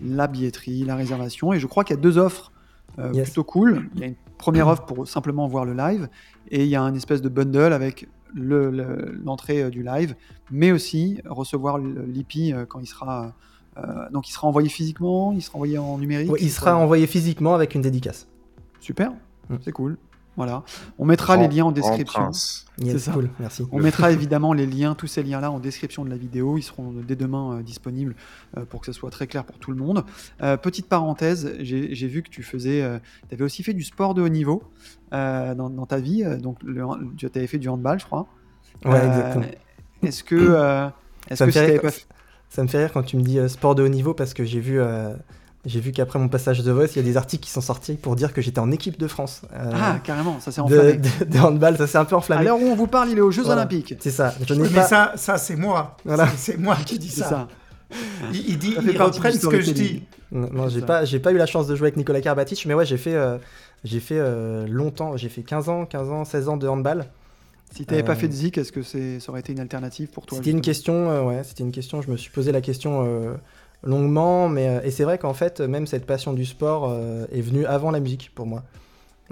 la 0.01 0.27
billetterie, 0.27 0.83
la 0.85 0.95
réservation. 0.95 1.53
Et 1.53 1.59
je 1.59 1.67
crois 1.67 1.83
qu'il 1.83 1.95
y 1.95 1.99
a 1.99 2.01
deux 2.01 2.17
offres 2.17 2.51
euh, 2.99 3.11
Yes. 3.13 3.25
plutôt 3.29 3.43
cool. 3.43 3.89
Il 3.95 4.01
y 4.01 4.03
a 4.03 4.07
une 4.07 4.15
première 4.37 4.67
offre 4.67 4.85
pour 4.85 5.07
simplement 5.07 5.47
voir 5.47 5.65
le 5.65 5.73
live 5.73 6.07
et 6.49 6.63
il 6.63 6.69
y 6.69 6.75
a 6.75 6.81
un 6.81 6.93
espèce 6.93 7.21
de 7.21 7.29
bundle 7.29 7.73
avec 7.73 8.07
le- 8.33 8.69
le- 8.71 9.19
l'entrée 9.23 9.63
euh, 9.63 9.69
du 9.69 9.83
live, 9.83 10.15
mais 10.51 10.71
aussi 10.71 11.19
recevoir 11.25 11.77
l'IP 11.77 12.53
quand 12.67 12.79
il 12.79 12.87
sera. 12.87 13.33
euh, 13.77 14.09
donc 14.11 14.29
il 14.29 14.31
sera 14.31 14.47
envoyé 14.47 14.69
physiquement, 14.69 15.31
il 15.33 15.41
sera 15.41 15.55
envoyé 15.55 15.77
en 15.77 15.97
numérique. 15.97 16.31
Ouais, 16.31 16.39
il 16.41 16.51
sera 16.51 16.75
envoyé 16.77 17.07
physiquement 17.07 17.53
avec 17.55 17.73
une 17.75 17.81
dédicace. 17.81 18.27
Super, 18.79 19.11
Mm. 19.49 19.55
c'est 19.61 19.71
cool. 19.71 19.97
Voilà. 20.35 20.63
On 20.97 21.05
mettra 21.05 21.37
les 21.37 21.47
liens 21.47 21.65
en 21.65 21.71
description. 21.71 22.21
prince. 22.23 22.65
Yes, 22.81 23.03
ça. 23.03 23.11
cool, 23.11 23.29
merci. 23.39 23.63
On 23.71 23.79
mettra 23.79 24.11
évidemment 24.11 24.51
les 24.53 24.65
liens, 24.65 24.95
tous 24.95 25.05
ces 25.05 25.21
liens-là 25.21 25.51
en 25.51 25.59
description 25.59 26.03
de 26.03 26.09
la 26.09 26.17
vidéo. 26.17 26.57
Ils 26.57 26.63
seront 26.63 26.91
dès 27.07 27.15
demain 27.15 27.57
euh, 27.59 27.61
disponibles 27.61 28.15
euh, 28.57 28.65
pour 28.65 28.79
que 28.81 28.87
ce 28.87 28.93
soit 28.93 29.11
très 29.11 29.27
clair 29.27 29.43
pour 29.45 29.59
tout 29.59 29.69
le 29.71 29.77
monde. 29.77 30.03
Euh, 30.41 30.57
petite 30.57 30.87
parenthèse, 30.87 31.53
j'ai 31.59 32.07
vu 32.07 32.23
que 32.23 32.29
tu 32.29 32.41
faisais, 32.41 32.81
tu 33.29 33.35
avais 33.35 33.43
aussi 33.43 33.61
fait 33.61 33.73
du 33.73 33.83
sport 33.83 34.15
de 34.15 34.23
haut 34.23 34.29
niveau 34.29 34.63
euh, 35.13 35.53
dans, 35.53 35.69
dans 35.69 35.85
ta 35.85 35.99
vie. 35.99 36.23
euh, 36.23 36.37
donc 36.37 36.57
le- 36.63 36.83
tu 37.15 37.27
avais 37.35 37.45
fait 37.47 37.59
du 37.59 37.69
handball, 37.69 37.99
je 37.99 38.05
crois. 38.05 38.25
Ouais, 38.85 38.95
Euh, 38.95 39.07
exactement. 39.07 39.45
Est-ce 40.01 40.23
que, 40.23 40.35
euh, 40.35 40.87
est-ce 41.29 41.35
Ça 41.37 41.45
que 41.45 41.49
me 41.49 41.51
fait 41.51 41.59
si 41.59 41.59
rire 41.59 41.67
t'avais 41.81 41.91
quand- 41.93 42.07
pas 42.07 42.15
Ça 42.49 42.63
me 42.63 42.67
fait 42.67 42.77
rire 42.79 42.91
quand 42.91 43.03
tu 43.03 43.17
me 43.17 43.21
dis 43.21 43.37
euh, 43.39 43.47
sport 43.47 43.75
de 43.75 43.83
haut 43.83 43.87
niveau 43.87 44.13
parce 44.15 44.33
que 44.33 44.43
j'ai 44.43 44.59
vu 44.59 44.79
euh, 44.81 45.13
J'ai 45.65 45.79
vu 45.79 45.93
qu'après 45.93 46.19
mon 46.19 46.27
passage 46.27 46.61
de 46.61 46.71
Voice, 46.73 46.87
il 46.91 46.97
y 46.97 46.99
a 46.99 47.03
des 47.03 47.15
articles 47.15 47.43
qui 47.45 47.49
sont 47.49 47.61
sortis 47.61 47.93
pour 47.93 48.17
dire 48.17 48.33
que 48.33 48.41
j'étais 48.41 48.59
en 48.59 48.69
équipe 48.71 48.99
de 48.99 49.07
France. 49.07 49.43
euh, 49.53 49.71
Ah, 49.73 49.97
carrément, 50.03 50.39
ça 50.41 50.51
s'est 50.51 50.59
enflammé. 50.59 50.93
de- 50.97 51.25
de 51.25 51.39
handball, 51.39 51.77
ça 51.77 51.87
s'est 51.87 51.97
un 51.97 52.03
peu 52.03 52.15
À 52.15 52.17
enflammé. 52.17 52.43
l'heure 52.43 52.59
où 52.61 52.65
on 52.65 52.75
vous 52.75 52.87
parle, 52.87 53.09
il 53.11 53.17
est 53.17 53.21
aux 53.21 53.31
Jeux 53.31 53.43
Voilà. 53.43 53.61
Olympiques. 53.61 53.95
C'est 54.01 54.11
ça. 54.11 54.35
Je 54.45 54.53
n'ai 54.55 54.63
Mais 54.63 54.69
pas. 54.69 54.83
ça, 54.83 55.13
ça 55.15 55.37
c'est 55.37 55.55
moi. 55.55 55.95
Voilà. 56.03 56.27
C'est- 56.35 56.57
moi 56.57 56.75
qui 56.85 56.99
dis 56.99 57.07
ça. 57.09 57.29
ça. 57.29 57.47
Il, 58.33 58.49
il 58.49 58.57
dit, 58.57 58.73
Ça 58.73 58.81
fait 58.81 58.91
il 58.91 58.97
partie 58.97 59.19
reprenne 59.19 59.33
du 59.33 59.39
ce 59.39 59.47
que 59.47 59.61
je 59.61 59.71
dis. 59.71 60.03
Non, 60.33 60.49
non, 60.51 60.67
j'ai 60.67 60.81
pas, 60.81 61.05
j'ai 61.05 61.19
pas 61.19 61.31
eu 61.31 61.37
la 61.37 61.45
chance 61.45 61.67
de 61.67 61.75
jouer 61.75 61.87
avec 61.87 61.97
Nicolas 61.97 62.19
Karabatic, 62.19 62.65
mais 62.65 62.73
ouais, 62.73 62.85
j'ai 62.85 62.97
fait, 62.97 63.13
euh, 63.13 63.37
j'ai 63.85 63.99
fait 64.01 64.17
euh, 64.17 64.65
longtemps, 64.67 65.15
j'ai 65.15 65.29
fait 65.29 65.43
15 65.43 65.69
ans, 65.69 65.85
15 65.85 66.09
ans, 66.09 66.25
16 66.25 66.49
ans 66.49 66.57
de 66.57 66.67
handball. 66.67 67.05
Si 67.73 67.85
t'avais 67.85 68.03
pas 68.03 68.11
Euh, 68.13 68.15
fait 68.15 68.27
de 68.27 68.33
Zik, 68.33 68.57
est-ce 68.57 68.71
que 68.71 68.81
c'est, 68.83 69.19
ça 69.19 69.31
aurait 69.31 69.39
été 69.39 69.53
une 69.53 69.59
alternative 69.59 70.09
pour 70.09 70.25
toi 70.25 70.37
C'était 70.39 70.51
une 70.51 70.61
question, 70.61 71.09
euh, 71.09 71.21
ouais, 71.23 71.41
c'était 71.43 71.63
une 71.63 71.71
question. 71.71 72.01
Je 72.01 72.11
me 72.11 72.17
suis 72.17 72.31
posé 72.31 72.51
la 72.51 72.61
question 72.61 73.03
euh, 73.05 73.33
longuement, 73.83 74.49
mais 74.49 74.67
euh, 74.67 74.81
et 74.83 74.91
c'est 74.91 75.03
vrai 75.03 75.17
qu'en 75.17 75.33
fait, 75.33 75.59
même 75.61 75.87
cette 75.87 76.05
passion 76.05 76.33
du 76.33 76.45
sport 76.45 76.89
euh, 76.89 77.25
est 77.31 77.41
venue 77.41 77.65
avant 77.65 77.91
la 77.91 77.99
musique 77.99 78.31
pour 78.35 78.45
moi, 78.47 78.63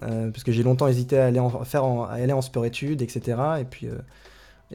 Euh, 0.03 0.31
parce 0.31 0.43
que 0.43 0.51
j'ai 0.53 0.63
longtemps 0.63 0.87
hésité 0.87 1.19
à 1.19 1.27
aller 1.27 1.39
en 1.39 1.65
faire, 1.65 1.85
en- 1.85 2.05
à 2.05 2.13
aller 2.13 2.33
en 2.33 2.41
sport-études, 2.41 3.01
etc. 3.03 3.61
Et 3.61 3.65
puis, 3.65 3.87
euh, 3.87 3.95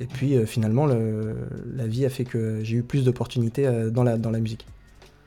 et 0.01 0.07
puis 0.07 0.37
euh, 0.37 0.47
finalement, 0.47 0.87
le, 0.87 1.37
la 1.75 1.87
vie 1.87 2.07
a 2.07 2.11
fait 2.11 2.25
que 2.27 2.61
j'ai 2.65 2.77
eu 2.79 2.83
plus 2.85 3.05
d'opportunités 3.05 3.67
euh, 3.67 3.91
dans 3.91 4.05
la 4.05 4.19
dans 4.19 4.31
la 4.33 4.41
musique. 4.41 4.67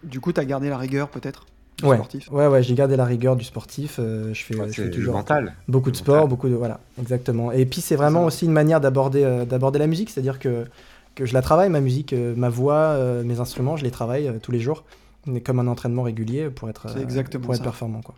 Du 0.03 0.19
coup, 0.19 0.33
t'as 0.33 0.45
gardé 0.45 0.69
la 0.69 0.77
rigueur 0.77 1.09
peut-être 1.09 1.45
du 1.77 1.85
Ouais, 1.85 1.95
sportif? 1.95 2.29
Ouais, 2.31 2.47
ouais, 2.47 2.61
j'ai 2.61 2.75
gardé 2.75 2.97
la 2.97 3.05
rigueur 3.05 3.37
du 3.37 3.45
sportif. 3.45 3.97
euh, 3.99 4.33
je 4.33 4.43
fais, 4.43 4.55
Ouais, 4.59 4.67
je 4.73 4.73
c'est 4.73 4.83
fais 4.83 4.89
toujours 4.89 5.13
mental. 5.13 5.55
Beaucoup 5.69 5.91
de 5.91 5.95
Mental. 5.95 6.03
sport, 6.03 6.27
beaucoup 6.27 6.49
de 6.49 6.55
voilà, 6.55 6.81
exactement. 6.99 7.51
Et 7.53 7.65
puis 7.65 7.79
c'est 7.79 7.95
vraiment 7.95 8.25
aussi 8.25 8.45
une 8.45 8.51
manière 8.51 8.81
d'aborder 8.81 9.23
euh, 9.23 9.45
d'aborder 9.45 9.79
la 9.79 9.87
musique, 9.87 10.09
c'est-à-dire 10.09 10.39
que 10.39 10.65
que 11.19 11.25
je 11.25 11.33
la 11.33 11.41
travaille 11.41 11.69
ma 11.69 11.81
musique, 11.81 12.13
euh, 12.13 12.33
ma 12.35 12.49
voix, 12.49 12.75
euh, 12.75 13.23
mes 13.23 13.39
instruments, 13.41 13.75
je 13.75 13.83
les 13.83 13.91
travaille 13.91 14.27
euh, 14.27 14.39
tous 14.41 14.51
les 14.51 14.59
jours, 14.61 14.85
comme 15.43 15.59
un 15.59 15.67
entraînement 15.67 16.03
régulier 16.03 16.49
pour 16.49 16.69
être 16.69 16.97
exactement 16.97 17.43
pour 17.43 17.53
être 17.53 17.59
ça. 17.59 17.63
performant 17.65 18.01
quoi. 18.01 18.15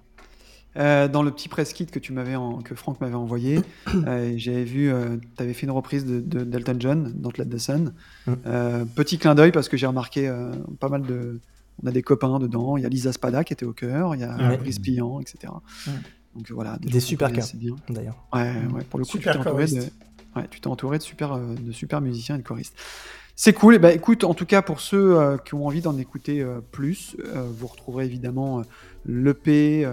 Euh, 0.78 1.08
dans 1.10 1.22
le 1.24 1.32
petit 1.32 1.50
press 1.50 1.74
kit 1.74 1.86
que 1.88 2.00
tu 2.00 2.14
m'avais 2.14 2.36
en- 2.36 2.60
que 2.60 2.76
Franck 2.76 3.02
m'avait 3.02 3.16
envoyé, 3.16 3.60
euh, 4.08 4.34
j'avais 4.38 4.64
vu, 4.64 4.90
tu 5.36 5.44
avais 5.44 5.54
fait 5.54 5.66
une 5.66 5.72
reprise 5.72 6.06
de, 6.06 6.22
de- 6.22 6.44
d'Elton 6.46 6.76
John, 6.80 7.12
Don't 7.16 7.34
Let 7.38 7.46
the 7.48 7.58
Sun. 7.58 7.94
Mm. 8.28 8.34
Euh, 8.46 8.86
petit 8.86 9.18
clin 9.18 9.36
d'œil 9.36 9.52
parce 9.52 9.68
que 9.68 9.76
j'ai 9.78 9.88
remarqué 9.88 10.28
euh, 10.30 10.52
pas 10.80 10.88
mal 10.88 11.02
de, 11.02 11.42
on 11.84 11.88
a 11.88 11.92
des 11.92 12.04
copains 12.04 12.38
dedans. 12.40 12.78
Il 12.78 12.84
y 12.84 12.86
a 12.86 12.90
Lisa 12.90 13.12
Spada 13.12 13.44
qui 13.44 13.52
était 13.52 13.66
au 13.66 13.74
cœur, 13.74 14.16
il 14.16 14.22
y 14.22 14.24
a 14.24 14.38
Ouais. 14.38 14.58
Brice 14.58 14.80
Pillant, 14.80 15.20
etc. 15.20 15.52
Mm. 15.88 15.92
Donc 16.36 16.52
voilà, 16.52 16.78
Des 16.80 17.02
super 17.02 17.30
bien. 17.30 17.44
D'ailleurs. 17.90 18.16
Ouais, 18.34 18.54
ouais, 18.74 18.84
pour 18.90 19.00
le 19.00 19.04
coup, 19.06 19.12
Super 19.12 19.36
tu 19.36 19.42
t'es 19.42 19.48
entouré 19.50 19.66
de. 19.66 19.82
Ouais, 20.36 20.48
tu 20.50 20.62
t'es 20.62 20.68
entouré 20.68 20.98
de 20.98 21.04
super, 21.04 21.34
euh, 21.34 21.56
de 21.60 21.72
super 21.72 22.02
musiciens 22.02 22.36
et 22.36 22.40
de 22.40 22.44
choristes. 22.44 22.76
C'est 23.36 23.54
cool. 23.54 23.80
Ben, 23.80 23.90
écoute, 23.90 24.24
en 24.24 24.34
tout 24.34 24.46
cas, 24.46 24.62
pour 24.62 24.82
ceux 24.82 25.18
euh, 25.18 25.38
qui 25.38 25.56
ont 25.56 25.66
envie 25.66 25.82
d'en 25.82 25.98
écouter 25.98 26.42
euh, 26.42 26.60
plus, 26.72 27.16
vous 27.34 27.68
retrouverez 27.68 28.06
évidemment 28.06 28.62
l'EP 29.06 29.88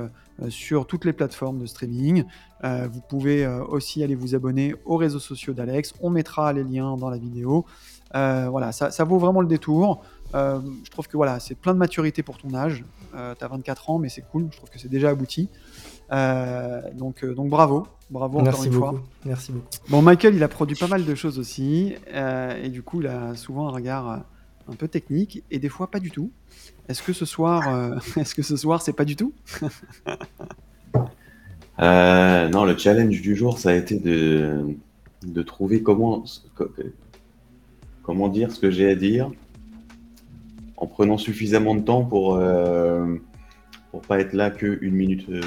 sur 0.49 0.87
toutes 0.87 1.05
les 1.05 1.13
plateformes 1.13 1.59
de 1.59 1.67
streaming. 1.67 2.25
Vous 2.63 3.01
pouvez 3.09 3.47
aussi 3.47 4.03
aller 4.03 4.15
vous 4.15 4.35
abonner 4.35 4.75
aux 4.85 4.97
réseaux 4.97 5.19
sociaux 5.19 5.53
d'Alex. 5.55 5.95
On 6.01 6.11
mettra 6.11 6.53
les 6.53 6.65
liens 6.65 6.97
dans 6.97 7.11
la 7.11 7.17
vidéo. 7.17 7.65
Voilà, 8.13 8.73
ça, 8.73 8.91
ça 8.91 9.05
vaut 9.05 9.19
vraiment 9.19 9.41
le 9.41 9.47
détour. 9.49 10.05
Je 10.35 10.91
trouve 10.91 11.09
que 11.09 11.17
voilà, 11.17 11.41
c'est 11.41 11.55
plein 11.55 11.73
de 11.73 11.79
maturité 11.79 12.23
pour 12.23 12.37
ton 12.39 12.55
âge. 12.55 12.85
Euh, 13.15 13.35
tu 13.39 13.45
as 13.45 13.49
24 13.49 13.91
ans, 13.91 13.99
mais 13.99 14.09
c'est 14.09 14.23
cool. 14.23 14.49
Je 14.51 14.57
trouve 14.59 14.71
que 14.71 14.79
c'est 14.79 14.89
déjà 14.89 15.11
abouti. 15.11 15.49
Euh, 16.13 16.81
donc, 16.95 17.25
euh, 17.25 17.35
donc 17.35 17.49
bravo, 17.51 17.87
bravo 18.11 18.39
encore 18.41 18.65
une 18.65 18.71
beaucoup. 18.73 18.79
fois. 18.97 19.03
Merci 19.25 19.53
beaucoup. 19.53 19.67
Bon, 19.89 20.03
Michael, 20.03 20.35
il 20.35 20.43
a 20.43 20.49
produit 20.49 20.77
pas 20.77 20.87
mal 20.89 21.05
de 21.05 21.15
choses 21.15 21.39
aussi, 21.39 21.95
euh, 22.13 22.63
et 22.63 22.69
du 22.69 22.83
coup, 22.83 23.01
il 23.01 23.07
a 23.07 23.35
souvent 23.35 23.69
un 23.69 23.71
regard 23.73 24.25
un 24.71 24.75
peu 24.75 24.89
technique, 24.89 25.43
et 25.51 25.59
des 25.59 25.69
fois 25.69 25.91
pas 25.91 26.01
du 26.01 26.11
tout. 26.11 26.31
Est-ce 26.89 27.03
que 27.03 27.13
ce 27.13 27.25
soir, 27.27 27.69
euh, 27.75 27.97
est-ce 28.17 28.35
que 28.35 28.43
ce 28.43 28.57
soir, 28.57 28.81
c'est 28.83 28.93
pas 28.95 29.05
du 29.05 29.17
tout? 29.17 29.33
Euh, 31.81 32.49
non, 32.49 32.65
le 32.65 32.77
challenge 32.77 33.21
du 33.21 33.37
jour, 33.37 33.59
ça 33.59 33.71
a 33.71 33.75
été 33.75 33.99
de, 34.01 34.65
de 35.25 35.43
trouver 35.43 35.81
comment, 35.83 36.25
co- 36.57 36.71
comment 38.03 38.29
dire 38.29 38.51
ce 38.51 38.59
que 38.59 38.69
j'ai 38.71 38.91
à 38.91 38.95
dire 38.97 39.31
en 40.81 40.87
prenant 40.87 41.19
suffisamment 41.19 41.75
de 41.75 41.81
temps 41.83 42.05
pour, 42.05 42.37
euh, 42.37 43.17
pour 43.91 44.01
pas 44.03 44.21
être 44.21 44.33
là 44.33 44.51
que 44.51 44.79
une 44.81 44.95
minute 44.95 45.29
euh, 45.29 45.41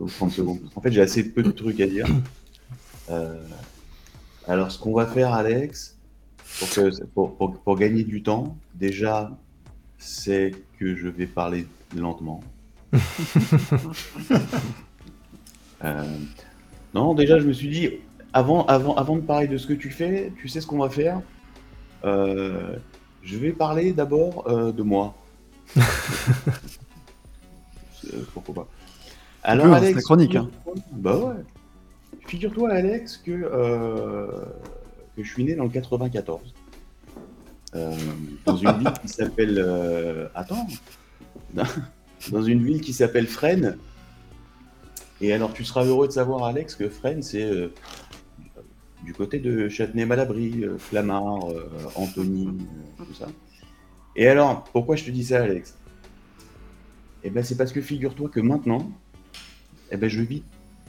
ou 0.00 0.06
30 0.08 0.30
secondes. 0.30 0.60
En 0.76 0.80
fait, 0.80 0.92
j'ai 0.92 1.00
assez 1.00 1.28
peu 1.32 1.42
de 1.42 1.50
trucs 1.50 1.80
à 1.80 1.86
dire. 1.86 2.06
Euh, 3.10 3.34
alors, 4.46 4.70
ce 4.70 4.78
qu'on 4.78 4.92
va 4.94 5.06
faire, 5.06 5.32
Alex, 5.32 5.96
pour, 6.60 6.68
que- 6.70 7.04
pour, 7.06 7.36
pour- 7.36 7.58
pour 7.60 7.76
gagner 7.76 8.04
du 8.04 8.22
temps, 8.22 8.56
déjà, 8.74 9.36
c'est 9.98 10.52
que 10.78 10.94
je 10.96 11.08
vais 11.08 11.26
parler 11.26 11.66
lentement. 11.96 12.40
Euh, 15.84 16.02
non, 16.94 17.14
déjà, 17.14 17.38
je 17.38 17.46
me 17.46 17.52
suis 17.52 17.68
dit, 17.68 17.90
avant, 18.32 18.64
avant, 18.66 18.94
avant 18.96 19.16
de 19.16 19.20
parler 19.20 19.46
de 19.46 19.58
ce 19.58 19.66
que 19.66 19.74
tu 19.74 19.90
fais, 19.90 20.32
tu 20.38 20.48
sais 20.48 20.60
ce 20.62 20.66
qu'on 20.66 20.78
va 20.78 20.88
faire? 20.88 21.20
Je 23.26 23.36
vais 23.38 23.50
parler 23.50 23.92
d'abord 23.92 24.44
euh, 24.48 24.72
de 24.72 24.82
moi. 24.82 25.14
Euh, 28.14 28.22
Pourquoi 28.34 28.54
pas 28.54 28.68
Alors, 29.42 29.72
Alex, 29.72 29.98
c'est 29.98 30.04
chronique, 30.04 30.36
hein. 30.36 30.48
Bah 30.92 31.16
ouais. 31.16 31.34
Figure-toi, 32.28 32.70
Alex, 32.70 33.16
que, 33.16 33.32
euh, 33.32 34.28
que 35.16 35.24
je 35.24 35.28
suis 35.28 35.42
né 35.42 35.56
dans 35.56 35.64
le 35.64 35.70
94. 35.70 36.54
Euh, 37.74 37.96
dans 38.44 38.56
une 38.56 38.78
ville 38.78 38.92
qui 39.02 39.08
s'appelle. 39.08 40.28
Attends. 40.36 40.68
Dans 42.30 42.42
une 42.42 42.64
ville 42.64 42.80
qui 42.80 42.92
s'appelle 42.92 43.26
Fresnes. 43.26 43.76
Et 45.20 45.32
alors, 45.32 45.52
tu 45.52 45.64
seras 45.64 45.84
heureux 45.84 46.06
de 46.06 46.12
savoir, 46.12 46.44
Alex, 46.44 46.76
que 46.76 46.88
Fresnes, 46.88 47.22
c'est 47.22 47.50
du 49.06 49.14
côté 49.14 49.38
de 49.38 49.68
Châtenay-Malabry, 49.68 50.64
euh, 50.64 50.76
Clamart, 50.90 51.48
euh, 51.48 51.70
Antony, 51.94 52.48
euh, 52.48 53.04
tout 53.04 53.14
ça. 53.14 53.28
Et 54.16 54.26
alors, 54.26 54.64
pourquoi 54.64 54.96
je 54.96 55.04
te 55.04 55.10
dis 55.12 55.24
ça, 55.24 55.44
Alex? 55.44 55.78
Eh 57.22 57.30
ben, 57.30 57.44
c'est 57.44 57.56
parce 57.56 57.72
que 57.72 57.80
figure-toi 57.80 58.28
que 58.28 58.40
maintenant, 58.40 58.90
eh 59.92 59.96
ben, 59.96 60.10
je 60.10 60.20
vis 60.22 60.42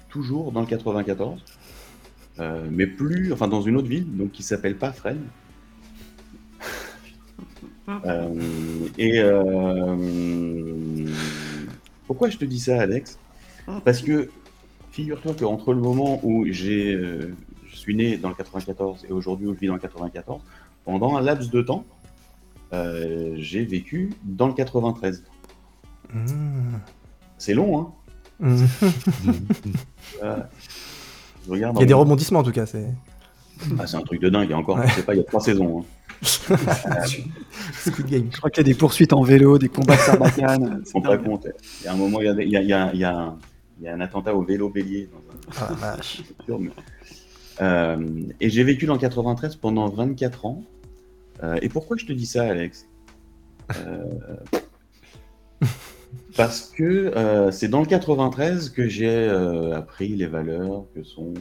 toujours 0.09 0.51
dans 0.51 0.61
le 0.61 0.65
94, 0.65 1.43
euh, 2.39 2.67
mais 2.71 2.87
plus, 2.87 3.31
enfin, 3.31 3.47
dans 3.47 3.61
une 3.61 3.75
autre 3.75 3.87
ville, 3.87 4.17
donc 4.17 4.31
qui 4.31 4.41
s'appelle 4.41 4.77
pas 4.77 4.91
Fresnes. 4.91 5.27
Euh, 8.05 8.33
et 8.97 9.19
euh, 9.21 9.95
pourquoi 12.07 12.29
je 12.29 12.37
te 12.37 12.45
dis 12.45 12.59
ça, 12.59 12.81
Alex? 12.81 13.19
Parce 13.85 14.01
que 14.01 14.29
figure-toi 14.91 15.35
qu'entre 15.37 15.73
le 15.73 15.81
moment 15.81 16.19
où 16.23 16.45
j'ai, 16.49 16.97
suis 17.87 17.95
né 17.95 18.17
dans 18.17 18.29
le 18.29 18.35
94 18.35 19.05
et 19.07 19.13
aujourd'hui 19.13 19.47
où 19.47 19.53
je 19.53 19.59
vis 19.59 19.67
dans 19.67 19.73
le 19.75 19.79
94, 19.79 20.41
pendant 20.83 21.15
un 21.15 21.21
laps 21.21 21.49
de 21.49 21.61
temps, 21.61 21.85
euh, 22.73 23.33
j'ai 23.37 23.63
vécu 23.63 24.11
dans 24.23 24.47
le 24.47 24.53
93. 24.53 25.23
Mmh. 26.13 26.27
C'est 27.37 27.53
long, 27.53 27.79
hein 27.79 27.91
Mmh. 28.39 28.65
Euh, 30.23 30.37
je 31.45 31.51
regarde 31.51 31.75
Il 31.77 31.79
y 31.79 31.83
a 31.83 31.85
des 31.87 31.93
rebondissements 31.93 32.39
en 32.39 32.43
tout 32.43 32.51
cas. 32.51 32.65
C'est 32.67 32.85
Ah, 33.79 33.87
c'est 33.87 33.97
un 33.97 34.01
truc 34.01 34.21
de 34.21 34.29
dingue, 34.29 34.51
et 34.51 34.53
encore, 34.53 34.77
Ouais. 34.77 34.87
je 34.89 34.93
sais 34.95 35.03
pas, 35.03 35.15
il 35.15 35.17
y 35.17 35.21
a 35.21 35.23
trois 35.23 35.39
saisons. 35.41 35.79
hein. 35.81 35.85
Squid 37.73 38.05
Game. 38.07 38.29
Je 38.31 38.37
crois 38.37 38.49
qu'il 38.51 38.61
y 38.65 38.69
a 38.69 38.71
des 38.71 38.77
poursuites 38.77 39.13
en 39.13 39.23
vélo, 39.23 39.57
des 39.57 39.69
combats 39.69 39.95
de 39.95 40.01
sarbacane. 40.01 40.83
Rends 40.93 41.01
pas 41.01 41.17
compte. 41.17 41.47
Il 41.81 41.85
y 41.85 41.87
a 41.87 41.93
un 41.93 41.95
moment, 41.95 42.19
il 42.21 42.25
y 42.25 42.29
a, 42.29 42.33
il 42.41 42.49
y 42.49 42.57
a- 42.57 42.61
il 42.61 42.67
y 42.69 42.73
a- 42.73 42.91
il 42.93 42.99
y 42.99 43.03
a 43.03 43.17
un- 43.17 43.37
il 43.79 43.85
y 43.85 43.87
a 43.87 43.93
un 43.93 43.99
attentat 44.01 44.35
au 44.35 44.41
vélo 44.43 44.69
bélier 44.69 45.09
dans 45.11 45.17
un- 45.63 45.65
Ah 45.69 45.73
vache. 45.73 46.21
Euh, 47.61 47.97
et 48.39 48.49
j'ai 48.49 48.63
vécu 48.63 48.85
dans 48.85 48.93
le 48.93 48.99
93 48.99 49.55
pendant 49.55 49.87
24 49.89 50.45
ans. 50.45 50.63
Euh, 51.43 51.57
et 51.61 51.69
pourquoi 51.69 51.97
je 51.97 52.05
te 52.05 52.13
dis 52.13 52.25
ça, 52.25 52.43
Alex? 52.43 52.87
Euh, 53.77 54.03
Parce 56.35 56.69
que 56.69 57.49
c'est 57.51 57.67
dans 57.67 57.79
le 57.79 57.85
93 57.87 58.69
que 58.69 58.87
j'ai 58.87 59.27
appris 59.73 60.09
les 60.09 60.27
valeurs 60.27 60.85
que 60.93 61.03
sont 61.03 61.33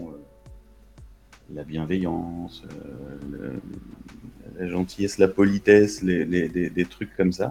la 1.55 1.63
bienveillance, 1.65 2.63
euh, 2.65 3.19
le- 3.31 3.61
la 4.59 4.67
gentillesse, 4.69 5.19
la 5.19 5.29
politesse, 5.29 6.03
les, 6.03 6.25
les- 6.25 6.49
des, 6.49 6.71
des 6.71 6.85
trucs 6.87 7.15
comme 7.17 7.31
ça. 7.33 7.51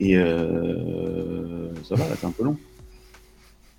Et 0.00 0.16
euh, 0.16 1.74
ça 1.84 1.96
va, 1.96 2.04
c'est 2.18 2.26
un 2.26 2.30
peu 2.30 2.44
long. 2.44 2.56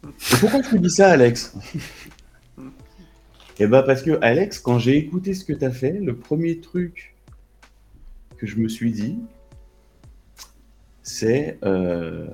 Et 0.06 0.36
pourquoi 0.40 0.62
je 0.62 0.70
te 0.72 0.76
dis 0.76 0.90
ça, 0.92 1.10
Alex? 1.12 1.56
Eh 3.60 3.68
ben 3.68 3.84
parce 3.84 4.02
que 4.04 4.18
Alex, 4.22 4.60
quand 4.60 4.80
j'ai 4.80 4.98
écouté 4.98 5.34
ce 5.34 5.46
que 5.46 5.54
tu 5.54 5.64
as 5.64 5.72
fait, 5.72 5.94
le 5.94 6.16
premier 6.16 6.60
truc 6.60 7.16
que 8.38 8.46
je 8.46 8.58
me 8.58 8.68
suis 8.68 8.92
dit, 8.92 9.18
c'est 11.04 11.58
euh, 11.64 12.28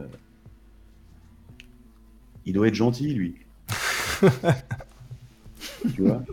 il 2.46 2.54
doit 2.54 2.68
être 2.68 2.76
gentil 2.76 3.14
lui. 3.14 3.36
tu 5.96 6.02
vois? 6.02 6.24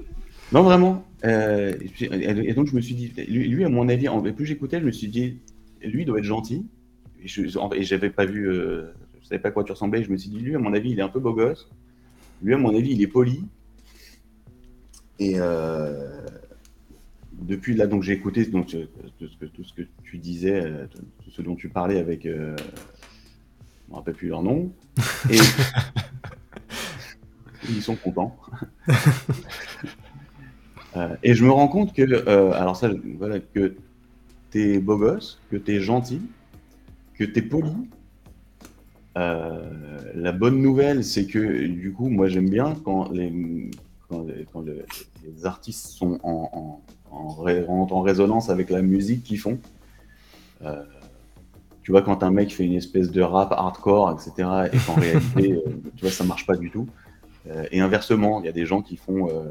Non 0.53 0.62
vraiment. 0.62 1.05
Euh, 1.24 1.74
et, 2.01 2.49
et 2.51 2.55
donc 2.55 2.68
je 2.68 2.76
me 2.76 2.80
suis 2.80 2.95
dit, 2.95 3.12
lui, 3.28 3.64
à 3.64 3.68
mon 3.68 3.89
avis, 3.89 4.09
en- 4.09 4.22
plus 4.22 4.47
j'écoutais, 4.47 4.80
je 4.80 4.84
me 4.86 4.93
suis 4.93 5.09
dit, 5.09 5.39
lui 5.82 6.03
il 6.03 6.07
doit 6.07 6.18
être 6.18 6.24
gentil. 6.24 6.66
je, 7.24 7.59
en- 7.59 7.70
et 7.72 7.82
j'avais 7.82 8.11
pas 8.11 8.24
vu, 8.24 8.49
euh, 8.49 8.93
je 9.22 9.28
savais 9.28 9.41
pas 9.41 9.49
à 9.49 9.53
quoi 9.53 9.64
tu 9.64 9.72
ressemblais. 9.72 10.03
Je 10.05 10.11
me 10.11 10.16
suis 10.16 10.30
dit, 10.30 10.39
lui, 10.39 10.55
à 10.55 10.59
mon 10.59 10.72
avis, 10.72 10.91
il 10.93 10.99
est 10.99 11.03
un 11.03 11.09
peu 11.09 11.20
beau 11.20 11.34
gosse. 11.34 11.68
Lui, 12.43 12.55
à 12.55 12.59
mon 12.59 12.74
avis, 12.76 12.93
il 12.93 13.03
est 13.03 13.07
poli. 13.09 13.45
Et 15.19 15.35
euh, 15.37 16.21
depuis 17.33 17.75
là, 17.75 17.87
donc 17.87 18.03
j'ai 18.03 18.12
écouté 18.12 18.45
donc, 18.47 18.69
tout, 18.69 18.77
ce 19.29 19.37
que, 19.37 19.47
tout 19.47 19.64
ce 19.64 19.73
que 19.73 19.83
tu 20.05 20.19
disais, 20.19 20.64
euh, 20.64 20.87
tout 21.25 21.31
ce 21.31 21.43
dont 21.43 21.57
tu 21.57 21.69
parlais 21.69 21.99
avec. 21.99 22.27
euh, 22.27 22.57
je 23.87 23.93
me 23.93 23.97
rappelle 23.97 24.14
plus 24.14 24.29
leur 24.29 24.43
nom. 24.43 24.71
Et 25.31 25.39
ils 27.69 27.83
sont 27.83 27.97
contents. 27.97 28.37
Euh, 30.97 31.14
et 31.23 31.35
je 31.35 31.45
me 31.45 31.51
rends 31.51 31.69
compte 31.69 31.93
que, 31.93 32.01
euh, 32.03 32.51
alors 32.53 32.75
ça, 32.75 32.91
voilà, 33.19 33.41
que 33.41 33.77
t'es 34.51 34.79
beau 34.79 34.97
gosse, 34.97 35.39
que 35.51 35.57
t'es 35.59 35.81
gentil, 35.81 36.23
que 37.14 37.25
t'es 37.25 37.43
poli. 37.43 37.71
La 39.14 40.33
bonne 40.33 40.62
nouvelle, 40.62 41.05
c'est 41.05 41.27
que 41.27 41.66
du 41.66 41.93
coup, 41.93 42.09
moi 42.09 42.27
j'aime 42.29 42.49
bien 42.49 42.75
quand 42.85 43.12
les, 43.12 43.31
quand 44.09 44.25
les, 44.63 45.47
artistes 45.47 45.89
sont 45.89 46.19
en, 46.23 46.81
en, 47.11 47.91
en, 47.91 48.01
résonance 48.03 48.49
avec 48.51 48.71
la 48.71 48.83
musique 48.83 49.23
qu'ils 49.23 49.39
font. 49.39 49.59
Euh, 50.63 50.83
tu 51.89 51.93
vois, 51.93 52.03
quand 52.03 52.23
un 52.23 52.31
mec 52.31 52.53
fait 52.55 52.67
une 52.67 52.75
espèce 52.75 53.11
de 53.11 53.23
rap 53.23 53.51
hardcore, 53.51 54.13
etc., 54.13 54.31
et 54.71 54.77
qu'en 54.77 54.95
réalité, 55.01 55.53
euh, 55.53 55.71
tu 55.97 56.03
vois, 56.03 56.11
ça 56.11 56.23
marche 56.23 56.45
pas 56.45 56.55
du 56.55 56.71
tout. 56.71 56.87
Euh, 57.49 57.65
et 57.71 57.81
inversement, 57.81 58.41
il 58.43 58.45
y 58.45 58.49
a 58.51 58.53
des 58.53 58.67
gens 58.67 58.83
qui 58.83 58.99
font, 58.99 59.31
euh, 59.31 59.45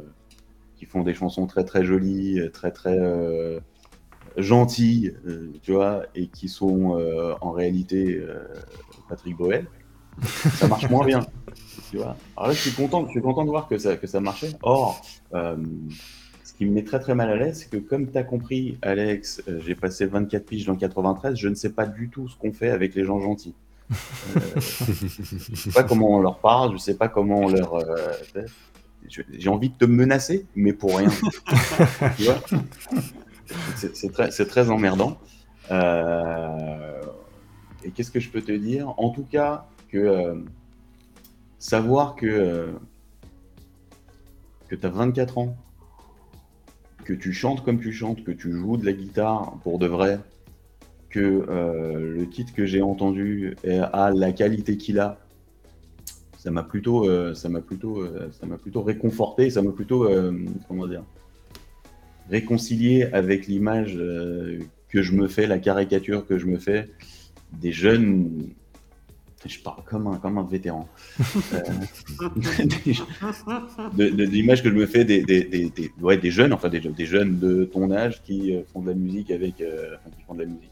qui 0.75 0.85
font 0.85 1.01
des 1.01 1.15
chansons 1.15 1.47
très 1.47 1.63
très 1.63 1.83
jolies, 1.83 2.39
très 2.53 2.69
très 2.69 2.95
gentilles, 4.37 5.15
tu 5.63 5.71
vois, 5.71 6.03
et 6.13 6.27
qui 6.27 6.47
sont 6.47 7.01
en 7.41 7.49
réalité 7.49 8.21
Patrick 9.09 9.35
Boel. 9.35 9.65
Ça 10.21 10.67
marche 10.67 10.87
moins 10.91 11.07
bien, 11.07 11.21
tu 11.89 11.97
vois. 11.97 12.15
Alors 12.35 12.49
là, 12.49 12.53
je 12.53 12.59
suis 12.61 12.71
content, 12.71 13.05
je 13.05 13.11
suis 13.11 13.21
content 13.21 13.43
de 13.45 13.49
voir 13.49 13.67
que 13.67 13.77
ça, 13.77 13.95
que 13.97 14.07
ça 14.07 14.19
marchait. 14.19 14.51
Or, 14.61 15.01
euh, 15.33 15.55
ce 16.43 16.53
qui 16.53 16.65
me 16.65 16.71
met 16.73 16.83
très 16.83 16.99
très 16.99 17.13
mal 17.15 17.29
à 17.29 17.35
l'aise, 17.35 17.59
c'est 17.59 17.69
que 17.69 17.77
comme 17.77 18.09
tu 18.11 18.17
as 18.17 18.23
compris, 18.23 18.77
Alex, 18.81 19.43
euh, 19.47 19.59
j'ai 19.65 19.75
passé 19.75 20.05
24 20.05 20.45
piges 20.45 20.65
dans 20.65 20.73
le 20.73 20.79
93, 20.79 21.35
je 21.35 21.47
ne 21.47 21.55
sais 21.55 21.69
pas 21.71 21.85
du 21.85 22.09
tout 22.09 22.27
ce 22.29 22.35
qu'on 22.35 22.51
fait 22.51 22.69
avec 22.69 22.95
les 22.95 23.03
gens 23.03 23.19
gentils. 23.19 23.53
Euh, 24.35 24.39
je 24.57 25.55
sais 25.55 25.71
pas 25.71 25.83
comment 25.83 26.17
on 26.17 26.19
leur 26.19 26.39
parle, 26.39 26.73
je 26.73 26.77
sais 26.77 26.95
pas 26.95 27.07
comment 27.07 27.39
on 27.41 27.49
leur. 27.49 27.75
euh, 27.75 28.11
j'ai 29.31 29.49
envie 29.49 29.69
de 29.69 29.75
te 29.77 29.85
menacer, 29.85 30.45
mais 30.55 30.73
pour 30.73 30.97
rien. 30.97 31.09
tu 32.17 32.23
vois? 32.23 32.41
C'est 33.75 34.11
très, 34.11 34.29
très 34.29 34.69
emmerdant. 34.69 35.17
Et 37.83 37.91
qu'est-ce 37.91 38.11
que 38.11 38.19
je 38.19 38.29
peux 38.29 38.41
te 38.41 38.51
dire? 38.51 38.93
En 38.97 39.11
tout 39.11 39.23
cas, 39.23 39.67
que 39.89 40.43
savoir 41.59 42.15
que, 42.15 42.73
tu 44.69 44.77
as 44.81 44.89
24 44.89 45.37
ans, 45.37 45.57
que 47.03 47.13
tu 47.13 47.33
chantes 47.33 47.63
comme 47.63 47.79
tu 47.79 47.91
chantes, 47.91 48.23
que 48.23 48.31
tu 48.31 48.51
joues 48.51 48.77
de 48.77 48.85
la 48.85 48.93
guitare 48.93 49.57
pour 49.63 49.79
de 49.79 49.87
vrai, 49.87 50.19
que 51.09 51.45
euh, 51.49 52.13
le 52.13 52.29
titre 52.29 52.53
que 52.53 52.65
j'ai 52.65 52.81
entendu 52.81 53.55
a 53.93 54.11
la 54.11 54.31
qualité 54.31 54.77
qu'il 54.77 54.99
a, 54.99 55.19
ça 56.37 56.51
m'a 56.51 56.63
plutôt, 56.63 57.09
euh, 57.09 57.33
euh, 57.45 58.57
plutôt 58.57 58.81
réconforté, 58.81 59.49
ça 59.49 59.61
m'a 59.61 59.71
plutôt, 59.71 60.07
comment 60.67 60.87
dire, 60.87 61.03
réconcilié 62.29 63.05
avec 63.05 63.47
l'image 63.47 63.95
que 64.89 65.01
je 65.01 65.13
me 65.13 65.27
fais, 65.27 65.47
la 65.47 65.59
caricature 65.59 66.25
que 66.25 66.37
je 66.37 66.45
me 66.45 66.57
fais 66.57 66.89
des 67.53 67.71
jeunes. 67.71 68.49
Je 69.45 69.59
parle 69.59 69.83
comme 69.85 70.07
un, 70.07 70.15
comme 70.17 70.37
un 70.37 70.43
vétéran. 70.43 70.87
Euh, 71.53 71.59
de, 73.93 74.03
de- 74.09 74.09
de 74.09 74.23
l'image 74.23 74.63
que 74.63 74.69
je 74.69 74.73
me 74.75 74.85
fais 74.85 75.05
des, 75.05 75.23
des, 75.23 75.43
des, 75.43 75.69
des- 75.69 75.91
ouais, 76.01 76.17
des 76.17 76.31
jeunes, 76.31 76.53
enfin 76.53 76.69
des, 76.69 76.79
des 76.79 77.05
jeunes 77.05 77.39
de 77.39 77.63
ton 77.65 77.91
âge 77.91 78.21
qui 78.23 78.55
euh, 78.55 78.61
font 78.73 78.81
de 78.81 78.87
la 78.87 78.93
musique 78.95 79.31
avec, 79.31 79.61
euh, 79.61 79.95
enfin, 79.95 80.09
qui 80.15 80.23
font 80.23 80.33
de 80.33 80.39
la 80.41 80.45
musique. 80.47 80.71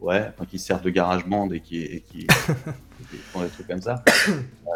Ouais, 0.00 0.24
enfin, 0.28 0.46
qui 0.46 0.58
se 0.58 0.66
servent 0.66 0.82
de 0.82 0.90
garage 0.90 1.26
band 1.26 1.50
et 1.50 1.60
qui, 1.60 1.82
et 1.82 2.00
qui, 2.00 2.20
et 2.22 2.26
qui 3.10 3.16
font 3.16 3.42
des 3.42 3.48
trucs 3.48 3.66
comme 3.66 3.82
ça. 3.82 4.02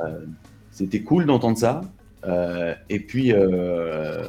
Euh, 0.04 0.26
C'était 0.70 1.00
cool 1.02 1.24
d'entendre 1.26 1.56
ça. 1.56 1.80
Euh, 2.26 2.74
et 2.88 3.00
puis, 3.00 3.32
euh, 3.32 4.26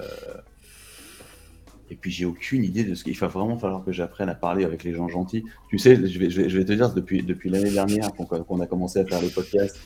et 1.89 1.95
puis 1.95 2.11
j'ai 2.11 2.25
aucune 2.25 2.63
idée 2.63 2.83
de 2.83 2.95
ce 2.95 3.03
qu'il 3.03 3.17
va 3.17 3.27
vraiment 3.27 3.57
falloir 3.57 3.83
que 3.83 3.91
j'apprenne 3.91 4.29
à 4.29 4.35
parler 4.35 4.65
avec 4.65 4.83
les 4.83 4.93
gens 4.93 5.07
gentils. 5.07 5.43
Tu 5.69 5.77
sais, 5.77 5.95
je 5.95 6.19
vais, 6.19 6.29
je 6.29 6.41
vais, 6.41 6.49
je 6.49 6.57
vais 6.57 6.65
te 6.65 6.73
dire, 6.73 6.93
depuis, 6.93 7.21
depuis 7.21 7.49
l'année 7.49 7.71
dernière 7.71 8.11
qu'on 8.13 8.25
qu'on 8.25 8.59
a 8.59 8.67
commencé 8.67 8.99
à 8.99 9.05
faire 9.05 9.21
les 9.21 9.29
podcasts 9.29 9.79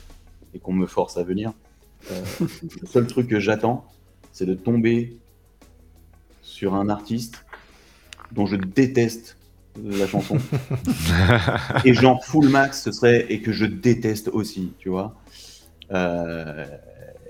et 0.54 0.58
qu'on 0.58 0.72
me 0.72 0.86
force 0.86 1.16
à 1.16 1.22
venir, 1.22 1.52
euh, 2.10 2.22
le 2.80 2.86
seul 2.86 3.06
truc 3.06 3.28
que 3.28 3.38
j'attends, 3.38 3.84
c'est 4.32 4.46
de 4.46 4.54
tomber 4.54 5.18
sur 6.42 6.74
un 6.74 6.88
artiste 6.88 7.44
dont 8.32 8.46
je 8.46 8.56
déteste 8.56 9.36
la 9.82 10.06
chanson. 10.06 10.38
et 11.84 11.94
genre 11.94 12.24
full 12.24 12.48
max, 12.48 12.82
ce 12.82 12.92
serait, 12.92 13.26
et 13.28 13.40
que 13.40 13.52
je 13.52 13.66
déteste 13.66 14.28
aussi, 14.28 14.72
tu 14.78 14.88
vois. 14.88 15.14
Euh, 15.92 16.66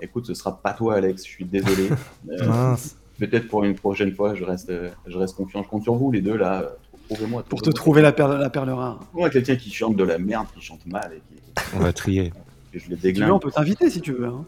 écoute, 0.01 0.25
ce 0.25 0.33
sera 0.33 0.61
pas 0.61 0.73
toi, 0.73 0.95
Alex, 0.95 1.25
je 1.25 1.29
suis 1.29 1.45
désolé. 1.45 1.89
Euh, 2.29 2.47
Mince. 2.47 2.95
Peut-être 3.21 3.47
pour 3.47 3.63
une 3.63 3.75
prochaine 3.75 4.11
fois, 4.15 4.33
je 4.33 4.43
reste, 4.43 4.73
je 5.05 5.17
reste 5.17 5.35
confiant. 5.35 5.61
Je 5.61 5.69
compte 5.69 5.83
sur 5.83 5.93
vous, 5.93 6.11
les 6.11 6.21
deux, 6.21 6.35
là. 6.35 6.71
Trouvez-moi. 7.07 7.43
Pour 7.43 7.61
te 7.61 7.69
trouver 7.69 8.01
la 8.01 8.11
perle, 8.11 8.39
la 8.39 8.49
perle 8.49 8.71
rare. 8.71 8.99
Quelqu'un 9.31 9.55
qui 9.55 9.69
chante 9.71 9.95
de 9.95 10.03
la 10.03 10.17
merde, 10.17 10.47
qui 10.55 10.61
chante 10.65 10.83
mal, 10.87 11.11
et 11.15 11.21
qui, 11.35 11.41
On 11.75 11.79
va 11.79 11.93
trier. 11.93 12.33
que 12.73 12.79
je 12.79 12.85
tu 12.85 12.89
le 12.89 12.95
veux, 12.95 13.01
déglingue. 13.01 13.31
on 13.33 13.39
peut 13.39 13.51
t'inviter 13.51 13.89
si 13.91 14.01
tu 14.01 14.13
veux. 14.13 14.25
hein. 14.25 14.43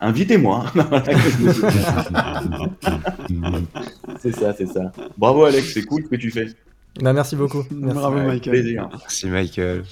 Invitez-moi. 0.00 0.64
c'est 4.18 4.34
ça, 4.34 4.52
c'est 4.56 4.66
ça. 4.66 4.92
Bravo, 5.16 5.44
Alex, 5.44 5.72
c'est 5.72 5.84
cool 5.84 6.02
ce 6.04 6.08
que 6.08 6.16
tu 6.16 6.30
fais. 6.30 6.46
Bah, 7.00 7.12
merci 7.12 7.36
beaucoup. 7.36 7.62
Merci. 7.70 7.94
Bravo, 7.96 8.16
Michael. 8.16 8.52
plaisir. 8.52 8.88
Merci 8.90 9.26
Michael. 9.28 9.84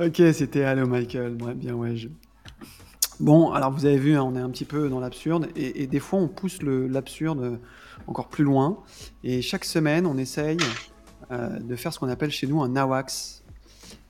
Ok, 0.00 0.22
c'était 0.32 0.60
Hello 0.60 0.86
Michael. 0.86 1.36
Ouais, 1.42 1.54
bien, 1.54 1.74
ouais. 1.74 1.96
je- 1.96 2.08
Bon, 3.20 3.50
alors 3.52 3.72
vous 3.72 3.84
avez 3.86 3.98
vu, 3.98 4.16
hein, 4.16 4.22
on 4.22 4.36
est 4.36 4.40
un 4.40 4.50
petit 4.50 4.64
peu 4.64 4.88
dans 4.88 5.00
l'absurde 5.00 5.48
et, 5.56 5.82
et 5.82 5.86
des 5.86 5.98
fois 5.98 6.20
on 6.20 6.28
pousse 6.28 6.62
l'absurde 6.62 7.58
encore 8.06 8.28
plus 8.28 8.44
loin. 8.44 8.78
Et 9.24 9.42
chaque 9.42 9.64
semaine, 9.64 10.06
on 10.06 10.16
essaye 10.18 10.56
euh, 11.32 11.58
de 11.58 11.76
faire 11.76 11.92
ce 11.92 11.98
qu'on 11.98 12.08
appelle 12.08 12.30
chez 12.30 12.46
nous 12.46 12.62
un 12.62 12.74
AWACS. 12.76 13.42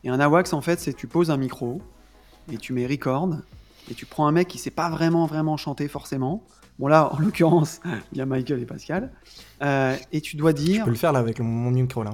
Et 0.04 0.10
un 0.10 0.20
AWACS, 0.20 0.52
en 0.52 0.60
fait, 0.60 0.78
c'est 0.78 0.92
tu 0.92 1.06
poses 1.06 1.30
un 1.30 1.36
micro 1.38 1.80
et 2.52 2.58
tu 2.58 2.72
mets 2.72 2.86
record 2.86 3.30
et 3.90 3.94
tu 3.94 4.04
prends 4.06 4.26
un 4.26 4.32
mec 4.32 4.46
qui 4.48 4.58
sait 4.58 4.70
pas 4.70 4.90
vraiment, 4.90 5.26
vraiment 5.26 5.56
chanter 5.56 5.88
forcément. 5.88 6.44
Bon, 6.78 6.86
là, 6.86 7.10
en 7.12 7.18
l'occurrence, 7.20 7.80
il 8.12 8.18
y 8.18 8.20
a 8.20 8.26
Michael 8.26 8.60
et 8.60 8.66
Pascal. 8.66 9.10
Euh, 9.62 9.96
et 10.12 10.20
tu 10.20 10.36
dois 10.36 10.50
Je 10.50 10.56
dire. 10.56 10.84
peux 10.84 10.90
le 10.90 10.96
faire 10.96 11.12
là 11.12 11.18
avec 11.18 11.40
mon- 11.40 11.46
mon 11.46 11.70
micro 11.70 12.02
là. 12.02 12.12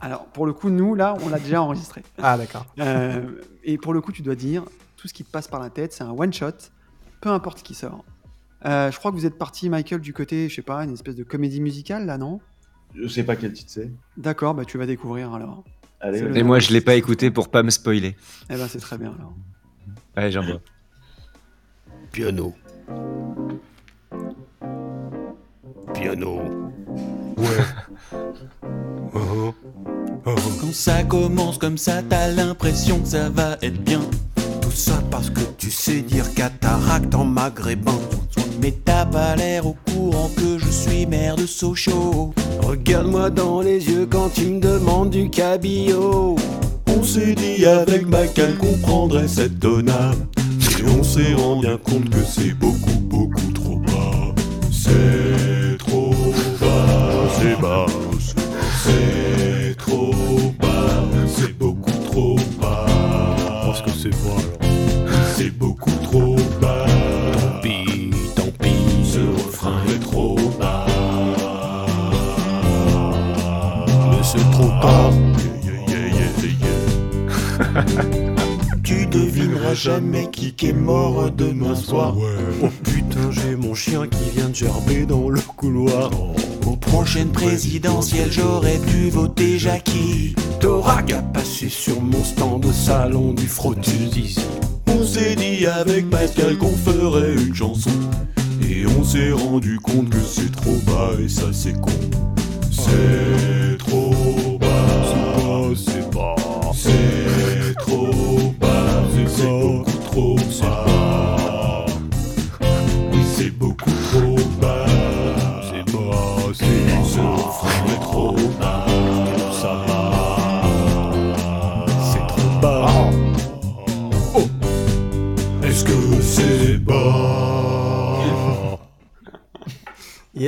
Alors, 0.00 0.24
pour 0.26 0.46
le 0.46 0.52
coup, 0.52 0.70
nous, 0.70 0.94
là, 0.94 1.16
on 1.24 1.28
l'a 1.28 1.38
déjà 1.38 1.60
enregistré. 1.62 2.02
Ah 2.22 2.36
d'accord. 2.38 2.64
Euh, 2.80 3.22
et 3.64 3.76
pour 3.76 3.92
le 3.92 4.00
coup, 4.00 4.10
tu 4.12 4.22
dois 4.22 4.34
dire 4.34 4.64
tout 5.02 5.08
ce 5.08 5.12
qui 5.14 5.24
te 5.24 5.30
passe 5.32 5.48
par 5.48 5.58
la 5.58 5.68
tête, 5.68 5.92
c'est 5.92 6.04
un 6.04 6.12
one 6.12 6.32
shot, 6.32 6.52
peu 7.20 7.28
importe 7.30 7.58
ce 7.58 7.64
qui 7.64 7.74
sort. 7.74 8.04
Euh, 8.64 8.88
je 8.92 8.96
crois 9.00 9.10
que 9.10 9.16
vous 9.16 9.26
êtes 9.26 9.36
parti, 9.36 9.68
Michael, 9.68 10.00
du 10.00 10.12
côté, 10.12 10.48
je 10.48 10.54
sais 10.54 10.62
pas, 10.62 10.84
une 10.84 10.92
espèce 10.92 11.16
de 11.16 11.24
comédie 11.24 11.60
musicale 11.60 12.06
là, 12.06 12.18
non? 12.18 12.40
Je 12.94 13.08
sais 13.08 13.24
pas 13.24 13.34
quel 13.34 13.52
titre 13.52 13.72
c'est. 13.74 13.90
D'accord, 14.16 14.54
bah 14.54 14.64
tu 14.64 14.78
vas 14.78 14.86
découvrir 14.86 15.34
alors. 15.34 15.64
Allez, 16.00 16.20
le- 16.20 16.36
Et 16.36 16.44
moi, 16.44 16.60
je 16.60 16.72
l'ai 16.72 16.80
pas 16.80 16.94
écouté 16.94 17.32
pour 17.32 17.48
pas 17.50 17.64
me 17.64 17.70
spoiler. 17.70 18.16
Eh 18.48 18.54
ben 18.54 18.68
c'est 18.68 18.78
très 18.78 18.96
bien 18.96 19.12
alors. 19.18 19.34
Allez, 20.14 20.30
j'envoie. 20.30 20.60
Piano. 22.12 22.54
Piano. 25.94 26.40
Ouais. 27.36 27.64
Quand 30.24 30.72
ça 30.72 31.02
commence 31.02 31.58
comme 31.58 31.76
ça, 31.78 32.02
t'as 32.04 32.28
l'impression 32.28 33.00
que 33.00 33.08
ça 33.08 33.28
va 33.30 33.58
être 33.62 33.82
bien. 33.82 34.00
Tout 34.60 34.70
ça 34.70 35.02
parce 35.10 35.30
que 35.30 35.40
tu 35.58 35.70
sais 35.70 36.00
dire 36.00 36.32
cataracte 36.34 37.14
en 37.14 37.24
maghrébin. 37.24 37.98
Mais 38.60 38.72
t'as 38.84 39.06
pas 39.06 39.34
l'air 39.34 39.66
au 39.66 39.76
courant 39.86 40.30
que 40.36 40.58
je 40.58 40.70
suis 40.70 41.04
maire 41.06 41.36
de 41.36 41.46
Sochaux. 41.46 42.32
Regarde-moi 42.62 43.30
dans 43.30 43.60
les 43.60 43.88
yeux 43.88 44.06
quand 44.08 44.28
tu 44.32 44.46
me 44.46 44.60
demandes 44.60 45.10
du 45.10 45.28
cabillaud. 45.28 46.36
On 46.86 47.02
s'est 47.02 47.34
dit 47.34 47.66
avec 47.66 48.06
Michael 48.06 48.56
qu'on 48.58 48.78
prendrait 48.78 49.28
cette 49.28 49.58
donna. 49.58 50.12
Et 50.78 50.84
on 50.98 51.02
s'est 51.02 51.34
rendu 51.34 51.66
bien 51.66 51.76
compte 51.78 52.10
que 52.10 52.22
c'est 52.24 52.54
beaucoup, 52.54 53.00
beaucoup 53.00 53.52
trop 53.52 53.76
bas. 53.78 54.34
C'est 54.70 55.78
trop 55.78 56.14
bas. 56.60 57.28
C'est 57.40 57.60
bas. 57.60 57.86
C'est 58.84 59.76
trop 59.76 60.12
bas. 60.60 60.71
C'est 64.02 64.24
moi 64.24 64.36
alors. 64.36 65.20
C'est 65.36 65.50
beaucoup 65.50 65.90
trop 66.02 66.36
bas. 66.60 66.86
Tant 67.32 67.60
pis, 67.62 68.10
tant 68.34 68.50
pis. 68.60 69.04
Ce 69.04 69.20
refrain 69.20 69.80
est 69.88 70.00
trop 70.00 70.36
bas. 70.58 70.86
Mais 74.10 74.22
c'est 74.22 74.50
trop 74.50 74.68
tard. 74.80 75.12
Yeah, 75.64 76.08
yeah, 76.08 76.28
yeah, 77.74 78.18
jamais 79.74 80.28
qui 80.30 80.54
est 80.66 80.72
mort 80.72 81.30
demain 81.30 81.74
soir. 81.74 82.14
Oh 82.62 82.68
putain, 82.84 83.30
j'ai 83.30 83.56
mon 83.56 83.74
chien 83.74 84.06
qui 84.06 84.30
vient 84.36 84.48
de 84.48 84.54
gerber 84.54 85.06
dans 85.06 85.28
le 85.28 85.40
couloir. 85.40 86.10
Aux 86.66 86.76
prochaines 86.76 87.30
présidentielles, 87.30 88.30
j'aurais 88.30 88.78
dû 88.78 89.10
voter 89.10 89.58
Jackie. 89.58 90.34
T'auras 90.60 91.02
qu'à 91.02 91.22
passer 91.22 91.68
sur 91.68 92.00
mon 92.00 92.22
stand 92.24 92.64
au 92.64 92.72
salon 92.72 93.32
du 93.32 93.46
frottis. 93.46 94.36
On 94.86 95.04
s'est 95.04 95.36
dit 95.36 95.66
avec 95.66 96.08
Pascal 96.10 96.56
qu'on 96.58 96.76
ferait 96.76 97.34
une 97.34 97.54
chanson. 97.54 97.90
Et 98.68 98.86
on 98.86 99.04
s'est 99.04 99.32
rendu 99.32 99.78
compte 99.80 100.10
que 100.10 100.20
c'est 100.20 100.50
trop 100.52 100.78
bas 100.86 101.10
et 101.22 101.28
ça 101.28 101.52
c'est 101.52 101.78
con. 101.80 101.90
C'est 102.70 103.76
trop 103.78 103.91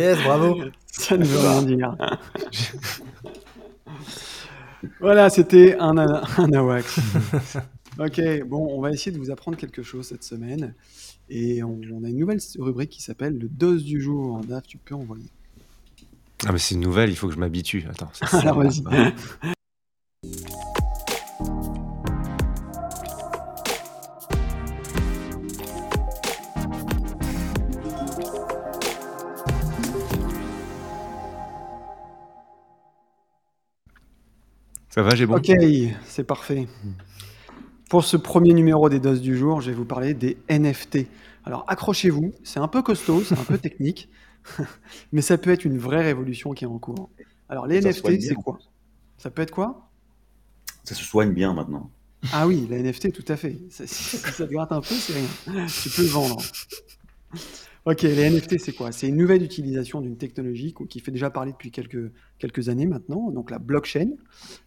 Yes, 0.05 0.23
bravo. 0.23 0.61
Ça 0.87 1.17
ne 1.17 1.25
veut 1.25 1.39
rien 1.39 1.63
dire. 1.63 1.97
voilà, 5.01 5.31
c'était 5.31 5.77
un, 5.79 5.97
un 5.97 6.53
AWACS. 6.53 6.99
ok, 7.99 8.21
bon, 8.47 8.69
on 8.71 8.81
va 8.83 8.91
essayer 8.91 9.13
de 9.13 9.19
vous 9.19 9.31
apprendre 9.31 9.57
quelque 9.57 9.83
chose 9.83 10.07
cette 10.07 10.23
semaine. 10.23 10.75
Et 11.31 11.63
on, 11.63 11.81
on 11.93 12.05
a 12.05 12.09
une 12.11 12.19
nouvelle 12.19 12.41
rubrique 12.59 12.91
qui 12.91 13.03
s'appelle 13.03 13.39
le 13.39 13.49
dose 13.49 13.83
du 13.83 14.01
jour. 14.01 14.41
Dave, 14.47 14.63
tu 14.67 14.77
peux 14.77 14.95
envoyer. 14.95 15.31
Ah, 16.47 16.53
mais 16.53 16.59
c'est 16.59 16.75
une 16.75 16.83
nouvelle, 16.83 17.09
il 17.09 17.17
faut 17.17 17.29
que 17.29 17.35
je 17.35 17.39
m'habitue. 17.39 17.87
Attends. 17.89 18.11
c'est 18.13 18.27
ça. 18.27 18.41
Alors 18.41 18.63
vas-y. 18.63 18.83
Ça 34.95 35.03
va, 35.03 35.17
j'ai 35.17 35.27
bon 35.27 35.35
Ok, 35.35 35.51
c'est 36.07 36.23
parfait. 36.23 36.69
Pour 37.91 38.05
ce 38.05 38.17
premier 38.17 38.55
numéro 38.55 38.89
des 38.89 39.01
doses 39.01 39.21
du 39.21 39.37
jour, 39.37 39.61
je 39.61 39.71
vais 39.73 39.77
vous 39.77 39.85
parler 39.85 40.15
des 40.15 40.39
NFT. 40.49 41.09
Alors 41.45 41.65
accrochez-vous, 41.67 42.33
c'est 42.45 42.61
un 42.61 42.69
peu 42.69 42.81
costaud, 42.81 43.21
c'est 43.25 43.37
un 43.37 43.43
peu 43.43 43.59
technique, 43.69 44.09
mais 45.13 45.21
ça 45.21 45.37
peut 45.37 45.51
être 45.51 45.65
une 45.65 45.79
vraie 45.79 46.05
révolution 46.05 46.53
qui 46.53 46.63
est 46.63 46.69
en 46.69 46.79
cours. 46.79 47.11
Alors 47.49 47.67
les 47.67 47.83
Ça 47.83 47.89
NFT, 47.89 48.23
c'est 48.23 48.35
quoi? 48.35 48.61
Ça 49.19 49.31
peut 49.31 49.43
être 49.43 49.51
quoi? 49.51 49.91
Ça 50.85 50.95
se 50.95 51.03
soigne 51.03 51.33
bien 51.33 51.55
maintenant. 51.55 51.91
Ah 52.33 52.47
oui, 52.47 52.69
la 52.71 52.79
NFT, 52.79 53.13
tout 53.13 53.25
à 53.27 53.37
fait. 53.37 53.59
Ça- 53.71 53.89
Si 53.89 54.17
ça 54.19 54.47
te 54.47 54.53
gratte 54.53 54.71
un 54.71 54.81
peu, 54.81 54.95
c'est 54.95 55.15
rien. 55.15 55.67
Tu 55.67 55.91
peux 55.91 56.03
le 56.03 56.09
vendre. 56.09 56.41
Ok, 57.87 58.01
les 58.01 58.31
NFT, 58.31 58.59
c'est 58.59 58.73
quoi? 58.73 58.93
C'est 58.93 59.09
une 59.09 59.17
nouvelle 59.17 59.43
utilisation 59.43 60.01
d'une 60.01 60.17
technologie 60.17 60.75
qui 60.89 61.01
fait 61.01 61.11
déjà 61.11 61.29
parler 61.29 61.53
depuis 61.53 61.71
quelques, 61.71 62.11
quelques 62.39 62.71
années 62.71 62.87
maintenant, 62.87 63.31
donc 63.31 63.51
la 63.51 63.59
blockchain. 63.59 64.13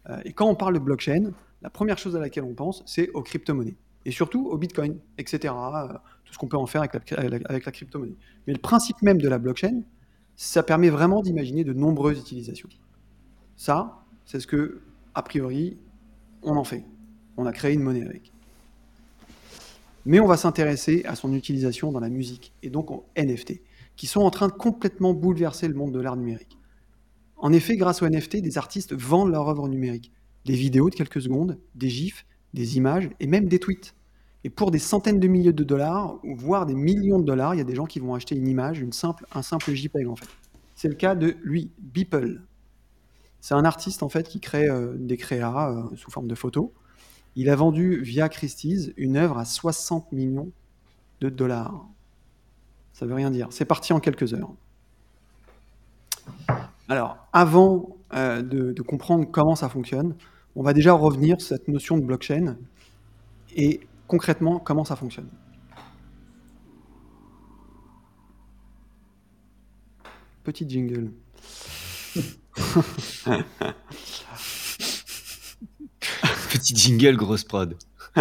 Euh, 0.08 0.20
et 0.24 0.32
quand 0.32 0.48
on 0.48 0.54
parle 0.54 0.74
de 0.74 0.78
blockchain, 0.78 1.32
la 1.60 1.68
première 1.68 1.98
chose 1.98 2.14
à 2.14 2.20
laquelle 2.20 2.44
on 2.44 2.54
pense, 2.54 2.84
c'est 2.86 3.10
aux 3.10 3.22
crypto-monnaies. 3.22 3.74
Et 4.04 4.12
surtout 4.12 4.46
au 4.46 4.56
Bitcoin, 4.56 5.00
etc. 5.18 5.52
euh, 5.52 5.88
tout 6.24 6.32
ce 6.32 6.38
qu'on 6.38 6.46
peut 6.46 6.56
en 6.56 6.66
faire 6.66 6.80
avec 6.82 7.10
la, 7.10 7.40
avec 7.46 7.66
la 7.66 7.72
crypto-monnaie. 7.72 8.14
Mais 8.46 8.52
le 8.52 8.60
principe 8.60 9.02
même 9.02 9.20
de 9.20 9.28
la 9.28 9.38
blockchain, 9.38 9.82
ça 10.36 10.62
permet 10.62 10.88
vraiment 10.88 11.20
d'imaginer 11.20 11.64
de 11.64 11.72
nombreuses 11.72 12.20
utilisations. 12.20 12.68
Ça, 13.56 14.04
c'est 14.26 14.38
ce 14.38 14.46
que, 14.46 14.80
a 15.14 15.22
priori, 15.22 15.76
on 16.42 16.54
en 16.54 16.62
fait. 16.62 16.84
On 17.36 17.46
a 17.46 17.52
créé 17.52 17.74
une 17.74 17.82
monnaie 17.82 18.06
avec. 18.06 18.32
Mais 20.08 20.20
on 20.20 20.26
va 20.26 20.38
s'intéresser 20.38 21.02
à 21.04 21.14
son 21.14 21.34
utilisation 21.34 21.92
dans 21.92 22.00
la 22.00 22.08
musique, 22.08 22.54
et 22.62 22.70
donc 22.70 22.90
en 22.90 23.04
NFT, 23.14 23.60
qui 23.94 24.06
sont 24.06 24.22
en 24.22 24.30
train 24.30 24.46
de 24.46 24.54
complètement 24.54 25.12
bouleverser 25.12 25.68
le 25.68 25.74
monde 25.74 25.92
de 25.92 26.00
l'art 26.00 26.16
numérique. 26.16 26.56
En 27.36 27.52
effet, 27.52 27.76
grâce 27.76 28.00
aux 28.00 28.08
NFT, 28.08 28.40
des 28.40 28.56
artistes 28.56 28.94
vendent 28.94 29.30
leur 29.30 29.46
œuvre 29.50 29.68
numérique. 29.68 30.10
Des 30.46 30.54
vidéos 30.54 30.88
de 30.88 30.94
quelques 30.94 31.20
secondes, 31.20 31.58
des 31.74 31.90
gifs, 31.90 32.24
des 32.54 32.78
images, 32.78 33.10
et 33.20 33.26
même 33.26 33.48
des 33.48 33.58
tweets. 33.58 33.94
Et 34.44 34.48
pour 34.48 34.70
des 34.70 34.78
centaines 34.78 35.20
de 35.20 35.28
milliers 35.28 35.52
de 35.52 35.62
dollars, 35.62 36.18
voire 36.24 36.64
des 36.64 36.74
millions 36.74 37.18
de 37.18 37.26
dollars, 37.26 37.54
il 37.54 37.58
y 37.58 37.60
a 37.60 37.64
des 37.64 37.74
gens 37.74 37.84
qui 37.84 38.00
vont 38.00 38.14
acheter 38.14 38.34
une 38.34 38.48
image, 38.48 38.80
une 38.80 38.94
simple, 38.94 39.26
un 39.34 39.42
simple 39.42 39.74
JPEG 39.74 40.08
en 40.08 40.16
fait. 40.16 40.28
C'est 40.74 40.88
le 40.88 40.94
cas 40.94 41.16
de 41.16 41.36
lui, 41.42 41.70
Beeple. 41.78 42.40
C'est 43.42 43.52
un 43.52 43.66
artiste 43.66 44.02
en 44.02 44.08
fait 44.08 44.26
qui 44.26 44.40
crée 44.40 44.70
euh, 44.70 44.94
des 44.96 45.18
créas 45.18 45.70
euh, 45.70 45.96
sous 45.96 46.10
forme 46.10 46.28
de 46.28 46.34
photos. 46.34 46.70
Il 47.36 47.50
a 47.50 47.56
vendu 47.56 48.00
via 48.02 48.28
Christie's 48.28 48.92
une 48.96 49.16
œuvre 49.16 49.38
à 49.38 49.44
60 49.44 50.12
millions 50.12 50.50
de 51.20 51.28
dollars. 51.28 51.86
Ça 52.92 53.06
veut 53.06 53.14
rien 53.14 53.30
dire. 53.30 53.48
C'est 53.50 53.64
parti 53.64 53.92
en 53.92 54.00
quelques 54.00 54.34
heures. 54.34 54.52
Alors, 56.88 57.16
avant 57.32 57.96
euh, 58.14 58.42
de, 58.42 58.72
de 58.72 58.82
comprendre 58.82 59.26
comment 59.30 59.54
ça 59.54 59.68
fonctionne, 59.68 60.14
on 60.56 60.62
va 60.62 60.72
déjà 60.72 60.92
revenir 60.92 61.40
sur 61.40 61.56
cette 61.56 61.68
notion 61.68 61.96
de 61.96 62.04
blockchain 62.04 62.56
et 63.54 63.80
concrètement 64.08 64.58
comment 64.58 64.84
ça 64.84 64.96
fonctionne. 64.96 65.28
Petit 70.42 70.68
jingle. 70.68 71.12
Petit 76.50 76.74
jingle, 76.74 77.16
grosse 77.16 77.44
prod. 77.44 77.76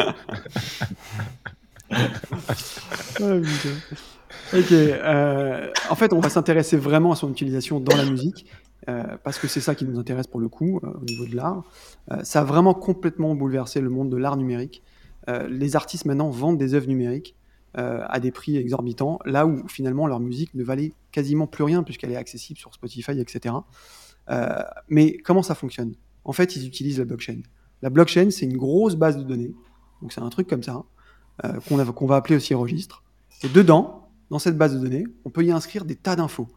Ah. 3.20 3.38
Ok. 4.54 4.72
euh, 4.72 5.72
en 5.90 5.96
fait, 5.96 6.14
on 6.14 6.20
va 6.20 6.30
s'intéresser 6.30 6.78
vraiment 6.78 7.12
à 7.12 7.16
son 7.16 7.32
utilisation 7.32 7.80
dans 7.80 7.96
la 7.96 8.06
musique, 8.06 8.46
euh, 8.90 9.04
parce 9.24 9.40
que 9.40 9.48
c'est 9.48 9.62
ça 9.62 9.76
qui 9.76 9.86
nous 9.86 10.00
intéresse 10.00 10.28
pour 10.28 10.40
le 10.40 10.50
coup, 10.50 10.80
euh, 10.84 10.90
au 11.02 11.06
niveau 11.06 11.26
de 11.26 11.36
l'art. 11.36 11.64
Ça 12.24 12.42
a 12.42 12.44
vraiment 12.44 12.74
complètement 12.74 13.36
bouleversé 13.36 13.82
le 13.82 13.90
monde 13.90 14.10
de 14.10 14.18
l'art 14.18 14.38
numérique. 14.38 14.84
Les 15.50 15.76
artistes 15.76 16.06
maintenant 16.06 16.30
vendent 16.30 16.58
des 16.58 16.74
œuvres 16.74 16.88
numériques 16.88 17.36
à 17.74 18.20
des 18.22 18.32
prix 18.32 18.56
exorbitants, 18.56 19.20
là 19.26 19.46
où 19.46 19.68
finalement 19.68 20.08
leur 20.08 20.22
musique 20.22 20.54
ne 20.54 20.64
valait 20.64 20.94
quasiment 21.12 21.48
plus 21.48 21.66
rien, 21.66 21.84
puisqu'elle 21.84 22.12
est 22.12 22.18
accessible 22.18 22.58
sur 22.58 22.74
Spotify, 22.74 23.20
etc. 23.20 23.56
Mais 24.88 25.18
comment 25.18 25.44
ça 25.44 25.54
fonctionne? 25.54 25.96
En 26.24 26.32
fait, 26.32 26.56
ils 26.56 26.66
utilisent 26.66 27.00
la 27.00 27.06
blockchain. 27.06 27.42
La 27.82 27.90
blockchain, 27.90 28.32
c'est 28.32 28.46
une 28.46 28.58
grosse 28.58 28.96
base 28.96 29.18
de 29.18 29.24
données, 29.24 29.54
donc 30.02 30.12
c'est 30.12 30.22
un 30.22 30.30
truc 30.30 30.48
comme 30.48 30.64
ça, 30.64 30.84
euh, 31.46 31.60
qu'on 31.60 32.08
va 32.08 32.16
appeler 32.16 32.36
aussi 32.36 32.54
registre. 32.54 33.04
Et 33.44 33.50
dedans, 33.50 34.10
dans 34.32 34.40
cette 34.40 34.58
base 34.58 34.74
de 34.74 34.80
données, 34.80 35.06
on 35.26 35.30
peut 35.30 35.46
y 35.46 35.52
inscrire 35.52 35.86
des 35.86 35.96
tas 35.96 36.16
d'infos. 36.16 36.48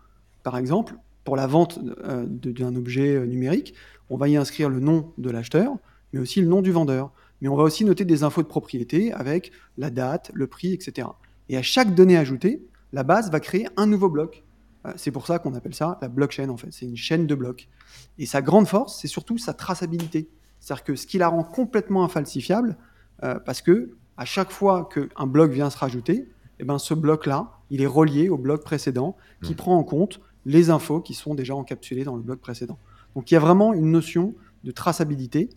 Par 0.43 0.57
exemple, 0.57 0.95
pour 1.25 1.37
la 1.37 1.47
vente 1.47 1.79
euh, 2.05 2.25
d'un 2.27 2.75
objet 2.75 3.15
euh, 3.17 3.27
numérique, 3.27 3.75
on 4.09 4.17
va 4.17 4.29
y 4.29 4.37
inscrire 4.37 4.71
le 4.71 4.81
nom 4.81 5.13
de 5.19 5.31
l'acheteur, 5.31 5.77
mais 6.13 6.21
aussi 6.21 6.41
le 6.41 6.47
nom 6.47 6.63
du 6.63 6.73
vendeur. 6.73 7.13
Mais 7.43 7.49
on 7.49 7.57
va 7.57 7.63
aussi 7.63 7.85
noter 7.85 8.05
des 8.05 8.23
infos 8.23 8.43
de 8.43 8.49
propriété 8.49 9.13
avec 9.13 9.53
la 9.77 9.91
date, 9.91 10.31
le 10.35 10.47
prix, 10.47 10.73
etc. 10.73 11.09
Et 11.49 11.57
à 11.57 11.63
chaque 11.63 11.95
donnée 11.95 12.17
ajoutée, 12.17 12.63
la 12.93 13.03
base 13.03 13.31
va 13.31 13.41
créer 13.41 13.69
un 13.77 13.87
nouveau 13.87 14.09
bloc. 14.09 14.45
C'est 14.97 15.11
pour 15.11 15.27
ça 15.27 15.39
qu'on 15.39 15.55
appelle 15.55 15.75
ça 15.75 15.99
la 16.03 16.09
blockchain, 16.09 16.49
en 16.49 16.57
fait. 16.57 16.69
C'est 16.71 16.87
une 16.87 16.97
chaîne 16.97 17.27
de 17.27 17.35
blocs. 17.35 17.69
Et 18.19 18.27
sa 18.27 18.43
grande 18.43 18.67
force, 18.67 18.99
c'est 19.01 19.09
surtout 19.09 19.39
sa 19.39 19.55
traçabilité. 19.55 20.29
C'est-à-dire 20.61 20.85
que 20.85 20.95
ce 20.97 21.07
qui 21.07 21.19
la 21.19 21.29
rend 21.29 21.43
complètement 21.43 22.05
infalsifiable, 22.05 22.77
euh, 23.23 23.39
parce 23.41 23.63
que 23.63 23.97
à 24.17 24.25
chaque 24.25 24.51
fois 24.51 24.89
qu'un 24.93 25.27
bloc 25.27 25.51
vient 25.51 25.71
se 25.71 25.79
rajouter, 25.79 26.29
eh 26.59 26.65
ben, 26.65 26.79
ce 26.79 26.93
bloc-là, 26.93 27.53
il 27.71 27.81
est 27.81 27.87
relié 27.87 28.29
au 28.29 28.37
bloc 28.37 28.63
précédent 28.63 29.17
qui 29.43 29.53
Mhm. 29.53 29.57
prend 29.57 29.77
en 29.77 29.83
compte 29.85 30.21
les 30.45 30.71
infos 30.71 31.01
qui 31.01 31.15
sont 31.15 31.35
déjà 31.35 31.55
encapsulées 31.55 32.05
dans 32.05 32.17
le 32.17 32.23
bloc 32.23 32.41
précédent. 32.41 32.79
Donc 33.15 33.31
il 33.31 33.35
y 33.35 33.37
a 33.37 33.41
vraiment 33.41 33.73
une 33.73 33.91
notion 33.91 34.35
de 34.65 34.71
traçabilité 34.71 35.49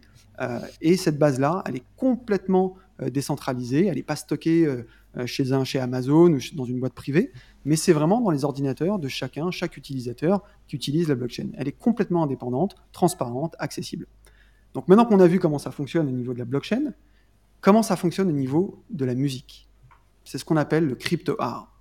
euh, 0.42 0.60
et 0.82 0.98
cette 0.98 1.20
base-là, 1.20 1.64
elle 1.68 1.76
est 1.76 1.84
complètement 1.98 2.76
euh, 3.02 3.10
décentralisée, 3.10 3.88
elle 3.88 3.96
n'est 3.96 4.04
pas 4.04 4.16
stockée 4.16 4.66
euh, 4.66 4.84
chez 5.26 5.52
un, 5.52 5.64
chez 5.64 5.80
Amazon 5.80 6.34
ou 6.34 6.40
dans 6.56 6.66
une 6.66 6.80
boîte 6.80 6.94
privée, 6.94 7.32
mais 7.66 7.76
c'est 7.76 7.94
vraiment 7.94 8.20
dans 8.20 8.32
les 8.32 8.46
ordinateurs 8.46 8.98
de 8.98 9.08
chacun, 9.08 9.52
chaque 9.52 9.78
utilisateur 9.78 10.42
qui 10.68 10.76
utilise 10.76 11.08
la 11.08 11.16
blockchain. 11.16 11.50
Elle 11.58 11.68
est 11.68 11.78
complètement 11.78 12.24
indépendante, 12.24 12.76
transparente, 12.92 13.56
accessible. 13.60 14.08
Donc 14.74 14.88
maintenant 14.88 15.06
qu'on 15.06 15.20
a 15.20 15.28
vu 15.28 15.40
comment 15.40 15.60
ça 15.60 15.72
fonctionne 15.72 16.08
au 16.08 16.12
niveau 16.12 16.34
de 16.34 16.40
la 16.40 16.46
blockchain, 16.46 16.94
comment 17.62 17.84
ça 17.84 17.96
fonctionne 17.96 18.30
au 18.30 18.34
niveau 18.34 18.84
de 18.90 19.06
la 19.06 19.16
musique? 19.16 19.70
C'est 20.24 20.38
ce 20.38 20.46
qu'on 20.46 20.58
appelle 20.58 20.88
le 20.88 20.96
crypto 20.96 21.36
art. 21.40 21.72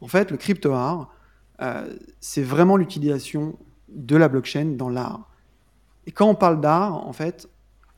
En 0.00 0.08
fait, 0.08 0.30
le 0.30 0.36
crypto 0.36 0.72
art, 0.72 1.14
euh, 1.60 1.96
c'est 2.20 2.42
vraiment 2.42 2.76
l'utilisation 2.76 3.58
de 3.88 4.16
la 4.16 4.28
blockchain 4.28 4.76
dans 4.76 4.88
l'art. 4.88 5.30
Et 6.06 6.12
quand 6.12 6.28
on 6.28 6.34
parle 6.34 6.60
d'art, 6.60 7.06
en 7.06 7.12
fait, 7.12 7.48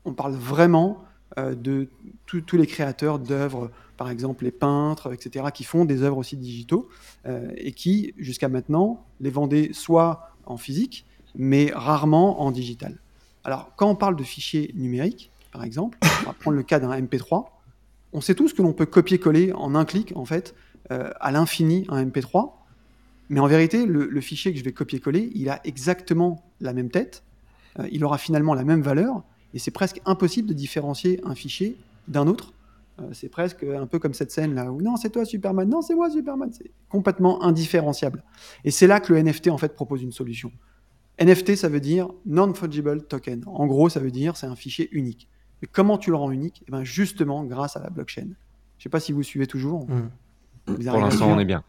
on 0.05 0.13
parle 0.13 0.35
vraiment 0.35 1.05
euh, 1.39 1.55
de 1.55 1.89
tous 2.27 2.43
tous 2.43 2.57
les 2.57 2.67
créateurs 2.67 3.19
d'œuvres, 3.19 3.71
par 3.97 4.11
exemple 4.11 4.45
les 4.45 4.51
peintres, 4.51 5.13
etc., 5.13 5.47
qui 5.53 5.65
font 5.65 5.85
des 5.85 6.03
œuvres 6.03 6.19
aussi 6.19 6.37
digitaux 6.37 6.89
euh, 7.27 7.51
et 7.57 7.73
qui, 7.73 8.15
jusqu'à 8.19 8.49
maintenant, 8.49 9.07
les 9.21 9.31
vendaient 9.31 9.71
soit 9.73 10.31
en 10.45 10.57
physique, 10.57 11.07
mais 11.35 11.71
rarement 11.75 12.43
en 12.43 12.51
digital. 12.51 13.01
Alors, 13.45 13.73
quand 13.77 13.89
on 13.89 13.95
parle 13.95 14.17
de 14.17 14.25
fichiers 14.25 14.73
numériques, 14.75 15.31
par 15.53 15.65
exemple, 15.65 15.99
on 16.03 16.27
va 16.27 16.33
prendre 16.33 16.57
le 16.57 16.63
cas 16.63 16.81
d'un 16.81 16.99
MP3, 16.99 17.47
on 18.13 18.21
sait 18.21 18.35
tous 18.35 18.53
que 18.53 18.63
l'on 18.63 18.73
peut 18.73 18.87
copier-coller 18.87 19.53
en 19.53 19.75
un 19.75 19.85
clic, 19.85 20.13
en 20.17 20.25
fait, 20.25 20.55
euh, 20.91 21.11
à 21.21 21.31
l'infini 21.31 21.85
un 21.89 22.05
MP3, 22.05 22.53
mais 23.29 23.41
en 23.41 23.47
vérité, 23.47 23.87
le, 23.87 24.21
fichier 24.21 24.53
que 24.53 24.59
je 24.59 24.65
vais 24.65 24.73
copier-coller, 24.73 25.31
il 25.35 25.49
a 25.49 25.61
exactement 25.65 26.45
la 26.61 26.73
même 26.73 26.91
tête, 26.91 27.23
euh, 27.79 27.89
il 27.91 28.05
aura 28.05 28.19
finalement 28.19 28.55
la 28.55 28.65
même 28.65 28.83
valeur, 28.83 29.23
et 29.53 29.59
c'est 29.59 29.71
presque 29.71 30.01
impossible 30.07 30.49
de 30.49 30.55
différencier 30.55 31.21
un 31.25 31.35
fichier 31.35 31.77
d'un 32.09 32.27
autre. 32.27 32.53
Euh, 33.01 33.09
c'est 33.13 33.29
presque 33.29 33.65
un 33.65 33.87
peu 33.87 33.99
comme 33.99 34.15
cette 34.15 34.31
scène 34.31 34.55
là 34.55 34.71
où 34.71 34.81
non, 34.81 34.97
c'est 34.97 35.11
toi 35.11 35.25
Superman, 35.25 35.69
non, 35.69 35.83
c'est 35.83 35.95
moi 35.95 36.11
Superman. 36.11 36.51
C'est 36.53 36.71
complètement 36.89 37.43
indifférenciable. 37.43 38.23
Et 38.65 38.71
c'est 38.71 38.87
là 38.87 39.01
que 39.01 39.13
le 39.13 39.23
NFT 39.23 39.49
en 39.49 39.59
fait 39.59 39.75
propose 39.75 40.03
une 40.03 40.13
solution. 40.13 40.53
NFT, 41.21 41.57
ça 41.57 41.69
veut 41.69 41.81
dire 41.81 42.09
non-fungible 42.27 43.05
token. 43.07 43.45
En 43.47 43.67
gros, 43.67 43.89
ça 43.89 44.01
veut 44.01 44.11
dire 44.11 44.37
c'est 44.37 44.47
un 44.47 44.57
fichier 44.57 44.89
unique. 44.93 45.29
Mais 45.63 45.69
comment 45.71 45.99
tu 45.99 46.11
le 46.11 46.17
rends 46.17 46.31
unique? 46.31 46.63
Eh 46.67 46.71
ben, 46.71 46.85
Justement 46.85 47.45
grâce 47.45 47.77
à 47.77 47.81
la 47.81 47.91
blockchain. 47.91 48.29
Je 48.79 48.83
sais 48.83 48.89
pas 48.89 49.01
si 49.01 49.13
vous 49.13 49.23
suivez 49.23 49.47
toujours. 49.47 49.89
Mm. 49.89 50.11
Vous 50.67 50.77
Pour 50.77 50.99
l'instant, 51.01 51.31
on 51.31 51.39
est 51.39 51.45
bien. 51.45 51.63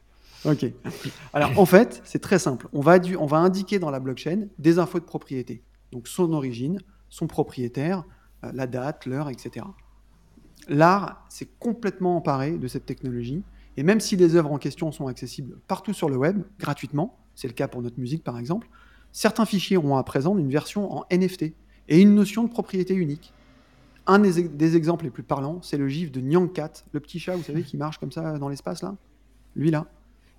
Ok. 0.46 0.66
Alors 1.34 1.58
en 1.60 1.66
fait, 1.66 2.02
c'est 2.06 2.20
très 2.22 2.40
simple. 2.40 2.68
On 2.72 2.82
va, 2.82 3.00
du- 3.00 3.18
on 3.18 3.26
va 3.26 3.38
indiquer 3.38 3.80
dans 3.80 3.90
la 3.90 4.00
blockchain 4.00 4.48
des 4.60 4.80
infos 4.80 5.00
de 5.00 5.06
propriété. 5.06 5.64
Donc 5.92 6.08
son 6.08 6.34
origine, 6.34 6.80
son 7.10 7.28
propriétaire, 7.28 8.04
euh, 8.44 8.52
la 8.54 8.68
date, 8.68 9.06
l'heure, 9.06 9.30
etc. 9.30 9.66
L'art 10.68 11.26
s'est 11.30 11.48
complètement 11.60 12.18
emparé 12.18 12.58
de 12.58 12.68
cette 12.68 12.86
technologie. 12.86 13.44
Et 13.78 13.84
même 13.84 14.00
si 14.00 14.16
les 14.16 14.36
œuvres 14.36 14.52
en 14.52 14.58
question 14.58 14.92
sont 14.92 15.08
accessibles 15.08 15.58
partout 15.68 15.94
sur 15.94 16.10
le 16.10 16.18
web, 16.18 16.44
gratuitement, 16.60 17.18
c'est 17.36 17.48
le 17.48 17.54
cas 17.54 17.68
pour 17.68 17.82
notre 17.82 18.00
musique 18.00 18.24
par 18.24 18.38
exemple, 18.40 18.68
certains 19.16 19.46
fichiers 19.46 19.78
ont 19.78 19.96
à 19.96 20.04
présent 20.04 20.38
une 20.38 20.50
version 20.50 20.92
en 20.92 21.06
NFT 21.10 21.54
et 21.88 22.02
une 22.02 22.14
notion 22.14 22.44
de 22.44 22.50
propriété 22.50 22.94
unique. 22.94 23.34
Un 24.08 24.20
des, 24.20 24.44
des 24.44 24.76
exemples 24.76 25.06
les 25.06 25.10
plus 25.10 25.24
parlants, 25.24 25.62
c'est 25.62 25.78
le 25.78 25.88
gif 25.88 26.12
de 26.12 26.20
Nyang 26.20 26.52
Cat, 26.52 26.84
le 26.92 27.00
petit 27.00 27.18
chat, 27.18 27.38
vous 27.38 27.44
savez, 27.44 27.64
qui 27.64 27.78
marche 27.78 27.98
comme 27.98 28.12
ça 28.12 28.38
dans 28.38 28.50
l'espace 28.50 28.84
là. 28.84 28.94
Lui 29.56 29.72
là. 29.72 29.86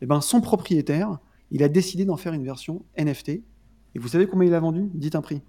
Eh 0.03 0.07
ben, 0.07 0.21
son 0.21 0.43
propriétaire, 0.43 1.19
il 1.51 1.63
a 1.63 1.71
décidé 1.71 2.05
d'en 2.05 2.19
faire 2.19 2.35
une 2.35 2.45
version 2.45 2.83
NFT. 2.99 3.31
Et 3.31 3.43
vous 3.95 4.09
savez 4.09 4.27
combien 4.27 4.47
il 4.47 4.55
a 4.55 4.61
vendu? 4.61 4.91
Dites 4.93 5.15
un 5.15 5.23
prix. 5.23 5.41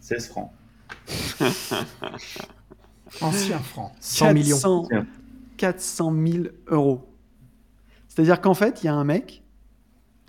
16 0.00 0.28
francs. 0.28 0.52
Ancien 3.20 3.58
franc. 3.58 3.92
100 3.98 4.34
millions. 4.34 4.56
400 4.56 4.86
Tiens. 4.88 5.06
400 5.56 6.14
000 6.26 6.44
euros. 6.68 7.08
C'est-à-dire 8.06 8.40
qu'en 8.40 8.54
fait, 8.54 8.84
il 8.84 8.86
y 8.86 8.88
a 8.88 8.94
un 8.94 9.02
mec 9.02 9.42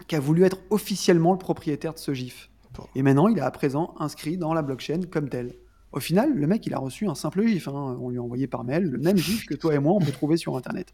qui 0.07 0.15
a 0.15 0.19
voulu 0.19 0.43
être 0.43 0.57
officiellement 0.69 1.31
le 1.31 1.37
propriétaire 1.37 1.93
de 1.93 1.99
ce 1.99 2.13
GIF. 2.13 2.49
Et 2.95 3.01
maintenant, 3.01 3.27
il 3.27 3.37
est 3.37 3.41
à 3.41 3.51
présent 3.51 3.95
inscrit 3.99 4.37
dans 4.37 4.53
la 4.53 4.61
blockchain 4.61 5.01
comme 5.09 5.29
tel. 5.29 5.53
Au 5.91 5.99
final, 5.99 6.33
le 6.35 6.47
mec, 6.47 6.65
il 6.67 6.73
a 6.73 6.79
reçu 6.79 7.07
un 7.07 7.15
simple 7.15 7.45
GIF. 7.47 7.67
hein. 7.67 7.97
On 7.99 8.09
lui 8.09 8.17
a 8.17 8.21
envoyé 8.21 8.45
par 8.45 8.63
mail 8.63 8.83
le 8.83 8.97
même 8.99 9.17
GIF 9.17 9.45
que 9.45 9.55
toi 9.55 9.73
et 9.73 9.79
moi, 9.79 9.93
on 9.93 9.99
peut 9.99 10.11
trouver 10.11 10.37
sur 10.37 10.55
Internet. 10.55 10.93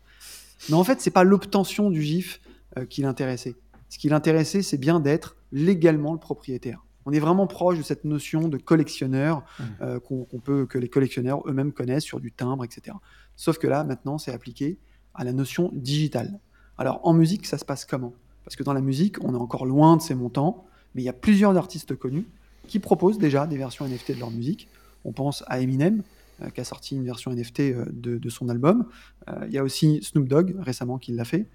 Mais 0.69 0.75
en 0.75 0.83
fait, 0.83 1.01
c'est 1.01 1.11
pas 1.11 1.23
l'obtention 1.23 1.89
du 1.89 2.01
GIF 2.01 2.39
euh, 2.77 2.85
qui 2.85 3.01
l'intéressait. 3.01 3.55
Ce 3.89 3.97
qui 3.97 4.07
l'intéressait, 4.07 4.61
c'est 4.61 4.77
bien 4.77 4.99
d'être 4.99 5.35
légalement 5.51 6.13
le 6.13 6.19
propriétaire. 6.19 6.85
On 7.05 7.11
est 7.11 7.19
vraiment 7.19 7.47
proche 7.47 7.77
de 7.77 7.83
cette 7.83 8.05
notion 8.05 8.47
de 8.47 8.57
collectionneur 8.57 9.43
euh, 9.81 9.99
qu'on 9.99 10.23
qu'on 10.23 10.39
peut, 10.39 10.65
que 10.65 10.77
les 10.79 10.87
collectionneurs 10.87 11.41
eux-mêmes 11.47 11.73
connaissent 11.73 12.05
sur 12.05 12.21
du 12.21 12.31
timbre, 12.31 12.63
etc. 12.63 12.95
Sauf 13.35 13.57
que 13.57 13.67
là, 13.67 13.83
maintenant, 13.83 14.17
c'est 14.17 14.31
appliqué 14.31 14.77
à 15.13 15.25
la 15.25 15.33
notion 15.33 15.69
digitale. 15.73 16.39
Alors, 16.77 17.01
en 17.03 17.13
musique, 17.13 17.45
ça 17.45 17.57
se 17.57 17.65
passe 17.65 17.83
comment? 17.83 18.13
Parce 18.45 18.55
que 18.55 18.63
dans 18.63 18.73
la 18.73 18.81
musique, 18.81 19.23
on 19.23 19.33
est 19.33 19.37
encore 19.37 19.65
loin 19.65 19.97
de 19.97 20.01
ces 20.01 20.15
montants, 20.15 20.65
mais 20.95 21.01
il 21.01 21.05
y 21.05 21.09
a 21.09 21.13
plusieurs 21.13 21.55
artistes 21.57 21.95
connus 21.95 22.25
qui 22.67 22.79
proposent 22.79 23.17
déjà 23.17 23.47
des 23.47 23.57
versions 23.57 23.85
NFT 23.85 24.15
de 24.15 24.19
leur 24.19 24.31
musique. 24.31 24.67
On 25.05 25.11
pense 25.11 25.43
à 25.47 25.59
Eminem, 25.59 26.01
euh, 26.41 26.49
qui 26.49 26.61
a 26.61 26.63
sorti 26.63 26.95
une 26.95 27.03
version 27.03 27.31
NFT 27.31 27.59
euh, 27.61 27.85
de, 27.91 28.17
de 28.17 28.29
son 28.29 28.49
album. 28.49 28.85
Euh, 29.29 29.45
Il 29.47 29.53
y 29.53 29.57
a 29.57 29.63
aussi 29.63 30.01
Snoop 30.01 30.27
Dogg, 30.27 30.55
récemment, 30.59 30.97
qui 30.97 31.11
l'a 31.11 31.25
fait. 31.25 31.45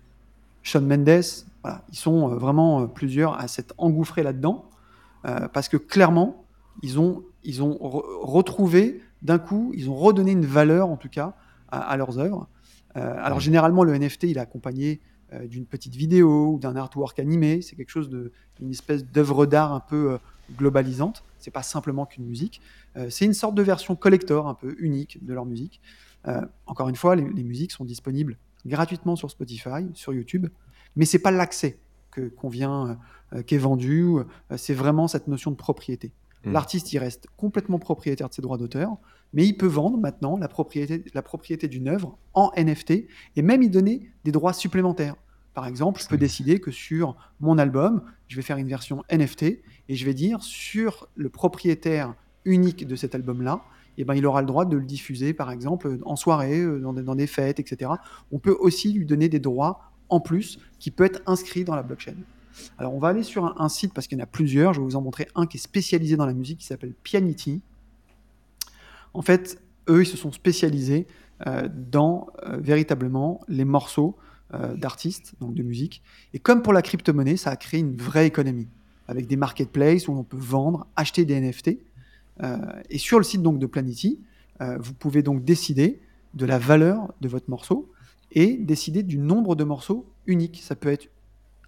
Shawn 0.62 0.86
Mendes, 0.86 1.22
voilà, 1.62 1.84
ils 1.90 1.96
sont 1.96 2.28
vraiment 2.28 2.86
plusieurs 2.88 3.40
à 3.40 3.48
s'être 3.48 3.74
engouffrés 3.78 4.22
là-dedans, 4.22 4.64
parce 5.52 5.68
que 5.68 5.76
clairement, 5.76 6.44
ils 6.82 6.98
ont, 7.00 7.22
ils 7.44 7.62
ont 7.62 7.72
re- 7.74 8.04
retrouvé 8.22 9.00
d'un 9.22 9.38
coup, 9.38 9.72
ils 9.74 9.88
ont 9.88 9.94
redonné 9.94 10.32
une 10.32 10.44
valeur 10.44 10.88
en 10.90 10.96
tout 10.96 11.08
cas 11.08 11.34
à, 11.70 11.78
à 11.80 11.96
leurs 11.96 12.18
œuvres. 12.18 12.48
Alors 12.94 13.40
généralement, 13.40 13.82
le 13.84 13.96
NFT, 13.96 14.24
il 14.24 14.36
est 14.36 14.40
accompagné 14.40 15.00
d'une 15.46 15.66
petite 15.66 15.94
vidéo 15.94 16.54
ou 16.54 16.58
d'un 16.58 16.76
artwork 16.76 17.18
animé. 17.18 17.60
C'est 17.62 17.76
quelque 17.76 17.90
chose 17.90 18.08
de, 18.08 18.32
une 18.60 18.70
espèce 18.70 19.04
d'œuvre 19.04 19.46
d'art 19.46 19.72
un 19.72 19.80
peu 19.80 20.12
euh, 20.12 20.18
globalisante. 20.56 21.22
C'est 21.38 21.50
pas 21.50 21.62
simplement 21.62 22.06
qu'une 22.06 22.24
musique. 22.24 22.60
Euh, 22.96 23.10
c'est 23.10 23.24
une 23.24 23.34
sorte 23.34 23.54
de 23.54 23.62
version 23.62 23.96
collector 23.96 24.48
un 24.48 24.54
peu 24.54 24.74
unique 24.78 25.24
de 25.24 25.34
leur 25.34 25.44
musique. 25.44 25.80
Euh, 26.26 26.40
encore 26.66 26.88
une 26.88 26.96
fois, 26.96 27.16
les, 27.16 27.28
les 27.28 27.44
musiques 27.44 27.72
sont 27.72 27.84
disponibles 27.84 28.36
gratuitement 28.66 29.16
sur 29.16 29.30
Spotify, 29.30 29.86
sur 29.94 30.12
YouTube, 30.12 30.48
mais 30.96 31.04
c'est 31.04 31.20
pas 31.20 31.30
l'accès 31.30 31.78
que 32.10 32.28
qu'on 32.28 32.48
vient, 32.48 32.98
euh, 33.34 33.42
qui 33.42 33.54
est 33.54 33.58
vendu. 33.58 34.04
euh, 34.04 34.24
c'est 34.56 34.74
vraiment 34.74 35.08
cette 35.08 35.28
notion 35.28 35.50
de 35.50 35.56
propriété. 35.56 36.12
Mm. 36.44 36.52
L'artiste, 36.52 36.92
il 36.92 36.98
reste 36.98 37.26
complètement 37.36 37.78
propriétaire 37.78 38.28
de 38.28 38.34
ses 38.34 38.42
droits 38.42 38.58
d'auteur, 38.58 38.96
mais 39.32 39.46
il 39.46 39.54
peut 39.54 39.66
vendre 39.66 39.98
maintenant 39.98 40.36
la 40.36 40.48
propriété, 40.48 41.04
la 41.14 41.22
propriété 41.22 41.68
d'une 41.68 41.88
œuvre 41.88 42.18
en 42.34 42.50
NFT 42.56 43.06
et 43.36 43.42
même 43.42 43.62
y 43.62 43.68
donner 43.68 44.10
des 44.24 44.32
droits 44.32 44.52
supplémentaires. 44.52 45.16
Par 45.54 45.66
exemple, 45.66 46.00
je 46.00 46.08
peux 46.08 46.16
décider 46.16 46.60
que 46.60 46.70
sur 46.70 47.16
mon 47.40 47.58
album, 47.58 48.02
je 48.28 48.36
vais 48.36 48.42
faire 48.42 48.58
une 48.58 48.68
version 48.68 49.02
NFT 49.10 49.42
et 49.42 49.94
je 49.94 50.04
vais 50.04 50.14
dire 50.14 50.42
sur 50.42 51.08
le 51.16 51.28
propriétaire 51.28 52.14
unique 52.44 52.86
de 52.86 52.96
cet 52.96 53.14
album-là, 53.14 53.62
eh 53.98 54.04
ben, 54.04 54.14
il 54.14 54.24
aura 54.24 54.40
le 54.40 54.46
droit 54.46 54.64
de 54.64 54.76
le 54.76 54.84
diffuser, 54.84 55.34
par 55.34 55.50
exemple, 55.50 55.98
en 56.04 56.14
soirée, 56.14 56.60
euh, 56.60 56.78
dans 56.78 56.92
des, 56.92 57.02
dans 57.02 57.16
des 57.16 57.26
fêtes, 57.26 57.58
etc. 57.58 57.90
On 58.30 58.38
peut 58.38 58.56
aussi 58.60 58.92
lui 58.92 59.04
donner 59.04 59.28
des 59.28 59.40
droits 59.40 59.92
en 60.08 60.20
plus 60.20 60.60
qui 60.78 60.92
peut 60.92 61.04
être 61.04 61.20
inscrit 61.26 61.64
dans 61.64 61.74
la 61.74 61.82
blockchain. 61.82 62.14
Alors, 62.78 62.94
on 62.94 63.00
va 63.00 63.08
aller 63.08 63.24
sur 63.24 63.44
un, 63.44 63.54
un 63.58 63.68
site 63.68 63.92
parce 63.92 64.06
qu'il 64.06 64.16
y 64.16 64.20
en 64.20 64.24
a 64.24 64.28
plusieurs. 64.28 64.72
Je 64.72 64.80
vais 64.80 64.86
vous 64.86 64.96
en 64.96 65.02
montrer 65.02 65.26
un 65.34 65.46
qui 65.46 65.56
est 65.56 65.60
spécialisé 65.60 66.16
dans 66.16 66.26
la 66.26 66.32
musique 66.32 66.58
qui 66.58 66.66
s'appelle 66.66 66.94
Pianity. 67.02 67.60
En 69.18 69.22
fait, 69.22 69.60
eux, 69.88 70.02
ils 70.02 70.06
se 70.06 70.16
sont 70.16 70.30
spécialisés 70.30 71.08
euh, 71.48 71.68
dans 71.74 72.28
euh, 72.46 72.56
véritablement 72.58 73.40
les 73.48 73.64
morceaux 73.64 74.16
euh, 74.54 74.76
d'artistes, 74.76 75.34
donc 75.40 75.54
de 75.54 75.64
musique. 75.64 76.04
Et 76.34 76.38
comme 76.38 76.62
pour 76.62 76.72
la 76.72 76.82
crypto-monnaie, 76.82 77.36
ça 77.36 77.50
a 77.50 77.56
créé 77.56 77.80
une 77.80 77.96
vraie 77.96 78.28
économie 78.28 78.68
avec 79.08 79.26
des 79.26 79.36
marketplaces 79.36 80.06
où 80.06 80.12
on 80.12 80.22
peut 80.22 80.38
vendre, 80.38 80.86
acheter 80.94 81.24
des 81.24 81.40
NFT. 81.40 81.78
Et 82.90 82.98
sur 82.98 83.18
le 83.18 83.24
site 83.24 83.42
donc 83.42 83.58
de 83.58 83.64
Planity, 83.64 84.20
vous 84.60 84.92
pouvez 84.92 85.22
donc 85.22 85.44
décider 85.44 86.02
de 86.34 86.44
la 86.44 86.58
valeur 86.58 87.14
de 87.22 87.26
votre 87.26 87.48
morceau 87.48 87.90
et 88.32 88.58
décider 88.58 89.02
du 89.02 89.16
nombre 89.16 89.56
de 89.56 89.64
morceaux 89.64 90.06
uniques. 90.26 90.60
Ça 90.62 90.76
peut 90.76 90.90
être 90.90 91.08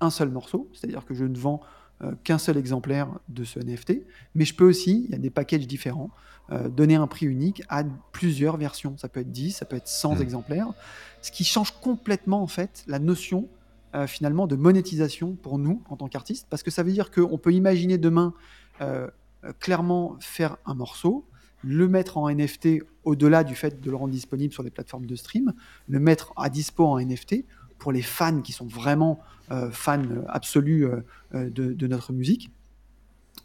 un 0.02 0.10
seul 0.10 0.28
morceau, 0.28 0.68
c'est-à-dire 0.74 1.06
que 1.06 1.14
je 1.14 1.24
ne 1.24 1.36
vends 1.36 1.62
qu'un 2.24 2.36
seul 2.36 2.58
exemplaire 2.58 3.08
de 3.30 3.42
ce 3.42 3.58
NFT, 3.58 4.02
mais 4.34 4.44
je 4.44 4.54
peux 4.54 4.68
aussi, 4.68 5.06
il 5.06 5.10
y 5.12 5.14
a 5.14 5.18
des 5.18 5.30
packages 5.30 5.66
différents, 5.66 6.10
euh, 6.52 6.68
donner 6.68 6.96
un 6.96 7.06
prix 7.06 7.26
unique 7.26 7.62
à 7.68 7.84
plusieurs 8.10 8.56
versions. 8.56 8.96
Ça 8.98 9.08
peut 9.08 9.20
être 9.20 9.30
10, 9.30 9.52
ça 9.52 9.64
peut 9.64 9.76
être 9.76 9.86
100 9.86 10.16
Mm. 10.16 10.22
exemplaires, 10.22 10.68
ce 11.22 11.30
qui 11.30 11.44
change 11.44 11.70
complètement 11.80 12.42
en 12.42 12.48
fait 12.48 12.82
la 12.88 12.98
notion 12.98 13.48
euh, 13.94 14.08
finalement 14.08 14.48
de 14.48 14.56
monétisation 14.56 15.36
pour 15.36 15.58
nous 15.58 15.82
en 15.88 15.96
tant 15.96 16.08
qu'artistes, 16.08 16.48
parce 16.50 16.64
que 16.64 16.70
ça 16.72 16.82
veut 16.82 16.90
dire 16.90 17.12
qu'on 17.12 17.38
peut 17.38 17.52
imaginer 17.52 17.98
demain 17.98 18.34
euh, 18.80 19.08
clairement 19.60 20.16
faire 20.18 20.56
un 20.66 20.74
morceau, 20.74 21.24
le 21.62 21.86
mettre 21.86 22.18
en 22.18 22.28
NFT 22.28 22.82
au-delà 23.04 23.44
du 23.44 23.54
fait 23.54 23.80
de 23.80 23.90
le 23.90 23.96
rendre 23.96 24.12
disponible 24.12 24.52
sur 24.52 24.62
les 24.64 24.70
plateformes 24.70 25.06
de 25.06 25.14
stream, 25.14 25.52
le 25.88 26.00
mettre 26.00 26.32
à 26.36 26.48
dispo 26.48 26.84
en 26.84 26.98
NFT 26.98 27.44
pour 27.78 27.92
les 27.92 28.02
fans 28.02 28.40
qui 28.40 28.52
sont 28.52 28.66
vraiment 28.66 29.20
fans 29.72 30.02
absolus 30.28 30.86
de, 31.32 31.72
de 31.72 31.86
notre 31.86 32.12
musique 32.12 32.50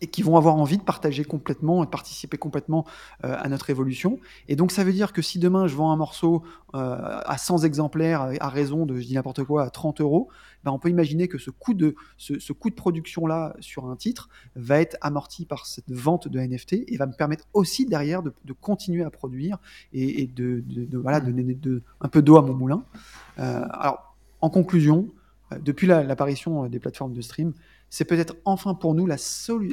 et 0.02 0.08
qui 0.08 0.22
vont 0.22 0.38
avoir 0.38 0.56
envie 0.56 0.78
de 0.78 0.84
partager 0.84 1.24
complètement 1.24 1.84
et 1.84 1.86
de 1.86 1.91
participer 1.91 2.38
complètement 2.38 2.86
euh, 3.24 3.36
à 3.39 3.48
notre 3.50 3.70
évolution. 3.70 4.20
Et 4.48 4.56
donc 4.56 4.72
ça 4.72 4.84
veut 4.84 4.93
dire 4.93 5.14
que 5.14 5.22
si 5.22 5.39
demain 5.39 5.68
je 5.68 5.76
vends 5.76 5.91
un 5.91 5.96
morceau 5.96 6.43
euh, 6.76 7.20
à 7.26 7.38
100 7.38 7.64
exemplaires 7.64 8.30
à- 8.39 8.50
raison 8.50 8.86
de, 8.86 8.98
je 9.00 9.06
dis 9.06 9.14
n'importe 9.14 9.43
quoi, 9.43 9.64
à 9.64 9.70
30 9.70 10.02
euros, 10.02 10.30
ben 10.64 10.72
on 10.72 10.80
peut 10.80 10.89
imaginer 10.89 11.28
que 11.28 11.38
ce 11.38 11.50
coût 11.52 11.74
de, 11.74 11.96
ce, 12.18 12.54
coût 12.54 12.70
de 12.70 12.76
production-là 12.76 13.56
sur 13.60 13.86
un 13.89 13.96
titre 13.96 14.30
va 14.56 14.80
être 14.82 14.98
amorti 15.02 15.46
par 15.46 15.66
cette 15.66 15.91
vente 15.91 16.28
de 16.28 16.39
NFT 16.39 16.84
et 16.88 16.98
va 16.98 17.06
me 17.06 17.14
permettre 17.14 17.46
aussi 17.54 17.86
derrière 17.86 18.24
de, 18.24 18.34
continuer 18.54 19.04
à 19.04 19.10
produire 19.10 19.58
et, 19.93 20.28
de, 20.28 20.64
de- 20.66 20.86
de- 20.86 20.98
donner 21.20 21.58
un 22.02 22.08
peu 22.08 22.22
d'eau 22.22 22.38
à 22.38 22.41
mon 22.41 22.54
moulin. 22.54 22.84
Euh, 23.39 23.66
alors, 23.70 24.16
en 24.41 24.50
conclusion, 24.50 25.08
depuis 25.62 25.88
la- 25.88 26.04
l'apparition 26.04 26.68
des 26.68 26.80
plateformes 26.80 27.14
de 27.14 27.22
stream, 27.22 27.54
c'est 27.96 28.04
peut-être 28.04 28.36
enfin 28.43 28.74
pour 28.74 28.93
nous 28.93 29.06
la, 29.06 29.16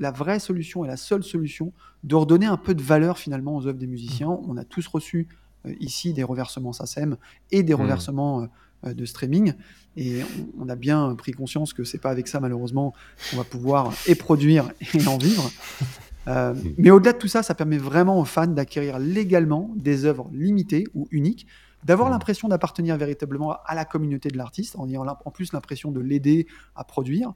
la 0.01 0.13
vraie 0.13 0.39
solution 0.39 0.85
et 0.85 0.87
la 0.87 0.97
seule 0.97 1.25
solution 1.25 1.73
de 2.05 2.15
redonner 2.15 2.47
un 2.47 2.57
peu 2.57 2.73
de 2.73 2.81
valeur 2.81 3.19
finalement 3.19 3.57
aux 3.57 3.67
œuvres 3.67 3.81
des 3.81 3.89
musiciens. 3.89 4.39
On 4.47 4.57
a 4.57 4.63
tous 4.63 4.87
reçu 4.87 5.27
euh, 5.67 5.75
ici 5.81 6.13
des 6.13 6.23
reversements 6.23 6.73
SACEM 6.73 7.17
et 7.51 7.65
des 7.65 7.75
Mm. 7.75 7.81
reversements 7.81 8.43
euh, 8.43 8.47
euh, 8.87 8.95
de 8.95 9.05
streaming. 9.07 9.55
Et 9.97 10.23
on, 10.23 10.67
on 10.67 10.69
a 10.69 10.77
bien 10.77 11.17
pris 11.17 11.33
conscience 11.33 11.73
que 11.73 11.83
c'est 11.83 11.99
pas 11.99 12.11
avec 12.11 12.29
ça, 12.29 12.39
malheureusement, 12.39 12.95
qu'on 13.29 13.39
va 13.39 13.45
pouvoir 13.45 13.93
et 14.07 14.15
produire 14.15 14.71
et 14.95 15.05
en 15.09 15.19
vivre. 15.19 15.51
Euh, 16.29 16.55
mais 16.79 16.93
au-delà 16.93 17.15
de 17.15 17.19
tout 17.19 17.27
ça, 17.27 17.43
ça 17.43 17.53
permet 17.53 17.79
vraiment 17.79 18.21
aux 18.21 18.25
fans 18.25 18.47
d'acquérir 18.47 19.01
légalement 19.01 19.71
des 19.75 20.05
œuvres 20.05 20.31
limitées 20.33 20.87
ou 20.95 21.09
uniques, 21.11 21.49
d'avoir 21.83 22.11
l'impression 22.11 22.47
d'appartenir 22.47 22.97
véritablement 22.97 23.57
à 23.67 23.75
la 23.75 23.85
communauté 23.85 24.29
de 24.29 24.37
l'artiste, 24.37 24.77
en 24.79 24.89
ayant 24.89 25.05
en 25.05 25.31
plus 25.33 25.53
l'impression 25.53 25.91
de 25.91 25.99
l'aider 25.99 26.47
à 26.77 26.85
produire. 26.85 27.33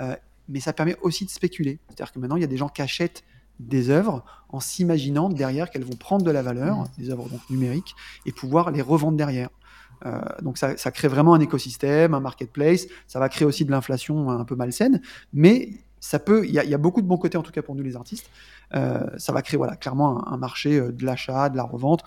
Euh, 0.00 0.16
mais 0.50 0.60
ça 0.60 0.72
permet 0.74 0.96
aussi 1.02 1.24
de 1.24 1.30
spéculer. 1.30 1.78
C'est-à-dire 1.88 2.12
que 2.12 2.18
maintenant, 2.18 2.36
il 2.36 2.40
y 2.42 2.44
a 2.44 2.48
des 2.48 2.56
gens 2.58 2.68
qui 2.68 2.82
achètent 2.82 3.22
des 3.58 3.90
œuvres 3.90 4.24
en 4.48 4.60
s'imaginant 4.60 5.28
derrière 5.28 5.70
qu'elles 5.70 5.84
vont 5.84 5.96
prendre 5.96 6.24
de 6.24 6.30
la 6.30 6.42
valeur, 6.42 6.84
des 6.98 7.10
œuvres 7.10 7.28
donc 7.28 7.40
numériques, 7.50 7.94
et 8.26 8.32
pouvoir 8.32 8.70
les 8.70 8.82
revendre 8.82 9.16
derrière. 9.16 9.50
Euh, 10.06 10.18
donc 10.42 10.56
ça, 10.56 10.76
ça 10.78 10.90
crée 10.90 11.08
vraiment 11.08 11.34
un 11.34 11.40
écosystème, 11.40 12.14
un 12.14 12.20
marketplace. 12.20 12.86
Ça 13.06 13.18
va 13.18 13.28
créer 13.28 13.46
aussi 13.46 13.64
de 13.66 13.70
l'inflation 13.70 14.30
un 14.30 14.44
peu 14.44 14.56
malsaine, 14.56 15.02
mais 15.34 15.70
ça 16.00 16.18
peut. 16.18 16.46
Il 16.46 16.52
y, 16.54 16.58
a- 16.58 16.64
il 16.64 16.70
y 16.70 16.74
a 16.74 16.78
beaucoup 16.78 17.02
de 17.02 17.06
bons 17.06 17.18
côtés 17.18 17.36
en 17.36 17.42
tout 17.42 17.52
cas 17.52 17.60
pour 17.60 17.74
nous 17.74 17.82
les 17.82 17.96
artistes. 17.96 18.30
Euh, 18.74 19.04
ça 19.18 19.32
va 19.34 19.42
créer 19.42 19.58
voilà 19.58 19.76
clairement 19.76 20.26
un, 20.26 20.32
un 20.32 20.36
marché 20.38 20.78
euh, 20.78 20.90
de 20.92 21.04
l'achat, 21.04 21.50
de 21.50 21.56
la 21.58 21.64
revente, 21.64 22.02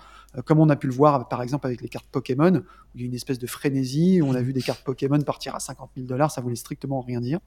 comme 0.46 0.58
on 0.58 0.68
a 0.70 0.74
pu 0.76 0.88
le 0.88 0.92
voir 0.92 1.28
par 1.28 1.40
exemple 1.42 1.66
avec 1.68 1.80
les 1.82 1.88
cartes 1.88 2.08
Pokémon. 2.10 2.56
Où 2.56 2.62
il 2.96 3.00
y 3.02 3.04
a 3.04 3.06
une 3.06 3.14
espèce 3.14 3.38
de 3.38 3.46
frénésie. 3.46 4.20
où 4.20 4.26
On 4.26 4.34
a 4.34 4.42
vu 4.42 4.52
des 4.52 4.62
cartes 4.62 4.82
Pokémon 4.82 5.20
partir 5.20 5.54
à 5.54 5.60
50 5.60 5.90
000 5.96 6.08
dollars. 6.08 6.32
Ça 6.32 6.40
voulait 6.40 6.56
strictement 6.56 7.00
rien 7.00 7.20
dire. 7.20 7.38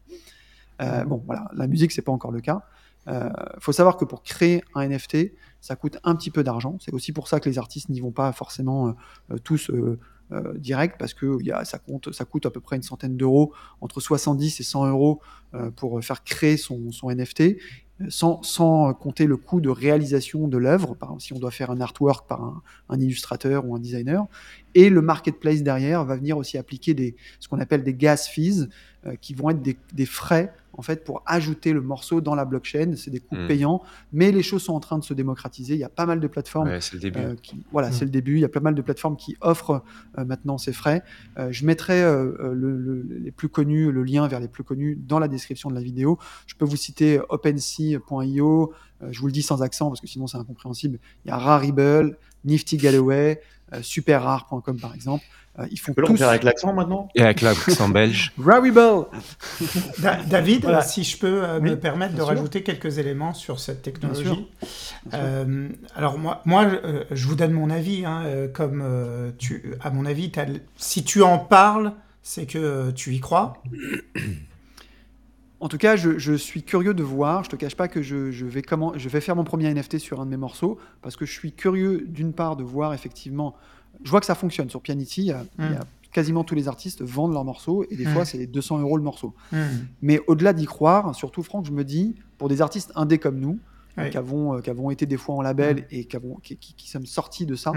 Euh, 0.81 1.03
bon 1.05 1.23
voilà, 1.25 1.49
la 1.53 1.67
musique 1.67 1.91
c'est 1.91 2.01
pas 2.01 2.11
encore 2.11 2.31
le 2.31 2.41
cas. 2.41 2.63
Il 3.09 3.31
faut 3.61 3.71
savoir 3.71 3.95
que 3.95 4.03
pour 4.03 4.21
créer 4.21 4.61
un 4.75 4.85
NFT, 4.85 5.31
ça 5.61 5.77
coûte 5.77 5.97
un 6.03 6.13
petit 6.15 6.29
peu 6.29 6.43
d'argent. 6.43 6.77
C'est 6.81 6.93
aussi 6.93 7.13
pour 7.13 7.29
ça 7.29 7.39
que 7.39 7.47
les 7.47 7.57
artistes 7.57 7.87
n'y 7.87 8.01
vont 8.01 8.11
pas 8.11 8.33
forcément 8.33 8.89
euh, 8.89 8.91
euh, 9.31 9.37
tous 9.37 9.69
euh, 9.69 9.97
euh, 10.33 10.57
direct, 10.57 10.97
parce 10.99 11.13
que 11.13 11.41
y 11.41 11.51
a, 11.51 11.63
ça, 11.63 11.79
compte, 11.79 12.11
ça 12.11 12.25
coûte 12.25 12.45
à 12.45 12.51
peu 12.51 12.59
près 12.59 12.75
une 12.75 12.83
centaine 12.83 13.15
d'euros, 13.15 13.53
entre 13.79 14.01
70 14.01 14.59
et 14.59 14.63
100 14.63 14.87
euros 14.87 15.21
euh, 15.53 15.71
pour 15.71 16.03
faire 16.03 16.21
créer 16.25 16.57
son, 16.57 16.91
son 16.91 17.09
NFT, 17.09 17.41
euh, 17.41 17.55
sans, 18.09 18.43
sans 18.43 18.93
compter 18.93 19.25
le 19.25 19.37
coût 19.37 19.61
de 19.61 19.69
réalisation 19.69 20.49
de 20.49 20.57
l'œuvre, 20.57 20.97
si 21.19 21.31
on 21.31 21.39
doit 21.39 21.51
faire 21.51 21.71
un 21.71 21.79
artwork 21.79 22.27
par 22.27 22.61
un 22.89 22.99
illustrateur 22.99 23.65
ou 23.65 23.73
un 23.73 23.79
designer. 23.79 24.25
Et 24.79 24.89
le 24.91 25.01
marketplace 25.01 25.63
derrière 25.63 26.05
va 26.05 26.15
venir 26.15 26.37
aussi 26.37 26.55
appliquer 26.57 26.93
des, 26.93 27.15
ce 27.39 27.47
qu'on 27.47 27.59
appelle 27.59 27.83
des 27.83 27.95
gas 27.95 28.27
fees, 28.31 28.67
euh, 29.07 29.15
qui 29.19 29.33
vont 29.33 29.49
être 29.49 29.61
des, 29.61 29.75
des 29.93 30.05
frais 30.05 30.53
en 30.73 30.83
fait 30.83 31.03
pour 31.03 31.23
ajouter 31.25 31.73
le 31.73 31.81
morceau 31.81 32.21
dans 32.21 32.35
la 32.35 32.45
blockchain. 32.45 32.93
C'est 32.95 33.09
des 33.09 33.19
coûts 33.19 33.35
Mm. 33.35 33.47
payants, 33.47 33.81
mais 34.13 34.31
les 34.31 34.43
choses 34.43 34.61
sont 34.61 34.73
en 34.73 34.79
train 34.79 34.99
de 34.99 35.03
se 35.03 35.15
démocratiser. 35.15 35.73
Il 35.73 35.79
y 35.79 35.83
a 35.83 35.89
pas 35.89 36.05
mal 36.05 36.19
de 36.19 36.27
plateformes 36.27 36.67
Ouais, 36.67 36.79
c'est 36.81 36.93
le 36.93 36.99
début. 36.99 37.19
euh, 37.19 37.33
qui- 37.41 37.63
voilà, 37.71 37.89
Mm. 37.89 37.93
c'est 37.93 38.05
le 38.05 38.11
début. 38.11 38.35
Il 38.35 38.41
y 38.41 38.45
a 38.45 38.49
pas 38.49 38.59
mal 38.59 38.75
de 38.75 38.81
plateformes 38.83 39.17
qui 39.17 39.35
offrent 39.41 39.81
euh, 40.19 40.25
maintenant 40.25 40.59
ces 40.59 40.73
frais. 40.73 41.01
Je 41.49 41.65
mettrai 41.65 42.01
le- 42.03 42.53
le- 42.53 43.01
les 43.23 43.31
plus 43.31 43.49
connus, 43.49 43.91
le 43.91 44.03
lien 44.03 44.27
vers 44.27 44.39
les 44.39 44.47
plus 44.47 44.63
connus 44.63 44.95
dans 44.95 45.17
la 45.17 45.27
description 45.27 45.69
de 45.71 45.75
la 45.75 45.81
vidéo. 45.81 46.19
Je 46.45 46.53
peux 46.53 46.65
vous 46.65 46.75
citer 46.77 47.19
OpenSea.io. 47.29 48.73
je 49.11 49.19
vous 49.19 49.27
le 49.27 49.31
dis 49.33 49.43
sans 49.43 49.61
accent 49.61 49.89
parce 49.89 50.01
que 50.01 50.07
sinon 50.07 50.25
c'est 50.27 50.37
incompréhensible. 50.37 50.99
Il 51.25 51.29
y 51.29 51.31
a 51.31 51.37
Rarible, 51.37 52.17
Nifty 52.45 52.77
Galloway, 52.77 53.41
SuperRare.com 53.81 54.79
par 54.79 54.93
exemple. 54.95 55.23
Euh, 55.59 55.65
ils 55.71 55.79
font 55.79 55.93
tous 55.95 56.21
avec 56.21 56.43
l'accent 56.43 56.71
maintenant 56.71 57.09
Et 57.15 57.21
avec 57.23 57.41
l'accent 57.41 57.89
belge. 57.89 58.31
Rarible. 58.39 59.07
Da- 59.97 60.21
David, 60.23 60.61
Voilà. 60.61 60.83
si 60.83 61.03
je 61.03 61.17
peux 61.17 61.43
euh, 61.43 61.59
Oui, 61.59 61.71
me 61.71 61.79
permettre 61.79 62.11
de 62.13 62.17
sûr. 62.19 62.27
rajouter 62.27 62.61
quelques 62.61 62.99
éléments 62.99 63.33
sur 63.33 63.59
cette 63.59 63.81
technologie. 63.81 64.23
Bien 64.23 64.33
sûr. 64.35 64.45
Euh, 65.15 65.69
alors 65.95 66.19
moi, 66.19 66.41
moi 66.45 66.65
euh, 66.65 67.05
je 67.09 67.27
vous 67.27 67.33
donne 67.35 67.53
mon 67.53 67.71
avis. 67.71 68.05
hein, 68.05 68.21
euh, 68.25 68.47
comme 68.47 68.81
euh, 68.83 69.31
tu, 69.39 69.73
à 69.81 69.89
mon 69.89 70.05
avis, 70.05 70.31
si 70.77 71.03
tu 71.03 71.23
en 71.23 71.39
parles, 71.39 71.93
c'est 72.21 72.45
que 72.45 72.59
euh, 72.59 72.91
tu 72.91 73.15
y 73.15 73.19
crois. 73.19 73.53
En 75.59 75.69
tout 75.69 75.77
cas, 75.77 75.95
je, 75.95 76.17
je 76.19 76.33
suis 76.33 76.61
curieux 76.63 76.93
de 76.93 77.03
voir. 77.03 77.43
Je 77.43 77.49
te 77.49 77.55
cache 77.55 77.75
pas 77.75 77.87
que 77.87 78.01
je, 78.01 78.31
je 78.31 78.45
vais 78.45 78.61
comment, 78.61 78.93
je 78.97 79.09
vais 79.09 79.21
faire 79.21 79.35
mon 79.35 79.43
premier 79.43 79.73
NFT 79.73 79.97
sur 79.97 80.21
un 80.21 80.25
de 80.25 80.29
mes 80.31 80.37
morceaux 80.37 80.77
parce 81.01 81.15
que 81.15 81.25
je 81.25 81.31
suis 81.33 81.51
curieux 81.51 82.05
d'une 82.07 82.33
part 82.33 82.55
de 82.55 82.63
voir 82.63 82.93
effectivement. 82.93 83.55
Je 84.03 84.11
vois 84.11 84.19
que 84.19 84.25
ça 84.27 84.35
fonctionne 84.35 84.69
sur 84.69 84.81
Pianity. 84.81 85.21
Il 85.21 85.27
y 85.27 85.31
a, 85.31 85.43
il 85.57 85.65
y 85.71 85.75
a 85.75 85.79
quasiment 86.11 86.43
tous 86.43 86.53
les 86.55 86.67
artistes 86.67 87.01
vendent 87.01 87.33
leurs 87.33 87.43
morceaux 87.45 87.83
et 87.89 87.95
des 87.95 88.05
Mm. 88.05 88.13
fois 88.13 88.25
c'est 88.25 88.45
200 88.45 88.79
euros 88.79 88.97
le 88.97 89.03
morceau. 89.03 89.33
Hmm. 89.51 89.57
Mais 90.01 90.19
au-delà 90.27 90.53
d'y 90.53 90.65
croire, 90.65 91.13
surtout 91.15 91.41
Franck, 91.43 91.65
je 91.65 91.71
me 91.71 91.83
dis 91.83 92.15
pour 92.37 92.49
des 92.49 92.61
artistes 92.61 92.91
indés 92.95 93.17
comme 93.17 93.39
nous, 93.39 93.59
euh, 93.97 94.03
Oui. 94.03 94.09
qui 94.11 94.17
avons 94.17 94.55
euh, 94.55 94.61
qui 94.61 94.69
avons 94.69 94.89
été 94.91 95.05
des 95.07 95.17
fois 95.17 95.35
en 95.35 95.41
label 95.41 95.85
et 95.89 96.05
qui 96.05 96.15
avons 96.15 96.35
qui, 96.35 96.55
qui- 96.57 96.75
qui 96.75 96.87
sommes 96.89 97.05
sortis 97.07 97.45
de 97.47 97.55
ça, 97.55 97.71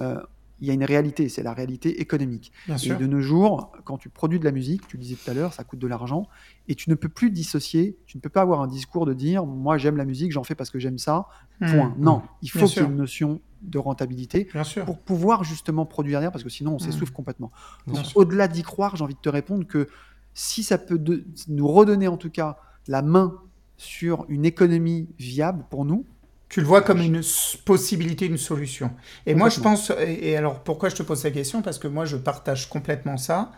euh, 0.00 0.20
il 0.60 0.66
y 0.68 0.70
a 0.70 0.74
une 0.74 0.84
réalité, 0.84 1.28
c'est 1.28 1.42
la 1.42 1.52
réalité 1.52 2.00
économique. 2.00 2.52
Bien 2.66 2.76
Et 2.76 2.78
sûr. 2.78 2.98
de 2.98 3.06
nos 3.06 3.20
jours, 3.20 3.72
quand 3.84 3.96
tu 3.98 4.08
produis 4.08 4.38
de 4.38 4.44
la 4.44 4.52
musique, 4.52 4.86
tu 4.86 4.96
le 4.96 5.02
disais 5.02 5.16
tout 5.16 5.30
à 5.30 5.34
l'heure, 5.34 5.52
ça 5.54 5.64
coûte 5.64 5.78
de 5.78 5.86
l'argent, 5.86 6.28
et 6.68 6.74
tu 6.74 6.90
ne 6.90 6.94
peux 6.94 7.08
plus 7.08 7.30
dissocier, 7.30 7.96
tu 8.06 8.16
ne 8.18 8.20
peux 8.20 8.28
pas 8.28 8.42
avoir 8.42 8.60
un 8.60 8.66
discours 8.68 9.06
de 9.06 9.14
dire, 9.14 9.46
moi 9.46 9.78
j'aime 9.78 9.96
la 9.96 10.04
musique, 10.04 10.32
j'en 10.32 10.44
fais 10.44 10.54
parce 10.54 10.70
que 10.70 10.78
j'aime 10.78 10.98
ça, 10.98 11.26
point. 11.58 11.94
Hmm. 11.96 12.02
Non, 12.02 12.22
il 12.42 12.50
faut 12.50 12.66
qu'il 12.66 12.82
y 12.82 12.84
ait 12.84 12.88
une 12.88 12.96
notion 12.96 13.40
de 13.62 13.78
rentabilité 13.78 14.48
Bien 14.52 14.64
sûr. 14.64 14.84
pour 14.84 14.98
pouvoir 14.98 15.44
justement 15.44 15.84
produire 15.86 16.18
derrière, 16.20 16.32
parce 16.32 16.44
que 16.44 16.50
sinon 16.50 16.74
on 16.74 16.78
s'essouffle 16.78 17.12
complètement. 17.12 17.50
Bien 17.86 18.00
Donc, 18.02 18.12
au-delà 18.14 18.48
d'y 18.48 18.62
croire, 18.62 18.96
j'ai 18.96 19.04
envie 19.04 19.14
de 19.14 19.20
te 19.20 19.28
répondre 19.28 19.66
que 19.66 19.88
si 20.32 20.62
ça 20.62 20.78
peut 20.78 20.98
de- 20.98 21.24
nous 21.48 21.68
redonner 21.68 22.08
en 22.08 22.16
tout 22.16 22.30
cas 22.30 22.56
la 22.86 23.02
main 23.02 23.36
sur 23.76 24.24
une 24.28 24.44
économie 24.44 25.08
viable 25.18 25.64
pour 25.70 25.84
nous, 25.84 26.04
Tu 26.50 26.60
le 26.60 26.66
vois 26.66 26.82
comme 26.82 27.00
une 27.00 27.22
possibilité, 27.64 28.26
une 28.26 28.36
solution. 28.36 28.90
Et 29.24 29.34
moi, 29.34 29.48
je 29.48 29.60
pense, 29.60 29.90
et, 30.00 30.30
et 30.30 30.36
alors 30.36 30.58
pourquoi 30.60 30.88
je 30.90 30.96
te 30.96 31.02
pose 31.02 31.20
cette 31.20 31.32
question? 31.34 31.62
Parce 31.62 31.78
que 31.78 31.86
moi, 31.88 32.04
je 32.04 32.16
partage 32.16 32.68
complètement 32.68 33.16
ça. 33.16 33.52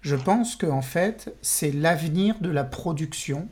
Je 0.00 0.16
pense 0.16 0.56
que 0.56 0.66
en 0.66 0.80
fait, 0.82 1.34
c'est 1.42 1.70
l'avenir 1.72 2.36
de 2.40 2.48
la 2.50 2.64
production 2.64 3.48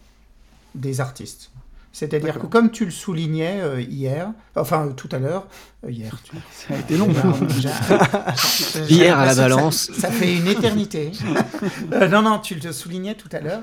des 0.74 1.00
artistes. 1.00 1.50
C'est-à-dire 1.92 2.38
que 2.38 2.46
comme 2.46 2.70
tu 2.70 2.84
le 2.84 2.90
soulignais 2.90 3.60
euh, 3.62 3.80
hier, 3.80 4.30
enfin 4.54 4.86
euh, 4.88 4.92
tout 4.92 5.08
à 5.12 5.18
l'heure, 5.18 5.46
euh, 5.84 5.90
hier, 5.90 6.18
tu- 6.22 6.36
ça 6.52 6.74
a 6.74 6.78
été 6.78 6.96
long. 6.98 7.08
Hier 8.88 9.18
à 9.18 9.24
la 9.24 9.34
ça- 9.34 9.42
balance. 9.42 9.90
Ça, 9.98 10.10
fait 10.10 10.36
une 10.36 10.46
éternité. 10.46 11.12
Non, 12.10 12.22
non, 12.22 12.38
tu 12.38 12.54
le 12.54 12.72
soulignais 12.72 13.14
tout 13.14 13.28
à 13.32 13.40
l'heure. 13.40 13.62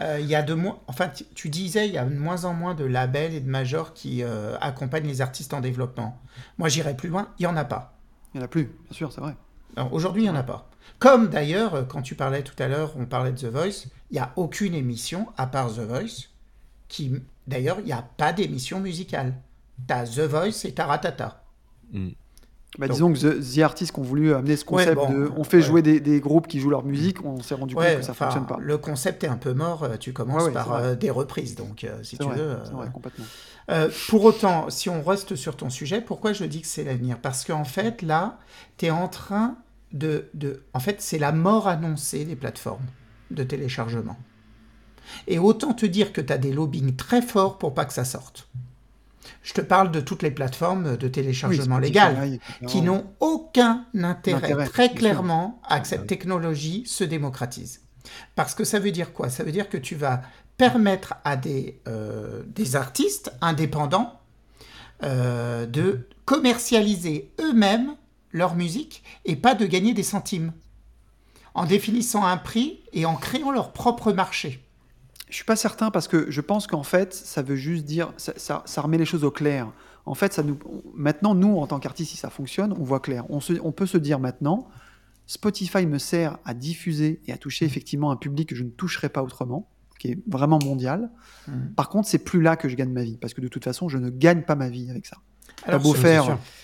Euh, 0.00 0.18
Il 0.20 0.26
y 0.26 0.34
a 0.34 0.42
de 0.42 0.54
moins, 0.54 0.78
enfin, 0.86 1.08
tu, 1.08 1.24
tu 1.34 1.48
disais, 1.48 1.88
il 1.88 1.94
y 1.94 1.98
a 1.98 2.04
de 2.04 2.14
moins 2.14 2.44
en 2.44 2.54
moins 2.54 2.74
de 2.74 2.84
labels 2.84 3.34
et 3.34 3.40
de 3.40 3.48
majors 3.48 3.94
qui 3.94 4.22
euh, 4.22 4.56
accompagnent 4.60 5.06
les 5.06 5.20
artistes 5.20 5.54
en 5.54 5.60
développement. 5.60 6.20
Moi, 6.58 6.68
j'irais 6.68 6.96
plus 6.96 7.08
loin, 7.08 7.28
il 7.38 7.42
y 7.42 7.46
en 7.46 7.56
a 7.56 7.64
pas. 7.64 7.98
Il 8.32 8.38
n'y 8.38 8.42
en 8.42 8.44
a 8.44 8.48
plus, 8.48 8.64
bien 8.64 8.92
sûr, 8.92 9.12
c'est 9.12 9.20
vrai. 9.20 9.36
Aujourd'hui, 9.90 10.22
il 10.22 10.24
n'y 10.24 10.30
en 10.30 10.36
a 10.36 10.42
pas. 10.42 10.68
Comme 10.98 11.28
d'ailleurs, 11.28 11.74
euh, 11.74 11.82
quand 11.84 12.02
tu 12.02 12.14
parlais 12.14 12.42
tout 12.42 12.60
à 12.62 12.68
l'heure, 12.68 12.94
on 12.96 13.06
parlait 13.06 13.32
de 13.32 13.38
The 13.38 13.44
Voice, 13.46 13.86
il 14.10 14.14
n'y 14.14 14.18
a 14.18 14.32
aucune 14.36 14.74
émission, 14.74 15.28
à 15.36 15.46
part 15.46 15.72
The 15.72 15.80
Voice, 15.80 16.28
qui. 16.88 17.12
D'ailleurs, 17.46 17.78
il 17.80 17.86
n'y 17.86 17.92
a 17.92 18.02
pas 18.02 18.32
d'émission 18.32 18.80
musicale. 18.80 19.34
T'as 19.86 20.04
The 20.04 20.20
Voice 20.20 20.64
et 20.64 20.74
Bah. 22.78 22.86
Donc- 22.86 22.94
disons 22.96 23.12
que 23.12 23.38
The, 23.40 23.54
The 23.56 23.58
Artists 23.60 23.92
qui 23.94 24.00
ont 24.00 24.02
voulu 24.04 24.34
amener 24.34 24.56
ce 24.56 24.64
Ouais, 24.66 24.84
concept 24.84 24.94
bon, 24.96 25.10
de 25.10 25.30
on 25.36 25.42
fait 25.44 25.56
ouais. 25.56 25.62
jouer 25.62 25.82
des, 25.82 26.00
des 26.00 26.20
groupes 26.20 26.46
qui 26.46 26.60
jouent 26.60 26.68
leur 26.70 26.84
musique, 26.84 27.24
on 27.24 27.40
s'est 27.42 27.54
rendu 27.54 27.74
Ouais, 27.74 27.92
compte 27.92 28.00
que 28.00 28.06
ça 28.06 28.14
fonctionne 28.14 28.46
pas. 28.46 28.58
Le 28.60 28.76
concept 28.76 29.24
est 29.24 29.28
un 29.28 29.36
peu 29.38 29.54
mort. 29.54 29.84
euh, 29.84 29.96
Tu 29.96 30.12
commences 30.12 30.50
par 30.52 30.74
euh, 30.74 30.94
des 30.94 31.10
reprises, 31.10 31.54
donc 31.54 31.84
euh, 31.84 32.02
si 32.02 32.18
tu 32.18 32.24
vrai, 32.24 32.36
veux. 32.36 32.42
euh, 32.50 32.56
vrai, 32.72 32.88
complètement. 32.92 33.24
Pour 34.08 34.24
autant, 34.24 34.70
si 34.70 34.88
on 34.90 35.02
reste 35.02 35.34
sur 35.34 35.56
ton 35.56 35.70
sujet, 35.70 36.00
pourquoi 36.00 36.32
je 36.32 36.44
dis 36.44 36.60
que 36.62 36.66
c'est 36.66 36.84
l'avenir? 36.84 37.18
Parce 37.20 37.44
qu'en 37.44 37.64
fait, 37.64 38.02
là, 38.02 38.38
tu 38.76 38.86
es 38.86 38.90
en 38.90 39.08
train 39.08 39.56
de, 39.92 40.28
de... 40.34 40.62
En 40.74 40.80
fait, 40.80 41.00
c'est 41.00 41.18
la 41.18 41.32
mort 41.32 41.68
annoncée 41.68 42.24
des 42.24 42.36
plateformes 42.36 42.84
de 43.30 43.42
téléchargement. 43.44 44.16
Et 45.26 45.38
autant 45.38 45.72
te 45.72 45.86
dire 45.86 46.12
que 46.12 46.20
tu 46.20 46.32
as 46.32 46.38
des 46.38 46.52
lobbying 46.52 46.96
très 46.96 47.22
forts 47.22 47.56
pour 47.58 47.72
pas 47.74 47.84
que 47.86 47.92
ça 47.94 48.04
sorte. 48.04 48.48
Je 49.42 49.54
te 49.54 49.60
parle 49.60 49.90
de 49.90 50.00
toutes 50.00 50.22
les 50.22 50.30
plateformes 50.30 50.96
de 50.96 51.08
téléchargement 51.08 51.76
Oui, 51.76 51.82
légal 51.82 52.38
qui 52.66 52.82
n'ont 52.82 53.06
aucun 53.20 53.86
intérêt, 53.94 54.66
très 54.66 54.92
clairement 54.92 55.60
à 55.64 55.80
que 55.80 55.88
cette 55.88 56.06
technologie 56.06 56.84
se 56.86 57.04
démocratise. 57.04 57.80
Parce 58.34 58.54
que 58.54 58.64
ça 58.64 58.78
veut 58.78 58.90
dire 58.90 59.12
quoi? 59.12 59.28
Ça 59.28 59.44
veut 59.44 59.52
dire 59.52 59.68
que 59.68 59.76
tu 59.76 59.94
vas 59.94 60.22
permettre 60.56 61.14
à 61.24 61.36
des, 61.36 61.80
euh, 61.86 62.42
des 62.46 62.76
artistes 62.76 63.32
indépendants 63.40 64.20
euh, 65.04 65.66
de 65.66 66.08
commercialiser 66.24 67.30
eux-mêmes 67.40 67.94
leur 68.32 68.56
musique 68.56 69.02
et 69.24 69.36
pas 69.36 69.54
de 69.54 69.66
gagner 69.66 69.94
des 69.94 70.02
centimes. 70.02 70.52
En 71.54 71.64
définissant 71.64 72.24
un 72.24 72.36
prix 72.36 72.80
et 72.92 73.06
en 73.06 73.16
créant 73.16 73.50
leur 73.50 73.72
propre 73.72 74.12
marché. 74.12 74.67
Je 75.30 75.34
suis 75.36 75.44
pas 75.44 75.56
certain 75.56 75.90
parce 75.90 76.08
que 76.08 76.30
je 76.30 76.40
pense 76.40 76.66
qu'en 76.66 76.82
fait, 76.82 77.12
ça 77.14 77.42
veut 77.42 77.56
juste 77.56 77.84
dire, 77.84 78.12
ça, 78.16 78.32
ça- 78.36 78.62
ça 78.66 78.80
remet 78.80 78.98
les 78.98 79.04
choses 79.04 79.24
au 79.24 79.30
clair. 79.30 79.70
En 80.06 80.14
fait, 80.14 80.32
ça 80.32 80.42
nous, 80.42 80.58
maintenant, 80.94 81.34
nous, 81.34 81.58
en 81.58 81.66
tant 81.66 81.78
qu'artistes, 81.80 82.12
si 82.12 82.16
ça 82.16 82.30
fonctionne, 82.30 82.72
on 82.78 82.82
voit 82.84 83.00
clair. 83.00 83.24
On, 83.30 83.40
se- 83.40 83.60
on 83.62 83.72
peut 83.72 83.86
se 83.86 83.98
dire 83.98 84.18
maintenant, 84.18 84.68
Spotify 85.26 85.84
me 85.86 85.98
sert 85.98 86.38
à 86.46 86.54
diffuser 86.54 87.20
et 87.26 87.32
à 87.32 87.36
toucher 87.36 87.66
effectivement 87.66 88.10
un 88.10 88.16
public 88.16 88.48
que 88.48 88.54
je 88.56 88.64
ne 88.64 88.70
toucherai 88.70 89.08
pas 89.08 89.22
autrement. 89.22 89.68
qui 89.98 90.12
est 90.12 90.18
vraiment 90.28 90.60
mondial. 90.64 91.10
Mhm. 91.48 91.72
Par 91.74 91.88
contre, 91.88 92.06
c'est 92.06 92.20
plus 92.20 92.40
là 92.40 92.54
que 92.54 92.68
je 92.68 92.76
gagne 92.76 92.92
ma 92.92 93.02
vie, 93.02 93.16
parce 93.16 93.34
que 93.34 93.40
de 93.40 93.48
toute 93.48 93.64
façon, 93.64 93.88
je 93.88 93.98
ne 93.98 94.10
gagne 94.10 94.42
pas 94.42 94.54
ma 94.54 94.68
vie 94.68 94.88
avec 94.90 95.06
ça. 95.06 95.16
Alors, 95.64 95.80
beau 95.82 95.92
faire. 96.02 96.22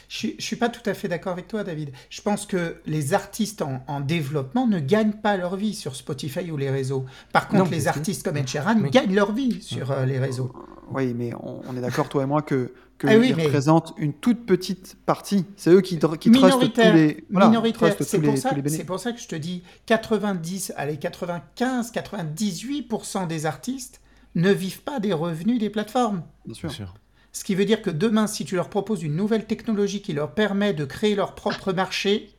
Je 0.08 0.16
suis, 0.16 0.34
je 0.38 0.44
suis 0.44 0.56
pas 0.56 0.68
tout 0.68 0.88
à 0.88 0.94
fait 0.94 1.08
d'accord 1.08 1.32
avec 1.32 1.48
toi, 1.48 1.64
David. 1.64 1.90
Je 2.10 2.20
pense 2.22 2.46
que 2.46 2.76
les 2.86 3.14
artistes 3.14 3.62
en, 3.62 3.82
en 3.88 4.00
développement 4.00 4.66
ne 4.66 4.78
gagnent 4.80 5.12
pas 5.12 5.36
leur 5.36 5.56
vie 5.56 5.74
sur 5.74 5.96
Spotify 5.96 6.50
ou 6.50 6.56
les 6.56 6.70
réseaux. 6.70 7.04
Par 7.32 7.48
contre, 7.48 7.64
Non, 7.64 7.70
les 7.70 7.88
artistes 7.88 8.22
comme 8.24 8.36
Ed 8.36 8.48
Sheeran 8.48 8.76
Oui. 8.82 8.90
gagnent 8.90 9.14
leur 9.14 9.32
vie 9.32 9.60
sur 9.62 9.90
euh, 9.90 10.04
les 10.06 10.18
réseaux. 10.18 10.52
oui, 10.90 11.14
mais 11.14 11.32
on, 11.34 11.62
on 11.68 11.76
est 11.76 11.80
d'accord, 11.80 12.08
toi 12.08 12.22
et 12.22 12.26
moi, 12.26 12.42
que 12.42 12.72
que 12.96 13.08
Ah 13.08 13.16
oui, 13.18 13.30
ils 13.30 13.36
mais- 13.36 13.46
représentent 13.46 13.92
une 13.98 14.12
toute 14.12 14.46
petite 14.46 14.96
partie. 15.04 15.44
C'est 15.56 15.70
eux 15.70 15.80
qui, 15.80 15.98
qui 16.20 16.30
trustent 16.30 16.72
tous 16.74 16.80
les, 16.80 17.24
voilà, 17.28 17.48
minoritaire. 17.48 17.92
C'est 18.00 18.20
pour, 18.20 18.38
ça- 18.38 18.50
pour 18.86 19.02
que 19.02 19.18
je 19.20 19.26
te 19.26 19.34
dis 19.34 19.64
90, 19.86 20.72
allez 20.76 20.96
95, 20.96 21.90
98% 21.90 23.26
des 23.26 23.46
artistes 23.46 24.00
ne 24.36 24.50
vivent 24.52 24.82
pas 24.82 25.00
des 25.00 25.12
revenus 25.12 25.58
des 25.58 25.70
plateformes. 25.70 26.22
Bien 26.46 26.54
sûr. 26.54 26.68
Bien 26.68 26.76
sûr. 26.76 26.94
Ce 27.34 27.44
qui 27.44 27.54
veut 27.54 27.66
dire 27.66 27.82
que 27.82 27.90
demain, 27.90 28.26
si 28.26 28.46
tu 28.46 28.54
leur 28.54 28.70
proposes 28.70 29.02
une 29.02 29.16
nouvelle 29.16 29.44
technologie 29.44 30.00
qui 30.00 30.14
leur 30.14 30.30
permet 30.32 30.72
de 30.72 30.86
créer 30.86 31.14
leur 31.14 31.34
propre 31.34 31.72
marché, 31.74 32.30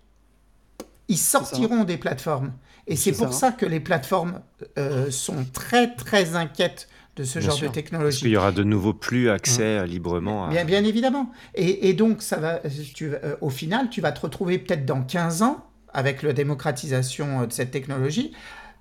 ils 1.09 1.17
sortiront 1.17 1.83
des 1.83 1.97
plateformes. 1.97 2.53
Et 2.87 2.95
c'est 2.95 3.11
pour 3.11 3.33
ça. 3.33 3.39
ça 3.39 3.51
que 3.51 3.65
les 3.67 3.79
plateformes 3.79 4.41
euh, 4.79 5.11
sont 5.11 5.45
très 5.53 5.93
très 5.95 6.35
inquiètes 6.35 6.87
de 7.17 7.23
ce 7.23 7.39
Bien 7.39 7.49
genre 7.49 7.57
sûr. 7.57 7.61
de 7.63 7.67
Parce 7.67 7.75
technologie. 7.75 8.19
qu'il 8.19 8.29
y 8.29 8.37
aura 8.37 8.51
de 8.51 8.63
nouveau 8.63 8.93
plus 8.93 9.29
accès 9.29 9.79
euh, 9.79 9.85
librement 9.85 10.45
à. 10.45 10.49
Bien, 10.49 10.65
bien 10.65 10.83
évidemment. 10.83 11.31
Et, 11.55 11.89
et 11.89 11.93
donc, 11.93 12.21
ça 12.21 12.37
va, 12.37 12.61
tu, 12.93 13.11
euh, 13.13 13.35
au 13.41 13.49
final, 13.49 13.89
tu 13.89 14.01
vas 14.01 14.11
te 14.11 14.21
retrouver 14.21 14.59
peut-être 14.59 14.85
dans 14.85 15.01
15 15.01 15.41
ans, 15.41 15.65
avec 15.93 16.23
la 16.23 16.33
démocratisation 16.33 17.41
euh, 17.41 17.45
de 17.47 17.53
cette 17.53 17.71
technologie, 17.71 18.31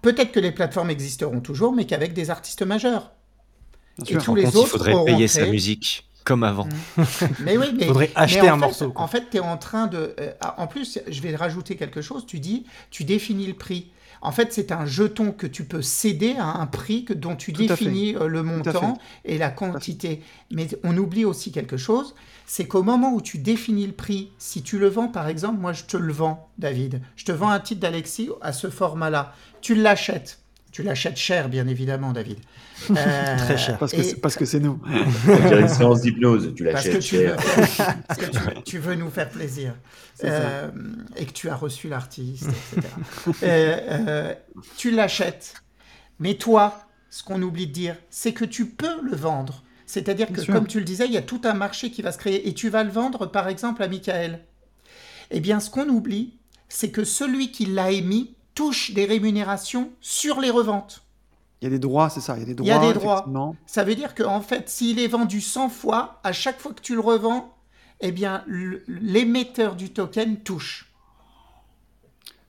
peut-être 0.03 0.33
que 0.33 0.41
les 0.41 0.53
plateformes 0.53 0.91
existeront 0.91 1.41
toujours, 1.41 1.73
mais 1.75 1.87
qu'avec 1.87 2.13
des 2.13 2.31
artistes 2.31 2.63
majeurs. 2.63 3.14
Et 4.09 4.17
tous 4.19 4.35
les 4.35 4.47
autres 4.47 4.61
il 4.65 4.67
faudrait 4.69 5.05
payer 5.05 5.29
sa 5.29 5.47
musique 5.47 6.07
comme 6.25 6.43
avant. 6.43 6.67
Mais 7.41 7.59
oui, 7.59 7.67
mais 7.77 7.87
Faudrait 7.87 8.11
mais 8.17 8.23
acheter 8.23 8.41
en 8.51 8.55
un 8.55 8.59
fait- 8.59 8.61
morceau, 8.61 8.91
quoi. 8.93 9.05
En 9.05 9.09
fait, 9.09 9.29
tu 9.31 9.37
es 9.37 9.41
en 9.41 9.59
train 9.59 9.87
de. 9.89 10.15
euh, 10.19 10.33
en 10.57 10.67
plus, 10.67 10.99
je 11.07 11.21
vais 11.21 11.37
rajouter 11.37 11.77
quelque 11.77 12.01
chose. 12.01 12.25
Tu 12.27 12.41
dis, 12.41 12.65
tu 12.91 13.05
définis 13.05 13.47
le 13.47 13.53
prix. 13.55 13.91
En 14.23 14.33
fait, 14.33 14.51
c'est 14.55 14.73
un 14.73 14.87
jeton 14.87 15.33
que 15.33 15.47
tu 15.47 15.65
peux 15.65 15.83
céder 15.83 16.35
à 16.39 16.47
un 16.47 16.67
prix 16.67 17.05
que, 17.05 17.13
dont 17.13 17.37
tu 17.37 17.53
Tout 17.53 17.67
définis 17.67 18.17
euh, 18.17 18.27
le 18.27 18.43
montant 18.43 18.97
et 19.27 19.37
la 19.37 19.51
quantité. 19.51 20.23
Mais 20.51 20.67
on 20.83 20.97
oublie 20.97 21.27
aussi 21.27 21.53
quelque 21.53 21.77
chose, 21.77 22.15
c'est 22.47 22.67
qu'au 22.67 22.83
moment 22.83 23.13
où 23.13 23.21
tu 23.21 23.37
définis 23.37 23.87
le 23.87 23.93
prix, 23.93 24.31
si 24.39 24.63
tu 24.63 24.79
le 24.79 24.89
vends, 24.89 25.09
par 25.09 25.29
exemple, 25.29 25.61
moi 25.61 25.75
je 25.75 25.85
te 25.85 25.99
le 25.99 26.13
vends, 26.15 26.49
David, 26.57 27.03
je 27.17 27.27
te 27.27 27.33
vends 27.33 27.51
un 27.51 27.61
titre 27.61 27.83
d'Alexis 27.83 28.31
à 28.41 28.55
ce 28.55 28.71
format-là, 28.71 29.35
tu 29.61 29.75
l'achètes. 29.75 30.39
Tu 30.75 30.83
l'achètes 30.83 31.17
cher, 31.17 31.49
bien 31.49 31.69
évidemment, 31.69 32.13
David. 32.13 32.39
Euh, 32.91 33.37
Très 33.39 33.57
cher. 33.57 33.79
Parce 33.79 33.93
que 33.93 34.01
et- 34.01 34.03
c'est- 34.03 34.17
parce 34.21 34.35
que 34.35 34.45
c'est 34.45 34.59
nous. 34.59 34.79
On 35.29 35.37
dirait 35.49 35.61
une 35.61 35.69
séance 35.69 36.01
d'hypnose. 36.03 36.53
Tu 36.57 36.65
parce 36.65 36.85
que 36.85 36.89
l'achètes 36.91 37.03
tu 37.05 37.17
veux, 37.19 37.27
cher. 37.69 37.97
parce 38.09 38.21
que 38.21 38.27
tu, 38.27 38.63
tu 38.65 38.79
veux 38.79 38.97
nous 38.97 39.09
faire 39.09 39.31
plaisir. 39.31 39.75
C'est 40.17 40.27
ça. 40.27 40.33
Euh, 40.35 40.71
et 41.17 41.25
que 41.27 41.33
tu 41.33 41.49
as 41.49 41.55
reçu 41.55 41.89
l'artiste, 41.89 42.49
etc. 42.77 42.89
Euh, 43.45 43.79
euh, 43.89 44.35
tu 44.77 44.91
l'achètes. 44.91 45.55
Mais 46.19 46.35
toi, 46.35 46.85
ce 47.09 47.23
qu'on 47.23 47.41
oublie 47.41 47.69
de 47.69 47.73
dire, 47.73 47.97
c'est 48.11 48.33
que 48.33 48.45
tu 48.45 48.67
peux 48.67 49.01
le 49.09 49.17
vendre. 49.17 49.63
C'est-à-dire 49.87 50.31
que, 50.33 50.43
sûr. 50.43 50.53
comme 50.53 50.67
tu 50.67 50.79
le 50.81 50.85
disais, 50.85 51.07
il 51.07 51.13
y 51.13 51.17
a 51.17 51.23
tout 51.23 51.41
un 51.45 51.55
marché 51.55 51.93
qui 51.93 52.03
va 52.03 52.11
se 52.11 52.19
créer. 52.19 52.49
Et 52.49 52.53
tu 52.53 52.69
vas 52.69 52.83
le 52.83 52.91
vendre, 52.91 53.27
par 53.27 53.49
exemple, 53.49 53.83
à 53.85 53.89
Michael. 53.89 54.41
Eh 55.31 55.39
bien, 55.39 55.61
ce 55.61 55.71
qu'on 55.71 55.89
oublie, 55.89 56.37
c'est 56.69 56.91
que 56.91 57.05
celui 57.05 57.53
qui 57.53 57.67
l'a 57.67 57.93
émis 57.93 58.34
touche 58.55 58.93
des 58.93 59.05
rémunérations 59.05 59.91
sur 60.01 60.41
les 60.41 60.51
reventes. 60.51 61.03
Il 61.61 61.65
y 61.65 61.67
a 61.69 61.71
des 61.71 61.79
droits, 61.79 62.11
c'est 62.11 62.21
ça. 62.21 62.37
Il 62.37 62.41
y 62.41 62.43
a 62.43 62.47
des 62.47 62.55
droits. 62.55 62.67
Il 62.67 62.71
y 62.71 62.73
a 62.73 62.93
des 62.93 62.93
droits. 62.99 63.27
Ça 63.67 63.85
veut 63.85 63.95
dire 63.95 64.15
qu'en 64.15 64.41
fait, 64.41 64.69
s'il 64.69 64.99
est 64.99 65.07
vendu 65.09 65.41
100 65.41 65.71
fois, 65.71 66.21
à 66.23 66.33
chaque 66.33 66.61
fois 66.61 66.73
que 66.75 66.81
tu 66.83 66.95
le 66.95 67.01
revends, 67.01 67.55
eh 68.01 68.13
bien, 68.13 68.45
l'émetteur 68.87 69.75
du 69.77 69.91
token 69.91 70.41
touche. 70.41 70.93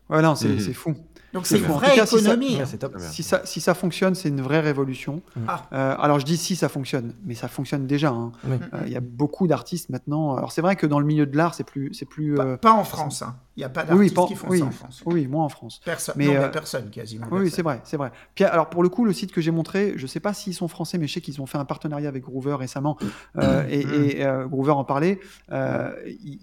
Ouais, 0.10 0.22
non, 0.22 0.36
c'est 0.36 0.50
Mhm. 0.50 0.60
c'est 0.60 0.74
fou. 0.74 0.96
Donc 1.36 1.46
C'est 1.46 1.58
une 1.60 1.66
vraie 1.66 1.94
cas, 1.96 2.06
si 2.06 2.16
ça- 2.20 2.34
économie. 2.34 2.56
Ouais. 2.58 2.66
Si 3.12 3.22
ça, 3.22 3.42
si 3.46 3.60
ça 3.60 3.74
fonctionne, 3.74 4.16
c'est 4.16 4.30
une 4.30 4.40
vraie 4.42 4.62
révolution. 4.62 5.22
Ah. 5.48 5.66
Euh, 5.74 5.96
alors 6.00 6.18
je 6.20 6.26
dis 6.26 6.38
si 6.38 6.56
ça 6.56 6.70
fonctionne, 6.70 7.14
mais 7.26 7.36
ça 7.36 7.48
fonctionne 7.50 7.86
déjà. 7.88 8.10
hein. 8.10 8.32
Oui. 8.48 8.56
Euh, 8.74 8.84
Il 8.88 8.92
y 8.94 8.96
a 8.96 9.02
beaucoup 9.02 9.46
d'artistes 9.46 9.90
maintenant. 9.90 10.36
Alors 10.38 10.54
c'est 10.54 10.62
vrai 10.62 10.78
que 10.78 10.88
dans 10.88 10.98
le 11.00 11.06
milieu 11.06 11.26
de 11.26 11.36
l'art, 11.36 11.54
c'est 11.54 11.66
plus, 11.66 11.94
c'est 11.94 12.06
plus. 12.06 12.36
Pas, 12.36 12.46
euh, 12.46 12.58
pas 12.58 12.72
en 12.72 12.86
France. 12.86 13.22
hein. 13.22 13.36
Il 13.58 13.60
n'y 13.60 13.66
a 13.66 13.70
pas 13.70 13.82
oui, 13.84 13.88
d'artistes 14.10 14.16
pas- 14.16 14.26
qui 14.28 14.36
font 14.36 14.48
oui, 14.50 14.60
ça 14.60 14.66
en 14.66 14.72
France. 14.72 15.04
oui, 15.06 15.28
moi 15.28 15.44
en 15.44 15.50
France. 15.50 15.82
Personne. 15.84 16.16
Mais, 16.18 16.26
non, 16.28 16.32
mais 16.32 16.38
euh, 16.40 16.48
personne 16.50 16.90
quasiment. 16.90 17.28
Oui, 17.32 17.52
c'est 17.52 17.62
vrai, 17.62 17.82
c'est 17.84 17.98
vrai. 17.98 18.12
Puis 18.34 18.46
alors 18.46 18.70
pour 18.70 18.82
le 18.82 18.88
coup, 18.90 19.04
le 19.04 19.12
site 19.14 19.32
que 19.34 19.42
j'ai 19.42 19.52
montré, 19.52 19.94
je 19.98 20.08
sais 20.08 20.22
pas 20.22 20.34
s'ils 20.34 20.54
sont 20.54 20.70
français, 20.70 20.98
mais 20.98 21.08
je 21.08 21.14
sais 21.14 21.22
qu'ils 21.22 21.42
ont 21.42 21.46
fait 21.46 21.58
un 21.58 21.66
partenariat 21.66 22.08
avec 22.08 22.24
Groover 22.24 22.56
récemment, 22.56 22.98
euh, 23.38 23.66
et, 23.70 23.82
et, 24.20 24.26
euh, 24.26 24.46
Groover 24.48 24.72
en 24.72 24.86
parlait. 24.86 25.20
Euh, 25.52 25.92
il- 26.24 26.40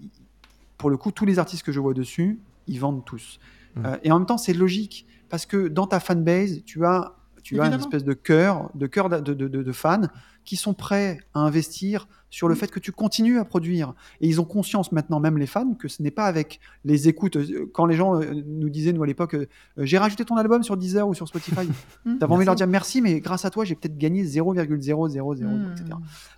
pour 0.76 0.90
le 0.90 0.96
coup, 0.98 1.12
tous 1.12 1.24
les 1.26 1.38
artistes 1.38 1.62
que 1.64 1.72
je 1.72 1.80
vois 1.80 1.94
dessus, 1.94 2.40
ils 2.66 2.78
vendent 2.78 3.04
tous. 3.04 3.38
Mm. 3.76 3.86
Euh, 3.86 3.96
et 4.04 4.12
en 4.12 4.18
même 4.18 4.26
temps, 4.26 4.38
c'est 4.38 4.52
logique 4.54 5.06
parce 5.28 5.46
que 5.46 5.68
dans 5.68 5.86
ta 5.86 6.00
fanbase, 6.00 6.62
tu 6.64 6.84
as, 6.84 7.14
tu 7.42 7.60
as 7.60 7.66
une 7.66 7.72
espèce 7.80 8.04
de 8.04 8.12
cœur, 8.12 8.70
de 8.74 8.86
cœur 8.86 9.08
de, 9.08 9.18
de, 9.20 9.48
de- 9.48 9.62
de 9.62 9.72
fans 9.72 10.02
qui 10.44 10.56
sont 10.56 10.74
prêts 10.74 11.18
à 11.34 11.40
investir 11.40 12.06
sur 12.28 12.48
le 12.48 12.54
fait 12.54 12.70
que 12.70 12.80
tu 12.80 12.92
continues 12.92 13.38
à 13.38 13.44
produire. 13.44 13.94
Et 14.20 14.26
ils 14.28 14.40
ont 14.40 14.44
conscience 14.44 14.90
maintenant, 14.90 15.20
même 15.20 15.38
les 15.38 15.46
fans, 15.46 15.74
que 15.74 15.86
ce 15.88 16.02
n'est 16.02 16.10
pas 16.10 16.24
avec 16.26 16.60
les 16.84 17.06
écoutes. 17.08 17.36
Euh, 17.36 17.70
Quand 17.74 17.86
les 17.86 17.94
gens 17.96 18.20
euh, 18.20 18.42
nous 18.46 18.70
disaient, 18.70 18.92
nous 18.92 19.02
à 19.02 19.06
l'époque, 19.06 19.34
euh, 19.34 19.46
j'ai 19.78 19.98
rajouté 19.98 20.24
ton 20.24 20.36
album 20.36 20.62
sur 20.62 20.76
Deezer 20.76 21.06
ou 21.06 21.14
sur 21.14 21.28
Spotify, 21.28 21.68
Hum, 22.06 22.18
t'avais 22.18 22.32
envie 22.32 22.42
de 22.44 22.46
leur 22.46 22.54
dire 22.54 22.66
merci, 22.66 23.00
mais 23.02 23.20
grâce 23.20 23.44
à 23.44 23.50
toi, 23.50 23.64
j'ai 23.64 23.74
peut-être 23.74 23.98
gagné 23.98 24.24
0,000, 24.24 24.58
Hum. 24.60 25.72
etc. 25.72 25.84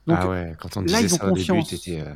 Donc, 0.06 0.18
ah 0.20 0.28
ouais, 0.28 0.54
quand 0.60 0.76
on 0.76 0.80
là, 0.80 0.86
disait 0.86 1.00
ils 1.02 1.14
ont 1.14 1.16
ça 1.16 1.24
au 1.30 1.34
début, 1.34 1.46
conscience. 1.46 1.88
euh, 1.88 2.12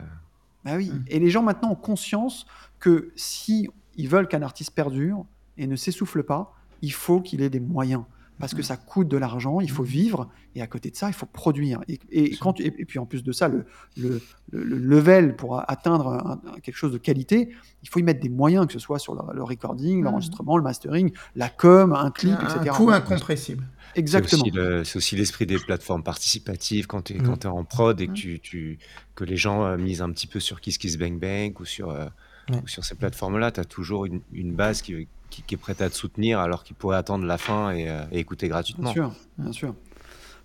bah 0.64 0.72
oui. 0.76 0.90
Mm. 0.90 1.04
Et 1.08 1.18
les 1.20 1.30
gens 1.30 1.42
maintenant 1.42 1.70
ont 1.72 1.76
conscience 1.76 2.46
que 2.80 3.12
si 3.16 3.68
ils 3.98 4.08
veulent 4.08 4.28
qu'un 4.28 4.40
artiste 4.42 4.70
perdure 4.74 5.26
et 5.58 5.66
ne 5.66 5.76
s'essouffle 5.76 6.22
pas, 6.22 6.54
il 6.80 6.92
faut 6.92 7.20
qu'il 7.20 7.42
ait 7.42 7.50
des 7.50 7.60
moyens. 7.60 8.04
Parce 8.40 8.54
que 8.54 8.62
ça 8.62 8.76
coûte 8.76 9.08
de 9.08 9.16
l'argent, 9.16 9.60
il 9.60 9.68
faut 9.68 9.82
vivre, 9.82 10.30
et 10.54 10.62
à 10.62 10.68
côté 10.68 10.92
de 10.92 10.96
ça, 10.96 11.08
il 11.08 11.12
faut 11.12 11.26
produire. 11.26 11.80
Et, 11.88 11.98
et 12.12 12.36
quand 12.36 12.52
tu- 12.52 12.62
et, 12.62 12.72
et 12.78 12.84
puis 12.84 13.00
en 13.00 13.04
plus 13.04 13.24
de 13.24 13.32
ça, 13.32 13.48
le, 13.48 13.66
le, 13.96 14.22
le- 14.52 14.62
le 14.62 14.76
level 14.78 15.34
pour 15.34 15.58
a- 15.58 15.68
atteindre 15.68 16.06
un- 16.06 16.40
un- 16.54 16.60
quelque 16.60 16.76
chose 16.76 16.92
de 16.92 16.98
qualité, 16.98 17.48
il 17.82 17.88
faut 17.88 17.98
y 17.98 18.04
mettre 18.04 18.20
des 18.20 18.28
moyens, 18.28 18.68
que 18.68 18.72
ce 18.72 18.78
soit 18.78 19.00
sur 19.00 19.16
le, 19.16 19.22
le 19.34 19.42
recording, 19.42 20.04
l'enregistrement, 20.04 20.56
le 20.56 20.62
mastering, 20.62 21.10
la 21.34 21.48
com, 21.48 21.92
un 21.92 22.12
clip, 22.12 22.36
Un 22.38 22.54
etc. 22.60 22.76
coût 22.76 22.90
incompressible. 22.90 23.64
C'est 23.94 23.98
Exactement. 23.98 24.42
aussi 24.42 24.50
le- 24.52 24.84
c'est 24.84 24.98
aussi 24.98 25.16
l'esprit 25.16 25.44
des 25.46 25.58
plateformes 25.58 26.04
participatives 26.04 26.86
quand 26.86 27.02
tu 27.02 27.14
es, 27.16 27.18
Mm. 27.18 27.38
en 27.46 27.64
prod 27.64 28.00
et 28.00 28.06
que, 28.06 28.12
tu, 28.12 28.38
tu- 28.38 28.78
que 29.16 29.24
les 29.24 29.36
gens 29.36 29.64
euh, 29.64 29.76
misent 29.76 30.00
un 30.02 30.12
petit 30.12 30.28
peu 30.28 30.38
sur 30.38 30.60
Kiss 30.60 30.78
Kiss 30.78 30.96
Bang 30.96 31.18
Bang 31.18 31.58
ou 31.58 31.64
sur, 31.64 31.90
euh, 31.90 32.06
Ouais. 32.50 32.62
sur 32.66 32.84
ces 32.84 32.94
plateformes-là. 32.94 33.52
Tu 33.52 33.60
as 33.60 33.64
toujours 33.64 34.06
une, 34.06 34.20
une 34.32 34.54
base 34.54 34.82
qui, 34.82 35.06
qui- 35.30 35.42
qui 35.42 35.54
est 35.54 35.58
prête 35.58 35.80
à 35.82 35.90
te 35.90 35.94
soutenir 35.94 36.38
alors 36.40 36.64
qu'ils 36.64 36.76
pourraient 36.76 36.96
attendre 36.96 37.24
la 37.24 37.38
fin 37.38 37.70
et, 37.72 37.88
euh, 37.88 38.02
et 38.12 38.18
écouter 38.18 38.48
gratuitement. 38.48 38.84
Bien 38.84 38.92
sûr, 38.92 39.12
bien 39.38 39.52
sûr. 39.52 39.74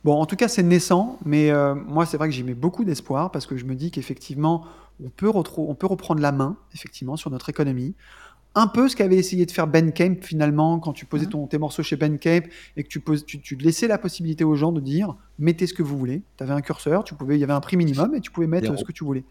Bon, 0.03 0.19
en 0.19 0.25
tout 0.25 0.35
cas, 0.35 0.49
c'est 0.49 0.63
naissant, 0.63 1.17
mais 1.23 1.49
euh, 1.49 1.75
moi, 1.75 2.05
c'est 2.05 2.17
vrai 2.17 2.27
que 2.27 2.33
j'y 2.35 2.43
mets 2.43 2.55
beaucoup 2.55 2.83
d'espoir 2.83 3.31
parce 3.31 3.45
que 3.45 3.55
je 3.55 3.63
me 3.63 3.73
dis 3.75 3.89
qu'effectivement, 3.89 4.65
on 5.03 5.09
peut, 5.09 5.29
retrou- 5.29 5.65
on 5.69 5.75
peut 5.75 5.87
reprendre 5.87 6.21
la 6.21 6.33
main, 6.33 6.57
effectivement, 6.73 7.15
sur 7.15 7.29
notre 7.31 7.47
économie. 7.49 7.95
Un 8.55 8.67
peu 8.67 8.87
ce 8.89 8.95
qu'avait 8.95 9.15
essayé 9.15 9.45
de 9.47 9.51
faire 9.51 9.65
Ben 9.65 9.91
Camp 9.93 10.21
finalement, 10.23 10.77
quand 10.79 10.93
tu 10.93 11.05
posais 11.05 11.25
ton, 11.25 11.47
tes 11.47 11.57
morceaux 11.57 11.81
chez 11.81 11.95
Ben 11.95 12.19
Camp 12.19 12.45
et 12.77 12.83
que 12.83 12.87
tu, 12.89 12.99
poses, 12.99 13.25
tu, 13.25 13.39
tu 13.41 13.55
laissais 13.55 13.87
la 13.87 13.97
possibilité 13.97 14.43
aux 14.43 14.55
gens 14.55 14.71
de 14.71 14.79
dire 14.81 15.15
mettez 15.39 15.65
ce 15.65 15.73
que 15.73 15.81
vous 15.81 15.97
voulez. 15.97 16.21
Tu 16.37 16.43
avais 16.43 16.53
un 16.53 16.61
curseur, 16.61 17.03
tu 17.05 17.15
pouvais, 17.15 17.35
il 17.35 17.39
y 17.39 17.43
avait 17.43 17.53
un 17.53 17.61
prix 17.61 17.77
minimum 17.77 18.13
et 18.13 18.19
tu 18.21 18.29
pouvais 18.29 18.45
mettre 18.45 18.65
Zéro. 18.67 18.77
ce 18.77 18.83
que 18.83 18.91
tu 18.91 19.03
voulais. 19.05 19.23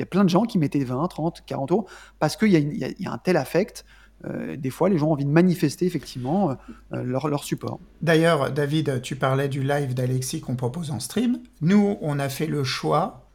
Il 0.00 0.02
y 0.02 0.04
a 0.04 0.06
plein 0.06 0.24
de 0.24 0.30
gens 0.30 0.44
qui 0.44 0.56
mettaient 0.56 0.82
20, 0.82 1.08
30, 1.08 1.42
40 1.44 1.72
euros 1.72 1.86
parce 2.18 2.34
qu'il 2.34 2.48
y, 2.48 3.06
a 3.06 3.12
un 3.12 3.18
tel 3.18 3.36
affect. 3.36 3.84
euh, 4.24 4.56
des 4.56 4.70
fois, 4.70 4.88
les 4.88 4.96
gens 4.96 5.08
ont 5.08 5.12
envie 5.12 5.26
de 5.26 5.30
manifester 5.30 5.84
effectivement 5.84 6.56
euh, 6.94 7.02
leur, 7.02 7.28
leur 7.28 7.44
support. 7.44 7.80
D'ailleurs, 8.00 8.50
David, 8.50 9.02
tu 9.02 9.14
parlais 9.14 9.50
du 9.50 9.62
live 9.62 9.92
d'Alexis 9.92 10.40
qu'on 10.40 10.56
propose 10.56 10.90
en 10.90 11.00
stream. 11.00 11.40
Nous, 11.60 11.98
on 12.00 12.18
a 12.18 12.30
fait 12.30 12.46
le 12.46 12.64
choix, 12.64 13.28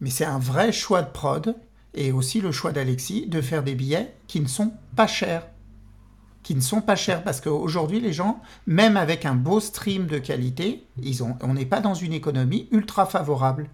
mais 0.00 0.10
c'est 0.10 0.26
un 0.26 0.38
vrai 0.38 0.72
choix 0.72 1.00
de 1.00 1.10
prod, 1.10 1.56
et 1.94 2.12
aussi 2.12 2.42
le 2.42 2.52
choix 2.52 2.72
d'Alexis, 2.72 3.26
de 3.26 3.40
faire 3.40 3.62
des 3.62 3.74
billets 3.74 4.14
qui 4.26 4.40
ne 4.40 4.46
sont 4.46 4.74
pas 4.96 5.06
chers. 5.06 5.46
Qui 6.42 6.54
ne 6.54 6.60
sont 6.60 6.82
pas 6.82 6.96
chers, 6.96 7.24
parce 7.24 7.40
qu'aujourd'hui, 7.40 7.98
les 8.00 8.12
gens, 8.12 8.42
même 8.66 8.98
avec 8.98 9.24
un 9.24 9.36
beau 9.36 9.58
stream 9.58 10.06
de 10.06 10.18
qualité, 10.18 10.86
ils 11.02 11.22
ont, 11.22 11.38
on 11.40 11.54
n'est 11.54 11.64
pas 11.64 11.80
dans 11.80 11.94
une 11.94 12.12
économie 12.12 12.68
ultra 12.72 13.06
favorable. 13.06 13.70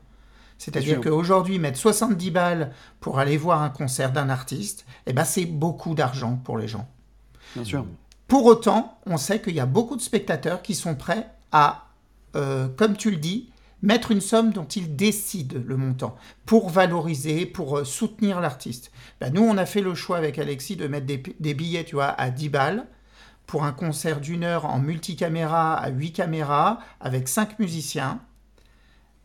C'est-à-dire 0.58 1.00
qu'aujourd'hui, 1.00 1.58
mettre 1.58 1.78
70 1.78 2.30
balles 2.30 2.72
pour 3.00 3.18
aller 3.18 3.36
voir 3.36 3.62
un 3.62 3.68
concert 3.68 4.12
d'un 4.12 4.30
artiste, 4.30 4.86
eh 5.06 5.12
ben, 5.12 5.24
c'est 5.24 5.44
beaucoup 5.44 5.94
d'argent 5.94 6.40
pour 6.44 6.58
les 6.58 6.68
gens. 6.68 6.88
Bien 7.54 7.64
sûr. 7.64 7.86
Pour 8.26 8.46
autant, 8.46 8.98
on 9.06 9.18
sait 9.18 9.40
qu'il 9.40 9.54
y 9.54 9.60
a 9.60 9.66
beaucoup 9.66 9.96
de 9.96 10.00
spectateurs 10.00 10.62
qui 10.62 10.74
sont 10.74 10.94
prêts 10.94 11.28
à, 11.52 11.88
euh, 12.34 12.68
comme 12.68 12.96
tu 12.96 13.10
le 13.10 13.18
dis, 13.18 13.50
mettre 13.82 14.10
une 14.10 14.20
somme 14.20 14.52
dont 14.52 14.64
ils 14.64 14.96
décident 14.96 15.60
le 15.64 15.76
montant 15.76 16.16
pour 16.44 16.70
valoriser, 16.70 17.46
pour 17.46 17.78
euh, 17.78 17.84
soutenir 17.84 18.40
l'artiste. 18.40 18.90
Ben, 19.20 19.32
nous, 19.32 19.42
on 19.42 19.56
a 19.58 19.66
fait 19.66 19.82
le 19.82 19.94
choix 19.94 20.16
avec 20.16 20.38
Alexis 20.38 20.76
de 20.76 20.88
mettre 20.88 21.06
des, 21.06 21.22
des 21.38 21.54
billets, 21.54 21.84
tu 21.84 21.94
vois, 21.94 22.08
à 22.08 22.30
10 22.30 22.48
balles 22.48 22.86
pour 23.46 23.64
un 23.64 23.72
concert 23.72 24.20
d'une 24.20 24.42
heure 24.42 24.64
en 24.64 24.78
multicaméra 24.78 25.74
à 25.74 25.88
8 25.90 26.12
caméras 26.12 26.80
avec 27.00 27.28
5 27.28 27.58
musiciens 27.58 28.20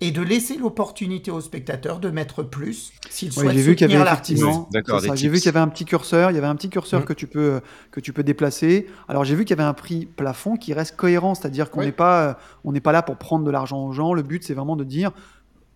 et 0.01 0.11
de 0.11 0.21
laisser 0.21 0.57
l'opportunité 0.57 1.31
aux 1.31 1.39
spectateurs 1.41 1.99
de 1.99 2.09
mettre 2.09 2.41
plus 2.43 2.91
s'ils 3.09 3.31
souhaitent 3.31 3.51
j'ai 3.51 3.61
vu 3.61 3.75
qu'il 3.75 3.85
y 3.87 3.89
soutenir 3.91 4.01
avait 4.01 4.09
l'artiste. 4.09 4.39
effectivement, 4.41 4.61
Oui, 4.65 4.73
d'accord, 4.73 4.99
c'est 4.99 5.07
ça, 5.07 5.13
des 5.13 5.19
j'ai 5.19 5.27
vu 5.29 5.35
tips. 5.35 5.43
qu'il 5.43 5.53
y 5.53 5.55
avait 5.55 5.63
un 5.63 5.67
petit 5.69 5.85
curseur, 5.85 6.31
il 6.31 6.33
y 6.33 6.37
avait 6.37 6.47
un 6.47 6.55
petit 6.55 6.69
curseur 6.69 7.01
Mm. 7.01 7.05
que 7.05 7.13
tu 7.13 7.27
peux 7.27 7.61
que 7.91 7.99
tu 7.99 8.11
peux 8.11 8.23
déplacer. 8.23 8.87
Alors 9.07 9.23
j'ai 9.23 9.35
vu 9.35 9.45
qu'il 9.45 9.55
y 9.55 9.59
avait 9.61 9.67
un 9.69 9.73
prix 9.73 10.05
plafond 10.07 10.57
qui 10.57 10.73
reste 10.73 10.95
cohérent, 10.95 11.35
c'est-à-dire 11.35 11.69
qu'on 11.69 11.79
Oui. 11.81 11.85
n'est 11.85 11.91
pas 11.91 12.27
euh, 12.29 12.33
on 12.63 12.71
n'est 12.71 12.81
pas 12.81 12.91
là 12.91 13.01
pour 13.03 13.15
prendre 13.17 13.45
de 13.45 13.51
l'argent 13.51 13.85
aux 13.85 13.91
gens. 13.93 14.13
Le 14.13 14.23
but 14.23 14.43
c'est 14.43 14.53
vraiment 14.55 14.75
de 14.75 14.83
dire 14.83 15.11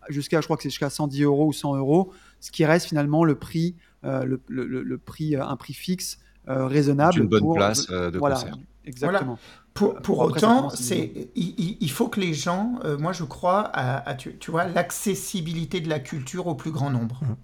jusqu'à 0.10 0.42
je 0.42 0.46
crois 0.48 0.58
que 0.58 0.64
c'est 0.64 0.70
jusqu'à 0.70 0.90
110 0.90 1.24
euros 1.24 1.48
ou 1.48 1.54
100 1.54 1.76
euros, 1.76 2.12
ce 2.40 2.52
qui 2.52 2.66
reste 2.66 2.88
finalement 2.88 3.24
le 3.24 3.36
prix 3.36 3.76
euh, 4.04 4.24
le, 4.24 4.42
le- 4.48 4.66
le- 4.66 4.84
le 4.84 4.98
prix 4.98 5.36
euh, 5.36 5.46
un 5.46 5.56
prix 5.56 5.74
fixe 5.74 6.20
euh, 6.48 6.68
raisonnable 6.68 7.20
Une 7.20 7.28
bonne 7.28 7.42
pour 7.42 7.56
place 7.56 7.88
euh, 7.90 8.12
de 8.12 8.18
voilà 8.20 8.36
concert. 8.36 8.58
exactement. 8.86 9.38
Pour, 9.76 9.96
pour 9.96 10.24
après, 10.24 10.38
autant, 10.38 10.70
c'est, 10.70 11.30
il, 11.36 11.92
faut 11.92 12.08
que 12.08 12.22
les 12.22 12.34
gens, 12.34 12.80
euh, 12.86 12.98
moi 12.98 13.12
je 13.12 13.26
crois, 13.26 13.60
à, 13.60 14.10
à, 14.10 14.16
tu, 14.16 14.38
tu 14.38 14.50
vois, 14.50 14.64
l'accessibilité 14.64 15.82
de 15.82 15.90
la 15.90 16.00
culture 16.00 16.48
au 16.48 16.56
plus 16.56 16.72
grand 16.72 16.90
nombre. 16.90 17.20
Mhm. 17.24 17.36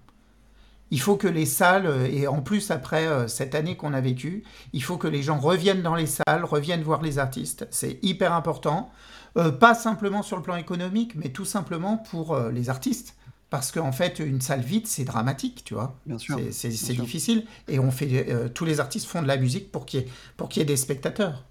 Il 0.90 1.00
faut 1.00 1.16
que 1.16 1.28
les 1.28 1.44
salles, 1.44 1.86
euh, 1.86 2.06
et 2.10 2.26
en 2.26 2.40
plus 2.40 2.70
après 2.70 3.06
euh, 3.06 3.28
cette 3.28 3.54
année 3.54 3.76
qu'on 3.76 3.92
a 3.92 4.00
vécue, 4.00 4.44
il 4.72 4.82
faut 4.82 4.96
que 4.96 5.08
les 5.08 5.22
gens 5.22 5.38
reviennent 5.38 5.82
dans 5.82 5.94
les 5.94 6.06
salles, 6.06 6.44
reviennent 6.44 6.82
voir 6.82 7.02
les 7.02 7.18
artistes. 7.18 7.66
C'est 7.70 7.98
hyper 8.02 8.32
important. 8.32 8.90
Euh, 9.36 9.50
pas 9.50 9.74
simplement 9.74 10.22
sur 10.22 10.36
le 10.38 10.42
plan 10.42 10.56
économique, 10.56 11.14
mais 11.14 11.28
tout 11.30 11.44
simplement 11.44 11.98
pour 11.98 12.34
euh, 12.34 12.50
les 12.50 12.70
artistes. 12.70 13.14
Parce 13.50 13.70
qu'en 13.72 13.92
fait, 13.92 14.18
une 14.18 14.40
salle 14.40 14.62
vide, 14.62 14.86
c'est 14.86 15.04
dramatique, 15.04 15.62
tu 15.64 15.74
vois. 15.74 15.98
Bien 16.06 16.16
sûr. 16.16 16.38
C'est- 16.50 16.70
difficile. 16.94 17.44
Et 17.68 17.78
on 17.78 17.90
fait, 17.90 18.26
euh, 18.30 18.48
tous 18.48 18.64
les 18.64 18.80
artistes 18.80 19.06
font 19.06 19.20
de 19.20 19.28
la 19.28 19.36
musique 19.36 19.70
pour 19.70 19.84
qu'il 19.84 20.00
y 20.00 20.02
ait, 20.04 20.08
pour 20.38 20.48
qu'il 20.48 20.60
y 20.60 20.62
ait 20.62 20.66
des 20.66 20.78
spectateurs. 20.78 21.44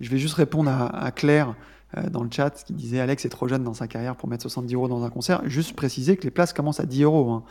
Je 0.00 0.10
vais 0.10 0.18
juste 0.18 0.34
répondre 0.34 0.70
à, 0.70 1.04
à 1.04 1.10
Claire 1.10 1.54
euh, 1.96 2.08
dans 2.10 2.24
le 2.24 2.30
chat 2.30 2.50
qui 2.64 2.72
disait 2.72 2.98
Alex 2.98 3.24
est 3.24 3.28
trop 3.28 3.46
jeune 3.46 3.62
dans 3.62 3.74
sa 3.74 3.86
carrière 3.86 4.16
pour 4.16 4.28
mettre 4.28 4.42
70 4.42 4.74
euros 4.74 4.88
dans 4.88 5.04
un 5.04 5.10
concert. 5.10 5.42
Juste 5.48 5.74
préciser 5.76 6.16
que 6.16 6.24
les 6.24 6.30
places 6.32 6.52
commencent 6.52 6.80
à 6.80 6.86
10 6.86 7.02
euros. 7.04 7.30
hein. 7.30 7.44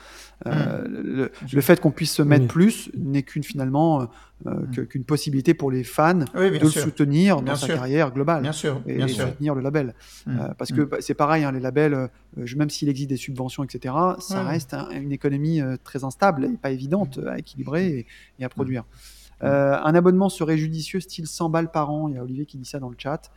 Euh, 0.47 0.83
le, 0.89 1.31
le 1.53 1.61
fait 1.61 1.79
qu'on 1.79 1.91
puisse 1.91 2.11
se 2.11 2.21
mettre 2.21 2.43
Oui. 2.43 2.47
plus 2.49 2.91
n'est 2.97 3.23
qu'une 3.23 3.43
finalement 3.43 4.01
euh, 4.45 4.65
que- 4.75 4.81
qu'une 4.81 5.05
possibilité 5.05 5.53
pour 5.53 5.71
les 5.71 5.85
fans 5.85 6.19
Oui, 6.35 6.51
de 6.51 6.59
le 6.59 6.69
soutenir 6.69 7.41
Bien 7.41 7.53
dans 7.53 7.57
sa 7.57 7.67
carrière 7.67 8.11
globale. 8.11 8.41
Bien 8.41 8.51
sûr, 8.51 8.81
et, 8.85 8.97
bien 8.97 9.05
et 9.07 9.09
sûr. 9.09 9.25
soutenir 9.29 9.55
le 9.55 9.61
label. 9.61 9.93
Mm. 10.25 10.37
Euh, 10.41 10.47
parce 10.57 10.73
que 10.73 10.81
bah, 10.81 10.97
c'est 10.99 11.13
pareil, 11.13 11.45
hein, 11.45 11.53
les 11.53 11.61
labels, 11.61 12.09
même 12.57 12.69
s'il 12.69 12.89
existe 12.89 13.09
des 13.09 13.15
subventions, 13.15 13.63
etc., 13.63 13.95
ça 14.19 14.43
reste 14.43 14.73
un- 14.73 14.89
une 14.89 15.13
économie 15.13 15.61
très 15.85 16.03
instable 16.03 16.43
et 16.43 16.57
pas 16.57 16.71
évidente 16.71 17.21
à 17.25 17.39
équilibrer 17.39 17.87
et, 17.87 18.07
et 18.39 18.43
à 18.43 18.49
produire. 18.49 18.83
Euh, 19.43 19.77
un 19.83 19.93
abonnement 19.95 20.29
serait 20.29 20.57
judicieux, 20.57 20.99
style 20.99 21.27
100 21.27 21.49
balles 21.49 21.71
par 21.71 21.89
an. 21.91 22.07
Il 22.07 22.15
y 22.15 22.17
a 22.17 22.23
Olivier 22.23 22.45
qui 22.45 22.57
dit 22.57 22.65
ça 22.65 22.79
dans 22.79 22.89
le 22.89 22.95
chat. 22.97 23.29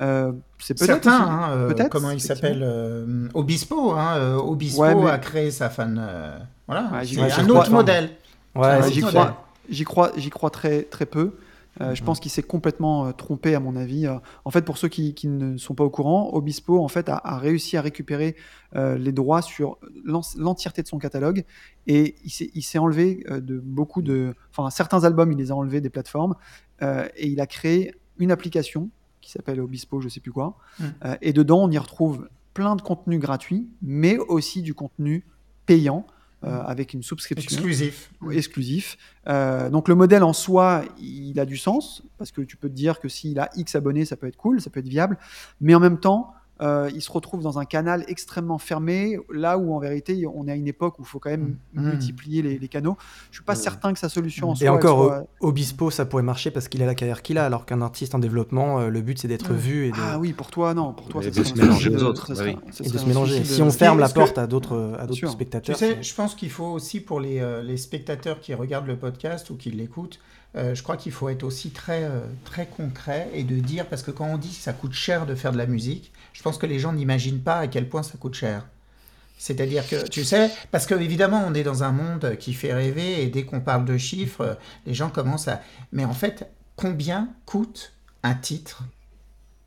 Euh, 0.00 0.30
c'est 0.60 0.78
peut-être 0.78 1.08
hein, 1.08 1.48
euh, 1.50 1.68
peut-être, 1.68 1.88
comment 1.90 2.10
il 2.12 2.20
s'appelle 2.20 2.60
euh, 2.62 3.28
Obispo. 3.34 3.92
Hein, 3.92 4.36
Obispo 4.36 4.82
Ouais, 4.82 4.94
mais- 4.94 5.10
a 5.10 5.18
créé 5.18 5.50
sa 5.50 5.68
fan. 5.70 5.98
euh, 6.00 6.38
voilà, 6.68 6.88
Ouais, 6.92 7.04
c'est 7.04 7.18
un 7.40 7.48
autre 7.48 7.62
crois- 7.64 7.68
modèle. 7.70 8.10
Ouais, 8.54 8.78
j'y 8.92 9.00
crois. 9.00 9.10
crois. 9.10 9.44
J'y 9.70 9.84
crois, 9.84 10.12
j'y 10.16 10.30
crois 10.30 10.50
très, 10.50 10.82
très 10.84 11.04
peu. 11.06 11.32
Euh, 11.80 11.94
Je 11.94 12.02
Mhm. 12.02 12.06
pense 12.06 12.20
qu'il 12.20 12.30
s'est 12.30 12.42
complètement 12.42 13.06
euh, 13.06 13.12
trompé, 13.12 13.54
à 13.54 13.60
mon 13.60 13.76
avis. 13.76 14.06
Euh, 14.06 14.16
en 14.44 14.50
fait, 14.50 14.62
pour 14.62 14.78
ceux 14.78 14.88
qui, 14.88 15.14
qui 15.14 15.28
ne 15.28 15.56
sont 15.56 15.74
pas 15.74 15.84
au 15.84 15.90
courant, 15.90 16.30
Obispo 16.32 16.82
en 16.82 16.88
fait, 16.88 17.08
a, 17.08 17.20
a 17.22 17.38
réussi 17.38 17.76
à 17.76 17.82
récupérer 17.82 18.36
les 18.74 19.12
droits 19.12 19.40
sur 19.42 19.78
l'en- 20.04 20.20
l'entièreté 20.36 20.82
de 20.82 20.88
son 20.88 20.98
catalogue 20.98 21.44
et 21.86 22.16
il 22.24 22.62
s'est- 22.62 22.78
enlevé 22.78 23.24
de 23.30 23.58
beaucoup 23.58 24.02
de. 24.02 24.34
Enfin, 24.50 24.68
certains 24.70 25.04
albums, 25.04 25.32
il 25.32 25.38
les 25.38 25.50
a 25.50 25.54
enlevés 25.56 25.80
des 25.80 25.88
plateformes 25.90 26.34
et 26.82 27.28
il 27.28 27.40
a 27.40 27.46
créé 27.46 27.94
une 28.18 28.30
application 28.30 28.90
qui 29.22 29.30
s'appelle 29.30 29.60
Obispo, 29.60 30.00
je 30.00 30.08
sais 30.08 30.20
plus 30.20 30.32
quoi. 30.32 30.56
Euh, 31.04 31.16
et 31.22 31.32
dedans, 31.32 31.62
on 31.64 31.70
y 31.70 31.78
retrouve 31.78 32.28
plein 32.54 32.76
de 32.76 32.82
contenus 32.82 33.20
gratuits, 33.20 33.68
mais 33.82 34.18
aussi 34.18 34.60
du 34.62 34.74
contenu 34.74 35.24
payant. 35.66 36.06
Euh, 36.44 36.62
avec 36.62 36.94
une 36.94 37.02
subscription 37.02 37.50
Exclusif. 37.50 38.10
exclusif. 38.30 38.96
Euh, 39.26 39.70
donc 39.70 39.88
le 39.88 39.96
modèle 39.96 40.22
en 40.22 40.32
soi, 40.32 40.84
il 41.00 41.40
a 41.40 41.44
du 41.44 41.56
sens, 41.56 42.04
parce 42.16 42.30
que 42.30 42.42
tu 42.42 42.56
peux 42.56 42.68
te 42.68 42.74
dire 42.74 43.00
que 43.00 43.08
s'il 43.08 43.40
a 43.40 43.50
X 43.56 43.74
abonnés, 43.74 44.04
ça 44.04 44.16
peut 44.16 44.28
être 44.28 44.36
cool, 44.36 44.60
ça 44.60 44.70
peut 44.70 44.78
être 44.78 44.88
viable, 44.88 45.18
mais 45.60 45.74
en 45.74 45.80
même 45.80 45.98
temps, 45.98 46.32
euh, 46.60 46.90
il 46.94 47.00
se 47.02 47.10
retrouve 47.12 47.42
dans 47.42 47.58
un 47.58 47.64
canal 47.64 48.04
extrêmement 48.08 48.58
fermé, 48.58 49.18
là 49.32 49.58
où 49.58 49.74
en 49.74 49.78
vérité, 49.78 50.26
on 50.32 50.46
est 50.48 50.52
à 50.52 50.56
une 50.56 50.66
époque 50.68 50.98
où 50.98 51.02
il 51.02 51.06
faut 51.08 51.18
quand 51.18 51.30
même 51.30 51.56
Mm. 51.74 51.90
multiplier 51.90 52.42
les, 52.42 52.58
les 52.58 52.68
canaux. 52.68 52.96
Je 53.30 53.36
suis 53.36 53.44
pas 53.44 53.54
certain 53.54 53.92
que 53.92 53.98
sa 53.98 54.08
solution 54.08 54.50
en 54.50 54.54
soi... 54.54 54.66
Et 54.66 54.68
encore, 54.68 55.04
soit- 55.04 55.26
Obispo, 55.40 55.90
ça 55.90 56.04
pourrait 56.06 56.22
marcher 56.22 56.50
parce 56.50 56.68
qu'il 56.68 56.82
a 56.82 56.86
la 56.86 56.94
carrière 56.94 57.22
qu'il 57.22 57.38
a, 57.38 57.44
alors 57.46 57.66
qu'un 57.66 57.80
artiste 57.82 58.14
en 58.14 58.18
développement, 58.18 58.80
euh, 58.80 58.88
le 58.88 59.00
but 59.02 59.18
c'est 59.18 59.28
d'être 59.28 59.52
vu 59.52 59.86
et 59.86 59.90
de, 59.90 59.96
Ah 60.00 60.18
oui, 60.18 60.32
pour 60.32 60.50
toi, 60.50 60.74
non. 60.74 60.92
Pour 60.94 61.08
toi, 61.08 61.22
Et 61.24 61.30
ça 61.32 61.40
de 61.40 61.44
se 61.46 61.54
mélanger 61.54 61.90
aux 61.90 62.02
euh, 62.02 62.06
autres, 62.08 62.34
bah 62.34 62.42
oui. 62.44 62.56
et 62.84 62.88
de 62.90 62.98
se 62.98 63.06
mélanger. 63.06 63.44
Si 63.44 63.62
on 63.62 63.68
euh, 63.68 63.70
ferme 63.70 63.98
la 64.00 64.08
que- 64.08 64.14
porte 64.14 64.38
à 64.38 64.46
d'autres 64.46 64.94
à 64.98 65.02
d'autres 65.02 65.14
sûr. 65.14 65.28
Tu 65.28 65.34
spectateurs, 65.34 65.76
sais, 65.76 65.94
c'est- 65.96 66.02
je 66.02 66.14
pense 66.14 66.34
qu'il 66.34 66.50
faut 66.50 66.64
aussi 66.66 67.00
pour 67.00 67.20
les, 67.20 67.38
euh, 67.40 67.62
les 67.62 67.76
spectateurs 67.76 68.40
qui 68.40 68.54
regardent 68.54 68.86
le 68.88 68.96
podcast 68.96 69.50
ou 69.50 69.56
qui 69.56 69.70
l'écoutent, 69.70 70.18
euh, 70.56 70.74
je 70.74 70.82
crois 70.82 70.96
qu'il 70.96 71.12
faut 71.12 71.28
être 71.28 71.42
aussi 71.42 71.70
très, 71.70 72.04
euh, 72.04 72.20
très 72.44 72.66
concret 72.66 73.28
et 73.34 73.44
de 73.44 73.58
dire, 73.58 73.86
parce 73.86 74.02
que 74.02 74.10
quand 74.10 74.26
on 74.26 74.38
dit 74.38 74.48
que 74.48 74.62
ça 74.62 74.72
coûte 74.72 74.94
cher 74.94 75.26
de 75.26 75.34
faire 75.34 75.52
de 75.52 75.58
la 75.58 75.66
musique, 75.66 76.12
je 76.32 76.42
pense 76.42 76.58
que 76.58 76.66
les 76.66 76.78
gens 76.78 76.92
n'imaginent 76.92 77.42
pas 77.42 77.58
à 77.58 77.66
quel 77.66 77.88
point 77.88 78.02
ça 78.02 78.16
coûte 78.18 78.34
cher. 78.34 78.66
C'est-à-dire 79.36 79.88
que, 79.88 80.08
tu 80.08 80.24
sais, 80.24 80.50
parce 80.72 80.86
que 80.86 80.94
évidemment, 80.94 81.44
on 81.46 81.54
est 81.54 81.62
dans 81.62 81.84
un 81.84 81.92
monde 81.92 82.36
qui 82.38 82.54
fait 82.54 82.72
rêver 82.72 83.22
et 83.22 83.28
dès 83.28 83.44
qu'on 83.44 83.60
parle 83.60 83.84
de 83.84 83.96
chiffres, 83.96 84.40
euh, 84.40 84.54
les 84.84 84.94
gens 84.94 85.10
commencent 85.10 85.48
à. 85.48 85.62
Mais 85.92 86.04
en 86.04 86.14
fait, 86.14 86.50
combien 86.76 87.28
coûte 87.46 87.92
un 88.24 88.34
titre? 88.34 88.82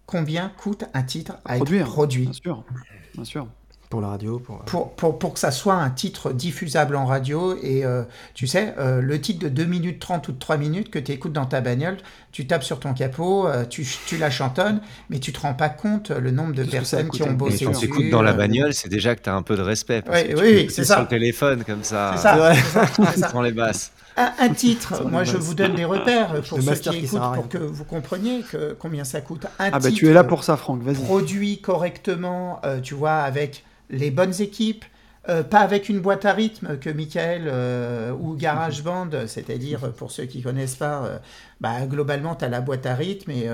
Combien 0.07 0.49
coûte 0.49 0.83
un 0.93 1.03
titre 1.03 1.37
à 1.45 1.55
produire, 1.55 1.85
être 1.85 1.91
produit? 1.91 2.23
Bien 2.23 2.33
sûr, 2.33 2.65
bien 3.13 3.23
sûr. 3.23 3.47
Pour 3.91 4.01
la 4.01 4.07
radio, 4.07 4.39
pour... 4.39 4.57
pour, 4.61 4.91
pour, 4.95 5.19
pour 5.19 5.33
que 5.35 5.39
ça 5.39 5.51
soit 5.51 5.75
un 5.75 5.89
titre 5.91 6.31
diffusable 6.33 6.95
en 6.95 7.05
radio. 7.05 7.55
Et 7.61 7.85
euh, 7.85 8.01
tu 8.33 8.47
sais, 8.47 8.73
euh, 8.79 9.01
le 9.01 9.21
titre 9.21 9.43
de 9.43 9.49
2 9.49 9.65
minutes 9.65 9.99
30 9.99 10.27
ou 10.29 10.31
de 10.31 10.39
3 10.39 10.57
minutes 10.57 10.89
que 10.89 10.97
tu 10.97 11.11
écoutes 11.11 11.33
dans 11.33 11.45
ta 11.45 11.61
bagnole, 11.61 11.97
tu 12.31 12.47
tapes 12.47 12.63
sur 12.63 12.79
ton 12.79 12.93
capot, 12.93 13.47
euh, 13.47 13.65
tu, 13.65 13.85
tu 14.07 14.17
la 14.17 14.31
chantonnes, 14.31 14.81
mais 15.09 15.19
tu 15.19 15.33
te 15.33 15.39
rends 15.41 15.53
pas 15.53 15.69
compte 15.69 16.09
euh, 16.11 16.19
le 16.19 16.31
nombre 16.31 16.53
de 16.53 16.63
Tout 16.63 16.71
personnes 16.71 17.09
qui 17.11 17.21
ont 17.21 17.27
Et 17.27 17.29
Et 17.31 17.33
bossé 17.33 17.65
quand 17.65 17.73
tu 17.73 17.85
écoutes 17.85 18.09
dans 18.09 18.21
la 18.21 18.31
euh, 18.31 18.33
bagnole, 18.33 18.73
c'est 18.73 18.89
déjà 18.89 19.15
que 19.15 19.21
tu 19.21 19.29
as 19.29 19.35
un 19.35 19.43
peu 19.43 19.55
de 19.57 19.61
respect. 19.61 20.01
Parce 20.01 20.23
Ouais, 20.23 20.29
que 20.29 20.33
oui, 20.39 20.47
tu 20.47 20.55
oui, 20.55 20.69
c'est 20.69 20.85
ça. 20.85 20.93
sur 20.95 21.01
le 21.01 21.07
téléphone 21.07 21.63
comme 21.65 21.83
ça, 21.83 22.13
C'est 22.15 22.21
ça, 22.23 22.41
Ouais. 22.41 22.55
c'est 22.55 22.69
ça, 22.69 22.85
c'est 22.97 23.17
ça. 23.17 23.29
sans 23.29 23.41
les 23.41 23.51
basses. 23.51 23.91
Un, 24.17 24.31
un 24.39 24.49
titre, 24.49 25.05
moi 25.05 25.23
je 25.23 25.37
vous 25.37 25.53
donne 25.53 25.75
des 25.75 25.85
repères 25.85 26.41
pour 26.41 26.61
ceux 26.61 26.73
qui 26.73 26.89
qui 26.89 27.05
écoutent 27.05 27.33
pour 27.35 27.47
que 27.49 27.57
vous 27.57 27.85
compreniez 27.85 28.41
que, 28.41 28.75
combien 28.77 29.03
ça 29.03 29.21
coûte. 29.21 29.45
Un 29.57 29.69
Ah 29.71 29.79
bah 29.79 29.79
titre 29.79 29.95
tu 29.95 30.07
es 30.07 30.13
là 30.13 30.23
pour 30.23 30.43
ça, 30.43 30.57
Franck, 30.57 30.81
vas-y. 30.81 30.95
produit 30.95 31.61
correctement, 31.61 32.59
euh, 32.65 32.81
tu 32.81 32.93
vois, 32.93 33.19
avec 33.19 33.63
les 33.89 34.11
bonnes 34.11 34.41
équipes, 34.41 34.85
euh, 35.29 35.43
pas 35.43 35.59
avec 35.59 35.87
une 35.87 35.99
boîte 35.99 36.25
à 36.25 36.33
rythme 36.33 36.79
que 36.79 36.89
Michael 36.89 37.43
euh, 37.45 38.11
ou 38.11 38.35
GarageBand, 38.35 39.09
c'est-à-dire 39.27 39.91
pour 39.93 40.11
ceux 40.11 40.25
qui 40.25 40.41
connaissent 40.41 40.77
pas, 40.77 41.03
euh, 41.03 41.19
bah, 41.59 41.85
globalement 41.85 42.35
tu 42.35 42.43
as 42.43 42.49
la 42.49 42.59
boîte 42.59 42.87
à 42.87 42.95
rythme 42.95 43.29
et 43.29 43.47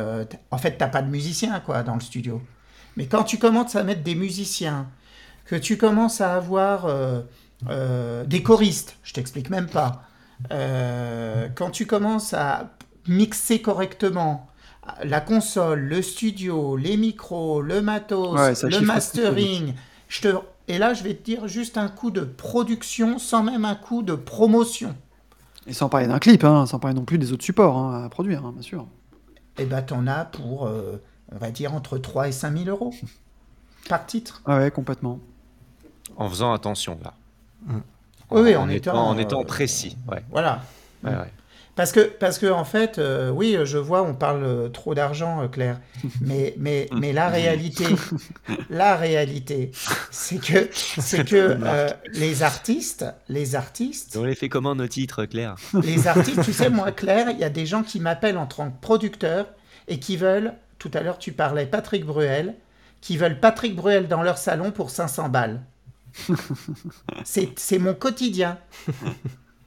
en 0.51 0.57
fait 0.57 0.77
t'as 0.77 0.87
pas 0.87 1.01
de 1.01 1.09
musicien 1.09 1.59
quoi 1.59 1.83
dans 1.83 1.95
le 1.95 2.01
studio. 2.01 2.41
Mais 2.95 3.05
quand 3.07 3.23
tu 3.23 3.37
commences 3.37 3.75
à 3.75 3.83
mettre 3.83 4.01
des 4.01 4.15
musiciens, 4.15 4.87
que 5.45 5.55
tu 5.55 5.77
commences 5.77 6.21
à 6.21 6.35
avoir 6.35 6.87
des 8.25 8.43
choristes, 8.43 8.97
je 9.03 9.13
t'explique 9.13 9.49
même 9.49 9.67
pas, 9.67 10.03
euh, 10.51 11.47
quand 11.55 11.71
tu 11.71 11.85
commences 11.85 12.33
à 12.33 12.71
mixer 13.07 13.61
correctement, 13.61 14.49
la 15.03 15.21
console, 15.21 15.79
le 15.79 16.01
studio, 16.01 16.77
les 16.77 16.97
micros, 16.97 17.61
le 17.61 17.81
matos, 17.81 18.39
Ouais, 18.39 18.69
le 18.69 18.79
mastering. 18.81 19.73
Je 20.07 20.21
te... 20.21 20.35
Et 20.69 20.77
là, 20.77 20.93
je 20.93 21.03
vais 21.03 21.13
te 21.13 21.23
dire 21.23 21.47
juste 21.47 21.77
un 21.77 21.87
coup 21.87 22.11
de 22.11 22.21
production 22.21 23.19
sans 23.19 23.43
même 23.43 23.65
un 23.65 23.75
coup 23.75 24.03
de 24.03 24.15
promotion. 24.15 24.95
Et 25.65 25.73
sans 25.73 25.89
parler 25.89 26.07
d'un 26.07 26.19
clip, 26.19 26.43
hein, 26.43 26.65
sans 26.65 26.79
parler 26.79 26.95
non 26.95 27.05
plus 27.05 27.17
des 27.17 27.31
autres 27.31 27.43
supports 27.43 27.77
hein, 27.77 28.05
à 28.05 28.09
produire, 28.09 28.45
hein, 28.45 28.53
bien 28.53 28.61
sûr. 28.61 28.85
Et 29.57 29.65
ben, 29.65 29.81
t'en 29.81 30.07
as 30.07 30.25
pour, 30.25 30.67
euh, 30.67 31.01
on 31.31 31.37
va 31.37 31.51
dire, 31.51 31.73
entre 31.73 31.97
3 31.97 32.29
et 32.29 32.31
5 32.31 32.57
000 32.57 32.69
euros 32.69 32.93
par 33.89 34.05
titre. 34.05 34.41
Ah 34.45 34.59
ouais, 34.59 34.71
complètement. 34.71 35.19
En 36.15 36.29
faisant 36.29 36.53
attention, 36.53 36.99
là. 37.03 37.13
Mm. 37.65 37.79
Oui, 38.31 38.41
oui, 38.41 38.55
en, 38.55 38.63
en 38.63 38.69
étant, 38.69 38.91
étant, 38.91 39.07
en 39.07 39.17
étant 39.17 39.43
précis. 39.43 39.97
Ouais, 40.09 40.23
Voilà. 40.31 40.61
ouais, 41.03 41.11
ouais. 41.11 41.33
Parce 41.75 41.91
que, 41.91 41.99
parce 41.99 42.39
que 42.39 42.47
en 42.47 42.65
fait, 42.65 42.97
euh, 42.97 43.29
oui, 43.29 43.55
je 43.63 43.77
vois, 43.77 44.01
on 44.01 44.15
parle 44.15 44.43
euh, 44.43 44.67
trop 44.67 44.95
d'argent, 44.95 45.43
euh, 45.43 45.47
Claire. 45.47 45.79
Mais, 46.21 46.55
mais, 46.57 46.89
mais 46.91 47.13
la 47.13 47.29
réalité, 47.29 47.85
la 48.71 48.95
réalité, 48.95 49.71
c'est 50.09 50.39
que, 50.41 50.69
c'est 50.73 51.23
que 51.23 51.35
euh, 51.63 51.87
les 52.13 52.41
artistes, 52.41 53.05
les 53.29 53.53
artistes, 53.53 54.17
On 54.19 54.23
les 54.23 54.33
fait 54.33 54.49
comment 54.49 54.73
nos 54.73 54.87
titres, 54.87 55.25
Claire? 55.25 55.55
Les 55.83 56.07
artistes, 56.07 56.41
tu 56.43 56.51
sais, 56.51 56.71
moi, 56.71 56.91
Claire, 56.91 57.29
il 57.29 57.37
y 57.37 57.43
a 57.43 57.49
des 57.49 57.67
gens 57.67 57.83
qui 57.83 57.99
m'appellent 57.99 58.39
en 58.39 58.47
tant 58.47 58.71
que 58.71 58.81
producteur 58.81 59.45
et 59.87 59.99
qui 59.99 60.17
veulent, 60.17 60.53
tout 60.79 60.91
à 60.95 61.01
l'heure, 61.01 61.19
tu 61.19 61.31
parlais 61.31 61.67
Patrick 61.67 62.03
Bruel, 62.05 62.55
qui 63.01 63.17
veulent 63.17 63.39
Patrick 63.39 63.75
Bruel 63.75 64.07
dans 64.07 64.23
leur 64.23 64.39
salon 64.39 64.71
pour 64.71 64.89
500 64.89 65.29
balles. 65.29 65.61
C'est 67.23 67.79
mon 67.79 67.93
quotidien. 67.93 68.57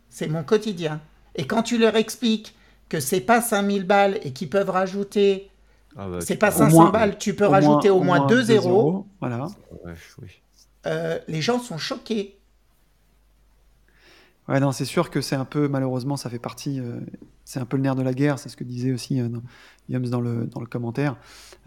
C'est 0.09 0.29
mon 0.29 0.43
quotidien. 0.43 1.01
Et 1.37 1.47
quand 1.47 1.63
tu 1.63 1.79
leur 1.79 1.97
expliques 1.97 2.55
que 2.89 2.99
c'est 3.01 3.21
pas 3.21 3.41
5000 3.41 3.85
balles 3.85 4.19
et 4.25 4.33
qu'ils 4.33 4.51
peuvent 4.51 4.71
rajouter, 4.71 5.49
Ah 5.97 6.09
bah, 6.09 6.21
c'est 6.21 6.37
pas 6.37 6.51
peux- 6.51 6.59
500 6.59 6.77
moins- 6.77 6.91
balles, 6.91 7.19
tu 7.19 7.35
peux 7.35 7.47
Au 7.47 7.51
rajouter 7.51 7.91
au 7.91 8.03
moins 8.03 8.27
2 8.27 8.43
zéros, 8.43 9.07
Voilà. 9.21 9.47
Euh, 10.87 11.19
les 11.29 11.41
gens 11.43 11.59
sont 11.61 11.79
choqués. 11.79 12.37
Ouais, 14.51 14.61
non, 14.61 14.73
c'est 14.73 14.85
sûr 14.85 15.11
que 15.11 15.21
c'est 15.21 15.37
un 15.37 15.45
peu, 15.45 15.69
malheureusement, 15.69 16.17
ça 16.17 16.29
fait 16.29 16.39
partie, 16.41 16.81
euh, 16.81 16.99
c'est 17.45 17.61
un 17.61 17.65
peu 17.65 17.77
le 17.77 17.85
nerf 17.85 17.95
de 17.95 18.03
la 18.03 18.13
guerre, 18.13 18.39
c'est 18.39 18.49
ce 18.49 18.57
que 18.57 18.65
disait 18.65 18.93
aussi 18.93 19.21
euh, 19.21 19.29
dans- 19.89 20.21
le, 20.21 20.47
dans 20.47 20.61
le 20.61 20.67
commentaire. 20.67 21.17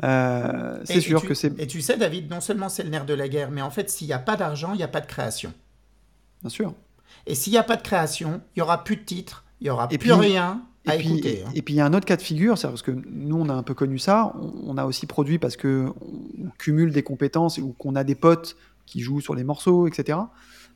Euh, 0.04 0.80
c'est 0.84 0.98
et 0.98 1.02
sûr 1.02 1.22
tu- 1.22 1.28
que 1.28 1.34
c'est, 1.34 1.58
Et 1.60 1.68
tu 1.68 1.82
sais, 1.82 1.98
David, 1.98 2.30
non 2.30 2.42
seulement 2.42 2.70
c'est 2.70 2.84
le 2.84 2.90
nerf 2.90 3.06
de 3.06 3.14
la 3.14 3.28
guerre, 3.30 3.52
mais 3.52 3.62
en 3.62 3.70
fait, 3.70 3.90
s'il 3.90 4.08
n'y 4.08 4.14
a 4.14 4.20
pas 4.20 4.36
d'argent, 4.36 4.74
il 4.74 4.78
n'y 4.78 4.84
a 4.84 4.88
pas 4.88 5.02
de 5.02 5.06
création. 5.08 5.54
bien 6.42 6.50
sûr. 6.50 6.74
Et 7.26 7.36
s'il 7.36 7.54
n'y 7.54 7.60
a 7.60 7.64
pas 7.64 7.78
de 7.78 7.82
création, 7.84 8.42
il 8.56 8.60
n'y 8.60 8.62
aura 8.64 8.84
plus 8.84 8.98
de 8.98 9.04
titres, 9.04 9.46
il 9.62 9.66
n'y 9.66 9.70
aura 9.70 9.86
Et 9.92 9.98
plus 9.98 10.10
puis- 10.12 10.20
rien 10.20 10.62
Et 10.86 10.90
à 10.90 10.96
puis, 10.98 11.08
écouter. 11.08 11.44
hein. 11.48 11.52
et 11.56 11.62
puis 11.62 11.76
il 11.76 11.78
y 11.78 11.80
a 11.80 11.86
un 11.86 11.94
autre 11.94 12.06
cas 12.06 12.18
de 12.18 12.22
figure, 12.22 12.58
c'est 12.58 12.68
parce 12.68 12.82
que 12.82 12.92
nous 12.92 13.38
on 13.38 13.48
a 13.48 13.54
un 13.54 13.64
peu 13.64 13.74
connu 13.74 13.98
ça, 14.00 14.34
on, 14.42 14.72
on 14.74 14.78
a 14.78 14.84
aussi 14.86 15.06
produit 15.06 15.40
parce 15.40 15.56
que 15.56 15.86
on 16.02 16.50
cumule 16.58 16.92
des 16.92 17.04
compétences 17.04 17.60
ou 17.60 17.74
qu'on 17.78 17.96
a 17.96 18.04
des 18.04 18.16
potes 18.16 18.58
qui 18.86 19.00
jouent 19.00 19.22
sur 19.22 19.36
les 19.36 19.46
morceaux, 19.46 19.88
etc. 19.88 20.18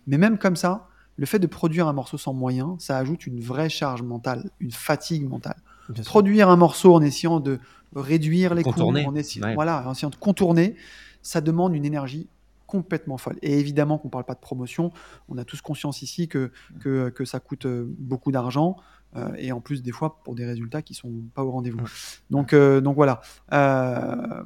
Mais 0.06 0.18
même 0.18 0.38
comme 0.38 0.56
ça, 0.56 0.88
le 1.18 1.26
fait 1.26 1.40
de 1.40 1.48
produire 1.48 1.88
un 1.88 1.94
morceau 1.94 2.18
sans 2.18 2.34
moyens, 2.34 2.76
ça 2.80 2.98
ajoute 2.98 3.28
une 3.28 3.40
vraie 3.42 3.70
charge 3.70 4.02
mentale, 4.04 4.50
une 4.60 4.72
fatigue 4.72 5.28
mentale. 5.28 5.58
Bien 5.90 6.04
sûr. 6.04 6.10
Produire 6.12 6.50
un 6.50 6.58
morceau 6.58 6.94
en 6.94 7.02
essayant 7.02 7.40
de 7.40 7.60
réduire 7.96 8.54
les 8.54 8.64
coûts, 8.64 8.82
en 8.82 9.16
essayant, 9.16 9.48
ouais. 9.48 9.56
voilà, 9.56 9.88
en 9.88 9.92
essayant 9.94 10.10
de 10.10 10.16
contourner, 10.16 10.76
ça 11.22 11.42
demande 11.42 11.74
une 11.76 11.86
énergie 11.86 12.28
complètement 12.68 13.18
folle. 13.18 13.38
Et 13.42 13.58
évidemment 13.60 13.98
qu'on 13.98 14.10
ne 14.10 14.12
parle 14.12 14.26
pas 14.26 14.36
de 14.36 14.40
promotion, 14.42 14.92
on 15.30 15.38
a 15.38 15.46
tous 15.46 15.62
conscience 15.62 16.02
ici 16.02 16.28
que, 16.28 16.52
que, 16.82 17.10
que 17.10 17.24
ça 17.26 17.40
coûte 17.40 17.66
euh, 17.66 17.86
beaucoup 17.98 18.32
d'argent, 18.32 18.76
euh, 19.16 19.32
et 19.38 19.54
en 19.54 19.62
plus 19.62 19.82
des 19.82 19.94
fois 19.94 20.20
pour 20.24 20.36
des 20.36 20.46
résultats 20.46 20.82
qui 20.82 20.94
sont 20.94 21.14
pas 21.34 21.44
au 21.46 21.52
rendez-vous. 21.52 21.80
Ouais. 21.80 21.86
Donc, 22.30 22.52
euh, 22.52 22.82
donc 22.82 22.96
voilà. 22.96 23.22
Euh, 23.54 24.44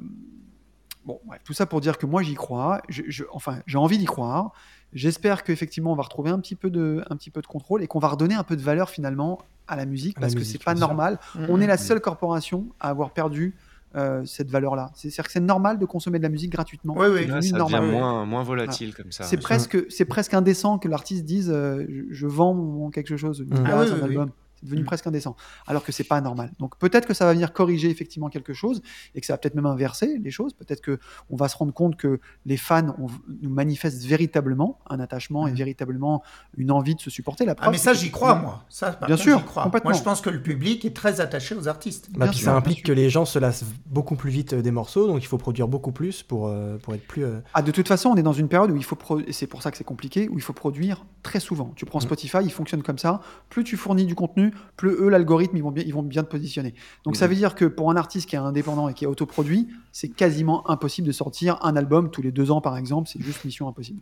bon, 1.03 1.19
tout 1.43 1.53
ça 1.53 1.65
pour 1.65 1.81
dire 1.81 1.97
que 1.97 2.05
moi 2.05 2.21
j'y 2.21 2.35
crois, 2.35 2.81
je, 2.89 3.01
je- 3.07 3.23
enfin 3.33 3.61
j'ai 3.65 3.79
envie 3.79 3.97
d'y 3.97 4.05
croire. 4.05 4.53
J'espère 4.93 5.43
qu'effectivement 5.43 5.91
on 5.93 5.95
va 5.95 6.03
retrouver 6.03 6.29
un 6.31 6.39
petit 6.39 6.55
peu 6.55 6.69
de, 6.69 7.03
un 7.09 7.15
petit 7.15 7.29
peu 7.29 7.41
de 7.41 7.47
contrôle 7.47 7.81
et 7.83 7.87
qu'on 7.87 7.99
va 7.99 8.09
redonner 8.09 8.35
un 8.35 8.43
peu 8.43 8.55
de 8.55 8.61
valeur 8.61 8.89
finalement 8.89 9.39
à 9.67 9.75
la 9.75 9.85
musique 9.85 10.17
À 10.17 10.21
la 10.21 10.25
parce 10.27 10.35
que 10.35 10.43
c'est 10.43 10.61
pas 10.63 10.73
normal. 10.73 11.17
Mhm. 11.35 11.45
On 11.49 11.61
est 11.61 11.67
la 11.67 11.77
seule 11.77 12.01
corporation 12.01 12.67
à 12.79 12.89
avoir 12.89 13.11
perdu 13.11 13.55
euh, 13.95 14.23
cette 14.25 14.49
valeur-là. 14.49 14.89
C'est- 14.95 15.09
C'est-à-dire 15.09 15.25
que 15.27 15.31
c'est 15.33 15.39
normal 15.41 15.77
de 15.77 15.85
consommer 15.85 16.17
de 16.17 16.23
la 16.23 16.29
musique 16.29 16.51
gratuitement. 16.51 16.93
Oui, 16.97 17.07
oui. 17.13 17.21
C'est 17.23 17.27
Là, 17.27 17.41
ça 17.41 17.57
normal. 17.57 17.81
devient 17.81 17.91
moins, 17.91 18.25
moins 18.25 18.43
volatile 18.43 18.93
comme 18.95 19.11
ça. 19.11 19.25
C'est 19.25 19.35
presque, 19.37 19.77
c'est 19.89 20.05
presque 20.05 20.33
indécent 20.33 20.77
que 20.77 20.87
l'artiste 20.87 21.25
dise 21.25 21.49
euh, 21.53 21.85
je, 21.89 22.03
je 22.13 22.25
vends 22.27 22.53
mon 22.53 22.89
quelque 22.89 23.17
chose, 23.17 23.39
une 23.39 23.47
Mm. 23.59 23.63
place, 23.63 23.73
Ah 23.73 23.81
oui, 23.83 23.89
un 23.89 23.93
oui, 23.95 23.99
oui. 24.01 24.07
album. 24.09 24.29
C'est 24.61 24.67
devenu 24.69 24.81
Mm. 24.83 24.85
presque 24.85 25.07
indécent. 25.07 25.35
Alors 25.67 25.83
que 25.83 25.91
c'est 25.91 26.03
pas 26.03 26.21
normal. 26.21 26.51
Donc 26.59 26.77
peut-être 26.77 27.07
que 27.07 27.13
ça 27.13 27.25
va 27.25 27.33
venir 27.33 27.51
corriger 27.53 27.89
effectivement 27.89 28.29
quelque 28.29 28.53
chose 28.53 28.81
et 29.15 29.21
que 29.21 29.25
ça 29.27 29.33
va 29.33 29.37
peut-être 29.37 29.55
même 29.55 29.65
inverser 29.65 30.17
les 30.23 30.31
choses. 30.31 30.53
Peut-être 30.53 30.81
que 30.81 30.99
on 31.29 31.35
va 31.35 31.47
se 31.47 31.57
rendre 31.57 31.73
compte 31.73 31.95
que 31.97 32.19
les 32.45 32.57
fans 32.57 32.89
ont- 32.99 33.07
nous 33.41 33.49
manifestent 33.49 34.03
véritablement 34.03 34.79
un 34.89 34.99
attachement 34.99 35.47
et 35.47 35.51
Mm. 35.51 35.55
véritablement 35.55 36.23
une 36.57 36.71
envie 36.71 36.95
de 36.95 37.01
se 37.01 37.09
supporter. 37.09 37.45
La 37.45 37.55
Ah, 37.59 37.71
mais 37.71 37.77
ça, 37.77 37.93
j'y 37.93 38.11
crois, 38.11 38.35
moi. 38.35 38.63
Ça, 38.69 38.97
Bien 39.07 39.17
sûr, 39.17 39.39
j'y 39.39 39.45
crois. 39.45 39.63
complètement. 39.63 39.89
Moi, 39.91 39.97
je 39.99 40.03
pense 40.03 40.21
que 40.21 40.29
le 40.29 40.41
public 40.41 40.85
est 40.85 40.95
très 40.95 41.21
attaché 41.21 41.55
aux 41.55 41.67
artistes. 41.67 42.09
Bah, 42.15 42.27
puis 42.27 42.37
sûr, 42.37 42.45
ça 42.45 42.55
implique 42.55 42.83
que 42.83 42.91
les 42.91 43.09
gens 43.09 43.25
se 43.25 43.39
lassent 43.39 43.65
beaucoup 43.87 44.15
plus 44.15 44.29
vite 44.31 44.53
euh, 44.53 44.61
des 44.61 44.71
morceaux, 44.71 45.07
donc 45.07 45.21
il 45.23 45.27
faut 45.27 45.37
produire 45.37 45.67
beaucoup 45.67 45.91
plus 45.91 46.23
pour, 46.23 46.47
euh, 46.47 46.77
pour 46.77 46.93
être 46.93 47.05
plus. 47.07 47.23
euh, 47.25 47.39
Ah, 47.53 47.61
de 47.61 47.71
toute 47.71 47.87
façon, 47.87 48.09
on 48.09 48.15
est 48.15 48.23
dans 48.23 48.33
une 48.33 48.47
période 48.47 48.71
où 48.71 48.75
il 48.75 48.83
faut, 48.83 48.95
pro- 48.95 49.19
et 49.19 49.31
c'est 49.33 49.47
pour 49.47 49.61
ça 49.61 49.71
que 49.71 49.77
c'est 49.77 49.83
compliqué, 49.83 50.29
où 50.29 50.35
il 50.37 50.41
faut 50.41 50.53
produire 50.53 51.05
très 51.23 51.39
souvent. 51.39 51.71
Tu 51.75 51.85
prends 51.85 51.99
Mm. 51.99 52.03
Spotify, 52.03 52.37
il 52.43 52.51
fonctionne 52.51 52.83
comme 52.83 52.97
ça. 52.97 53.21
Plus 53.49 53.63
tu 53.63 53.77
fournis 53.77 54.05
du 54.05 54.15
contenu, 54.15 54.50
plus 54.77 54.91
eux, 54.91 55.09
l'algorithme, 55.09 55.57
ils 55.57 55.63
vont 55.63 55.71
bien, 55.71 55.83
ils 55.85 55.93
vont 55.93 56.03
bien 56.03 56.23
te 56.23 56.29
positionner. 56.29 56.73
Donc 57.03 57.15
ça 57.15 57.27
veut 57.27 57.35
dire 57.35 57.55
que 57.55 57.65
pour 57.65 57.91
un 57.91 57.95
artiste 57.95 58.29
qui 58.29 58.35
est 58.35 58.39
indépendant 58.39 58.89
et 58.89 58.93
qui 58.93 59.05
est 59.05 59.07
autoproduit, 59.07 59.67
c'est 59.91 60.09
quasiment 60.09 60.69
impossible 60.69 61.07
de 61.07 61.11
sortir 61.11 61.57
un 61.63 61.75
album 61.75 62.11
tous 62.11 62.21
les 62.21 62.31
deux 62.31 62.51
ans, 62.51 62.61
par 62.61 62.77
exemple. 62.77 63.09
C'est 63.11 63.21
juste 63.21 63.43
mission 63.45 63.67
impossible. 63.67 63.99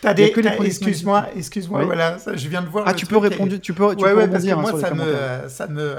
T'as 0.00 0.14
des... 0.14 0.32
Excuse-moi, 0.64 1.26
excuse-moi, 1.36 1.80
Oui. 1.80 1.84
voilà, 1.86 2.18
ça, 2.18 2.34
je 2.36 2.48
viens 2.48 2.62
de 2.62 2.66
voir. 2.66 2.84
Ah, 2.88 2.92
le 2.92 2.96
tu 2.98 3.06
peux 3.06 3.16
et- 3.16 3.20
répondre, 3.20 3.56
tu 3.58 3.72
peux, 3.72 3.94
tu 3.94 4.02
ouais, 4.04 4.10
peux 4.10 4.16
ouais, 4.18 4.28
parce 4.28 4.44
que 4.44 4.50
rebondir 4.50 4.58
hein, 4.58 4.72
moi, 4.72 4.80
ça 4.80 4.94
me, 4.94 5.02
euh, 5.02 5.48
ça 5.48 5.66
me. 5.68 5.96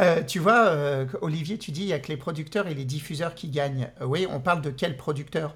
Euh, 0.00 0.22
tu 0.26 0.38
vois, 0.38 0.68
euh, 0.68 1.06
Olivier, 1.20 1.58
tu 1.58 1.70
dis 1.70 1.82
il 1.82 1.88
y 1.88 1.92
a 1.92 1.98
que 1.98 2.08
les 2.08 2.16
producteurs 2.16 2.66
et 2.66 2.74
les 2.74 2.86
diffuseurs 2.86 3.34
qui 3.34 3.48
gagnent. 3.48 3.90
Oui, 4.00 4.26
on 4.30 4.40
parle 4.40 4.62
de 4.62 4.70
quel 4.70 4.96
producteur? 4.96 5.54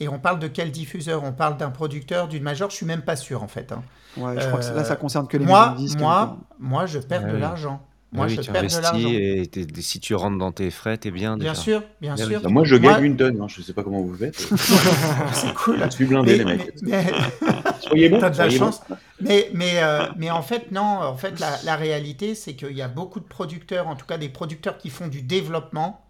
Et 0.00 0.08
on 0.08 0.18
parle 0.18 0.38
de 0.40 0.48
quel 0.48 0.70
diffuseur? 0.72 1.22
On 1.24 1.32
parle 1.32 1.56
d'un 1.56 1.70
producteur, 1.70 2.26
d'une 2.28 2.42
major? 2.42 2.68
Je 2.70 2.76
suis 2.76 2.86
même 2.86 3.02
pas 3.02 3.16
sûr 3.16 3.42
en 3.42 3.48
fait. 3.48 3.70
hein. 3.72 3.82
Ouais, 4.16 4.34
je 4.40 4.46
crois 4.48 4.60
que 4.60 4.74
là, 4.74 4.84
ça 4.84 4.96
concerne 4.96 5.26
que 5.28 5.36
les 5.36 5.44
moi, 5.44 5.74
disques, 5.76 5.98
moi, 5.98 6.36
hein. 6.40 6.44
moi, 6.58 6.86
je 6.86 6.98
perds 6.98 7.22
Ah 7.26 7.32
de 7.32 7.36
l'argent. 7.36 7.80
Ah 7.82 8.16
Moi, 8.18 8.26
oui, 8.26 8.34
je 8.40 8.50
perds 8.50 8.62
de 8.62 8.80
l'argent. 8.82 9.08
et 9.08 9.50
si 9.80 9.98
tu 9.98 10.14
rentres 10.14 10.38
dans 10.38 10.52
tes 10.52 10.70
frais, 10.70 10.96
t'es 10.98 11.10
bien 11.10 11.36
déjà. 11.36 11.52
Bien 11.52 11.60
sûr, 11.60 11.82
bien 12.00 12.16
sûr. 12.16 12.40
oui. 12.44 12.52
Moi, 12.52 12.64
je 12.64 12.76
Moi- 12.76 12.92
gagne 12.92 13.04
une 13.04 13.16
tonne. 13.16 13.40
hein. 13.40 13.46
Je 13.48 13.60
sais 13.62 13.72
pas 13.72 13.82
comment 13.82 14.02
vous 14.02 14.14
faites. 14.16 14.36
C'est 15.32 15.54
cool. 15.54 15.78
Je 15.84 15.90
suis 15.90 16.04
blindé, 16.06 16.32
Mais, 16.32 16.38
les 16.38 16.44
mecs. 16.44 16.72
mais- 16.82 17.06
Soyez 17.80 18.08
bons. 18.08 18.20
T'as 18.20 18.30
de 18.30 18.38
la 18.38 18.50
chance. 18.50 18.80
Mais, 19.20 19.50
mais, 19.52 19.82
euh, 19.82 20.06
mais 20.16 20.30
en 20.30 20.42
fait, 20.42 20.70
non. 20.70 20.82
En 20.82 21.16
fait, 21.16 21.38
la, 21.40 21.50
la 21.64 21.74
réalité, 21.76 22.34
c'est 22.36 22.54
qu'il 22.54 22.72
y 22.76 22.82
a 22.82 22.88
beaucoup 22.88 23.18
de 23.20 23.24
producteurs, 23.26 23.88
en 23.88 23.96
tout 23.96 24.06
cas 24.06 24.16
des 24.18 24.28
producteurs 24.28 24.78
qui 24.78 24.90
font 24.90 25.08
du 25.08 25.22
développement. 25.22 26.00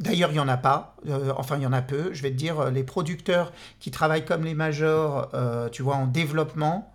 D'ailleurs, 0.00 0.30
il 0.30 0.34
n'y 0.34 0.40
en 0.40 0.48
a 0.48 0.56
pas. 0.56 0.96
Euh, 1.08 1.32
enfin, 1.36 1.56
il 1.56 1.62
y 1.62 1.66
en 1.66 1.72
a 1.72 1.82
peu. 1.82 2.10
Je 2.12 2.22
vais 2.22 2.30
te 2.30 2.36
dire, 2.36 2.60
euh, 2.60 2.70
les 2.70 2.84
producteurs 2.84 3.52
qui 3.80 3.90
travaillent 3.90 4.24
comme 4.24 4.44
les 4.44 4.54
majors, 4.54 5.28
euh, 5.34 5.68
tu 5.68 5.82
vois, 5.82 5.96
en 5.96 6.06
développement, 6.06 6.92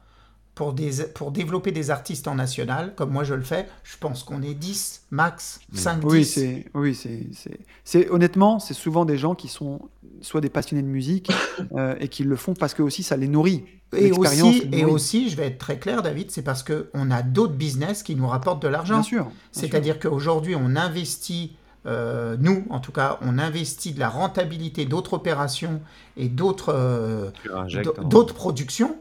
pour, 0.56 0.74
des, 0.74 1.04
pour 1.16 1.32
développer 1.32 1.72
des 1.72 1.90
artistes 1.90 2.28
en 2.28 2.36
national, 2.36 2.94
comme 2.96 3.10
moi 3.10 3.24
je 3.24 3.34
le 3.34 3.42
fais, 3.42 3.68
je 3.84 3.98
pense 4.00 4.24
qu'on 4.24 4.44
est 4.44 4.54
10, 4.54 5.06
max, 5.10 5.60
5, 5.74 6.00
10. 6.02 6.06
Oui, 6.06 6.26
c'est, 6.26 6.66
oui, 6.76 6.94
c'est, 6.94 7.28
c'est, 7.34 7.60
c'est- 7.84 8.10
honnêtement, 8.12 8.60
c'est 8.60 8.76
souvent 8.76 9.04
des 9.04 9.18
gens 9.18 9.34
qui 9.34 9.48
sont 9.48 9.90
soit 10.22 10.42
des 10.42 10.50
passionnés 10.50 10.84
de 10.84 10.88
musique 10.88 11.32
euh, 11.76 11.96
et 12.00 12.08
qui 12.08 12.24
le 12.24 12.36
font 12.36 12.54
parce 12.54 12.76
que 12.76 12.84
aussi 12.84 13.02
ça 13.02 13.18
les 13.18 13.28
nourrit. 13.28 13.66
Et 13.96 14.12
aussi, 14.12 14.68
et 14.72 14.86
aussi, 14.86 15.30
je 15.30 15.36
vais 15.38 15.48
être 15.48 15.60
très 15.60 15.78
clair, 15.78 16.02
David, 16.02 16.32
c'est 16.32 16.42
parce 16.42 16.64
qu'on 16.64 17.12
a 17.12 17.22
d'autres 17.22 17.54
business 17.54 18.02
qui 18.02 18.16
nous 18.16 18.28
rapportent 18.28 18.62
de 18.64 18.68
l'argent. 18.68 18.96
bien 18.96 19.04
sûr. 19.04 19.32
C'est-à-dire 19.52 20.00
qu'aujourd'hui, 20.00 20.56
on 20.56 20.76
investit, 20.76 21.56
euh, 21.85 22.38
nous 22.39 22.65
en 22.69 22.80
tout 22.80 22.91
cas, 22.91 23.18
on 23.22 23.38
investit 23.39 23.93
de 23.93 23.99
la 23.99 24.10
rentabilité 24.10 24.85
d'autres 24.85 25.14
opérations 25.14 25.81
et 26.18 26.30
d'autres 26.30 26.73
euh, 26.76 27.30
d'autres 28.10 28.34
productions 28.34 28.97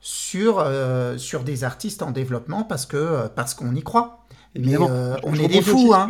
sur, 0.00 0.58
euh, 0.60 1.18
sur 1.18 1.42
des 1.44 1.64
artistes 1.64 2.02
en 2.02 2.10
développement 2.10 2.62
parce 2.64 2.86
que 2.86 3.28
parce 3.28 3.54
qu'on 3.54 3.74
y 3.74 3.82
croit. 3.82 4.24
Évidemment. 4.54 4.88
Mais, 4.88 5.16
Je- 5.16 5.20
on 5.24 5.34
est 5.34 5.48
des 5.48 5.62
fous, 5.62 5.92
hein. 5.94 6.06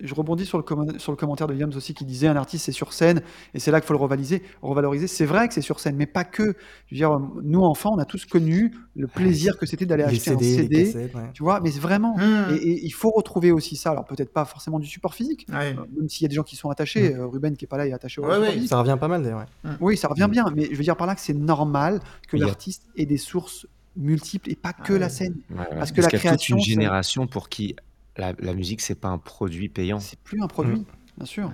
Je 0.00 0.14
rebondis 0.14 0.46
sur 0.46 0.58
le, 0.58 0.64
commen- 0.64 0.98
sur 0.98 1.10
le 1.12 1.16
commentaire 1.16 1.46
de 1.48 1.52
Williams 1.52 1.76
aussi 1.76 1.92
qui 1.92 2.04
disait 2.04 2.28
un 2.28 2.36
artiste 2.36 2.64
c'est 2.66 2.72
sur 2.72 2.92
scène 2.92 3.20
et 3.52 3.58
c'est 3.58 3.70
là 3.72 3.80
qu'il 3.80 3.86
faut 3.88 3.94
le 3.94 3.98
revaloriser. 3.98 4.42
revaloriser. 4.62 5.06
C'est 5.08 5.24
vrai 5.24 5.48
que 5.48 5.54
c'est 5.54 5.60
sur 5.60 5.80
scène, 5.80 5.96
mais 5.96 6.06
pas 6.06 6.24
que. 6.24 6.42
Je 6.86 6.94
veux 6.94 6.96
dire, 6.96 7.10
nous 7.42 7.60
enfants, 7.62 7.90
on 7.94 7.98
a 7.98 8.04
tous 8.04 8.24
connu 8.24 8.72
le 8.94 9.06
plaisir 9.08 9.58
que 9.58 9.66
c'était 9.66 9.86
d'aller 9.86 10.04
acheter 10.04 10.30
un 10.30 10.38
CD, 10.38 10.56
les 10.56 10.62
CD. 10.62 10.84
cassettes. 10.92 11.14
ouais. 11.16 11.30
Tu 11.34 11.42
vois, 11.42 11.60
mais 11.60 11.70
c'est 11.72 11.80
vraiment. 11.80 12.16
Mmh. 12.16 12.52
Et, 12.52 12.56
et 12.56 12.84
il 12.86 12.90
faut 12.90 13.10
retrouver 13.10 13.50
aussi 13.52 13.74
ça. 13.76 13.90
Alors 13.90 14.04
peut-être 14.04 14.32
pas 14.32 14.44
forcément 14.44 14.78
du 14.78 14.86
support 14.86 15.14
physique, 15.14 15.46
Ouais. 15.50 15.74
euh, 15.76 15.82
même 15.98 16.08
s'il 16.08 16.22
y 16.22 16.26
a 16.26 16.28
des 16.28 16.34
gens 16.36 16.42
qui 16.44 16.56
sont 16.56 16.70
attachés. 16.70 17.14
euh, 17.14 17.26
Ruben 17.26 17.56
qui 17.56 17.64
est 17.64 17.68
pas 17.68 17.76
là, 17.78 17.86
il 17.86 17.90
est 17.90 17.94
attaché 17.94 18.20
au 18.20 18.24
Ouais, 18.24 18.30
support 18.34 18.46
ouais. 18.48 18.52
physique. 18.54 18.68
Ça 18.68 18.78
revient 18.80 18.96
pas 19.00 19.08
mal 19.08 19.22
d'ailleurs. 19.22 19.44
ouais. 19.64 19.70
Oui, 19.80 19.96
ça 19.96 20.08
revient 20.08 20.28
bien, 20.30 20.44
mais 20.54 20.68
je 20.70 20.76
veux 20.76 20.82
dire 20.84 20.96
par 20.96 21.06
là 21.06 21.14
que 21.14 21.20
c'est 21.20 21.34
normal 21.34 22.00
que 22.28 22.36
l'artiste 22.36 22.84
ait 22.96 23.06
des 23.06 23.16
sources 23.18 23.66
multiples 23.96 24.50
et 24.50 24.54
pas 24.54 24.72
que 24.72 24.92
ouais. 24.92 24.98
la 25.00 25.08
scène. 25.08 25.34
Parce 25.76 25.90
que 25.90 26.00
la 26.00 26.08
qu'il 26.08 26.18
y 26.18 26.20
a 26.20 26.20
toute 26.20 26.20
création, 26.20 26.56
une 26.56 26.62
c'est- 26.62 26.70
génération 26.70 27.26
pour 27.26 27.48
qui 27.48 27.74
la, 28.18 28.34
la 28.38 28.54
musique, 28.54 28.80
c'est 28.80 28.94
pas 28.94 29.08
un 29.08 29.18
produit 29.18 29.68
payant. 29.68 30.00
C'est 30.00 30.18
plus 30.18 30.42
un 30.42 30.48
produit, 30.48 30.84
bien 31.16 31.26
sûr. 31.26 31.50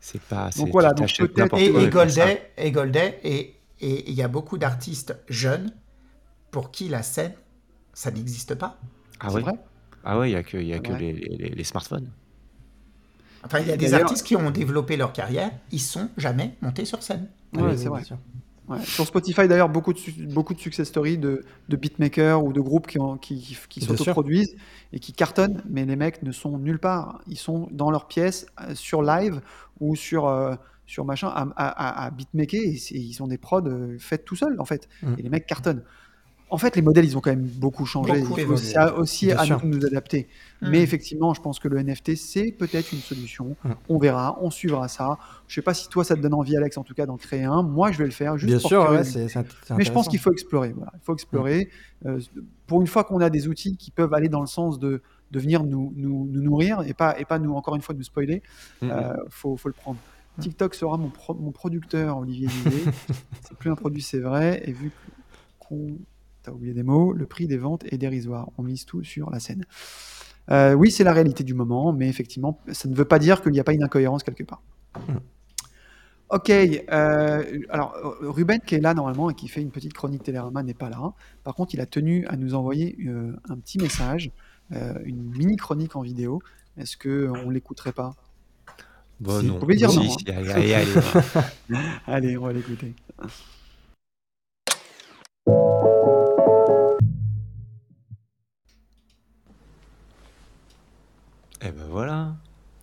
C'est 0.00 0.20
pas. 0.22 0.44
Donc 0.56 0.66
c'est- 0.66 0.70
voilà, 0.70 0.92
donc 0.94 1.08
peut-être- 1.16 1.58
Et, 1.58 1.70
quoi 1.72 1.82
et. 1.82 1.88
Goldet, 2.70 3.20
et 3.24 3.30
et 3.30 3.54
et 3.80 4.08
il 4.10 4.14
y 4.14 4.22
a 4.22 4.28
beaucoup 4.28 4.56
d'artistes 4.56 5.18
jeunes 5.28 5.72
pour 6.50 6.70
qui 6.70 6.88
la 6.88 7.02
scène, 7.02 7.34
ça 7.92 8.10
n'existe 8.10 8.54
pas. 8.54 8.78
Ah 9.20 9.28
vrai. 9.30 9.42
Ah 10.04 10.18
ouais, 10.18 10.30
il 10.30 10.32
y 10.32 10.36
a 10.36 10.42
que, 10.42 10.56
il 10.56 10.66
y 10.68 10.72
a 10.74 10.78
que 10.78 10.92
les, 10.92 11.12
les- 11.12 11.50
les 11.50 11.64
smartphones. 11.64 12.08
Enfin, 13.44 13.60
il 13.60 13.68
y 13.68 13.72
a 13.72 13.76
des 13.76 13.94
artistes 13.94 14.26
qui 14.26 14.36
ont 14.36 14.50
développé 14.50 14.96
leur 14.96 15.12
carrière, 15.12 15.50
ils 15.70 15.80
sont 15.80 16.08
jamais 16.16 16.56
montés 16.62 16.84
sur 16.84 17.02
scène. 17.02 17.28
Ouais, 17.54 17.62
Oui, 17.62 17.78
c'est 17.78 17.88
oui, 17.88 18.00
vrai. 18.00 18.02
Ouais. 18.68 18.80
Sur 18.84 19.06
Spotify, 19.06 19.46
d'ailleurs, 19.46 19.68
beaucoup 19.68 19.92
de, 19.92 20.00
beaucoup 20.32 20.52
de 20.54 20.58
success 20.58 20.88
stories 20.88 21.18
de, 21.18 21.42
de 21.68 21.76
beatmakers 21.76 22.42
ou 22.42 22.52
de 22.52 22.60
groupes 22.60 22.86
qui, 22.88 22.98
ont- 22.98 23.16
qui, 23.16 23.56
qui, 23.68 23.80
s'autoproduisent 23.80 24.56
et 24.92 24.98
qui 24.98 25.12
cartonnent, 25.12 25.62
mais 25.68 25.84
les 25.84 25.94
mecs 25.96 26.22
ne 26.22 26.32
sont 26.32 26.58
nulle 26.58 26.80
part. 26.80 27.20
Ils 27.28 27.38
sont 27.38 27.68
dans 27.70 27.90
leur 27.90 28.08
pièce, 28.08 28.46
euh, 28.60 28.74
sur 28.74 29.02
live 29.02 29.40
ou 29.80 29.94
sur, 29.94 30.26
euh, 30.26 30.54
sur 30.86 31.04
machin, 31.04 31.28
à, 31.28 32.04
à, 32.06 32.10
beatmaker, 32.10 32.60
et 32.60 32.98
ils 32.98 33.22
ont 33.22 33.28
des 33.28 33.38
prods 33.38 33.66
euh, 33.66 33.96
faites 34.00 34.24
tout 34.24 34.36
seuls, 34.36 34.56
en 34.60 34.64
fait. 34.64 34.88
Mm. 35.02 35.14
Et 35.18 35.22
les 35.22 35.28
mecs 35.28 35.46
cartonnent. 35.46 35.84
En 36.48 36.58
fait, 36.58 36.76
les 36.76 36.82
modèles, 36.82 37.04
ils 37.04 37.18
ont 37.18 37.20
quand 37.20 37.30
même 37.30 37.42
beaucoup 37.46 37.86
changé. 37.86 38.20
Beaucoup 38.20 38.38
Il 38.38 38.46
faut 38.46 38.52
aussi, 38.52 39.26
Bien 39.26 39.38
à 39.38 39.44
sûr. 39.44 39.60
nous 39.64 39.72
de 39.72 39.78
nous 39.78 39.86
adapter. 39.86 40.28
Mm. 40.62 40.68
Mais 40.70 40.80
effectivement, 40.80 41.34
je 41.34 41.40
pense 41.40 41.58
que 41.58 41.66
le 41.66 41.82
NFT, 41.82 42.14
c'est 42.16 42.52
peut-être 42.52 42.92
une 42.92 43.00
solution. 43.00 43.56
Mm. 43.64 43.70
On 43.88 43.98
verra, 43.98 44.38
on 44.40 44.50
suivra 44.50 44.86
ça. 44.86 45.18
Je 45.48 45.54
sais 45.56 45.62
pas 45.62 45.74
si 45.74 45.88
toi, 45.88 46.04
ça 46.04 46.14
te 46.14 46.20
donne 46.20 46.34
envie, 46.34 46.56
Alex, 46.56 46.78
en 46.78 46.84
tout 46.84 46.94
cas, 46.94 47.04
d'en 47.04 47.16
créer 47.16 47.42
un. 47.42 47.62
Moi, 47.62 47.90
je 47.90 47.98
vais 47.98 48.04
le 48.04 48.12
faire. 48.12 48.38
Juste 48.38 48.48
Bien 48.52 48.60
pour 48.60 48.68
sûr, 48.68 48.90
ouais, 48.90 49.02
c'est 49.02 49.26
c'est 49.28 49.44
Mais 49.76 49.82
je 49.84 49.90
pense 49.90 50.06
qu'il 50.06 50.20
faut 50.20 50.30
explorer. 50.30 50.72
Voilà. 50.76 50.92
Il 50.94 51.00
faut 51.02 51.14
explorer. 51.14 51.68
Euh, 52.06 52.20
pour 52.68 52.80
une 52.80 52.86
fois 52.86 53.02
qu'on 53.02 53.20
a 53.20 53.28
des 53.28 53.48
outils 53.48 53.76
qui 53.76 53.90
peuvent 53.90 54.14
aller 54.14 54.28
dans 54.28 54.40
le 54.40 54.46
sens 54.46 54.78
de, 54.78 55.02
de 55.32 55.40
venir 55.40 55.64
nous, 55.64 55.92
nous, 55.96 56.28
nous 56.30 56.42
nourrir 56.42 56.82
et 56.86 56.94
pas, 56.94 57.18
et 57.18 57.24
pas 57.24 57.40
nous, 57.40 57.54
encore 57.54 57.74
une 57.74 57.82
fois, 57.82 57.94
nous 57.96 58.04
spoiler, 58.04 58.42
Mhm. 58.82 58.90
euh, 58.92 59.14
faut, 59.30 59.56
faut 59.56 59.68
le 59.68 59.74
prendre. 59.74 59.98
TikTok 60.38 60.74
sera 60.76 60.96
mon, 60.96 61.08
pro- 61.08 61.34
mon 61.34 61.50
producteur, 61.50 62.18
Olivier 62.18 62.46
disait. 62.46 62.84
c'est 63.42 63.56
plus 63.58 63.70
un 63.70 63.74
produit, 63.74 64.02
c'est 64.02 64.20
vrai. 64.20 64.62
Et 64.64 64.72
vu 64.72 64.92
qu'on. 65.58 65.96
T'as 66.46 66.52
oublié 66.52 66.74
des 66.74 66.84
mots, 66.84 67.12
le 67.12 67.26
prix 67.26 67.48
des 67.48 67.56
ventes 67.56 67.82
est 67.92 67.98
dérisoire. 67.98 68.50
On 68.56 68.62
mise 68.62 68.84
tout 68.84 69.02
sur 69.02 69.30
la 69.30 69.40
scène. 69.40 69.64
Euh, 70.52 70.74
oui, 70.74 70.92
c'est 70.92 71.02
la 71.02 71.12
réalité 71.12 71.42
du 71.42 71.54
moment, 71.54 71.92
mais 71.92 72.08
effectivement, 72.08 72.60
ça 72.70 72.88
ne 72.88 72.94
veut 72.94 73.04
pas 73.04 73.18
dire 73.18 73.42
qu'il 73.42 73.50
n'y 73.50 73.58
a 73.58 73.64
pas 73.64 73.72
une 73.72 73.82
incohérence 73.82 74.22
quelque 74.22 74.44
part. 74.44 74.62
Ok, 76.30 76.50
euh, 76.50 77.60
alors 77.68 77.96
euh, 77.96 78.30
Ruben 78.30 78.60
qui 78.64 78.76
est 78.76 78.80
là 78.80 78.94
normalement 78.94 79.28
et 79.28 79.34
qui 79.34 79.48
fait 79.48 79.60
une 79.60 79.72
petite 79.72 79.92
chronique 79.92 80.22
Télérama 80.22 80.62
n'est 80.62 80.72
pas 80.72 80.88
là. 80.88 81.14
Par 81.42 81.56
contre, 81.56 81.74
il 81.74 81.80
a 81.80 81.86
tenu 81.86 82.24
à 82.28 82.36
nous 82.36 82.54
envoyer 82.54 82.96
euh, 83.08 83.32
un 83.48 83.56
petit 83.56 83.78
message, 83.78 84.30
une 84.70 85.22
mini 85.36 85.56
chronique 85.56 85.96
en 85.96 86.02
vidéo. 86.02 86.40
Est-ce 86.76 86.96
que 86.96 87.28
on 87.44 87.50
l'écouterait 87.50 87.92
pas? 87.92 88.14
Bon, 89.18 89.40
Si, 89.40 89.46
non. 89.46 89.54
vous 89.54 89.58
pouvez 89.58 89.74
dire 89.74 89.92
non, 89.92 90.08
si, 90.08 90.24
hein. 90.30 90.34
allez, 90.36 90.52
allez, 90.52 90.74
allez. 90.74 90.92
Allez, 92.06 92.36
on 92.36 92.46
va 92.46 92.52
l'écouter. 92.52 92.94
Eh 101.68 101.72
ben 101.72 101.86
voilà. 101.90 102.36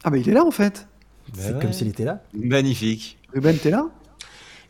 Ah 0.03 0.09
bah 0.09 0.17
il 0.17 0.27
est 0.27 0.33
là 0.33 0.43
en 0.43 0.51
fait. 0.51 0.87
C'est 1.33 1.53
Ben 1.53 1.61
comme 1.61 1.73
s'il 1.73 1.87
était 1.87 2.03
là. 2.03 2.21
Magnifique. 2.33 3.17
Ruben, 3.33 3.57
t'es 3.57 3.69
là? 3.69 3.87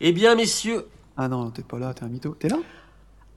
Eh 0.02 0.11
bien, 0.11 0.35
messieurs, 0.35 0.85
Ah 1.18 1.27
non, 1.27 1.49
t'es 1.49 1.64
pas 1.64 1.80
là, 1.80 1.94
t'es 1.94 2.03
un 2.03 2.10
mytho. 2.10 2.35
T'es 2.35 2.48
là? 2.49 2.57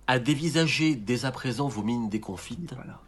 À 0.07 0.19
dévisager 0.19 0.95
dès 0.95 1.25
à 1.25 1.33
présent 1.33 1.69
vos 1.69 1.83
mines 1.83 2.09
déconfites, 2.11 2.75
Voilà. 2.75 3.01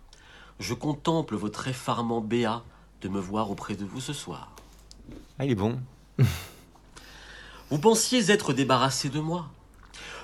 je 0.61 0.73
contemple 0.75 1.37
votre 1.37 1.69
effarement 1.69 2.21
béat 2.21 2.63
de 3.03 3.09
me 3.09 3.21
voir 3.21 3.51
auprès 3.51 3.75
de 3.75 3.85
vous 3.85 4.01
ce 4.01 4.13
soir. 4.13 4.53
Ah, 5.39 5.45
il 5.45 5.51
est 5.53 5.55
bon. 5.55 5.79
Vous 7.71 7.79
pensiez 7.79 8.31
être 8.31 8.53
débarrassé 8.55 9.09
de 9.11 9.21
moi. 9.21 9.51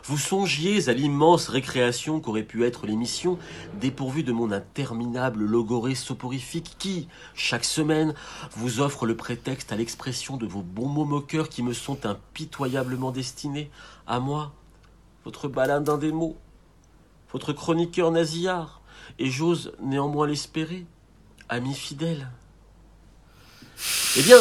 Vous 0.06 0.18
songiez 0.18 0.90
à 0.90 0.92
l'immense 0.92 1.48
récréation 1.48 2.20
qu'aurait 2.20 2.42
pu 2.42 2.66
être 2.66 2.86
l'émission, 2.86 3.38
dépourvue 3.80 4.22
de 4.22 4.32
mon 4.32 4.52
interminable 4.52 5.42
logorée 5.44 5.94
soporifique 5.94 6.76
qui, 6.78 7.08
chaque 7.34 7.64
semaine, 7.64 8.14
vous 8.54 8.80
offre 8.80 9.06
le 9.06 9.16
prétexte 9.16 9.72
à 9.72 9.76
l'expression 9.76 10.36
de 10.36 10.46
vos 10.46 10.60
bons 10.60 10.88
mots 10.88 11.06
moqueurs 11.06 11.48
qui 11.48 11.62
me 11.62 11.72
sont 11.72 12.04
impitoyablement 12.04 13.12
destinés, 13.12 13.70
à 14.06 14.20
moi, 14.20 14.52
votre 15.24 15.48
baladin 15.48 15.96
des 15.96 16.12
mots, 16.12 16.36
votre 17.32 17.54
chroniqueur 17.54 18.10
nasillard, 18.10 18.82
et 19.18 19.30
j'ose 19.30 19.72
néanmoins 19.80 20.26
l'espérer, 20.26 20.84
ami 21.48 21.72
fidèle. 21.72 22.28
Eh 24.18 24.22
bien, 24.22 24.36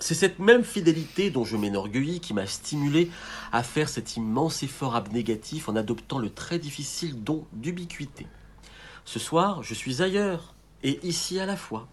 c'est 0.00 0.14
cette 0.14 0.38
même 0.38 0.64
fidélité 0.64 1.30
dont 1.30 1.44
je 1.44 1.56
m'enorgueillis 1.56 2.20
qui 2.20 2.34
m'a 2.34 2.46
stimulé 2.46 3.10
à 3.52 3.62
faire 3.62 3.88
cet 3.88 4.16
immense 4.16 4.62
effort 4.62 4.96
abnégatif 4.96 5.68
en 5.68 5.76
adoptant 5.76 6.18
le 6.18 6.30
très 6.30 6.58
difficile 6.58 7.22
don 7.22 7.46
d'ubiquité. 7.52 8.26
Ce 9.04 9.18
soir, 9.18 9.62
je 9.62 9.74
suis 9.74 10.02
ailleurs 10.02 10.54
et 10.82 10.98
ici 11.06 11.38
à 11.38 11.46
la 11.46 11.56
fois. 11.56 11.86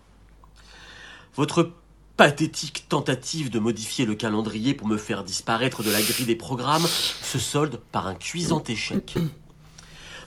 Votre 1.35 1.71
pathétique 2.15 2.89
tentative 2.89 3.51
de 3.51 3.59
modifier 3.59 4.05
le 4.05 4.15
calendrier 4.15 4.73
pour 4.73 4.87
me 4.87 4.97
faire 4.97 5.23
disparaître 5.23 5.83
de 5.83 5.91
la 5.91 6.01
grille 6.01 6.25
des 6.25 6.35
programmes 6.35 6.85
se 6.85 7.37
solde 7.37 7.79
par 7.91 8.07
un 8.07 8.15
cuisant 8.15 8.63
échec. 8.67 9.15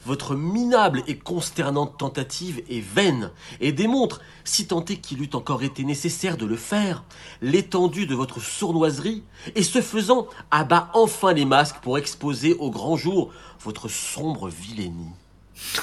Votre 0.07 0.35
minable 0.35 1.03
et 1.07 1.19
consternante 1.19 1.99
tentative 1.99 2.63
est 2.71 2.81
vaine 2.81 3.31
et 3.61 3.73
démontre, 3.73 4.21
si 4.45 4.67
tant 4.67 4.85
est 4.87 4.97
qu'il 4.97 5.23
eût 5.23 5.31
encore 5.35 5.63
été 5.63 5.85
nécessaire 5.85 6.37
de 6.37 6.47
le 6.47 6.57
faire, 6.57 7.05
l'étendue 7.43 8.07
de 8.07 8.15
votre 8.15 8.41
sournoiserie 8.41 9.23
et 9.55 9.63
ce 9.63 9.81
faisant 9.81 10.27
abat 10.51 10.91
enfin 10.95 11.33
les 11.33 11.45
masques 11.45 11.81
pour 11.83 11.99
exposer 11.99 12.55
au 12.55 12.71
grand 12.71 12.97
jour 12.97 13.33
votre 13.61 13.89
sombre 13.89 14.49
vilainie. 14.49 15.13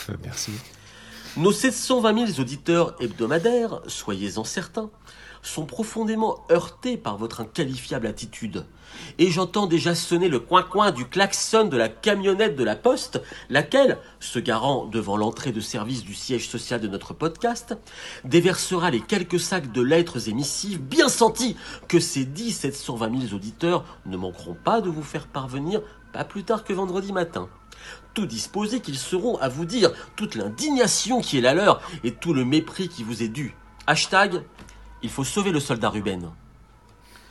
Euh, 0.10 0.16
Merci. 0.24 0.52
Nos 1.38 1.52
720 1.52 2.28
000 2.28 2.42
auditeurs 2.42 2.96
hebdomadaires, 3.00 3.82
soyez-en 3.86 4.44
certains, 4.44 4.90
sont 5.42 5.66
profondément 5.66 6.46
heurtés 6.52 6.98
par 6.98 7.18
votre 7.18 7.42
inqualifiable 7.42 8.08
attitude. 8.08 8.66
Et 9.20 9.30
j'entends 9.30 9.68
déjà 9.68 9.96
sonner 9.96 10.30
le 10.30 10.40
coin-coin 10.40 10.92
du 10.92 11.06
klaxon 11.06 11.66
de 11.66 11.78
la 11.78 11.90
camionnette 11.90 12.56
de 12.56 12.64
la 12.64 12.76
poste, 12.76 13.22
laquelle, 13.50 13.98
se 14.20 14.40
garant 14.40 14.86
devant 14.86 15.18
l'entrée 15.18 15.52
de 15.52 15.60
service 15.60 16.04
du 16.04 16.14
siège 16.14 16.50
social 16.50 16.80
de 16.80 16.88
notre 16.88 17.14
podcast, 17.14 17.78
déversera 18.24 18.92
les 18.92 19.02
quelques 19.02 19.40
sacs 19.40 19.72
de 19.72 19.82
lettres 19.82 20.30
et 20.30 20.34
missives 20.34 20.82
bien 20.82 21.10
sentis 21.10 21.56
que 21.88 22.00
ces 22.00 22.26
10 22.26 22.52
720 22.52 23.22
000 23.28 23.36
auditeurs 23.36 23.86
ne 24.06 24.18
manqueront 24.18 24.56
pas 24.56 24.82
de 24.82 24.90
vous 24.90 25.04
faire 25.04 25.28
parvenir 25.28 25.82
pas 26.14 26.24
plus 26.24 26.44
tard 26.44 26.64
que 26.64 26.74
vendredi 26.74 27.12
matin 27.12 27.50
tout 28.14 28.26
disposés 28.26 28.80
qu'ils 28.80 28.98
seront 28.98 29.38
à 29.38 29.48
vous 29.48 29.66
dire 29.66 29.92
toute 30.16 30.34
l'indignation 30.34 31.22
qui 31.22 31.38
est 31.38 31.42
la 31.42 31.54
leur 31.54 31.82
et 32.04 32.12
tout 32.12 32.34
le 32.34 32.46
mépris 32.46 32.90
qui 32.90 33.04
vous 33.04 33.22
est 33.22 33.28
dû. 33.28 33.56
Hashtag, 33.86 34.42
il 35.04 35.10
faut 35.10 35.24
sauver 35.24 35.52
le 35.52 35.60
soldat 35.60 35.90
Ruben. 35.90 36.32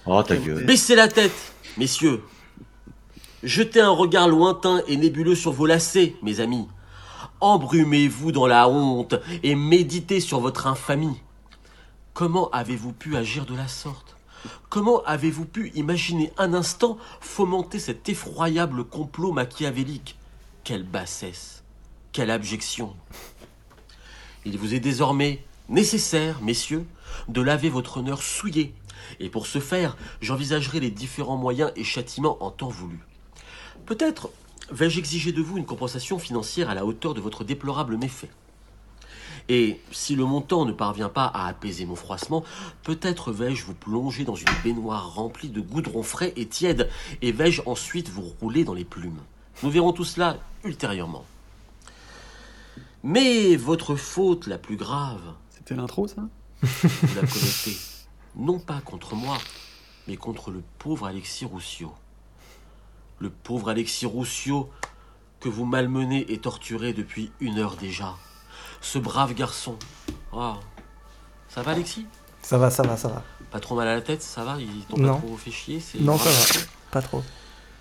Oh, 0.07 0.23
ta 0.23 0.37
gueule. 0.37 0.65
Baissez 0.65 0.95
la 0.95 1.09
tête, 1.09 1.55
messieurs. 1.77 2.23
Jetez 3.43 3.81
un 3.81 3.91
regard 3.91 4.29
lointain 4.29 4.83
et 4.87 4.97
nébuleux 4.97 5.35
sur 5.35 5.53
vos 5.53 5.67
lacets, 5.67 6.17
mes 6.23 6.41
amis. 6.41 6.67
Embrumez-vous 7.41 8.33
dans 8.33 8.47
la 8.47 8.69
honte 8.69 9.15
et 9.43 9.55
méditez 9.55 10.21
sur 10.21 10.41
votre 10.41 10.67
infamie. 10.67 11.21
Comment 12.15 12.49
avez-vous 12.51 12.93
pu 12.93 13.17
agir 13.17 13.45
de 13.45 13.55
la 13.55 13.69
sorte? 13.69 14.17
Comment 14.69 15.03
avez-vous 15.05 15.45
pu 15.45 15.71
imaginer 15.75 16.33
un 16.39 16.55
instant 16.55 16.99
fomenter 17.21 17.79
cet 17.79 18.09
effroyable 18.09 18.85
complot 18.85 19.33
machiavélique? 19.33 20.17
Quelle 20.65 20.85
bassesse 20.85 21.63
Quelle 22.13 22.31
abjection 22.31 22.95
Il 24.45 24.57
vous 24.59 24.75
est 24.75 24.81
désormais 24.81 25.45
nécessaire, 25.69 26.41
messieurs, 26.43 26.87
de 27.29 27.41
laver 27.41 27.69
votre 27.69 27.99
honneur 27.99 28.23
souillé, 28.23 28.75
et 29.21 29.29
pour 29.29 29.47
ce 29.47 29.59
faire, 29.59 29.97
j'envisagerai 30.21 30.81
les 30.81 30.91
différents 30.91 31.37
moyens 31.37 31.73
et 31.77 31.85
châtiments 31.85 32.43
en 32.43 32.51
temps 32.51 32.69
voulu. 32.69 32.99
Peut-être 33.85 34.31
vais-je 34.71 34.99
exiger 34.99 35.33
de 35.33 35.43
vous 35.43 35.59
une 35.59 35.67
compensation 35.67 36.19
financière 36.19 36.71
à 36.71 36.75
la 36.75 36.85
hauteur 36.85 37.15
de 37.15 37.21
votre 37.21 37.45
déplorable 37.45 37.97
méfait. 37.97 38.31
Et 39.49 39.81
si 39.93 40.17
le 40.17 40.25
montant 40.25 40.65
ne 40.65 40.73
parvient 40.73 41.09
pas 41.09 41.27
à 41.27 41.47
apaiser 41.47 41.87
mon 41.87 41.95
froissement, 41.95 42.43
peut-être 42.83 43.31
vais-je 43.31 43.65
vous 43.65 43.75
plonger 43.75 44.25
dans 44.25 44.35
une 44.35 44.47
baignoire 44.65 45.15
remplie 45.15 45.51
de 45.51 45.61
goudron 45.61 46.03
frais 46.03 46.33
et 46.35 46.47
tiède, 46.47 46.91
et 47.23 47.31
vais-je 47.31 47.63
ensuite 47.67 48.09
vous 48.09 48.25
rouler 48.41 48.65
dans 48.65 48.75
les 48.75 48.85
plumes. 48.85 49.21
Nous 49.63 49.71
verrons 49.71 49.93
tout 49.93 50.05
cela 50.05 50.39
ultérieurement. 50.65 51.25
Mais 53.05 53.55
votre 53.55 53.95
faute 53.95 54.49
la 54.49 54.59
plus 54.59 54.77
grave, 54.77 55.23
C'était 55.51 55.75
l'intro, 55.75 56.07
ça? 56.07 56.23
Vous 56.67 57.15
la 57.15 57.27
commettez, 57.27 57.77
non 58.37 58.59
pas 58.59 58.81
contre 58.81 59.15
moi, 59.15 59.39
mais 60.09 60.17
contre 60.17 60.51
le 60.51 60.63
pauvre 60.79 61.07
Alexis 61.07 61.45
Roussio. 61.45 61.93
Le 63.19 63.31
pauvre 63.31 63.71
Alexis 63.71 64.07
Roussio 64.07 64.69
que 65.41 65.49
vous 65.49 65.65
malmenez 65.65 66.31
et 66.33 66.39
torturez 66.39 66.93
depuis 66.93 67.33
une 67.41 67.59
heure 67.59 67.77
déjà. 67.77 68.15
Ce 68.81 68.99
brave 68.99 69.35
garçon. 69.35 69.79
Oh. 70.33 70.55
Ça 71.49 71.63
va 71.63 71.73
Alexis? 71.73 72.07
Ça 72.43 72.59
va, 72.59 72.71
ça 72.71 72.83
va, 72.83 72.97
ça 72.97 73.09
va. 73.09 73.23
Pas 73.51 73.61
trop 73.61 73.75
mal 73.75 73.89
à 73.89 73.95
la 73.95 74.03
tête, 74.03 74.23
ça 74.23 74.45
va? 74.45 74.57
Il 74.61 74.85
t'ont 74.87 74.99
Non. 74.99 75.15
pas 75.15 75.27
trop 75.27 75.37
fait 75.37 75.51
chier 75.51 75.83
Non, 76.01 76.19
ça 76.19 76.31
va. 76.31 76.61
Pas 76.91 77.03
trop. 77.03 77.23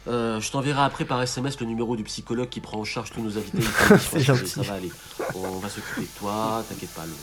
Euh, 0.08 0.40
je 0.40 0.52
t'enverrai 0.52 0.84
après 0.84 1.04
par 1.06 1.22
SMS 1.22 1.60
le 1.60 1.66
numéro 1.66 1.96
du 1.96 2.04
psychologue 2.04 2.50
qui 2.50 2.62
prend 2.62 2.80
en 2.80 2.84
charge 2.84 3.12
tous 3.12 3.22
nos 3.22 3.38
invités. 3.38 3.62
Ça 4.46 4.62
va 4.62 4.74
aller. 4.76 4.92
On 5.34 5.58
va 5.58 5.68
s'occuper 5.68 6.02
de 6.02 6.20
toi, 6.20 6.64
t'inquiète 6.70 6.92
pas. 6.92 7.06
Le, 7.06 7.14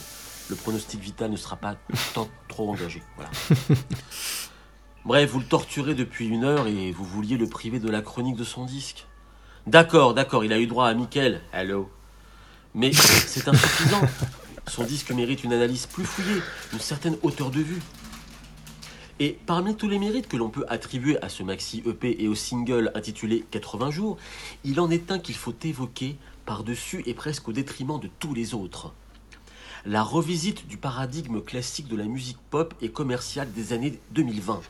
le 0.49 0.55
pronostic 0.55 0.99
vital 0.99 1.31
ne 1.31 1.37
sera 1.37 1.55
pas 1.55 1.75
tant, 2.13 2.29
trop 2.47 2.69
engagé. 2.69 3.01
Bref, 5.05 5.31
vous 5.31 5.39
le 5.39 5.45
torturez 5.45 5.95
depuis 5.95 6.27
une 6.27 6.43
heure 6.43 6.67
et 6.67 6.91
vous 6.91 7.03
vouliez 7.03 7.37
le 7.37 7.47
priver 7.47 7.79
de 7.79 7.89
la 7.89 8.01
chronique 8.01 8.37
de 8.37 8.43
son 8.43 8.65
disque. 8.65 9.05
D'accord, 9.67 10.13
d'accord, 10.13 10.43
il 10.45 10.53
a 10.53 10.59
eu 10.59 10.67
droit 10.67 10.87
à 10.87 10.93
Mickel. 10.93 11.41
Hello. 11.51 11.89
Mais 12.73 12.91
c'est 12.93 13.47
insuffisant. 13.47 14.01
Son 14.67 14.83
disque 14.83 15.11
mérite 15.11 15.43
une 15.43 15.53
analyse 15.53 15.85
plus 15.87 16.05
fouillée, 16.05 16.41
une 16.71 16.79
certaine 16.79 17.17
hauteur 17.21 17.51
de 17.51 17.59
vue. 17.59 17.81
Et 19.19 19.37
parmi 19.45 19.75
tous 19.75 19.87
les 19.87 19.99
mérites 19.99 20.27
que 20.27 20.37
l'on 20.37 20.49
peut 20.49 20.65
attribuer 20.69 21.21
à 21.21 21.29
ce 21.29 21.43
maxi 21.43 21.83
EP 21.85 22.23
et 22.23 22.27
au 22.27 22.35
single 22.35 22.91
intitulé 22.95 23.45
80 23.51 23.91
jours, 23.91 24.17
il 24.63 24.79
en 24.79 24.89
est 24.89 25.11
un 25.11 25.19
qu'il 25.19 25.35
faut 25.35 25.53
évoquer 25.63 26.17
par-dessus 26.45 27.03
et 27.05 27.13
presque 27.13 27.47
au 27.47 27.53
détriment 27.53 27.99
de 27.99 28.09
tous 28.19 28.33
les 28.33 28.53
autres. 28.53 28.93
La 29.85 30.01
revisite 30.01 30.65
du 30.65 30.77
paradigme 30.77 31.41
classique 31.41 31.89
de 31.89 31.97
la 31.97 32.05
musique 32.05 32.37
pop 32.49 32.73
et 32.81 32.87
commerciale 32.87 33.51
des 33.51 33.73
années 33.73 33.99
2020. 34.11 34.61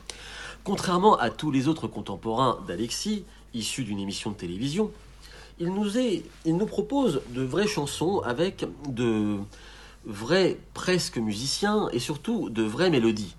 Contrairement 0.64 1.16
à 1.16 1.30
tous 1.30 1.52
les 1.52 1.68
autres 1.68 1.86
contemporains 1.86 2.58
d'Alexis, 2.66 3.24
issus 3.54 3.84
d'une 3.84 4.00
émission 4.00 4.32
de 4.32 4.36
télévision, 4.36 4.90
il 5.60 5.68
nous, 5.68 5.98
est, 5.98 6.24
il 6.44 6.56
propose 6.66 7.22
de 7.30 7.42
vraies 7.42 7.68
chansons 7.68 8.22
avec 8.24 8.66
de 8.88 9.38
vrais 10.04 10.58
presque 10.74 11.18
musiciens 11.18 11.88
et 11.92 12.00
surtout 12.00 12.50
de 12.50 12.64
vraies 12.64 12.90
mélodies. 12.90 13.36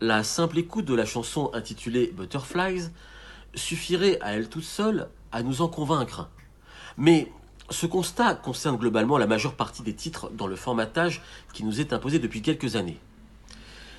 La 0.00 0.24
simple 0.24 0.58
écoute 0.58 0.86
de 0.86 0.94
la 0.94 1.06
chanson 1.06 1.52
intitulée 1.54 2.12
Butterflies 2.16 2.88
suffirait 3.54 4.18
à 4.22 4.32
elle 4.32 4.48
toute 4.48 4.64
seule 4.64 5.08
à 5.30 5.44
nous 5.44 5.62
en 5.62 5.68
convaincre. 5.68 6.28
Mais 6.96 7.30
ce 7.70 7.86
constat 7.86 8.34
concerne 8.34 8.76
globalement 8.76 9.16
la 9.16 9.26
majeure 9.26 9.54
partie 9.54 9.82
des 9.82 9.94
titres 9.94 10.30
dans 10.30 10.46
le 10.46 10.56
formatage 10.56 11.22
qui 11.52 11.64
nous 11.64 11.80
est 11.80 11.92
imposé 11.92 12.18
depuis 12.18 12.42
quelques 12.42 12.76
années. 12.76 12.98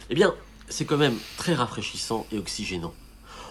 Eh 0.09 0.15
bien, 0.15 0.33
c'est 0.67 0.85
quand 0.85 0.97
même 0.97 1.17
très 1.37 1.53
rafraîchissant 1.53 2.25
et 2.31 2.37
oxygénant. 2.37 2.93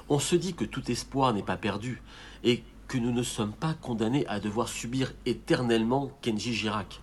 On 0.09 0.19
se 0.19 0.37
dit 0.37 0.55
que 0.55 0.65
tout 0.65 0.91
espoir 0.91 1.33
n'est 1.33 1.43
pas 1.43 1.57
perdu 1.57 2.03
et 2.45 2.63
que 2.87 2.99
nous 2.99 3.13
ne 3.13 3.23
sommes 3.23 3.53
pas 3.53 3.75
condamnés 3.75 4.27
à 4.27 4.41
devoir 4.41 4.69
subir 4.69 5.13
éternellement 5.25 6.11
Kenji 6.21 6.53
Girac. 6.53 7.01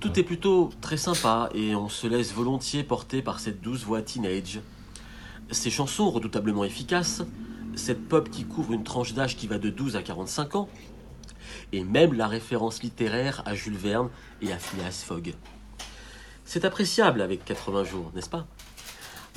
Tout 0.00 0.18
est 0.18 0.22
plutôt 0.22 0.70
très 0.80 0.96
sympa 0.96 1.50
et 1.52 1.74
on 1.74 1.88
se 1.88 2.06
laisse 2.06 2.32
volontiers 2.32 2.84
porter 2.84 3.22
par 3.22 3.40
cette 3.40 3.60
douce 3.60 3.82
voix 3.82 4.02
teenage. 4.02 4.60
Ces 5.50 5.70
chansons 5.70 6.10
redoutablement 6.10 6.62
efficaces, 6.62 7.22
cette 7.74 8.08
pop 8.08 8.30
qui 8.30 8.44
couvre 8.44 8.72
une 8.72 8.84
tranche 8.84 9.14
d'âge 9.14 9.36
qui 9.36 9.48
va 9.48 9.58
de 9.58 9.68
12 9.68 9.96
à 9.96 10.02
45 10.02 10.54
ans, 10.54 10.68
et 11.72 11.84
même 11.84 12.14
la 12.14 12.26
référence 12.26 12.82
littéraire 12.82 13.42
à 13.46 13.54
Jules 13.54 13.76
Verne 13.76 14.10
et 14.42 14.52
à 14.52 14.58
Phileas 14.58 15.04
Fogg. 15.06 15.34
C'est 16.44 16.64
appréciable 16.64 17.22
avec 17.22 17.44
80 17.44 17.84
jours, 17.84 18.10
n'est-ce 18.14 18.28
pas? 18.30 18.46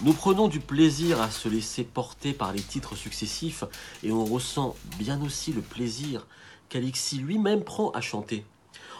Nous 0.01 0.13
prenons 0.13 0.47
du 0.47 0.59
plaisir 0.59 1.21
à 1.21 1.29
se 1.29 1.47
laisser 1.47 1.83
porter 1.83 2.33
par 2.33 2.51
les 2.51 2.61
titres 2.61 2.95
successifs 2.95 3.63
et 4.03 4.11
on 4.11 4.25
ressent 4.25 4.75
bien 4.97 5.21
aussi 5.21 5.53
le 5.53 5.61
plaisir 5.61 6.25
qu'Alexis 6.69 7.19
lui-même 7.19 7.63
prend 7.63 7.91
à 7.91 8.01
chanter. 8.01 8.43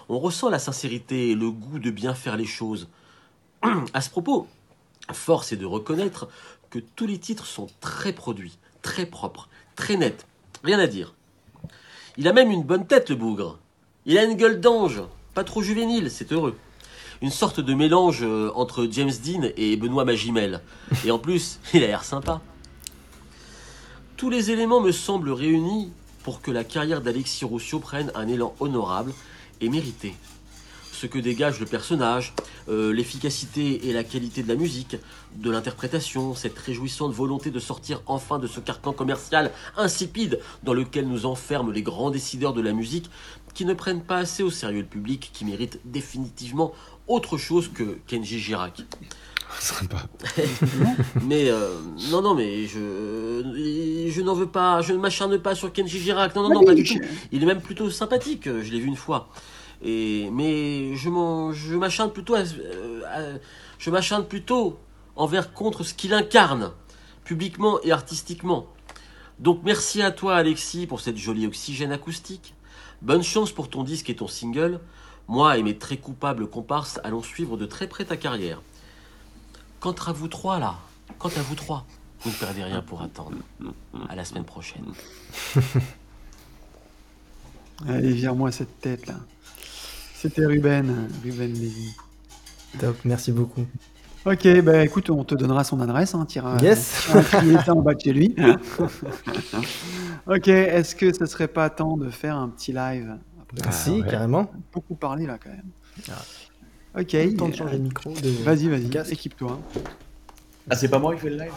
On 0.10 0.20
ressent 0.20 0.50
la 0.50 0.60
sincérité 0.60 1.32
et 1.32 1.36
le 1.36 1.50
goût 1.50 1.80
de 1.80 1.90
bien 1.90 2.14
faire 2.14 2.38
les 2.38 2.46
choses. 2.46 2.88
à 3.94 4.02
ce 4.02 4.10
propos, 4.10 4.48
force 5.12 5.52
est 5.52 5.58
de 5.58 5.66
reconnaître 5.66 6.30
que 6.70 6.80
tous 6.80 7.08
les 7.08 7.18
titres 7.18 7.46
sont 7.46 7.68
très 7.82 8.14
produits, 8.14 8.58
très 8.82 9.06
propres, 9.06 9.50
très 9.76 9.98
nets. 9.98 10.26
Rien 10.64 10.80
à 10.80 10.88
dire. 10.88 11.16
Il 12.18 12.28
a 12.28 12.34
même 12.34 12.52
une 12.52 12.64
bonne 12.64 12.86
tête, 12.86 13.10
le 13.10 13.16
bougre. 13.16 13.58
Il 14.06 14.18
a 14.18 14.24
une 14.24 14.36
gueule 14.36 14.60
d'ange, 14.60 15.02
pas 15.34 15.44
trop 15.44 15.64
juvénile, 15.64 16.12
c'est 16.12 16.32
heureux. 16.32 16.56
Une 17.22 17.32
sorte 17.32 17.60
de 17.60 17.74
mélange 17.74 18.20
euh, 18.22 18.52
entre 18.54 18.88
James 18.92 19.12
Dean 19.26 19.50
et 19.58 19.78
Benoît 19.78 20.06
Magimel. 20.06 20.62
Et 21.06 21.12
en 21.12 21.18
plus, 21.18 21.60
il 21.74 21.84
a 21.84 21.88
l'air 21.88 22.04
sympa. 22.04 22.42
Tous 24.16 24.30
les 24.30 24.52
éléments 24.52 24.82
me 24.82 24.92
semblent 24.92 25.32
réunis 25.32 25.92
pour 26.24 26.42
que 26.42 26.52
la 26.52 26.64
carrière 26.64 27.02
d'Alexis 27.02 27.46
Roussio 27.46 27.80
prenne 27.80 28.12
un 28.14 28.28
élan 28.28 28.54
honorable 28.60 29.14
et 29.60 29.70
mérité. 29.70 30.16
Ce 31.04 31.08
que 31.08 31.20
dégage 31.20 31.60
le 31.60 31.66
personnage, 31.66 32.34
euh, 32.70 32.94
l'efficacité 32.94 33.90
et 33.90 33.92
la 33.92 34.06
qualité 34.06 34.42
de 34.42 34.48
la 34.48 34.56
musique, 34.56 34.96
de 35.36 35.52
l'interprétation, 35.52 36.34
cette 36.34 36.58
réjouissante 36.58 37.12
volonté 37.12 37.52
de 37.52 37.60
sortir 37.60 38.02
enfin 38.06 38.40
de 38.40 38.48
ce 38.48 38.62
carcan 38.62 38.94
commercial 38.94 39.52
insipide 39.76 40.40
dans 40.64 40.74
lequel 40.74 41.10
nous 41.10 41.26
enferment 41.26 41.72
les 41.72 41.82
grands 41.82 42.10
décideurs 42.10 42.54
de 42.54 42.62
la 42.62 42.72
musique 42.72 43.10
qui 43.54 43.66
ne 43.66 43.74
prennent 43.74 44.02
pas 44.02 44.20
assez 44.20 44.44
au 44.44 44.50
sérieux 44.50 44.80
le 44.80 44.86
public 44.86 45.30
qui 45.34 45.44
mérite 45.44 45.82
définitivement 45.84 46.72
autre 47.10 47.38
chose 47.38 47.70
que 47.74 47.98
Kenji 48.08 48.40
Girac. 48.40 48.84
Sympa. 49.60 50.04
mais 51.28 51.50
euh, 51.50 51.80
non, 52.12 52.22
non, 52.22 52.34
mais 52.34 52.66
je, 52.66 54.08
je 54.10 54.22
n'en 54.22 54.36
veux 54.36 54.48
pas, 54.48 54.82
je 54.82 54.94
ne 54.94 55.00
m'acharne 55.00 55.38
pas 55.38 55.54
sur 55.54 55.74
Kenji 55.74 56.00
Girac. 56.00 56.34
Non, 56.34 56.44
non, 56.44 56.62
non, 56.62 56.64
pas 56.64 56.74
du 56.74 56.86
tout. 56.86 57.02
Il 57.34 57.44
est 57.44 57.46
même 57.46 57.62
plutôt 57.62 57.90
sympathique. 57.90 58.46
Je 58.46 58.72
l'ai 58.72 58.80
vu 58.80 58.88
une 58.88 58.96
fois. 58.96 59.28
Mais 59.84 60.96
je 60.96 61.76
m'acharne 61.76 62.12
plutôt, 62.12 62.36
à- 62.36 62.40
à- 62.42 63.38
je 63.80 63.90
m'acharne 63.90 64.26
plutôt 64.26 64.80
envers 65.16 65.54
contre 65.54 65.84
ce 65.84 65.94
qu'il 65.94 66.14
incarne, 66.14 66.72
publiquement 67.24 67.80
et 67.84 67.92
artistiquement. 67.92 68.68
Donc 69.40 69.62
merci 69.64 70.02
à 70.02 70.12
toi 70.12 70.36
Alexis 70.36 70.88
pour 70.88 71.02
cette 71.02 71.18
jolie 71.18 71.46
oxygène 71.48 71.92
acoustique. 71.92 72.54
Bonne 73.02 73.24
chance 73.24 73.52
pour 73.52 73.70
ton 73.70 73.84
disque 73.84 74.10
et 74.10 74.16
ton 74.16 74.28
single. 74.28 74.80
Moi 75.28 75.58
et 75.58 75.64
mes 75.64 75.78
très 75.78 75.98
coupables 75.98 76.48
comparses 76.48 77.00
allons 77.04 77.24
suivre 77.24 77.58
de 77.58 77.66
très 77.66 77.88
près 77.88 78.06
ta 78.06 78.16
carrière. 78.18 78.62
Quant 79.80 79.96
à 80.08 80.14
vous 80.14 80.28
trois 80.30 80.60
là, 80.60 80.76
quant 81.20 81.30
à 81.30 81.42
vous 81.42 81.56
trois, 81.56 81.86
vous 82.22 82.30
ne 82.30 82.36
perdez 82.36 82.64
rien 82.64 82.82
pour 82.82 83.02
attendre. 83.02 83.38
À 84.08 84.16
la 84.16 84.24
semaine 84.24 84.46
prochaine. 84.46 84.86
Allez, 87.88 88.14
vire-moi 88.14 88.52
cette 88.52 88.80
tête 88.80 89.08
là. 89.08 89.16
C'était 90.24 90.46
Ruben, 90.46 91.10
Ruben 91.22 91.52
Lévy. 91.52 91.90
Top, 92.80 92.96
merci 93.04 93.34
beaucoup. 93.34 93.66
Ok, 94.26 94.48
bah 94.62 94.86
écoute, 94.86 95.10
on 95.10 95.26
te 95.26 95.36
donnera 95.36 95.66
son 95.66 95.82
adresse, 95.82 96.16
hein, 96.16 96.26
t'iras 96.26 96.58
Yes. 96.62 97.10
ça 97.66 97.74
en 97.74 97.82
bas 97.82 97.94
de 97.94 98.00
chez 98.00 98.14
lui. 98.14 98.34
ok, 100.26 100.48
est-ce 100.48 100.96
que 100.96 101.14
ce 101.14 101.26
serait 101.26 101.50
pas 101.50 101.70
temps 101.70 101.98
de 101.98 102.10
faire 102.10 102.38
un 102.38 102.48
petit 102.48 102.72
live 102.72 103.18
Après, 103.42 103.68
Ah, 103.68 103.72
si, 103.74 104.02
carrément. 104.10 104.50
on 104.54 104.58
a 104.58 104.62
beaucoup 104.72 104.96
parlé 104.96 105.26
là 105.26 105.38
quand 105.44 105.50
même. 105.50 105.66
Ah. 106.10 107.02
Ok, 107.02 107.12
Le 107.12 107.36
temps 107.36 107.50
de 107.50 107.56
changer 107.56 107.78
de 107.80 107.84
micro. 107.84 108.14
de- 108.14 108.44
vas-y, 108.46 108.70
vas-y, 108.70 109.12
équipe-toi. 109.12 109.60
Ah, 110.70 110.76
c'est 110.78 110.88
pas 110.88 111.00
moi 111.00 111.14
qui 111.16 111.20
fais 111.20 111.32
le 111.32 111.38
live? 111.40 111.52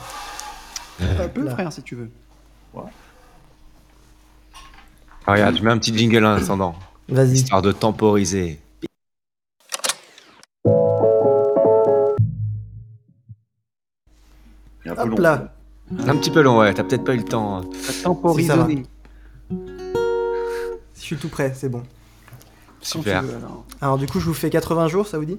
Un 1.21 1.29
peu, 1.29 1.45
Là. 1.45 1.53
frère, 1.53 1.73
si 1.73 1.83
tu 1.85 1.95
veux. 1.95 2.11
Ah, 5.25 5.33
regarde, 5.35 5.57
je 5.57 5.63
mets 5.63 5.71
un 5.71 5.79
petit 5.79 5.97
jingle 5.97 6.25
en 6.27 6.33
attendant, 6.35 6.75
Vas-y. 7.09 7.33
histoire 7.35 7.62
de 7.62 7.73
temporiser. 7.73 8.59
Un 14.85 14.95
peu 14.95 15.03
Hop 15.03 15.09
long. 15.11 15.16
là. 15.19 15.53
Un 16.07 16.16
petit 16.16 16.31
peu 16.31 16.41
long, 16.43 16.59
ouais, 16.59 16.73
t'as 16.74 16.83
peut-être 16.85 17.05
pas 17.05 17.15
eu 17.15 17.19
le 17.19 17.24
temps. 17.24 17.59
hein. 17.59 17.61
T'as 17.87 18.03
temporisé. 18.03 18.43
Si, 18.43 18.49
ça 18.49 18.57
va. 18.57 18.69
Je 20.95 21.01
suis 21.01 21.16
tout 21.16 21.28
prêt, 21.28 21.53
c'est 21.55 21.69
bon. 21.69 21.83
Super. 22.81 23.20
tu 23.23 23.27
veux, 23.28 23.37
alors. 23.37 23.65
Alors 23.81 23.99
du 23.99 24.07
coup, 24.07 24.20
je 24.20 24.27
vous 24.27 24.35
fais 24.35 24.51
80 24.51 24.89
jours, 24.89 25.07
ça 25.07 25.19
vous 25.19 25.24
dit? 25.24 25.39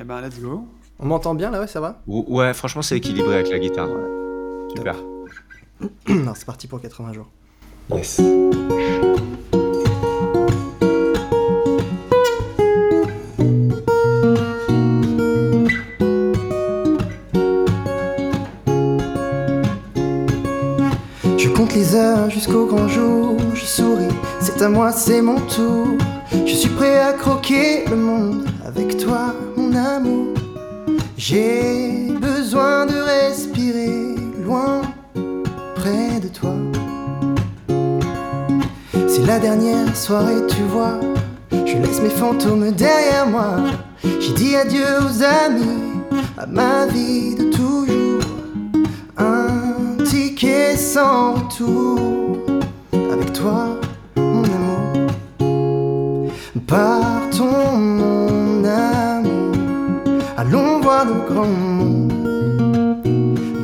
Eh 0.00 0.04
ben, 0.04 0.20
let's 0.20 0.40
go. 0.40 0.66
On 1.00 1.06
m'entend 1.06 1.34
bien 1.34 1.50
là, 1.50 1.60
ouais, 1.60 1.66
ça 1.68 1.80
va? 1.80 2.00
Ou- 2.06 2.24
Ouais, 2.28 2.52
franchement, 2.54 2.82
c'est 2.82 2.96
équilibré 2.96 3.34
avec 3.36 3.50
la 3.50 3.58
guitare. 3.58 3.88
Super. 4.76 4.96
Alors 6.08 6.36
c'est 6.36 6.44
parti 6.44 6.66
pour 6.66 6.80
80 6.80 7.12
jours. 7.12 7.28
Yes. 7.92 8.20
Jusqu'au 22.28 22.66
grand 22.66 22.88
jour, 22.88 23.36
je 23.54 23.64
souris, 23.64 24.14
c'est 24.40 24.60
à 24.62 24.68
moi, 24.68 24.90
c'est 24.90 25.22
mon 25.22 25.40
tour. 25.40 25.86
Je 26.32 26.54
suis 26.54 26.70
prêt 26.70 26.98
à 26.98 27.12
croquer 27.12 27.84
le 27.88 27.96
monde 27.96 28.46
avec 28.66 28.96
toi, 28.98 29.34
mon 29.56 29.74
amour. 29.74 30.34
J'ai 31.16 32.12
besoin 32.20 32.86
de 32.86 32.96
respirer 32.96 34.16
loin, 34.44 34.82
près 35.76 36.18
de 36.20 36.28
toi. 36.28 36.54
C'est 39.06 39.26
la 39.26 39.38
dernière 39.38 39.96
soirée, 39.96 40.46
tu 40.48 40.62
vois. 40.72 40.98
Je 41.52 41.76
laisse 41.76 42.00
mes 42.02 42.10
fantômes 42.10 42.72
derrière 42.72 43.26
moi. 43.26 43.56
J'ai 44.20 44.32
dit 44.32 44.56
adieu 44.56 44.86
aux 45.00 45.22
amis, 45.22 46.02
à 46.36 46.46
ma 46.46 46.86
vie 46.86 47.36
de 47.36 47.50
toujours. 47.50 48.17
Ticket 50.38 50.76
sans 50.76 51.34
retour 51.34 51.98
avec 52.92 53.32
toi, 53.32 53.70
mon 54.16 54.44
amour. 54.44 56.30
Partons, 56.64 57.76
mon 57.76 58.64
amour. 58.64 59.56
Allons 60.36 60.78
voir 60.80 61.06
le 61.06 61.14
grand 61.28 61.44
monde. 61.44 62.12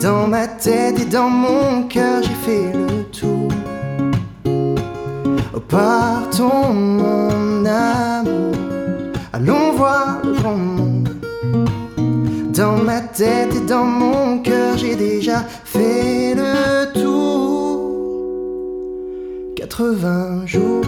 Dans 0.02 0.26
ma 0.26 0.48
tête 0.48 0.98
et 0.98 1.05
dans 1.05 1.30
mon 1.30 1.84
cœur, 1.84 2.24
j'ai 2.24 2.34
fait 2.44 2.72
le 2.72 3.05
tour. 3.05 3.52
Oh, 5.55 5.60
Partons, 5.68 6.72
mon 6.72 7.64
amour. 7.64 8.52
Allons 9.32 9.72
voir 9.76 10.22
le 10.24 10.32
grand 10.32 10.56
monde. 10.56 11.03
Dans 12.56 12.76
ma 12.76 13.01
tête 13.01 13.55
et 13.55 13.66
dans 13.66 13.85
mon 13.85 14.39
cœur, 14.39 14.76
j'ai 14.76 14.94
déjà 14.94 15.44
fait 15.64 16.35
le 16.36 16.93
tour. 16.93 17.81
80 19.56 20.47
jours. 20.47 20.85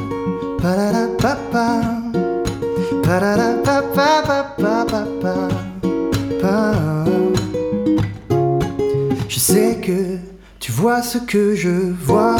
Je 9.28 9.38
sais 9.38 9.78
que 9.82 10.18
tu 10.60 10.72
vois 10.72 11.02
ce 11.02 11.18
que 11.18 11.54
je 11.54 11.92
vois 12.04 12.36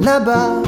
là-bas. 0.00 0.62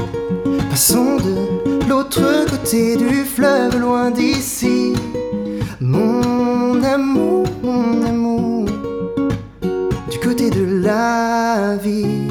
Passons 0.69 1.17
de 1.17 1.87
l'autre 1.89 2.21
côté 2.49 2.97
du 2.97 3.25
fleuve, 3.25 3.79
loin 3.79 4.11
d'ici. 4.11 4.93
Mon 6.81 6.87
amour, 6.87 7.45
mon 7.61 8.01
amour, 8.03 8.65
du 10.09 10.17
côté 10.17 10.49
de 10.49 10.81
la 10.83 11.77
vie. 11.77 12.27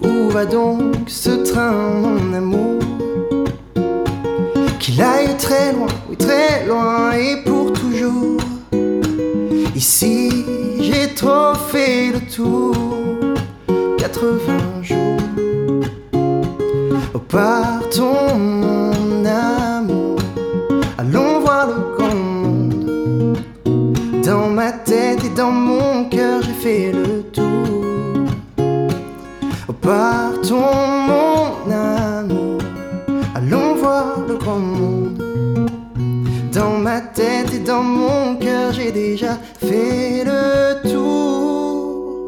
Où 0.00 0.30
va 0.30 0.44
donc 0.46 1.08
ce 1.08 1.30
train, 1.30 1.72
mon 1.72 2.32
amour 2.32 2.78
Qu'il 4.78 5.02
aille 5.02 5.36
très 5.36 5.72
loin, 5.72 5.88
oui 6.08 6.16
très 6.16 6.64
loin 6.66 7.10
et 7.12 7.42
pour 7.44 7.72
toujours. 7.72 8.40
Ici, 9.74 10.30
j'ai 10.80 11.12
trop 11.14 11.54
fait 11.54 12.12
le 12.12 12.20
tour. 12.20 12.76
80 13.98 14.82
jours. 14.82 15.18
Oh, 17.14 17.18
partons, 17.18 18.38
mon 18.38 19.24
amour. 19.24 19.97
Dans 25.38 25.52
mon 25.52 26.08
cœur, 26.08 26.42
j'ai 26.42 26.52
fait 26.52 26.90
le 26.90 27.22
tour. 27.30 28.26
Oh, 29.68 29.72
partons, 29.72 31.06
mon 31.06 31.70
amour. 31.70 32.60
Allons 33.36 33.76
voir 33.76 34.18
le 34.26 34.36
grand 34.36 34.58
monde. 34.58 35.22
Dans 36.52 36.76
ma 36.78 37.00
tête 37.00 37.54
et 37.54 37.60
dans 37.60 37.84
mon 37.84 38.34
cœur, 38.34 38.72
j'ai 38.72 38.90
déjà 38.90 39.36
fait 39.36 40.24
le 40.24 40.82
tour. 40.90 42.18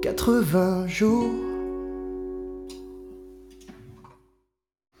80 0.00 0.86
jours. 0.86 1.34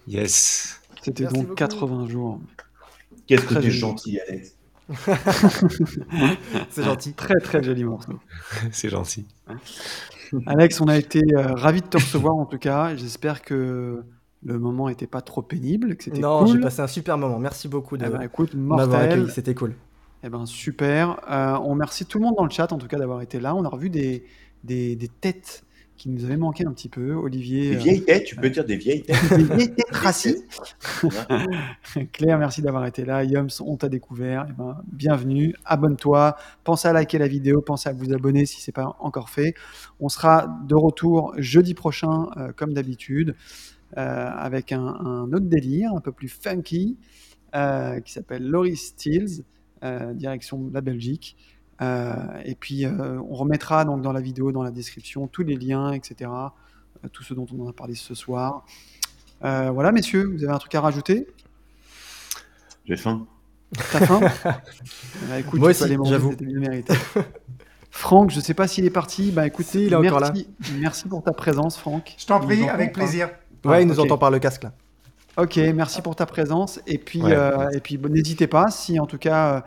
Yes. 0.06 0.82
C'était 1.02 1.24
donc 1.24 1.46
beaucoup. 1.46 1.54
80 1.54 2.08
jours. 2.08 2.40
Qu'est-ce 3.26 3.46
que 3.46 3.54
t'es 3.54 3.70
gentil, 3.70 4.20
Alex. 4.20 4.59
C'est 6.70 6.82
gentil. 6.84 7.12
Très 7.12 7.38
très 7.40 7.62
joli 7.62 7.84
morceau. 7.84 8.14
C'est 8.72 8.88
gentil. 8.88 9.26
Alex, 10.46 10.80
on 10.80 10.88
a 10.88 10.96
été 10.96 11.20
euh, 11.34 11.54
ravis 11.54 11.80
de 11.80 11.86
te 11.86 11.96
recevoir 11.96 12.34
en 12.36 12.46
tout 12.46 12.58
cas. 12.58 12.94
J'espère 12.96 13.42
que 13.42 14.02
le 14.42 14.58
moment 14.58 14.88
n'était 14.88 15.06
pas 15.06 15.20
trop 15.20 15.42
pénible, 15.42 15.96
que 15.96 16.04
c'était 16.04 16.20
Non, 16.20 16.46
j'ai 16.46 16.60
passé 16.60 16.80
un 16.80 16.86
super 16.86 17.18
moment. 17.18 17.38
Merci 17.38 17.68
beaucoup 17.68 17.96
de 17.96 18.06
Eh 18.06 18.08
ben, 18.08 18.20
écoute, 18.22 18.54
mortel. 18.54 19.30
C'était 19.30 19.54
cool. 19.54 19.74
Eh 20.22 20.28
ben 20.28 20.46
super. 20.46 21.20
Euh, 21.30 21.58
on 21.62 21.70
remercie 21.70 22.04
tout 22.04 22.18
le 22.18 22.24
monde 22.24 22.34
dans 22.36 22.44
le 22.44 22.50
chat 22.50 22.72
en 22.72 22.78
tout 22.78 22.86
cas 22.86 22.98
d'avoir 22.98 23.22
été 23.22 23.40
là. 23.40 23.54
On 23.54 23.64
a 23.64 23.68
revu 23.68 23.90
des, 23.90 24.24
des, 24.64 24.96
des 24.96 25.08
têtes 25.08 25.64
qui 26.00 26.08
nous 26.08 26.24
avaient 26.24 26.38
manqué 26.38 26.64
un 26.66 26.72
petit 26.72 26.88
peu. 26.88 27.12
Olivier. 27.12 27.72
Des 27.72 27.76
euh, 27.76 27.78
vieilles 27.78 28.04
têtes, 28.06 28.24
tu 28.24 28.34
peux 28.34 28.48
dire 28.48 28.64
des 28.72 28.78
vieilles 28.78 29.02
têtes. 29.02 29.34
des 29.36 29.44
vieilles 29.44 29.74
têtes. 29.74 29.86
Ouais. 31.02 32.06
Claire, 32.12 32.38
merci 32.38 32.62
d'avoir 32.62 32.86
été 32.86 33.04
là. 33.04 33.22
Yoms, 33.22 33.50
on 33.60 33.76
t'a 33.76 33.90
découvert. 33.90 34.46
Eh 34.48 34.52
ben, 34.54 34.80
bienvenue. 34.90 35.54
Abonne-toi. 35.66 36.36
Pensez 36.64 36.88
à 36.88 36.94
liker 36.94 37.18
la 37.18 37.28
vidéo. 37.28 37.60
Pensez 37.60 37.90
à 37.90 37.92
vous 37.92 38.14
abonner 38.14 38.46
si 38.46 38.62
ce 38.62 38.70
n'est 38.70 38.72
pas 38.72 38.96
encore 38.98 39.28
fait. 39.28 39.52
On 40.00 40.08
sera 40.08 40.48
de 40.66 40.74
retour 40.74 41.34
jeudi 41.36 41.74
prochain, 41.74 42.30
euh, 42.38 42.52
comme 42.56 42.72
d'habitude, 42.72 43.36
euh, 43.98 44.00
avec 44.00 44.72
un, 44.72 44.80
un 44.80 45.30
autre 45.34 45.48
délire, 45.48 45.92
un 45.94 46.00
peu 46.00 46.12
plus 46.12 46.28
funky, 46.28 46.96
euh, 47.54 48.00
qui 48.00 48.12
s'appelle 48.12 48.48
Laurie 48.48 48.78
euh, 49.84 50.14
direction 50.14 50.62
de 50.62 50.72
la 50.72 50.80
Belgique. 50.80 51.36
Euh, 51.80 52.14
et 52.44 52.54
puis, 52.54 52.84
euh, 52.84 53.18
on 53.28 53.34
remettra 53.34 53.84
donc 53.84 54.02
dans 54.02 54.12
la 54.12 54.20
vidéo, 54.20 54.52
dans 54.52 54.62
la 54.62 54.70
description, 54.70 55.26
tous 55.26 55.42
les 55.44 55.56
liens, 55.56 55.92
etc. 55.92 56.30
euh, 56.30 57.08
tout 57.12 57.22
ce 57.22 57.32
dont 57.34 57.46
on 57.56 57.64
en 57.64 57.68
a 57.68 57.72
parlé 57.72 57.94
ce 57.94 58.14
soir. 58.14 58.64
Euh, 59.44 59.70
voilà, 59.70 59.90
messieurs, 59.92 60.24
vous 60.24 60.44
avez 60.44 60.52
un 60.52 60.58
truc 60.58 60.74
à 60.74 60.80
rajouter? 60.82 61.26
J'ai 62.84 62.96
faim. 62.96 63.26
T'as 63.92 64.06
faim? 64.06 64.20
Bah, 65.28 65.38
écoute, 65.38 65.60
Moi 65.60 65.70
aussi, 65.70 65.84
j'avoue. 66.04 66.30
c'était 66.32 66.44
bien 66.44 66.58
mérité. 66.58 66.92
Franck, 67.90 68.30
je 68.30 68.40
sais 68.40 68.54
pas 68.54 68.68
s'il 68.68 68.84
est 68.84 68.90
parti. 68.90 69.30
Bah 69.32 69.46
écoute, 69.46 69.66
Si, 69.66 69.86
il 69.86 69.92
est 69.92 69.96
encore 69.96 70.20
merci, 70.20 70.48
merci 70.78 71.08
pour 71.08 71.22
ta 71.22 71.32
présence, 71.32 71.76
Franck. 71.78 72.14
Je 72.18 72.26
t'en 72.26 72.40
prie, 72.40 72.60
nous 72.60 72.68
avec 72.68 72.92
plaisir. 72.92 73.28
Ouais, 73.64 73.76
Ah, 73.76 73.80
il 73.80 73.86
nous 73.88 73.98
ok. 73.98 74.06
entend 74.06 74.18
par 74.18 74.30
le 74.30 74.38
casque 74.38 74.64
là. 74.64 74.72
Ok, 75.36 75.56
merci 75.74 76.02
pour 76.02 76.16
ta 76.16 76.26
présence. 76.26 76.80
Et 76.86 76.98
puis, 76.98 77.22
Ouais. 77.22 77.32
euh, 77.32 77.68
et 77.70 77.80
puis 77.80 77.98
n'hésitez 77.98 78.46
pas, 78.46 78.70
si 78.70 78.98
en 79.00 79.06
tout 79.06 79.18
cas 79.18 79.54
euh, 79.56 79.60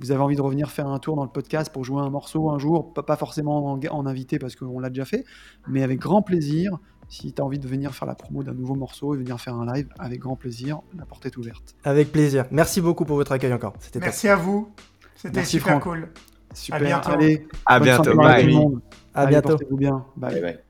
vous 0.00 0.10
avez 0.12 0.20
envie 0.22 0.36
de 0.36 0.40
revenir 0.42 0.70
faire 0.70 0.88
un 0.88 0.98
tour 0.98 1.14
dans 1.16 1.24
le 1.24 1.30
podcast 1.30 1.72
pour 1.72 1.84
jouer 1.84 2.00
un 2.02 2.10
morceau 2.10 2.50
un 2.50 2.58
jour, 2.58 2.92
pas, 2.94 3.16
forcément 3.16 3.72
en, 3.72 3.80
en 3.80 4.06
invité 4.06 4.38
parce 4.38 4.56
qu'on 4.56 4.78
l'a 4.80 4.88
déjà 4.88 5.04
fait, 5.04 5.24
mais 5.68 5.82
avec 5.82 5.98
grand 6.00 6.22
plaisir. 6.22 6.78
Si 7.08 7.32
tu 7.32 7.42
as 7.42 7.44
envie 7.44 7.58
de 7.58 7.66
venir 7.66 7.92
faire 7.92 8.06
la 8.06 8.14
promo 8.14 8.44
d'un 8.44 8.54
nouveau 8.54 8.76
morceau 8.76 9.14
et 9.14 9.18
venir 9.18 9.40
faire 9.40 9.56
un 9.56 9.72
live, 9.72 9.88
avec 9.98 10.20
grand 10.20 10.36
plaisir, 10.36 10.80
la 10.96 11.04
porte 11.04 11.26
est 11.26 11.36
ouverte. 11.36 11.74
Avec 11.82 12.12
plaisir. 12.12 12.44
Merci 12.52 12.80
beaucoup 12.80 13.04
pour 13.04 13.16
votre 13.16 13.32
accueil 13.32 13.52
encore. 13.52 13.72
C'était 13.80 13.98
top. 13.98 14.04
Merci 14.06 14.28
à 14.28 14.36
vous. 14.36 14.68
C'était 15.16 15.44
super 15.44 15.80
Franck. 15.80 15.82
cool. 15.82 16.08
Super. 16.54 16.80
bientôt. 16.80 17.10
Allez, 17.10 17.48
À 17.66 17.80
bientôt. 17.80 18.12
journée 18.12 18.26
à 18.26 18.36
tout 18.40 18.42
Bye. 18.44 18.46
le 18.46 18.52
monde. 18.52 18.80
À 19.12 19.22
Allez, 19.22 19.30
bientôt. 19.30 19.48
portez-vous 19.48 19.76
bien. 19.76 20.04
Bye. 20.16 20.32
Bye 20.34 20.42
bye. 20.42 20.69